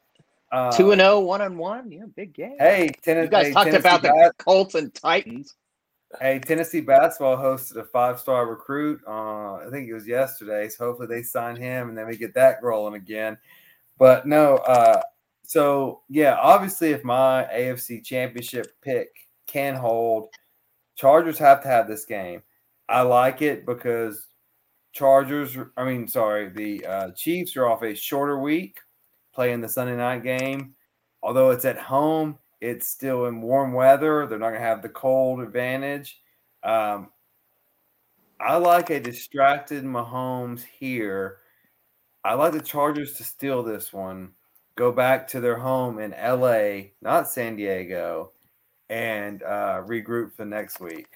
Uh, 0.53 0.71
two 0.71 0.93
and 0.93 1.03
oh, 1.03 1.19
one 1.19 1.43
on 1.43 1.59
one, 1.59 1.91
yeah, 1.91 2.05
big 2.15 2.33
game. 2.33 2.55
Hey, 2.61 2.89
Tennessee. 3.03 3.25
you 3.25 3.31
guys 3.31 3.47
hey, 3.47 3.53
talked 3.53 3.65
Tennessee 3.67 3.81
about 3.81 4.03
the 4.03 4.09
Bat- 4.09 4.37
Colts 4.39 4.75
and 4.77 4.95
Titans. 4.95 5.57
Hey, 6.21 6.39
Tennessee 6.39 6.81
basketball 6.81 7.37
hosted 7.37 7.77
a 7.77 7.85
five-star 7.85 8.47
recruit. 8.47 9.01
Uh, 9.05 9.55
I 9.57 9.67
think 9.73 9.89
it 9.89 9.95
was 9.95 10.07
yesterday. 10.07 10.69
So 10.69 10.85
hopefully 10.87 11.09
they 11.09 11.23
sign 11.25 11.57
him, 11.57 11.89
and 11.89 11.99
then 11.99 12.07
we 12.07 12.17
get 12.17 12.35
that 12.35 12.63
rolling 12.63 12.95
again. 12.95 13.37
But 13.99 14.27
no, 14.29 14.59
uh, 14.59 15.03
so 15.43 16.03
yeah, 16.09 16.37
obviously, 16.41 16.93
if 16.93 17.03
my 17.03 17.49
AFC 17.53 18.01
Championship 18.05 18.81
pick 18.81 19.24
can 19.47 19.75
hold, 19.75 20.29
Chargers 20.97 21.39
have 21.39 21.63
to 21.63 21.69
have 21.69 21.89
this 21.89 22.05
game. 22.05 22.43
I 22.89 23.03
like 23.03 23.43
it 23.43 23.67
because 23.67 24.27
Chargers. 24.93 25.57
I 25.77 25.85
mean, 25.85 26.07
sorry, 26.07 26.49
the 26.51 26.87
uh, 26.87 27.11
Chiefs 27.13 27.57
are 27.57 27.67
off 27.67 27.83
a 27.83 27.95
shorter 27.95 28.39
week, 28.39 28.79
playing 29.35 29.61
the 29.61 29.69
Sunday 29.69 29.97
night 29.97 30.23
game. 30.23 30.75
Although 31.23 31.51
it's 31.51 31.65
at 31.65 31.79
home, 31.79 32.39
it's 32.61 32.87
still 32.87 33.27
in 33.27 33.41
warm 33.41 33.73
weather. 33.73 34.27
They're 34.27 34.39
not 34.39 34.51
going 34.51 34.61
to 34.61 34.67
have 34.67 34.83
the 34.83 34.89
cold 34.91 35.41
advantage. 35.41 36.21
Um, 36.63 37.11
I 38.41 38.57
like 38.57 38.91
a 38.91 39.01
distracted 39.01 39.85
Mahomes 39.85 40.63
here. 40.63 41.39
I 42.25 42.35
like 42.35 42.53
the 42.53 42.61
Chargers 42.61 43.15
to 43.15 43.25
steal 43.25 43.63
this 43.63 43.93
one, 43.93 44.33
go 44.77 44.93
back 44.93 45.29
to 45.29 45.41
their 45.41 45.59
home 45.59 45.99
in 45.99 46.13
LA, 46.13 46.91
not 47.03 47.29
San 47.29 47.57
Diego, 47.57 48.33
and 48.91 49.43
uh, 49.43 49.83
regroup 49.87 50.33
for 50.33 50.45
next 50.45 50.81
week. 50.81 51.09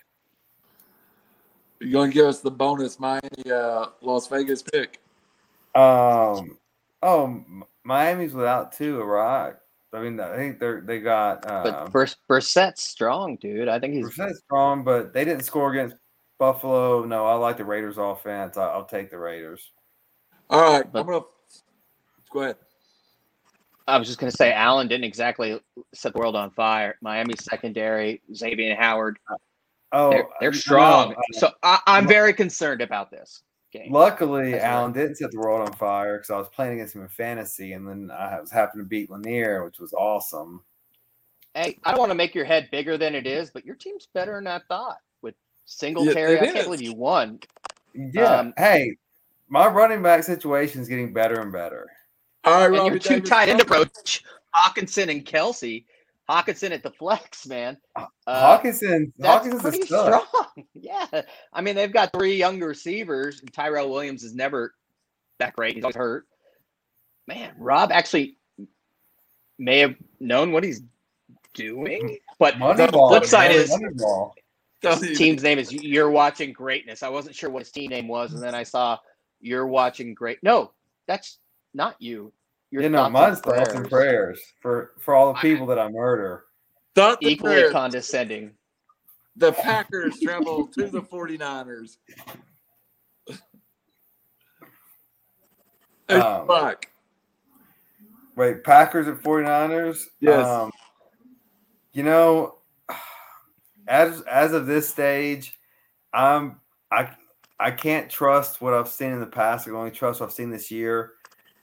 You're 1.81 1.93
going 1.93 2.11
to 2.11 2.15
give 2.15 2.27
us 2.27 2.41
the 2.41 2.51
bonus 2.51 2.99
Miami 2.99 3.51
uh, 3.53 3.87
Las 4.03 4.27
Vegas 4.29 4.63
pick. 4.63 5.01
Um, 5.75 6.59
oh, 7.03 7.45
Miami's 7.85 8.35
without 8.35 8.73
two, 8.73 9.03
right? 9.03 9.55
I 9.93 10.01
mean, 10.01 10.19
I 10.21 10.37
think 10.37 10.59
they're 10.59 10.81
they 10.81 11.01
got 11.01 11.47
uh, 11.47 11.63
But 11.63 11.93
Bur- 11.93 12.07
Brissett's 12.29 12.83
strong, 12.83 13.37
dude. 13.37 13.69
I 13.69 13.79
think 13.79 13.95
he's 13.95 14.05
percent 14.05 14.37
strong, 14.37 14.83
but 14.85 15.13
they 15.15 15.25
didn't 15.25 15.45
score 15.45 15.73
against 15.73 15.97
Buffalo. 16.39 17.05
No, 17.05 17.25
I 17.27 17.35
like 17.35 17.57
the 17.57 17.65
Raiders 17.65 17.97
offense. 17.97 18.57
I, 18.59 18.67
I'll 18.67 18.85
take 18.85 19.11
the 19.11 19.19
Raiders. 19.19 19.71
All 20.51 20.61
right. 20.61 20.91
But- 20.93 21.01
I'm 21.01 21.07
going 21.07 21.21
to 21.23 21.27
go 22.33 22.41
ahead. 22.43 22.57
I 23.89 23.99
was 23.99 24.07
just 24.07 24.21
going 24.21 24.31
to 24.31 24.37
say, 24.37 24.53
Allen 24.53 24.87
didn't 24.87 25.05
exactly 25.05 25.59
set 25.95 26.13
the 26.13 26.19
world 26.19 26.37
on 26.37 26.51
fire. 26.51 26.97
Miami's 27.01 27.43
secondary, 27.45 28.23
Xavier 28.35 28.77
Howard, 28.77 29.19
Oh, 29.93 30.11
they're, 30.11 30.27
they're 30.41 30.51
no, 30.51 30.57
strong. 30.57 31.13
uh, 31.15 31.21
so 31.33 31.51
I, 31.63 31.81
I'm 31.87 32.07
very 32.07 32.33
concerned 32.33 32.83
about 32.83 33.11
this 33.11 33.43
game. 33.73 33.91
Luckily, 33.91 34.53
That's 34.53 34.63
right. 34.63 34.71
Allen 34.71 34.93
didn't 34.93 35.17
set 35.17 35.31
the 35.31 35.39
world 35.39 35.67
on 35.67 35.75
fire 35.77 36.19
because 36.19 36.31
I 36.31 36.37
was 36.37 36.49
playing 36.49 36.75
against 36.75 36.95
him 36.95 37.03
in 37.03 37.09
fantasy, 37.09 37.73
and 37.73 37.89
then 37.89 38.11
I 38.11 38.41
was 38.41 38.51
happened 38.51 38.83
to 38.83 38.89
beat 38.89 39.11
Lanier, 39.11 39.65
which 39.65 39.79
was 39.79 39.93
awesome. 39.95 40.63
Hey, 41.55 41.79
I 41.85 41.91
don't 41.91 42.01
want 42.01 42.11
to 42.11 42.17
make 42.17 42.35
your 42.35 42.45
head 42.45 42.69
bigger 42.71 42.99
than 42.99 43.15
it 43.15 43.27
is, 43.27 43.51
but 43.51 43.65
your 43.65 43.75
team's 43.77 44.09
better 44.13 44.35
than 44.35 44.47
I 44.47 44.61
thought. 44.69 44.99
With 45.23 45.35
Singletary, 45.65 46.35
it 46.35 46.43
I 46.43 46.53
can't 46.53 46.65
believe 46.65 46.83
you 46.83 46.95
won. 46.95 47.41
Yeah. 47.95 48.37
Um, 48.37 48.55
hey, 48.59 48.95
my 49.49 49.67
running 49.67 50.03
back 50.03 50.23
situation 50.23 50.83
is 50.83 50.89
getting 50.89 51.15
better 51.15 51.41
and 51.41 51.51
better. 51.51 51.89
All 52.45 52.55
right, 52.55 52.65
And 52.67 52.75
Robbie 52.75 52.91
your 52.91 52.99
two 52.99 53.15
Davis, 53.17 53.29
tight 53.31 53.49
end 53.49 53.61
approach, 53.61 54.23
Hockenson 54.55 55.11
and 55.11 55.25
Kelce. 55.25 55.85
Hockenson 56.29 56.73
at 56.73 56.83
the 56.83 56.91
flex, 56.91 57.47
man. 57.47 57.79
Uh, 57.97 58.07
Hockenson, 58.29 59.13
That's 59.19 59.47
Hockenson's 59.47 59.63
pretty 59.63 59.81
a 59.83 59.87
stud. 59.87 60.23
strong. 60.29 60.45
Yeah. 60.75 61.23
I 61.53 61.61
mean, 61.63 61.75
they've 61.75 61.93
got 61.93 62.13
three 62.13 62.37
young 62.37 62.61
receivers. 62.61 63.41
and 63.41 63.53
Tyrell 63.53 63.89
Williams 63.91 64.23
is 64.25 64.35
never 64.35 64.75
that 65.39 65.55
great. 65.55 65.75
He's 65.77 65.85
always 65.85 65.97
hurt. 65.97 66.27
Man, 67.27 67.53
Rob 67.59 67.91
actually 67.93 68.37
may 69.59 69.79
have 69.79 69.95
known 70.21 70.53
what 70.53 70.65
he's 70.65 70.83
doing, 71.55 72.19
but 72.39 72.55
Moneyball. 72.55 73.09
flip 73.09 73.25
side 73.25 73.51
is- 73.53 73.71
Moneyball. 73.71 74.33
Don't 74.83 75.01
team's 75.17 75.43
name 75.43 75.59
is 75.59 75.73
You're 75.73 76.11
Watching 76.11 76.53
Greatness. 76.53 77.03
I 77.03 77.09
wasn't 77.09 77.35
sure 77.35 77.51
what 77.51 77.61
his 77.63 77.73
team 77.73 77.91
name 77.91 78.07
was, 78.07 78.33
and 78.35 78.43
then 78.43 78.55
I 78.55 78.63
saw 78.63 78.97
You're 79.41 79.67
Watching 79.67 80.15
Great. 80.15 80.39
No, 80.43 80.73
that's 81.09 81.39
not 81.79 81.97
you. 82.01 82.31
Your 82.71 82.83
You 82.83 82.91
know, 82.91 83.05
thoughts 83.05 83.13
mine's 83.13 83.37
and 83.37 83.45
thoughts 83.45 83.75
and 83.75 83.89
prayers 83.89 84.39
for 84.61 84.91
for 84.99 85.15
all 85.15 85.33
the 85.33 85.39
people 85.39 85.65
that 85.69 85.79
I 85.79 85.89
murder. 85.89 86.45
Thought 86.95 87.19
Equally 87.23 87.55
prayers, 87.55 87.73
condescending. 87.73 88.51
the 89.37 89.53
Packers 89.53 90.19
travel 90.21 90.67
to 90.67 90.89
the 90.89 91.01
49ers. 91.01 91.97
Um, 96.11 96.47
fuck. 96.47 96.87
Wait, 98.35 98.65
Packers 98.65 99.09
at 99.09 99.23
49ers? 99.23 100.05
Yes. 100.21 100.47
Um, 100.47 100.71
you 101.93 102.03
know, 102.03 102.57
as 103.87 104.23
as 104.23 104.53
of 104.53 104.67
this 104.67 104.89
stage, 104.89 105.59
I'm 106.13 106.61
I 106.91 107.11
I 107.61 107.71
can't 107.71 108.11
trust 108.11 108.61
what 108.61 108.75
I've 108.75 108.89
seen 108.89 109.13
in 109.13 109.21
the 109.21 109.27
past. 109.27 109.63
I 109.67 109.71
can 109.71 109.77
only 109.77 109.91
trust 109.91 110.21
what 110.21 110.27
I've 110.27 110.33
seen 110.33 110.51
this 110.51 110.71
year. 110.71 111.13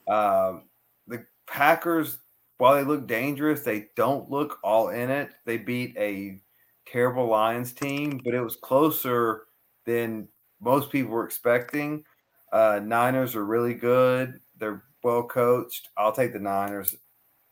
Um, 0.07 0.63
the 1.07 1.25
Packers, 1.47 2.17
while 2.57 2.75
they 2.75 2.83
look 2.83 3.07
dangerous, 3.07 3.61
they 3.61 3.87
don't 3.95 4.29
look 4.29 4.59
all 4.63 4.89
in 4.89 5.09
it. 5.09 5.31
They 5.45 5.57
beat 5.57 5.95
a 5.97 6.41
terrible 6.87 7.27
Lions 7.27 7.73
team, 7.73 8.21
but 8.23 8.33
it 8.33 8.41
was 8.41 8.55
closer 8.55 9.47
than 9.85 10.27
most 10.61 10.91
people 10.91 11.11
were 11.11 11.25
expecting. 11.25 12.03
Uh, 12.51 12.79
Niners 12.83 13.35
are 13.35 13.45
really 13.45 13.73
good. 13.73 14.39
They're 14.57 14.83
well 15.03 15.23
coached. 15.23 15.89
I'll 15.97 16.11
take 16.11 16.33
the 16.33 16.39
Niners. 16.39 16.95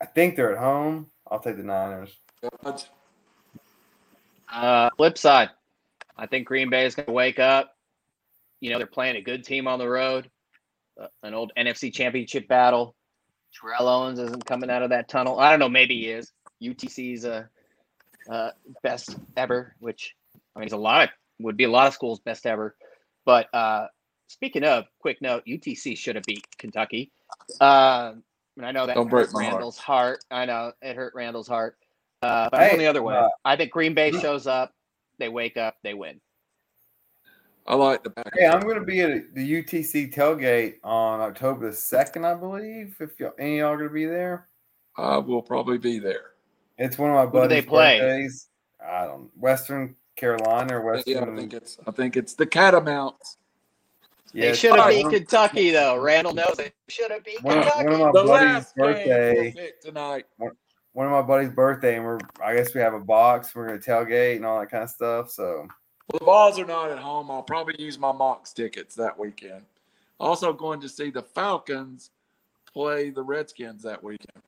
I 0.02 0.06
think 0.06 0.36
they're 0.36 0.52
at 0.52 0.58
home. 0.58 1.08
I'll 1.30 1.40
take 1.40 1.58
the 1.58 1.64
Niners. 1.64 2.16
Uh, 4.52 4.90
flip 4.98 5.18
side, 5.18 5.50
I 6.18 6.28
think 6.28 6.48
Green 6.48 6.70
Bay 6.70 6.86
is 6.86 6.96
going 6.96 7.08
to 7.08 7.12
wake 7.12 7.40
up. 7.40 7.76
You 8.60 8.70
know, 8.70 8.78
they're 8.78 8.88
playing 8.88 9.18
a 9.18 9.22
good 9.22 9.44
team 9.44 9.68
on 9.68 9.80
the 9.80 9.88
road, 9.88 10.30
uh, 11.02 11.08
an 11.24 11.34
old 11.34 11.52
NFC 11.58 11.94
championship 11.94 12.48
battle. 12.48 12.96
Terrell 13.60 13.88
Owens 13.88 14.20
isn't 14.20 14.46
coming 14.46 14.70
out 14.70 14.82
of 14.84 14.90
that 14.90 15.08
tunnel. 15.10 15.40
I 15.40 15.50
don't 15.52 15.60
know, 15.60 15.70
maybe 15.70 15.96
he 15.96 16.10
is. 16.10 16.32
UTC's 16.62 17.26
uh, 17.26 17.44
uh, 18.30 18.52
best 18.82 19.16
ever, 19.38 19.76
which 19.80 20.16
I 20.56 20.60
mean, 20.60 20.66
it's 20.66 20.74
a 20.74 20.78
lot 20.78 21.04
of 21.04 21.10
would 21.40 21.58
be 21.58 21.66
a 21.66 21.70
lot 21.70 21.88
of 21.88 21.94
schools' 21.94 22.20
best 22.20 22.46
ever. 22.46 22.76
But 23.26 23.54
uh, 23.54 23.88
speaking 24.28 24.64
of, 24.64 24.86
quick 25.00 25.22
note: 25.22 25.44
UTC 25.48 25.98
should 25.98 26.16
have 26.16 26.24
beat 26.26 26.46
Kentucky. 26.58 27.12
Uh, 27.60 28.14
and 28.58 28.66
I 28.66 28.72
know 28.72 28.86
that 28.86 28.96
Don't 28.96 29.10
break 29.10 29.28
hurt 29.28 29.34
my 29.34 29.44
heart. 29.44 29.54
Randall's 29.54 29.78
heart. 29.78 30.24
I 30.32 30.46
know 30.46 30.72
it 30.82 30.96
hurt 30.96 31.14
Randall's 31.16 31.48
heart. 31.48 31.78
Uh, 32.22 32.50
but 32.50 32.60
I'm 32.60 32.64
Hey, 32.64 32.70
going 32.72 32.80
the 32.80 32.88
other 32.88 33.04
way. 33.04 33.16
uh, 33.16 33.28
I 33.44 33.56
think 33.56 33.72
Green 33.72 33.94
Bay 33.94 34.12
shows 34.12 34.48
up, 34.48 34.74
they 35.20 35.28
wake 35.30 35.58
up, 35.58 35.76
they 35.84 35.94
win. 35.94 36.22
I 37.66 37.76
like 37.76 38.04
the 38.04 38.10
Packers. 38.10 38.34
Hey, 38.38 38.48
I'm 38.48 38.60
going 38.62 38.80
to 38.80 38.86
be 38.86 39.00
at 39.02 39.34
the 39.34 39.64
UTC 39.64 40.14
tailgate 40.14 40.76
on 40.84 41.22
October 41.22 41.70
the 41.70 41.76
second, 41.76 42.26
I 42.26 42.34
believe. 42.36 42.96
If 43.00 43.20
y'all, 43.20 43.32
any 43.40 43.60
of 43.60 43.60
y'all 43.60 43.70
are 43.74 43.78
going 43.78 43.90
to 43.90 43.94
be 43.94 44.06
there, 44.06 44.48
I 44.98 45.18
will 45.18 45.42
probably 45.42 45.78
be 45.78 45.98
there. 46.00 46.32
it's 46.78 46.98
one 46.98 47.10
of 47.12 47.16
my 47.16 47.26
Who 47.26 47.32
do 47.44 47.48
they 47.48 47.62
buddies' 47.62 47.66
play? 47.70 48.00
birthdays. 48.00 48.48
I 48.86 49.06
don't 49.06 49.30
Western 49.38 49.96
Carolina 50.18 50.78
or 50.78 50.82
Western. 50.94 51.14
Yeah, 51.14 51.22
I 51.22 51.36
think 51.38 51.54
it's 51.54 51.78
I 51.88 51.92
think 51.92 52.18
it's 52.18 52.34
the 52.34 52.46
Catamounts. 52.46 53.38
yeah, 54.34 54.50
they 54.52 54.56
should 54.58 54.76
have 54.76 54.94
one 54.94 55.10
beat 55.10 55.20
Kentucky, 55.20 55.72
though. 55.72 55.98
Randall 56.02 56.34
knows 56.34 56.56
they 56.58 56.74
should 56.90 57.12
have 57.12 57.24
beat 57.24 57.42
One 57.44 57.62
Kentucky. 57.62 57.86
one 57.86 57.94
of 57.94 58.00
my 58.00 58.06
The 58.08 58.28
buddy's 58.28 58.30
last 58.30 58.76
birthday. 58.76 59.54
we'll 59.56 59.68
tonight. 59.82 60.26
One 60.38 61.06
of 61.08 61.12
my 61.14 61.22
buddy's 61.22 61.54
birthday, 61.54 61.96
and 61.96 62.04
we're. 62.06 62.20
I 62.44 62.54
guess 62.56 62.74
we 62.76 62.82
have 62.82 62.94
a 62.94 63.00
box. 63.00 63.56
We're 63.56 63.68
going 63.70 63.80
to 63.80 63.90
tailgate 63.90 64.36
and 64.36 64.46
all 64.46 64.60
that 64.60 64.70
kind 64.70 64.84
of 64.84 64.90
stuff. 64.90 65.32
So 65.32 65.66
Well, 66.12 66.20
the 66.20 66.26
balls 66.26 66.60
are 66.60 66.66
not 66.66 66.92
at 66.92 67.00
home. 67.00 67.32
I'll 67.32 67.44
probably 67.44 67.76
use 67.80 67.98
my 67.98 68.12
Mocs 68.12 68.54
tickets 68.54 68.96
that 68.96 69.18
weekend. 69.18 69.64
Also 70.20 70.54
going 70.54 70.82
to 70.82 70.90
see 70.90 71.10
the 71.10 71.22
Falcons 71.22 72.12
play 72.72 73.10
the 73.10 73.22
Redskins 73.24 73.84
that 73.84 74.04
weekend. 74.04 74.44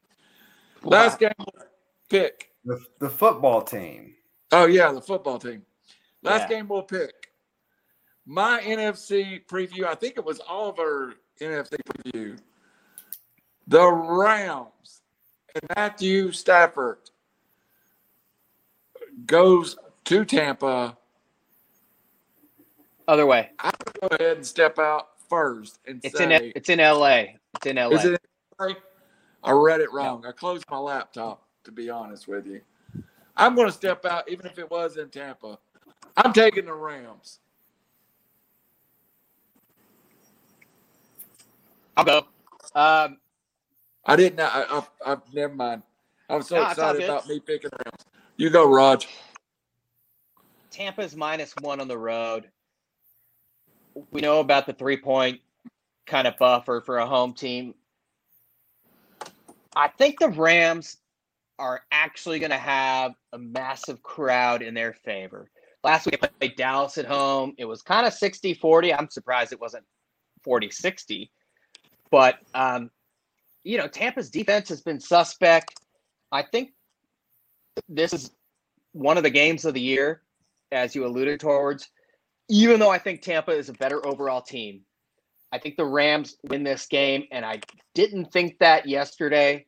Last 0.84 1.20
game 1.20 1.32
we'll 1.40 1.66
pick. 2.10 2.52
The, 2.66 2.80
the 3.00 3.10
football 3.10 3.62
team. 3.62 4.16
Oh 4.52 4.66
yeah, 4.66 4.92
the 4.92 5.02
football 5.02 5.40
team. 5.40 5.64
Last 6.22 6.42
Yeah. 6.50 6.58
game 6.58 6.68
we'll 6.68 6.84
pick. 6.84 7.32
My 8.26 8.60
NFC 8.62 9.46
preview. 9.46 9.86
I 9.86 9.96
think 9.96 10.18
it 10.18 10.26
was 10.26 10.40
Oliver 10.48 11.16
NFC 11.40 11.76
preview. 11.88 12.38
The 13.68 13.86
Rams 13.92 15.02
and 15.54 15.64
Matthew 15.76 16.32
Stafford 16.32 16.98
goes 19.26 19.78
to 20.06 20.26
Tampa. 20.26 20.98
Other 23.08 23.26
way. 23.26 23.50
I'm 23.60 23.72
gonna 23.86 24.10
go 24.10 24.24
ahead 24.24 24.38
and 24.38 24.46
step 24.46 24.80
out 24.80 25.10
first 25.30 25.80
and 25.86 26.04
It's 26.04 26.18
say 26.18 26.24
in 26.24 26.52
it's 26.56 26.70
in 26.70 26.80
LA. 26.80 27.38
It's 27.56 27.66
in 27.66 27.76
LA. 27.76 27.90
Is 27.90 28.06
it? 28.06 28.22
I 29.44 29.52
read 29.52 29.82
it 29.82 29.92
wrong. 29.94 30.26
I 30.26 30.32
closed 30.32 30.66
my 30.70 30.78
laptop. 30.78 31.44
To 31.66 31.72
be 31.72 31.90
honest 31.90 32.28
with 32.28 32.46
you, 32.46 32.62
I'm 33.36 33.56
going 33.56 33.68
to 33.68 33.74
step 33.74 34.06
out, 34.06 34.30
even 34.30 34.46
if 34.46 34.60
it 34.60 34.70
was 34.70 34.98
in 34.98 35.10
Tampa. 35.10 35.58
I'm 36.16 36.32
taking 36.32 36.66
the 36.66 36.74
Rams. 36.74 37.40
I'll 41.98 42.06
go. 42.06 42.18
Um, 42.76 43.18
I 44.06 44.16
didn't. 44.16 44.40
I, 44.40 44.64
I, 44.70 45.14
I 45.14 45.18
never 45.34 45.56
mind. 45.56 45.82
I'm 46.30 46.44
so 46.44 46.58
No, 46.58 46.64
excited 46.64 47.04
about 47.04 47.28
me 47.28 47.40
picking 47.40 47.72
Rams. 47.84 48.06
You 48.38 48.52
go, 48.52 48.70
Raj. 48.70 49.08
Tampa's 50.70 51.16
minus 51.16 51.54
one 51.62 51.80
on 51.80 51.88
the 51.88 51.98
road. 51.98 52.50
We 54.12 54.22
know 54.22 54.40
about 54.40 54.66
the 54.66 54.74
three 54.74 54.98
point 54.98 55.40
kind 56.06 56.28
of 56.28 56.38
buffer 56.38 56.82
for 56.86 56.98
a 56.98 57.06
home 57.06 57.34
team. 57.34 57.74
I 59.76 59.88
think 59.90 60.20
the 60.20 60.30
Rams 60.30 60.98
are 61.60 61.82
actually 61.92 62.40
going 62.40 62.52
to 62.52 62.58
have 62.58 63.14
a 63.34 63.38
massive 63.38 64.02
crowd 64.04 64.62
in 64.62 64.74
their 64.74 64.94
favor. 64.94 65.50
Last 65.84 66.06
week, 66.06 66.20
they 66.20 66.28
played 66.40 66.56
Dallas 66.56 66.98
at 66.98 67.06
home. 67.06 67.54
It 67.58 67.66
was 67.66 67.82
kind 67.82 68.08
of 68.08 68.14
60 68.14 68.54
40. 68.56 68.94
I'm 68.94 69.10
surprised 69.10 69.54
it 69.54 69.62
wasn't 69.62 69.86
40 70.44 70.72
60. 70.72 71.32
But, 72.12 72.40
um, 72.54 72.90
you 73.64 73.78
know, 73.78 73.88
Tampa's 73.88 74.30
defense 74.30 74.70
has 74.70 74.82
been 74.82 75.00
suspect. 75.00 75.80
I 76.32 76.44
think 76.44 76.72
this 77.90 78.14
is 78.14 78.32
one 78.94 79.18
of 79.18 79.24
the 79.24 79.30
games 79.30 79.66
of 79.66 79.74
the 79.74 79.82
year, 79.82 80.22
as 80.72 80.96
you 80.96 81.06
alluded 81.06 81.40
towards. 81.40 81.90
Even 82.50 82.80
though 82.80 82.92
I 82.92 83.00
think 83.00 83.22
Tampa 83.22 83.52
is 83.52 83.70
a 83.70 83.74
better 83.74 84.06
overall 84.06 84.42
team, 84.42 84.82
I 85.52 85.58
think 85.58 85.78
the 85.78 85.86
Rams 85.86 86.38
win 86.44 86.64
this 86.64 86.86
game, 86.86 87.26
and 87.32 87.46
I 87.46 87.62
didn't 87.94 88.32
think 88.32 88.60
that 88.60 88.88
yesterday, 88.88 89.66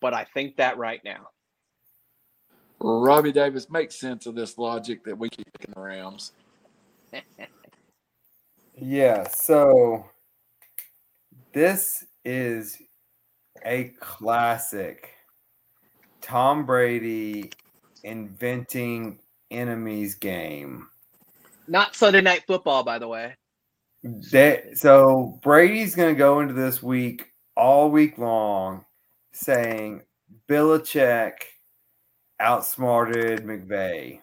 but 0.00 0.12
I 0.12 0.26
think 0.34 0.56
that 0.56 0.76
right 0.76 1.00
now. 1.04 1.28
Robbie 2.80 3.32
Davis 3.32 3.70
makes 3.70 3.94
sense 3.94 4.26
of 4.26 4.34
this 4.34 4.58
logic 4.58 5.04
that 5.04 5.16
we 5.16 5.30
keep 5.30 5.46
picking 5.52 5.72
the 5.74 5.80
Rams. 5.80 6.32
Yeah, 8.76 9.28
so 9.28 10.10
this 11.52 12.04
is 12.24 12.82
a 13.64 13.94
classic 14.00 15.10
Tom 16.20 16.66
Brady 16.66 17.52
inventing 18.02 19.20
enemies 19.52 20.16
game. 20.16 20.88
Not 21.66 21.96
Sunday 21.96 22.20
night 22.20 22.44
football, 22.46 22.82
by 22.82 22.98
the 22.98 23.08
way. 23.08 23.36
That 24.32 24.76
so 24.76 25.38
Brady's 25.42 25.94
gonna 25.94 26.14
go 26.14 26.40
into 26.40 26.52
this 26.52 26.82
week 26.82 27.32
all 27.56 27.90
week 27.90 28.18
long 28.18 28.84
saying 29.32 30.02
Belichick 30.48 31.32
outsmarted 32.38 33.44
McVay. 33.44 34.20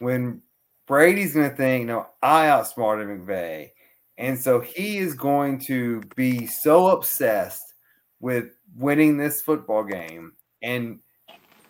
When 0.00 0.42
Brady's 0.86 1.34
gonna 1.34 1.50
think, 1.50 1.86
no, 1.86 2.08
I 2.20 2.48
outsmarted 2.48 3.06
McVay. 3.08 3.70
And 4.18 4.38
so 4.38 4.60
he 4.60 4.98
is 4.98 5.14
going 5.14 5.58
to 5.60 6.00
be 6.16 6.46
so 6.46 6.88
obsessed 6.88 7.74
with 8.20 8.46
winning 8.76 9.16
this 9.16 9.40
football 9.40 9.84
game. 9.84 10.32
And 10.62 11.00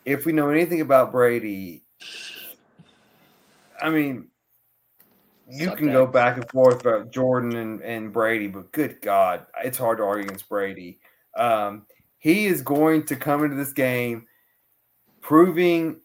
if 0.05 0.27
we 0.27 0.33
know 0.33 0.51
anything 0.51 0.81
about 0.81 1.13
Brady, 1.13 1.85
I 3.81 3.91
mean, 3.91 4.29
you 5.49 5.73
can 5.73 5.93
go 5.93 6.07
back 6.07 6.37
and 6.37 6.49
forth 6.51 6.81
about 6.81 7.13
Jordan 7.13 7.57
and, 7.57 7.83
and 7.83 8.13
Brady, 8.13 8.49
but 8.49 8.73
good 8.73 9.01
God, 9.03 9.47
it's 9.63 9.79
hard 9.79 9.99
to 9.99 10.05
argue 10.05 10.25
against 10.25 10.49
Brady. 10.49 10.99
Um, 11.37 11.87
he 12.19 12.47
is 12.47 12.63
going 12.63 13.05
to 13.07 13.17
come 13.17 13.45
into 13.45 13.57
this 13.57 13.73
game 13.73 14.27
proving 15.21 16.01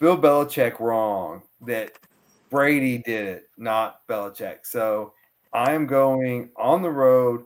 Bill 0.00 0.18
Belichick 0.18 0.80
wrong 0.80 1.42
that 1.66 1.92
Brady 2.50 2.98
did 2.98 3.26
it, 3.26 3.44
not 3.56 4.06
Belichick. 4.08 4.58
So 4.64 5.12
I'm 5.52 5.86
going 5.86 6.50
on 6.56 6.82
the 6.82 6.90
road. 6.90 7.44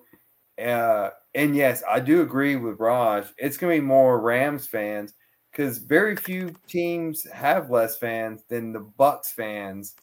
Uh, 0.62 1.10
and 1.34 1.54
yes, 1.54 1.82
I 1.88 2.00
do 2.00 2.22
agree 2.22 2.56
with 2.56 2.80
Raj. 2.80 3.26
It's 3.36 3.56
going 3.56 3.76
to 3.76 3.80
be 3.80 3.86
more 3.86 4.20
Rams 4.20 4.66
fans 4.66 5.14
because 5.50 5.78
very 5.78 6.16
few 6.16 6.54
teams 6.66 7.26
have 7.30 7.70
less 7.70 7.96
fans 7.96 8.42
than 8.48 8.72
the 8.72 8.80
Bucs 8.98 9.26
fans. 9.26 9.94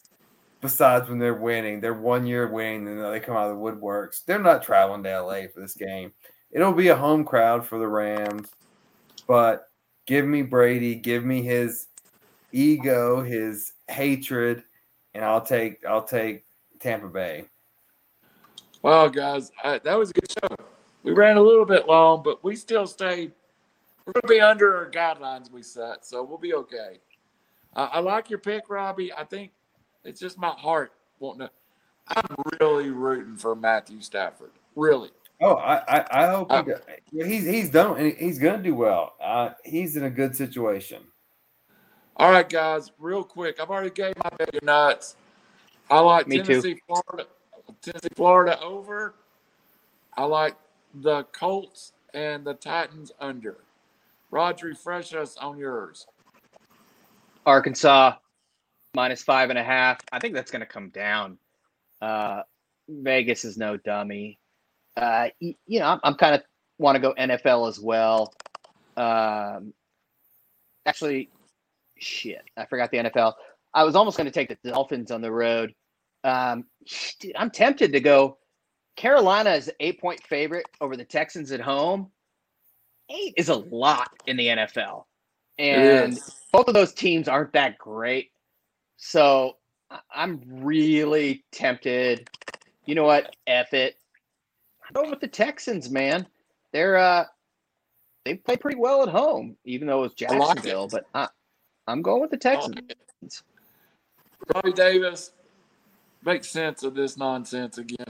Besides 0.60 1.08
when 1.08 1.18
they're 1.18 1.34
winning, 1.34 1.80
they're 1.80 1.94
one 1.94 2.26
year 2.26 2.48
winning, 2.48 2.88
and 2.88 3.04
they 3.04 3.20
come 3.20 3.36
out 3.36 3.50
of 3.50 3.56
the 3.56 3.62
woodworks. 3.62 4.24
They're 4.24 4.38
not 4.38 4.62
traveling 4.62 5.02
to 5.04 5.20
LA 5.20 5.42
for 5.52 5.60
this 5.60 5.74
game. 5.74 6.12
It'll 6.50 6.72
be 6.72 6.88
a 6.88 6.96
home 6.96 7.24
crowd 7.24 7.66
for 7.66 7.78
the 7.78 7.86
Rams, 7.86 8.48
but 9.26 9.68
give 10.06 10.24
me 10.24 10.42
Brady, 10.42 10.94
give 10.94 11.24
me 11.24 11.42
his 11.42 11.88
ego, 12.52 13.22
his 13.22 13.72
hatred, 13.88 14.64
and 15.14 15.24
I'll 15.24 15.42
take 15.42 15.84
I'll 15.84 16.04
take 16.04 16.44
Tampa 16.80 17.08
Bay. 17.08 17.44
Well, 18.82 19.08
guys, 19.08 19.50
that 19.64 19.84
was 19.84 20.10
a 20.10 20.12
good 20.14 20.30
show. 20.30 20.56
We 21.02 21.12
ran 21.12 21.36
a 21.36 21.42
little 21.42 21.66
bit 21.66 21.86
long, 21.86 22.22
but 22.22 22.42
we 22.44 22.56
still 22.56 22.86
stayed. 22.86 23.32
We're 24.04 24.12
going 24.12 24.22
to 24.22 24.28
be 24.28 24.40
under 24.40 24.76
our 24.76 24.90
guidelines 24.90 25.50
we 25.50 25.62
set, 25.62 26.06
so 26.06 26.22
we'll 26.22 26.38
be 26.38 26.54
okay. 26.54 27.00
Uh, 27.74 27.88
I 27.90 28.00
like 28.00 28.30
your 28.30 28.38
pick, 28.38 28.68
Robbie. 28.68 29.12
I 29.12 29.24
think 29.24 29.50
it's 30.06 30.20
just 30.20 30.38
my 30.38 30.50
heart 30.50 30.92
wanting 31.18 31.46
to. 31.46 31.50
I'm 32.08 32.36
really 32.60 32.90
rooting 32.90 33.36
for 33.36 33.54
Matthew 33.56 34.00
Stafford. 34.00 34.52
Really. 34.76 35.10
Oh, 35.40 35.54
I 35.54 35.98
I, 35.98 36.06
I 36.10 36.30
hope 36.30 36.50
he 36.50 36.72
Uh, 36.72 37.26
he's 37.26 37.44
he's 37.44 37.70
done 37.70 37.98
and 37.98 38.12
he's 38.16 38.38
going 38.38 38.56
to 38.56 38.62
do 38.62 38.74
well. 38.74 39.14
Uh, 39.20 39.50
he's 39.64 39.96
in 39.96 40.04
a 40.04 40.10
good 40.10 40.36
situation. 40.36 41.02
All 42.16 42.30
right, 42.30 42.48
guys, 42.48 42.92
real 42.98 43.22
quick. 43.22 43.60
I've 43.60 43.70
already 43.70 43.90
gave 43.90 44.14
my 44.22 44.30
bet 44.38 44.54
your 44.54 44.62
nuts. 44.62 45.16
I 45.90 46.00
like 46.00 46.26
Me 46.26 46.38
too. 46.38 46.44
Tennessee, 46.44 46.80
Florida. 46.86 47.28
Tennessee, 47.82 48.08
Florida 48.14 48.60
over. 48.62 49.14
I 50.16 50.24
like 50.24 50.56
the 50.94 51.24
Colts 51.24 51.92
and 52.14 52.44
the 52.44 52.54
Titans 52.54 53.12
under. 53.20 53.58
Rod, 54.30 54.62
refresh 54.62 55.12
us 55.14 55.36
on 55.36 55.58
yours. 55.58 56.06
Arkansas 57.44 58.14
minus 58.96 59.22
five 59.22 59.50
and 59.50 59.58
a 59.58 59.62
half. 59.62 60.00
I 60.10 60.18
think 60.18 60.34
that's 60.34 60.50
going 60.50 60.60
to 60.60 60.66
come 60.66 60.88
down. 60.88 61.38
Uh, 62.00 62.42
Vegas 62.88 63.44
is 63.44 63.56
no 63.58 63.76
dummy. 63.76 64.40
Uh, 64.96 65.28
you 65.38 65.54
know, 65.78 65.86
I'm, 65.86 66.00
I'm 66.02 66.14
kind 66.14 66.34
of 66.34 66.42
want 66.78 66.96
to 66.96 67.00
go 67.00 67.14
NFL 67.14 67.68
as 67.68 67.78
well. 67.78 68.32
Um, 68.96 69.74
actually, 70.86 71.28
shit, 71.98 72.42
I 72.56 72.64
forgot 72.64 72.90
the 72.90 72.96
NFL. 72.96 73.34
I 73.74 73.84
was 73.84 73.94
almost 73.94 74.16
going 74.16 74.24
to 74.24 74.32
take 74.32 74.48
the 74.48 74.70
Dolphins 74.70 75.10
on 75.10 75.20
the 75.20 75.30
road. 75.30 75.74
Um, 76.24 76.64
dude, 77.20 77.36
I'm 77.36 77.50
tempted 77.50 77.92
to 77.92 78.00
go. 78.00 78.38
Carolina 78.96 79.50
is 79.50 79.70
eight 79.78 80.00
point 80.00 80.22
favorite 80.26 80.64
over 80.80 80.96
the 80.96 81.04
Texans 81.04 81.52
at 81.52 81.60
home. 81.60 82.10
Eight 83.10 83.34
is 83.36 83.50
a 83.50 83.56
lot 83.56 84.08
in 84.26 84.38
the 84.38 84.46
NFL. 84.46 85.04
And 85.58 86.18
both 86.50 86.68
of 86.68 86.74
those 86.74 86.94
teams 86.94 87.28
aren't 87.28 87.52
that 87.52 87.76
great. 87.76 88.30
So 88.96 89.56
I- 89.90 90.00
I'm 90.14 90.42
really 90.46 91.44
tempted. 91.52 92.28
You 92.84 92.94
know 92.94 93.04
what? 93.04 93.34
F 93.46 93.72
it. 93.74 93.98
I'll 94.94 95.04
go 95.04 95.10
with 95.10 95.20
the 95.20 95.28
Texans, 95.28 95.90
man. 95.90 96.26
They're 96.72 96.96
uh 96.96 97.24
they 98.24 98.34
play 98.34 98.56
pretty 98.56 98.76
well 98.76 99.02
at 99.02 99.08
home, 99.08 99.56
even 99.64 99.86
though 99.86 100.04
it 100.04 100.14
was 100.18 100.28
I 100.28 100.36
like 100.36 100.56
it. 100.58 100.62
Jacksonville. 100.64 100.88
But 100.88 101.06
I, 101.14 101.28
I'm 101.86 102.02
going 102.02 102.20
with 102.20 102.30
the 102.30 102.36
Texans. 102.36 103.42
Robbie 104.54 104.72
Davis, 104.72 105.32
make 106.24 106.44
sense 106.44 106.82
of 106.82 106.94
this 106.94 107.16
nonsense 107.16 107.78
again. 107.78 108.06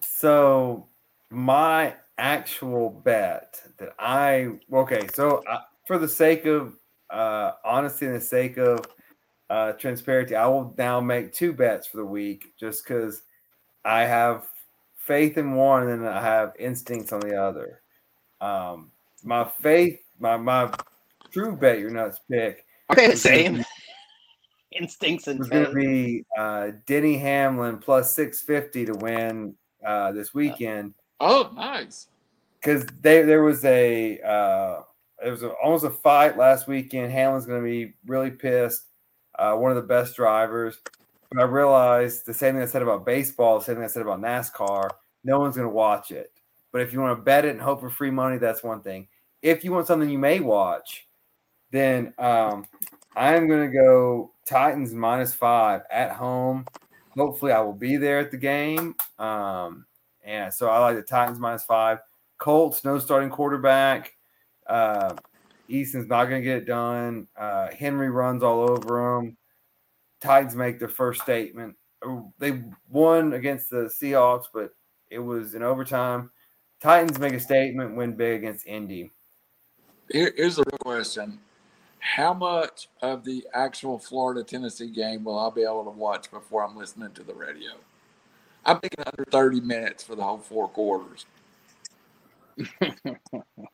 So 0.00 0.86
my 1.30 1.94
actual 2.16 2.90
bet 2.90 3.60
that 3.78 3.94
I 3.98 4.50
okay, 4.72 5.08
so 5.14 5.42
uh, 5.48 5.60
for 5.86 5.98
the 5.98 6.08
sake 6.08 6.46
of 6.46 6.74
uh, 7.14 7.52
honesty 7.64 8.06
and 8.06 8.14
the 8.16 8.20
sake 8.20 8.56
of 8.56 8.80
uh, 9.50 9.72
transparency, 9.72 10.34
I 10.36 10.46
will 10.46 10.74
now 10.76 11.00
make 11.00 11.32
two 11.32 11.52
bets 11.52 11.86
for 11.86 11.98
the 11.98 12.04
week 12.04 12.52
just 12.58 12.84
because 12.84 13.22
I 13.84 14.02
have 14.02 14.46
faith 14.96 15.38
in 15.38 15.54
one 15.54 15.88
and 15.90 16.06
I 16.08 16.20
have 16.20 16.54
instincts 16.58 17.12
on 17.12 17.20
the 17.20 17.40
other. 17.40 17.82
Um, 18.40 18.90
my 19.22 19.44
faith, 19.62 20.00
my 20.18 20.36
my 20.36 20.72
true 21.30 21.56
bet 21.56 21.78
your 21.78 21.90
nuts 21.90 22.20
pick 22.30 22.64
Are 22.88 22.96
they 22.96 23.08
the 23.08 23.16
same? 23.16 23.56
be- 23.56 23.64
Instincts 24.72 25.28
and 25.28 25.48
going 25.50 25.66
to 25.66 25.72
be 25.72 26.24
uh, 26.36 26.72
Denny 26.86 27.16
Hamlin 27.16 27.78
plus 27.78 28.12
six 28.14 28.42
fifty 28.42 28.84
to 28.84 28.92
win 28.94 29.54
uh, 29.86 30.10
this 30.12 30.34
weekend 30.34 30.94
Oh, 31.20 31.50
nice. 31.54 32.08
because 32.60 32.84
there 33.02 33.42
was 33.44 33.64
a 33.64 34.18
uh, 34.20 34.80
it 35.24 35.30
was 35.30 35.42
almost 35.62 35.84
a 35.84 35.90
fight 35.90 36.36
last 36.36 36.68
weekend. 36.68 37.12
Hamlin's 37.12 37.46
going 37.46 37.62
to 37.62 37.68
be 37.68 37.94
really 38.06 38.30
pissed. 38.30 38.86
Uh, 39.36 39.54
one 39.54 39.70
of 39.70 39.76
the 39.76 39.82
best 39.82 40.14
drivers. 40.14 40.78
But 41.30 41.40
I 41.40 41.44
realized 41.44 42.26
the 42.26 42.34
same 42.34 42.54
thing 42.54 42.62
I 42.62 42.66
said 42.66 42.82
about 42.82 43.04
baseball, 43.04 43.58
the 43.58 43.64
same 43.64 43.76
thing 43.76 43.84
I 43.84 43.88
said 43.88 44.02
about 44.02 44.20
NASCAR. 44.20 44.90
No 45.24 45.40
one's 45.40 45.56
going 45.56 45.68
to 45.68 45.74
watch 45.74 46.10
it. 46.12 46.32
But 46.70 46.82
if 46.82 46.92
you 46.92 47.00
want 47.00 47.18
to 47.18 47.22
bet 47.22 47.44
it 47.44 47.50
and 47.50 47.60
hope 47.60 47.80
for 47.80 47.90
free 47.90 48.10
money, 48.10 48.38
that's 48.38 48.62
one 48.62 48.82
thing. 48.82 49.08
If 49.42 49.64
you 49.64 49.72
want 49.72 49.86
something 49.86 50.08
you 50.08 50.18
may 50.18 50.40
watch, 50.40 51.06
then 51.70 52.14
um, 52.18 52.66
I'm 53.16 53.48
going 53.48 53.68
to 53.68 53.76
go 53.76 54.32
Titans 54.46 54.92
minus 54.92 55.34
five 55.34 55.82
at 55.90 56.12
home. 56.12 56.66
Hopefully, 57.16 57.52
I 57.52 57.60
will 57.60 57.72
be 57.72 57.96
there 57.96 58.18
at 58.18 58.30
the 58.30 58.36
game. 58.36 58.94
Um, 59.18 59.86
and 60.22 60.52
so 60.52 60.68
I 60.68 60.78
like 60.78 60.96
the 60.96 61.02
Titans 61.02 61.38
minus 61.38 61.64
five. 61.64 61.98
Colts, 62.38 62.84
no 62.84 62.98
starting 62.98 63.30
quarterback. 63.30 64.13
Uh, 64.66 65.14
Eason's 65.68 66.08
not 66.08 66.26
going 66.26 66.42
to 66.42 66.44
get 66.44 66.58
it 66.58 66.66
done. 66.66 67.26
Uh, 67.36 67.68
Henry 67.68 68.10
runs 68.10 68.42
all 68.42 68.68
over 68.70 69.18
him. 69.18 69.36
Titans 70.20 70.54
make 70.54 70.78
their 70.78 70.88
first 70.88 71.22
statement. 71.22 71.76
They 72.38 72.62
won 72.90 73.32
against 73.32 73.70
the 73.70 73.90
Seahawks, 74.00 74.44
but 74.52 74.74
it 75.10 75.18
was 75.18 75.54
in 75.54 75.62
overtime. 75.62 76.30
Titans 76.80 77.18
make 77.18 77.32
a 77.32 77.40
statement, 77.40 77.96
win 77.96 78.14
big 78.14 78.42
against 78.42 78.66
Indy. 78.66 79.10
Here, 80.10 80.32
here's 80.36 80.56
the 80.56 80.64
real 80.70 80.78
question. 80.78 81.38
How 81.98 82.34
much 82.34 82.88
of 83.00 83.24
the 83.24 83.46
actual 83.54 83.98
Florida 83.98 84.44
Tennessee 84.44 84.90
game 84.90 85.24
will 85.24 85.38
I 85.38 85.48
be 85.54 85.62
able 85.62 85.84
to 85.84 85.90
watch 85.90 86.30
before 86.30 86.62
I'm 86.62 86.76
listening 86.76 87.12
to 87.12 87.22
the 87.22 87.32
radio? 87.32 87.70
I'm 88.66 88.78
thinking 88.80 89.04
under 89.06 89.24
30 89.30 89.60
minutes 89.60 90.04
for 90.04 90.14
the 90.14 90.22
whole 90.22 90.38
four 90.38 90.68
quarters. 90.68 91.24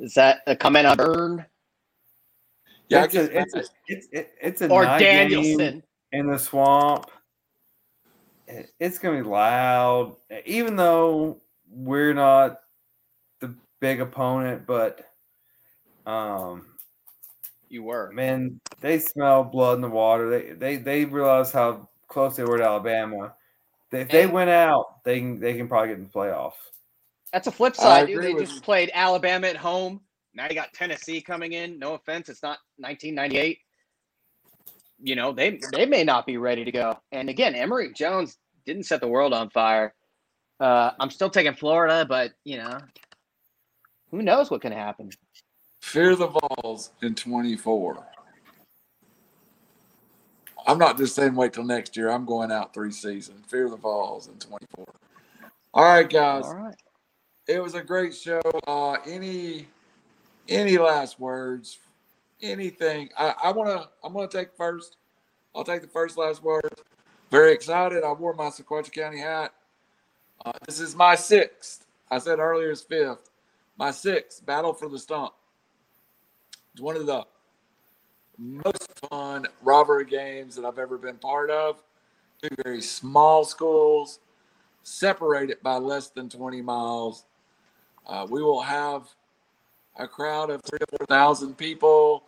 Is 0.00 0.14
that 0.14 0.38
a 0.46 0.56
comment 0.56 0.86
on 0.86 0.96
Burn 0.96 1.46
Yeah, 2.88 3.00
I 3.00 3.04
it's, 3.04 3.12
guess 3.14 3.28
a, 3.28 3.38
it's, 3.38 3.54
a, 3.54 3.64
it's, 3.86 4.08
it- 4.12 4.32
it's 4.40 4.62
a 4.62 4.68
or 4.68 4.84
night 4.84 4.98
game 4.98 5.30
Danielson? 5.30 5.82
in 6.12 6.26
the 6.30 6.38
swamp. 6.38 7.10
It- 8.48 8.72
It's 8.80 8.98
going 8.98 9.18
to 9.18 9.22
be 9.24 9.28
loud, 9.30 10.16
even 10.46 10.74
though 10.76 11.38
we're 11.70 12.14
not 12.14 12.60
the 13.40 13.54
big 13.80 14.00
opponent, 14.00 14.66
but 14.66 15.02
um, 16.06 16.66
You 17.68 17.82
were. 17.84 18.10
man, 18.12 18.58
they 18.80 18.98
smell 18.98 19.44
blood 19.44 19.74
in 19.76 19.82
the 19.82 19.88
water. 19.88 20.30
They 20.30 20.52
they 20.52 20.76
they 20.76 21.04
realize 21.04 21.52
how 21.52 21.88
close 22.08 22.36
they 22.36 22.42
were 22.44 22.58
to 22.58 22.64
Alabama. 22.64 23.34
If 23.92 24.08
they 24.08 24.22
And- 24.24 24.32
win 24.32 24.48
out, 24.48 25.04
they 25.04 25.20
can 25.20 25.38
they 25.38 25.54
can 25.56 25.68
probably 25.68 25.88
get 25.90 25.98
in 25.98 26.04
the 26.04 26.10
playoffs. 26.10 26.54
That's 27.32 27.46
a 27.46 27.52
flip 27.52 27.76
side, 27.76 28.08
dude. 28.08 28.22
They 28.22 28.34
just 28.34 28.56
you. 28.56 28.60
played 28.60 28.90
Alabama 28.92 29.46
at 29.46 29.56
home. 29.56 30.00
Now 30.34 30.46
you 30.48 30.54
got 30.54 30.72
Tennessee 30.72 31.20
coming 31.20 31.52
in. 31.52 31.78
No 31.78 31.94
offense, 31.94 32.28
it's 32.28 32.42
not 32.42 32.58
1998. 32.78 33.58
You 35.02 35.16
know 35.16 35.32
they 35.32 35.62
they 35.72 35.86
may 35.86 36.04
not 36.04 36.26
be 36.26 36.36
ready 36.36 36.64
to 36.64 36.72
go. 36.72 36.98
And 37.12 37.30
again, 37.30 37.54
Emory 37.54 37.92
Jones 37.94 38.36
didn't 38.66 38.84
set 38.84 39.00
the 39.00 39.08
world 39.08 39.32
on 39.32 39.50
fire. 39.50 39.94
Uh, 40.58 40.90
I'm 41.00 41.10
still 41.10 41.30
taking 41.30 41.54
Florida, 41.54 42.04
but 42.06 42.32
you 42.44 42.58
know, 42.58 42.78
who 44.10 44.22
knows 44.22 44.50
what 44.50 44.60
can 44.60 44.72
happen? 44.72 45.10
Fear 45.80 46.16
the 46.16 46.26
Vols 46.26 46.90
in 47.02 47.14
24. 47.14 48.06
I'm 50.66 50.78
not 50.78 50.98
just 50.98 51.14
saying 51.14 51.34
wait 51.34 51.54
till 51.54 51.64
next 51.64 51.96
year. 51.96 52.10
I'm 52.10 52.26
going 52.26 52.52
out 52.52 52.74
three 52.74 52.92
seasons. 52.92 53.46
Fear 53.48 53.70
the 53.70 53.76
Vols 53.76 54.28
in 54.28 54.34
24. 54.34 54.84
All 55.72 55.84
right, 55.84 56.08
guys. 56.08 56.44
All 56.44 56.54
right. 56.54 56.74
It 57.50 57.60
was 57.60 57.74
a 57.74 57.82
great 57.82 58.14
show. 58.14 58.40
Uh, 58.64 58.92
any 59.08 59.66
any 60.48 60.78
last 60.78 61.18
words? 61.18 61.80
Anything? 62.40 63.08
I, 63.18 63.34
I 63.42 63.50
wanna 63.50 63.88
I'm 64.04 64.12
gonna 64.12 64.28
take 64.28 64.54
first. 64.56 64.98
I'll 65.52 65.64
take 65.64 65.82
the 65.82 65.88
first 65.88 66.16
last 66.16 66.44
word. 66.44 66.72
Very 67.28 67.52
excited. 67.52 68.04
I 68.04 68.12
wore 68.12 68.34
my 68.34 68.50
Sequatchie 68.50 68.92
County 68.92 69.18
hat. 69.18 69.52
Uh, 70.46 70.52
this 70.64 70.78
is 70.78 70.94
my 70.94 71.16
sixth. 71.16 71.86
I 72.08 72.18
said 72.18 72.38
earlier 72.38 72.70
it's 72.70 72.82
fifth. 72.82 73.30
My 73.76 73.90
sixth 73.90 74.46
battle 74.46 74.72
for 74.72 74.88
the 74.88 74.98
stump. 75.00 75.32
It's 76.72 76.80
one 76.80 76.94
of 76.94 77.06
the 77.06 77.26
most 78.38 79.00
fun 79.10 79.48
robbery 79.62 80.04
games 80.04 80.54
that 80.54 80.64
I've 80.64 80.78
ever 80.78 80.96
been 80.96 81.16
part 81.16 81.50
of. 81.50 81.82
Two 82.40 82.54
very 82.62 82.80
small 82.80 83.44
schools, 83.44 84.20
separated 84.84 85.60
by 85.64 85.78
less 85.78 86.10
than 86.10 86.28
20 86.28 86.62
miles. 86.62 87.24
Uh, 88.10 88.26
we 88.28 88.42
will 88.42 88.60
have 88.60 89.04
a 89.96 90.06
crowd 90.08 90.50
of 90.50 90.60
three 90.64 90.80
or 90.80 90.98
four 90.98 91.06
thousand 91.06 91.56
people. 91.56 92.24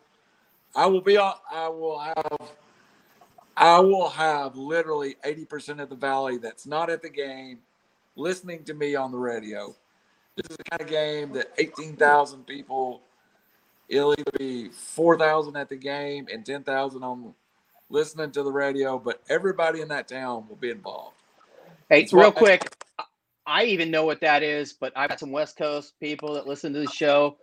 I 0.76 0.86
will 0.86 1.00
be 1.00 1.16
on. 1.18 1.34
I 1.50 1.68
will 1.68 1.98
have. 1.98 2.38
I 3.54 3.78
will 3.80 4.08
have 4.08 4.56
literally 4.56 5.16
80% 5.26 5.82
of 5.82 5.90
the 5.90 5.94
valley 5.94 6.38
that's 6.38 6.66
not 6.66 6.88
at 6.88 7.02
the 7.02 7.10
game 7.10 7.58
listening 8.16 8.64
to 8.64 8.72
me 8.74 8.94
on 8.94 9.12
the 9.12 9.18
radio. 9.18 9.74
This 10.36 10.50
is 10.50 10.56
the 10.56 10.64
kind 10.64 10.80
of 10.80 10.88
game 10.88 11.32
that 11.34 11.52
18,000 11.58 12.46
people, 12.46 13.02
it'll 13.90 14.14
either 14.18 14.30
be 14.38 14.70
4,000 14.70 15.56
at 15.56 15.68
the 15.68 15.76
game 15.76 16.28
and 16.32 16.46
10,000 16.46 17.02
on 17.02 17.34
listening 17.90 18.30
to 18.30 18.42
the 18.42 18.50
radio, 18.50 18.98
but 18.98 19.20
everybody 19.28 19.82
in 19.82 19.88
that 19.88 20.08
town 20.08 20.46
will 20.48 20.56
be 20.56 20.70
involved. 20.70 21.16
Hey, 21.90 22.00
That's 22.00 22.14
real 22.14 22.22
what- 22.28 22.36
quick, 22.36 22.74
I- 23.46 23.64
even 23.64 23.90
know 23.90 24.04
what 24.04 24.20
that 24.20 24.42
is, 24.42 24.72
but 24.72 24.92
I've 24.96 25.08
got 25.08 25.20
some 25.20 25.32
West 25.32 25.56
Coast 25.56 25.94
people 26.00 26.34
that 26.34 26.46
listen 26.46 26.72
to 26.72 26.80
the 26.80 26.86
show. 26.86 27.38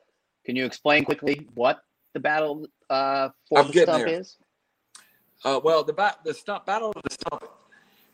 Can 0.46 0.56
you 0.56 0.66
explain 0.66 1.04
quickly 1.04 1.48
what 1.54 1.82
the 2.14 2.20
battle 2.20 2.68
uh, 2.90 3.30
for 3.48 3.60
I'm 3.60 3.68
the 3.68 3.82
stump 3.82 4.06
there. 4.06 4.20
is? 4.20 4.38
Uh, 5.44 5.60
well, 5.64 5.84
the 5.84 5.94
bat, 5.94 6.20
the 6.24 6.34
stump 6.34 6.66
battle 6.66 6.92
of 6.96 7.04
the 7.04 7.14
stump. 7.14 7.44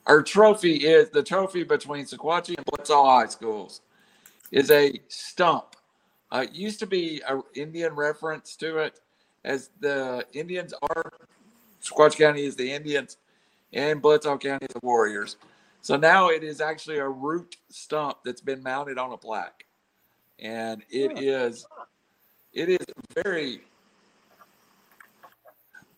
Our 0.06 0.22
trophy 0.22 0.76
is 0.76 1.10
the 1.10 1.24
trophy 1.24 1.64
between 1.64 2.06
Sequatchie 2.06 2.58
and 2.58 2.66
Bledsoe 2.66 3.06
High 3.06 3.28
Schools. 3.28 3.82
Is 4.52 4.70
a 4.70 5.02
stump. 5.08 5.76
Uh, 6.32 6.46
it 6.48 6.54
used 6.54 6.80
to 6.80 6.86
be 6.86 7.22
an 7.28 7.42
Indian 7.56 7.94
reference 7.94 8.56
to 8.58 8.78
it, 8.78 9.00
as 9.44 9.70
the 9.80 10.26
Indians 10.34 10.74
are. 10.82 11.12
Sequatchie 11.82 12.18
County 12.18 12.46
is 12.46 12.56
the 12.56 12.72
Indians, 12.72 13.18
and 13.74 14.02
Bledsoe 14.02 14.38
County 14.38 14.66
is 14.66 14.74
the 14.74 14.80
Warriors. 14.84 15.38
So 15.86 15.96
now 15.96 16.30
it 16.30 16.44
is 16.44 16.62
actually 16.62 16.98
a 16.98 17.08
root 17.08 17.58
stump 17.70 18.18
that's 18.26 18.42
been 18.42 18.64
mounted 18.64 18.98
on 18.98 19.12
a 19.12 19.18
plaque, 19.18 19.66
and 20.40 20.82
it 20.90 21.20
is, 21.20 21.68
it 22.54 22.70
is 22.70 22.86
very 23.24 23.62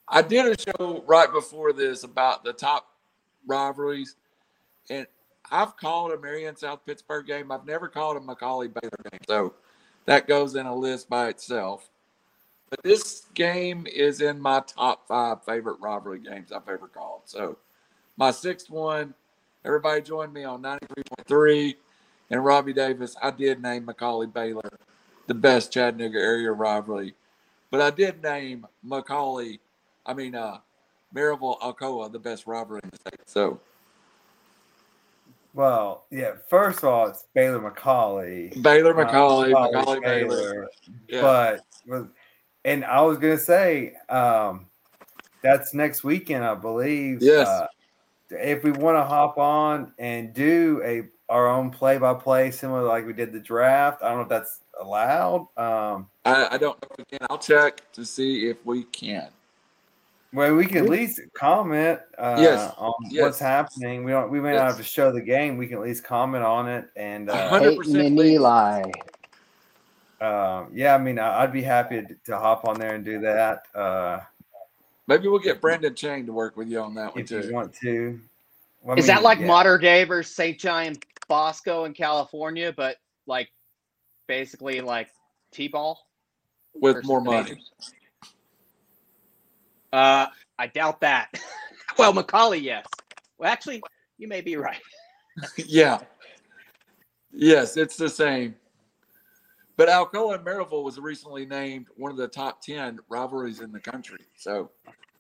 I 0.05 0.23
did 0.23 0.45
a 0.45 0.61
show 0.61 1.05
right 1.07 1.31
before 1.31 1.71
this 1.71 2.03
about 2.03 2.43
the 2.43 2.51
top 2.51 2.89
rivalries, 3.47 4.17
and 4.89 5.07
I've 5.49 5.77
called 5.77 6.11
a 6.11 6.19
Marion 6.19 6.57
South 6.57 6.85
Pittsburg 6.85 7.25
game. 7.25 7.49
I've 7.49 7.65
never 7.65 7.87
called 7.87 8.17
a 8.17 8.19
McCallie 8.19 8.73
Baylor 8.73 9.09
game, 9.09 9.21
so 9.25 9.53
that 10.03 10.27
goes 10.27 10.57
in 10.57 10.65
a 10.65 10.75
list 10.75 11.07
by 11.07 11.29
itself. 11.29 11.89
But 12.69 12.83
this 12.83 13.27
game 13.35 13.87
is 13.87 14.19
in 14.19 14.41
my 14.41 14.59
top 14.67 15.07
five 15.07 15.45
favorite 15.45 15.79
rivalry 15.79 16.19
games 16.19 16.51
I've 16.51 16.67
ever 16.67 16.89
called. 16.89 17.21
So 17.23 17.57
my 18.17 18.31
sixth 18.31 18.69
one, 18.69 19.13
everybody 19.67 20.01
joined 20.01 20.33
me 20.33 20.43
on 20.43 20.61
93.3. 20.63 21.75
And 22.29 22.43
Robbie 22.43 22.73
Davis, 22.73 23.15
I 23.21 23.31
did 23.31 23.61
name 23.61 23.85
McCallie 23.85 24.31
Baylor 24.31 24.79
the 25.27 25.33
best 25.33 25.71
Chattanooga 25.71 26.17
area 26.17 26.51
rivalry. 26.51 27.13
But 27.69 27.81
I 27.81 27.89
did 27.91 28.23
name 28.23 28.65
McCallie 28.85 29.59
I 30.07 30.13
mean, 30.13 30.35
uh, 30.35 30.59
Maryville 31.13 31.59
Alcoa, 31.59 32.11
the 32.11 32.19
best 32.19 32.47
rivalry 32.47 32.79
in 32.83 32.89
the 32.89 32.97
state. 32.97 33.19
So 33.25 33.59
Well, 35.53 36.05
yeah. 36.09 36.33
First 36.49 36.79
of 36.79 36.85
all, 36.85 37.07
it's 37.07 37.25
Baylor 37.33 37.59
McCallie. 37.59 38.61
Baylor, 38.61 38.93
not 38.93 39.11
McCallie, 39.11 39.51
McCallie 39.51 39.73
McCallie, 39.73 40.01
Baylor. 40.01 40.69
Yeah. 41.09 41.21
But 41.21 41.61
was- 41.85 42.07
and 42.63 42.85
I 42.85 43.01
was 43.01 43.17
gonna 43.17 43.37
say, 43.37 43.95
um, 44.09 44.67
that's 45.41 45.73
next 45.73 46.03
weekend, 46.03 46.43
I 46.43 46.55
believe. 46.55 47.21
Yes. 47.21 47.47
Uh, 47.47 47.67
if 48.29 48.63
we 48.63 48.71
want 48.71 48.97
to 48.97 49.03
hop 49.03 49.37
on 49.37 49.93
and 49.99 50.33
do 50.33 50.81
a 50.83 51.03
our 51.29 51.47
own 51.47 51.69
play 51.69 51.97
by 51.97 52.13
play, 52.13 52.51
similar 52.51 52.83
like 52.83 53.05
we 53.05 53.11
did 53.13 53.33
the 53.33 53.39
draft, 53.39 54.01
I 54.01 54.07
don't 54.09 54.17
know 54.17 54.23
if 54.23 54.29
that's 54.29 54.61
allowed. 54.79 55.41
Um, 55.57 56.07
I, 56.23 56.47
I 56.51 56.57
don't 56.57 56.81
know 56.81 56.87
if 56.91 56.97
we 56.97 57.03
can. 57.17 57.27
I'll 57.29 57.37
check 57.37 57.89
to 57.93 58.05
see 58.05 58.47
if 58.49 58.65
we 58.65 58.83
can. 58.85 59.27
Well, 60.33 60.55
we 60.55 60.65
can 60.65 60.77
at 60.85 60.89
least 60.89 61.19
comment 61.33 61.99
uh, 62.17 62.37
Yes, 62.39 62.73
on 62.77 62.93
yes. 63.09 63.21
what's 63.23 63.39
happening. 63.39 64.03
We 64.03 64.11
don't. 64.11 64.29
We 64.31 64.39
may 64.39 64.53
not 64.53 64.67
have 64.67 64.77
to 64.77 64.83
show 64.83 65.11
the 65.11 65.21
game. 65.21 65.57
We 65.57 65.67
can 65.67 65.77
at 65.77 65.83
least 65.83 66.03
comment 66.03 66.43
on 66.43 66.67
it. 66.69 66.85
And 66.95 67.29
uh, 67.29 67.49
100% 67.49 67.77
Peyton 67.77 67.99
and. 68.01 68.19
Eli. 68.19 68.83
um, 70.21 70.69
yeah, 70.73 70.95
I 70.95 70.97
mean, 70.97 71.19
I- 71.19 71.43
I'd 71.43 71.53
be 71.53 71.61
happy 71.61 72.01
to, 72.01 72.15
to 72.25 72.37
hop 72.37 72.65
on 72.65 72.79
there 72.79 72.95
and 72.95 73.03
do 73.05 73.19
that 73.21 73.63
uh, 73.75 74.19
Maybe 75.07 75.27
we'll 75.27 75.39
get 75.39 75.61
Brandon 75.61 75.95
Chang 75.95 76.25
to 76.25 76.33
work 76.33 76.57
with 76.57 76.67
you 76.67 76.81
on 76.81 76.93
that 76.95 77.15
one 77.15 77.23
if 77.23 77.31
you 77.31 77.41
too. 77.41 77.53
want 77.53 77.73
to. 77.75 78.19
Well, 78.81 78.97
I 78.97 78.99
Is 78.99 79.07
that 79.07 79.23
like 79.23 79.39
yeah. 79.39 79.47
Mater 79.47 79.77
Dei 79.77 80.03
versus 80.03 80.35
St. 80.35 80.59
John 80.59 80.95
Bosco 81.27 81.85
in 81.85 81.93
California, 81.93 82.73
but 82.75 82.97
like 83.25 83.49
basically 84.27 84.81
like 84.81 85.09
T-ball 85.51 86.05
With 86.73 87.05
more 87.05 87.21
money. 87.21 87.51
majors? 87.51 87.71
Uh, 89.93 90.27
I 90.59 90.67
doubt 90.67 90.99
that. 91.01 91.29
well, 91.97 92.13
McCallie, 92.13 92.61
yes. 92.61 92.85
Well, 93.37 93.49
actually, 93.49 93.81
you 94.17 94.27
may 94.27 94.41
be 94.41 94.57
right. 94.57 94.81
yeah. 95.57 95.99
Yes, 97.31 97.77
it's 97.77 97.95
the 97.95 98.09
same. 98.09 98.55
But 99.77 99.89
Alcoa 99.89 100.35
and 100.35 100.45
Maryville 100.45 100.83
was 100.83 100.99
recently 100.99 101.45
named 101.45 101.87
one 101.95 102.11
of 102.11 102.17
the 102.17 102.27
top 102.27 102.61
ten 102.61 102.99
rivalries 103.09 103.61
in 103.61 103.71
the 103.71 103.79
country. 103.79 104.25
So 104.35 104.71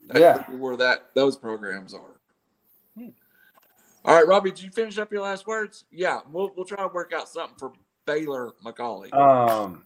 that's 0.07 0.19
Yeah. 0.19 0.43
where 0.57 0.75
that 0.77 1.13
those 1.13 1.37
programs 1.37 1.93
are. 1.93 2.19
Hmm. 2.97 3.09
All 4.03 4.15
right, 4.15 4.27
Robbie, 4.27 4.51
did 4.51 4.63
you 4.63 4.71
finish 4.71 4.97
up 4.97 5.11
your 5.11 5.21
last 5.21 5.45
words? 5.47 5.85
Yeah, 5.91 6.21
we'll 6.31 6.51
we'll 6.55 6.65
try 6.65 6.81
to 6.81 6.87
work 6.87 7.13
out 7.13 7.29
something 7.29 7.57
for 7.57 7.71
Baylor 8.05 8.53
McCallie. 8.65 9.13
Um, 9.13 9.83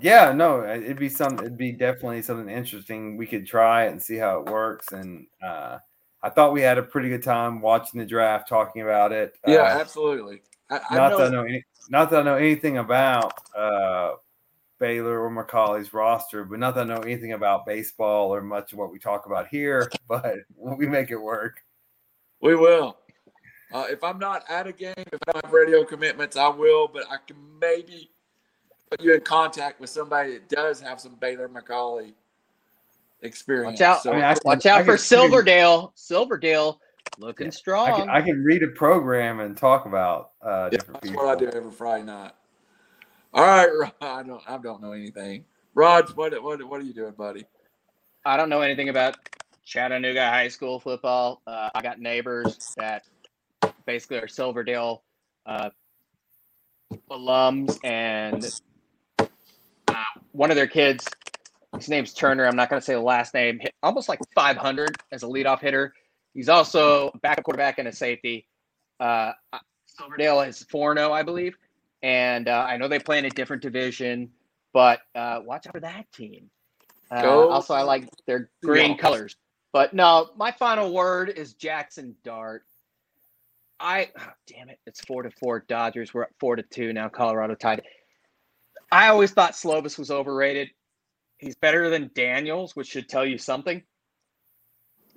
yeah, 0.00 0.32
no, 0.32 0.64
it'd 0.64 0.98
be 0.98 1.08
some. 1.08 1.38
It'd 1.38 1.56
be 1.56 1.72
definitely 1.72 2.22
something 2.22 2.48
interesting. 2.48 3.16
We 3.16 3.26
could 3.26 3.46
try 3.46 3.86
it 3.86 3.92
and 3.92 4.00
see 4.00 4.16
how 4.16 4.40
it 4.40 4.50
works. 4.50 4.92
And 4.92 5.26
uh, 5.42 5.78
I 6.22 6.28
thought 6.30 6.52
we 6.52 6.60
had 6.60 6.78
a 6.78 6.82
pretty 6.82 7.08
good 7.08 7.22
time 7.22 7.60
watching 7.60 7.98
the 7.98 8.06
draft, 8.06 8.48
talking 8.48 8.82
about 8.82 9.10
it. 9.10 9.34
yeah, 9.46 9.62
Uh, 9.62 9.80
absolutely. 9.80 10.42
I, 10.68 10.80
I 10.90 10.96
not 10.96 11.10
know, 11.12 11.18
that 11.18 11.26
I 11.26 11.30
know 11.30 11.42
any, 11.42 11.64
not 11.88 12.10
that 12.10 12.20
I 12.20 12.22
know 12.22 12.34
anything 12.36 12.78
about 12.78 13.32
uh, 13.56 14.14
Baylor 14.78 15.20
or 15.20 15.30
McCallie's 15.30 15.92
roster, 15.92 16.44
but 16.44 16.58
not 16.58 16.74
that 16.74 16.82
I 16.82 16.94
know 16.94 17.00
anything 17.00 17.32
about 17.32 17.66
baseball 17.66 18.34
or 18.34 18.40
much 18.42 18.72
of 18.72 18.78
what 18.78 18.90
we 18.92 18.98
talk 18.98 19.26
about 19.26 19.48
here. 19.48 19.90
But 20.08 20.36
we 20.56 20.86
make 20.86 21.10
it 21.10 21.16
work. 21.16 21.62
we 22.40 22.54
will. 22.56 22.96
Uh, 23.72 23.86
if 23.88 24.02
I'm 24.02 24.18
not 24.18 24.42
at 24.48 24.66
a 24.66 24.72
game, 24.72 24.94
if 24.96 25.18
I 25.28 25.32
don't 25.32 25.44
have 25.44 25.52
radio 25.54 25.84
commitments, 25.84 26.36
I 26.36 26.48
will. 26.48 26.88
But 26.88 27.04
I 27.08 27.16
can 27.26 27.36
maybe 27.60 28.10
put 28.90 29.00
you 29.00 29.14
in 29.14 29.20
contact 29.20 29.80
with 29.80 29.90
somebody 29.90 30.32
that 30.32 30.48
does 30.48 30.80
have 30.80 31.00
some 31.00 31.14
Baylor 31.20 31.46
Macaulay 31.48 32.14
experience. 33.22 33.78
Watch 33.78 33.86
out. 33.86 34.02
So, 34.02 34.10
I 34.10 34.14
mean, 34.16 34.24
I 34.24 34.32
can- 34.34 34.40
Watch 34.44 34.66
out 34.66 34.84
for 34.84 34.96
see- 34.96 35.14
Silverdale. 35.14 35.92
Silverdale 35.94 36.80
looking 37.18 37.48
I 37.48 37.50
strong. 37.50 38.00
can, 38.00 38.10
I 38.10 38.20
can 38.20 38.42
read 38.42 38.62
a 38.62 38.68
program 38.68 39.40
and 39.40 39.56
talk 39.56 39.86
about 39.86 40.32
uh, 40.42 40.64
yeah, 40.64 40.78
different 40.78 41.00
that's 41.00 41.10
people. 41.10 41.26
what 41.26 41.36
I 41.36 41.40
do 41.40 41.50
every 41.50 41.70
Friday 41.70 42.04
night. 42.04 42.32
All 43.32 43.44
right, 43.44 43.66
Rod, 43.66 43.92
I 44.00 44.22
don't, 44.22 44.42
I 44.46 44.58
don't 44.58 44.82
know 44.82 44.92
anything. 44.92 45.44
Rod, 45.74 46.14
what, 46.16 46.42
what, 46.42 46.62
what 46.66 46.80
are 46.80 46.84
you 46.84 46.94
doing, 46.94 47.12
buddy? 47.12 47.44
I 48.24 48.36
don't 48.36 48.48
know 48.48 48.60
anything 48.60 48.88
about 48.88 49.16
Chattanooga 49.64 50.28
High 50.28 50.48
School 50.48 50.80
football. 50.80 51.42
Uh, 51.46 51.70
I 51.74 51.80
got 51.80 52.00
neighbors 52.00 52.74
that 52.76 53.04
basically 53.86 54.18
are 54.18 54.28
Silverdale 54.28 55.02
uh, 55.46 55.70
alums, 57.10 57.78
and 57.84 58.44
uh, 59.88 59.94
one 60.32 60.50
of 60.50 60.56
their 60.56 60.66
kids, 60.66 61.06
his 61.76 61.88
name's 61.88 62.12
Turner. 62.12 62.46
I'm 62.46 62.56
not 62.56 62.68
going 62.68 62.80
to 62.80 62.84
say 62.84 62.94
the 62.94 63.00
last 63.00 63.32
name. 63.32 63.60
Hit 63.60 63.74
almost 63.82 64.08
like 64.08 64.18
500 64.34 64.96
as 65.12 65.22
a 65.22 65.26
leadoff 65.26 65.60
hitter. 65.60 65.94
He's 66.34 66.48
also 66.48 67.10
a 67.14 67.18
backup 67.18 67.44
quarterback 67.44 67.78
and 67.78 67.88
a 67.88 67.92
safety. 67.92 68.46
Uh, 68.98 69.32
Silverdale 69.86 70.40
is 70.42 70.62
4 70.64 70.96
0, 70.96 71.12
I 71.12 71.22
believe. 71.22 71.56
And 72.02 72.48
uh, 72.48 72.66
I 72.68 72.76
know 72.76 72.88
they 72.88 72.98
play 72.98 73.18
in 73.18 73.24
a 73.24 73.30
different 73.30 73.62
division, 73.62 74.30
but 74.72 75.00
uh, 75.14 75.40
watch 75.44 75.66
out 75.66 75.74
for 75.74 75.80
that 75.80 76.10
team. 76.12 76.50
Uh, 77.10 77.48
also, 77.48 77.74
I 77.74 77.82
like 77.82 78.08
their 78.26 78.50
green 78.62 78.96
colors. 78.96 79.36
But 79.72 79.94
no, 79.94 80.30
my 80.36 80.52
final 80.52 80.92
word 80.92 81.30
is 81.30 81.54
Jackson 81.54 82.14
Dart. 82.24 82.64
I 83.78 84.10
oh, 84.18 84.28
damn 84.46 84.68
it, 84.68 84.78
it's 84.86 85.00
four 85.00 85.22
to 85.22 85.30
four. 85.30 85.64
Dodgers. 85.66 86.12
We're 86.12 86.24
up 86.24 86.30
four 86.38 86.56
to 86.56 86.62
two 86.62 86.92
now. 86.92 87.08
Colorado 87.08 87.54
tied. 87.54 87.82
I 88.92 89.08
always 89.08 89.30
thought 89.30 89.52
Slovis 89.52 89.98
was 89.98 90.10
overrated. 90.10 90.70
He's 91.38 91.54
better 91.56 91.88
than 91.88 92.10
Daniels, 92.14 92.76
which 92.76 92.88
should 92.88 93.08
tell 93.08 93.24
you 93.24 93.38
something. 93.38 93.82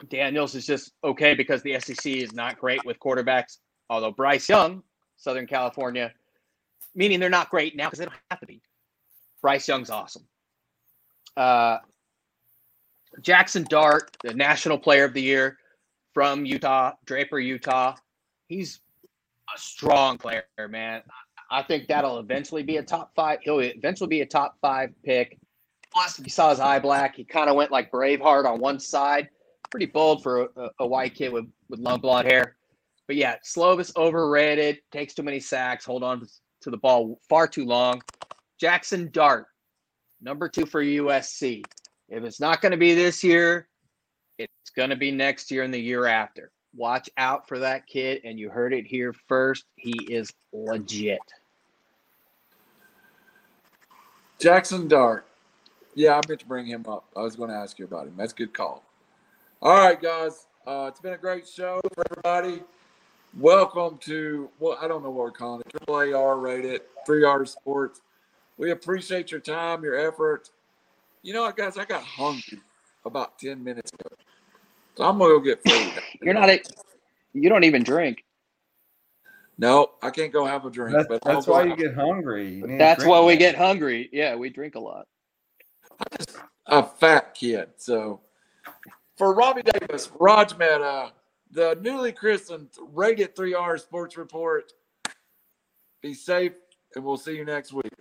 Daniels 0.10 0.56
is 0.56 0.66
just 0.66 0.92
okay 1.04 1.34
because 1.34 1.62
the 1.64 1.80
SEC 1.80 2.06
is 2.06 2.34
not 2.34 2.60
great 2.60 2.84
with 2.86 3.00
quarterbacks. 3.00 3.58
Although 3.90 4.12
Bryce 4.12 4.48
Young, 4.50 4.84
Southern 5.18 5.48
California, 5.48 6.12
meaning 6.96 7.20
they're 7.20 7.30
not 7.30 7.50
great 7.50 7.76
now 7.76 7.86
because 7.86 8.00
they 8.00 8.06
don't 8.06 8.16
have 8.32 8.40
to 8.40 8.46
be. 8.46 8.62
Bryce 9.42 9.68
Young's 9.68 9.90
awesome. 9.90 10.26
Uh, 11.36 11.78
Jackson 13.22 13.66
Dart, 13.70 14.16
the 14.24 14.34
National 14.34 14.78
Player 14.78 15.06
of 15.06 15.14
the 15.14 15.22
Year 15.22 15.58
from 16.14 16.46
Utah, 16.46 16.94
Draper, 17.06 17.40
Utah. 17.40 17.96
He's 18.48 18.80
a 19.54 19.60
strong 19.60 20.18
player, 20.18 20.44
man. 20.70 21.02
I 21.52 21.62
think 21.62 21.88
that'll 21.88 22.20
eventually 22.20 22.64
be 22.64 22.78
a 22.78 22.84
top 22.84 23.12
five. 23.16 23.40
He'll 23.44 23.60
eventually 23.60 24.08
be 24.08 24.22
a 24.22 24.26
top 24.26 24.58
five 24.62 24.90
pick. 25.04 25.38
Plus, 25.92 26.20
you 26.20 26.30
saw 26.30 26.50
his 26.50 26.60
eye 26.60 26.80
black, 26.80 27.16
he 27.16 27.24
kind 27.24 27.50
of 27.50 27.56
went 27.56 27.72
like 27.72 27.92
Braveheart 27.92 28.46
on 28.46 28.60
one 28.60 28.80
side. 28.80 29.30
Pretty 29.74 29.88
bold 29.88 30.22
for 30.22 30.50
a, 30.56 30.70
a 30.82 30.86
white 30.86 31.16
kid 31.16 31.34
with, 31.34 31.48
with 31.68 31.80
long 31.80 32.00
blonde 32.00 32.28
hair. 32.28 32.58
But 33.08 33.16
yeah, 33.16 33.38
Slovis 33.44 33.92
overrated, 33.98 34.78
takes 34.92 35.16
too 35.16 35.24
many 35.24 35.40
sacks, 35.40 35.84
hold 35.84 36.04
on 36.04 36.28
to 36.62 36.70
the 36.70 36.78
ball 36.78 37.20
far 37.28 37.48
too 37.48 37.66
long. 37.66 38.04
Jackson 38.60 39.10
Dart, 39.12 39.48
number 40.22 40.48
two 40.48 40.68
for 40.68 40.84
USC. 40.84 41.64
If 42.08 42.24
it's 42.24 42.40
not 42.40 42.62
going 42.62 42.74
to 42.74 42.78
be 42.78 42.94
this 42.94 43.24
year, 43.24 43.68
it's 44.38 44.70
going 44.76 44.92
to 44.92 44.96
be 44.96 45.10
next 45.10 45.50
year 45.50 45.64
and 45.64 45.74
the 45.74 45.80
year 45.80 46.06
after. 46.06 46.52
Watch 46.76 47.10
out 47.18 47.48
for 47.48 47.58
that 47.58 47.88
kid. 47.88 48.22
And 48.24 48.40
you 48.40 48.52
heard 48.52 48.76
it 48.76 48.86
here 48.86 49.12
first. 49.28 49.66
He 49.76 49.94
is 50.08 50.32
legit. 50.52 51.18
Jackson 54.40 54.88
Dart. 54.88 55.26
Yeah, 55.96 56.14
I 56.14 56.22
meant 56.28 56.42
to 56.42 56.46
bring 56.46 56.68
him 56.68 56.86
up. 56.88 57.06
I 57.16 57.22
was 57.22 57.36
going 57.36 57.50
to 57.50 57.56
ask 57.56 57.80
you 57.80 57.86
about 57.86 58.06
him. 58.06 58.14
That's 58.16 58.34
a 58.34 58.36
good 58.36 58.54
call. 58.54 58.84
All 59.64 59.78
right, 59.78 60.02
guys. 60.02 60.48
Uh, 60.68 60.88
it's 60.90 61.00
been 61.00 61.14
a 61.14 61.18
great 61.18 61.48
show 61.48 61.80
for 61.94 62.04
everybody. 62.12 62.62
Welcome 63.40 63.98
to 64.00 64.50
well, 64.60 64.78
I 64.82 64.90
don't 64.90 65.02
know 65.02 65.10
what 65.10 65.24
we're 65.24 65.32
calling 65.32 65.62
it. 65.62 65.70
Triple 65.70 66.02
A 66.02 66.12
R 66.12 66.38
rated, 66.38 66.82
three 67.06 67.24
R 67.24 67.46
sports. 67.46 68.02
We 68.58 68.72
appreciate 68.72 69.32
your 69.32 69.40
time, 69.40 69.82
your 69.82 69.96
effort. 69.96 70.50
You 71.22 71.32
know 71.32 71.44
what, 71.44 71.56
guys? 71.56 71.78
I 71.78 71.86
got 71.86 72.04
hungry 72.04 72.60
about 73.06 73.40
ten 73.40 73.64
minutes 73.64 73.94
ago, 73.94 74.14
so 74.96 75.06
I'm 75.06 75.18
gonna 75.18 75.30
go 75.30 75.40
get 75.40 75.64
food. 75.66 75.94
You're 76.22 76.34
not 76.34 76.50
a, 76.50 76.62
you 77.32 77.48
don't 77.48 77.64
even 77.64 77.84
drink. 77.84 78.26
No, 79.58 79.92
I 80.02 80.10
can't 80.10 80.34
go 80.34 80.46
have 80.46 80.66
a 80.66 80.72
drink. 80.72 80.94
That's, 80.94 81.08
but 81.08 81.22
that's 81.24 81.48
why 81.48 81.64
you 81.64 81.78
get 81.78 81.96
hungry. 81.96 82.56
You 82.56 82.78
That's 82.78 83.06
why 83.06 83.22
we 83.22 83.38
get 83.38 83.56
hungry. 83.56 84.10
Yeah, 84.12 84.36
we 84.36 84.50
drink 84.50 84.76
a 84.76 84.82
lot. 84.82 85.08
I'm 85.90 86.18
just 86.18 86.38
a 86.66 86.84
fat 86.84 87.34
kid. 87.34 87.70
So 87.78 88.20
for 89.18 89.34
Robbie 89.34 89.64
Davis, 89.64 90.12
Raj 90.20 90.58
Mehta, 90.58 91.14
the 91.52 91.78
newly 91.82 92.12
christened 92.12 92.70
Rated 92.94 93.36
3R 93.36 93.80
Sports 93.80 94.18
Report, 94.18 94.72
be 96.02 96.14
safe 96.14 96.54
and 96.96 97.04
we'll 97.04 97.18
see 97.18 97.36
you 97.36 97.46
next 97.46 97.74
week. 97.74 97.92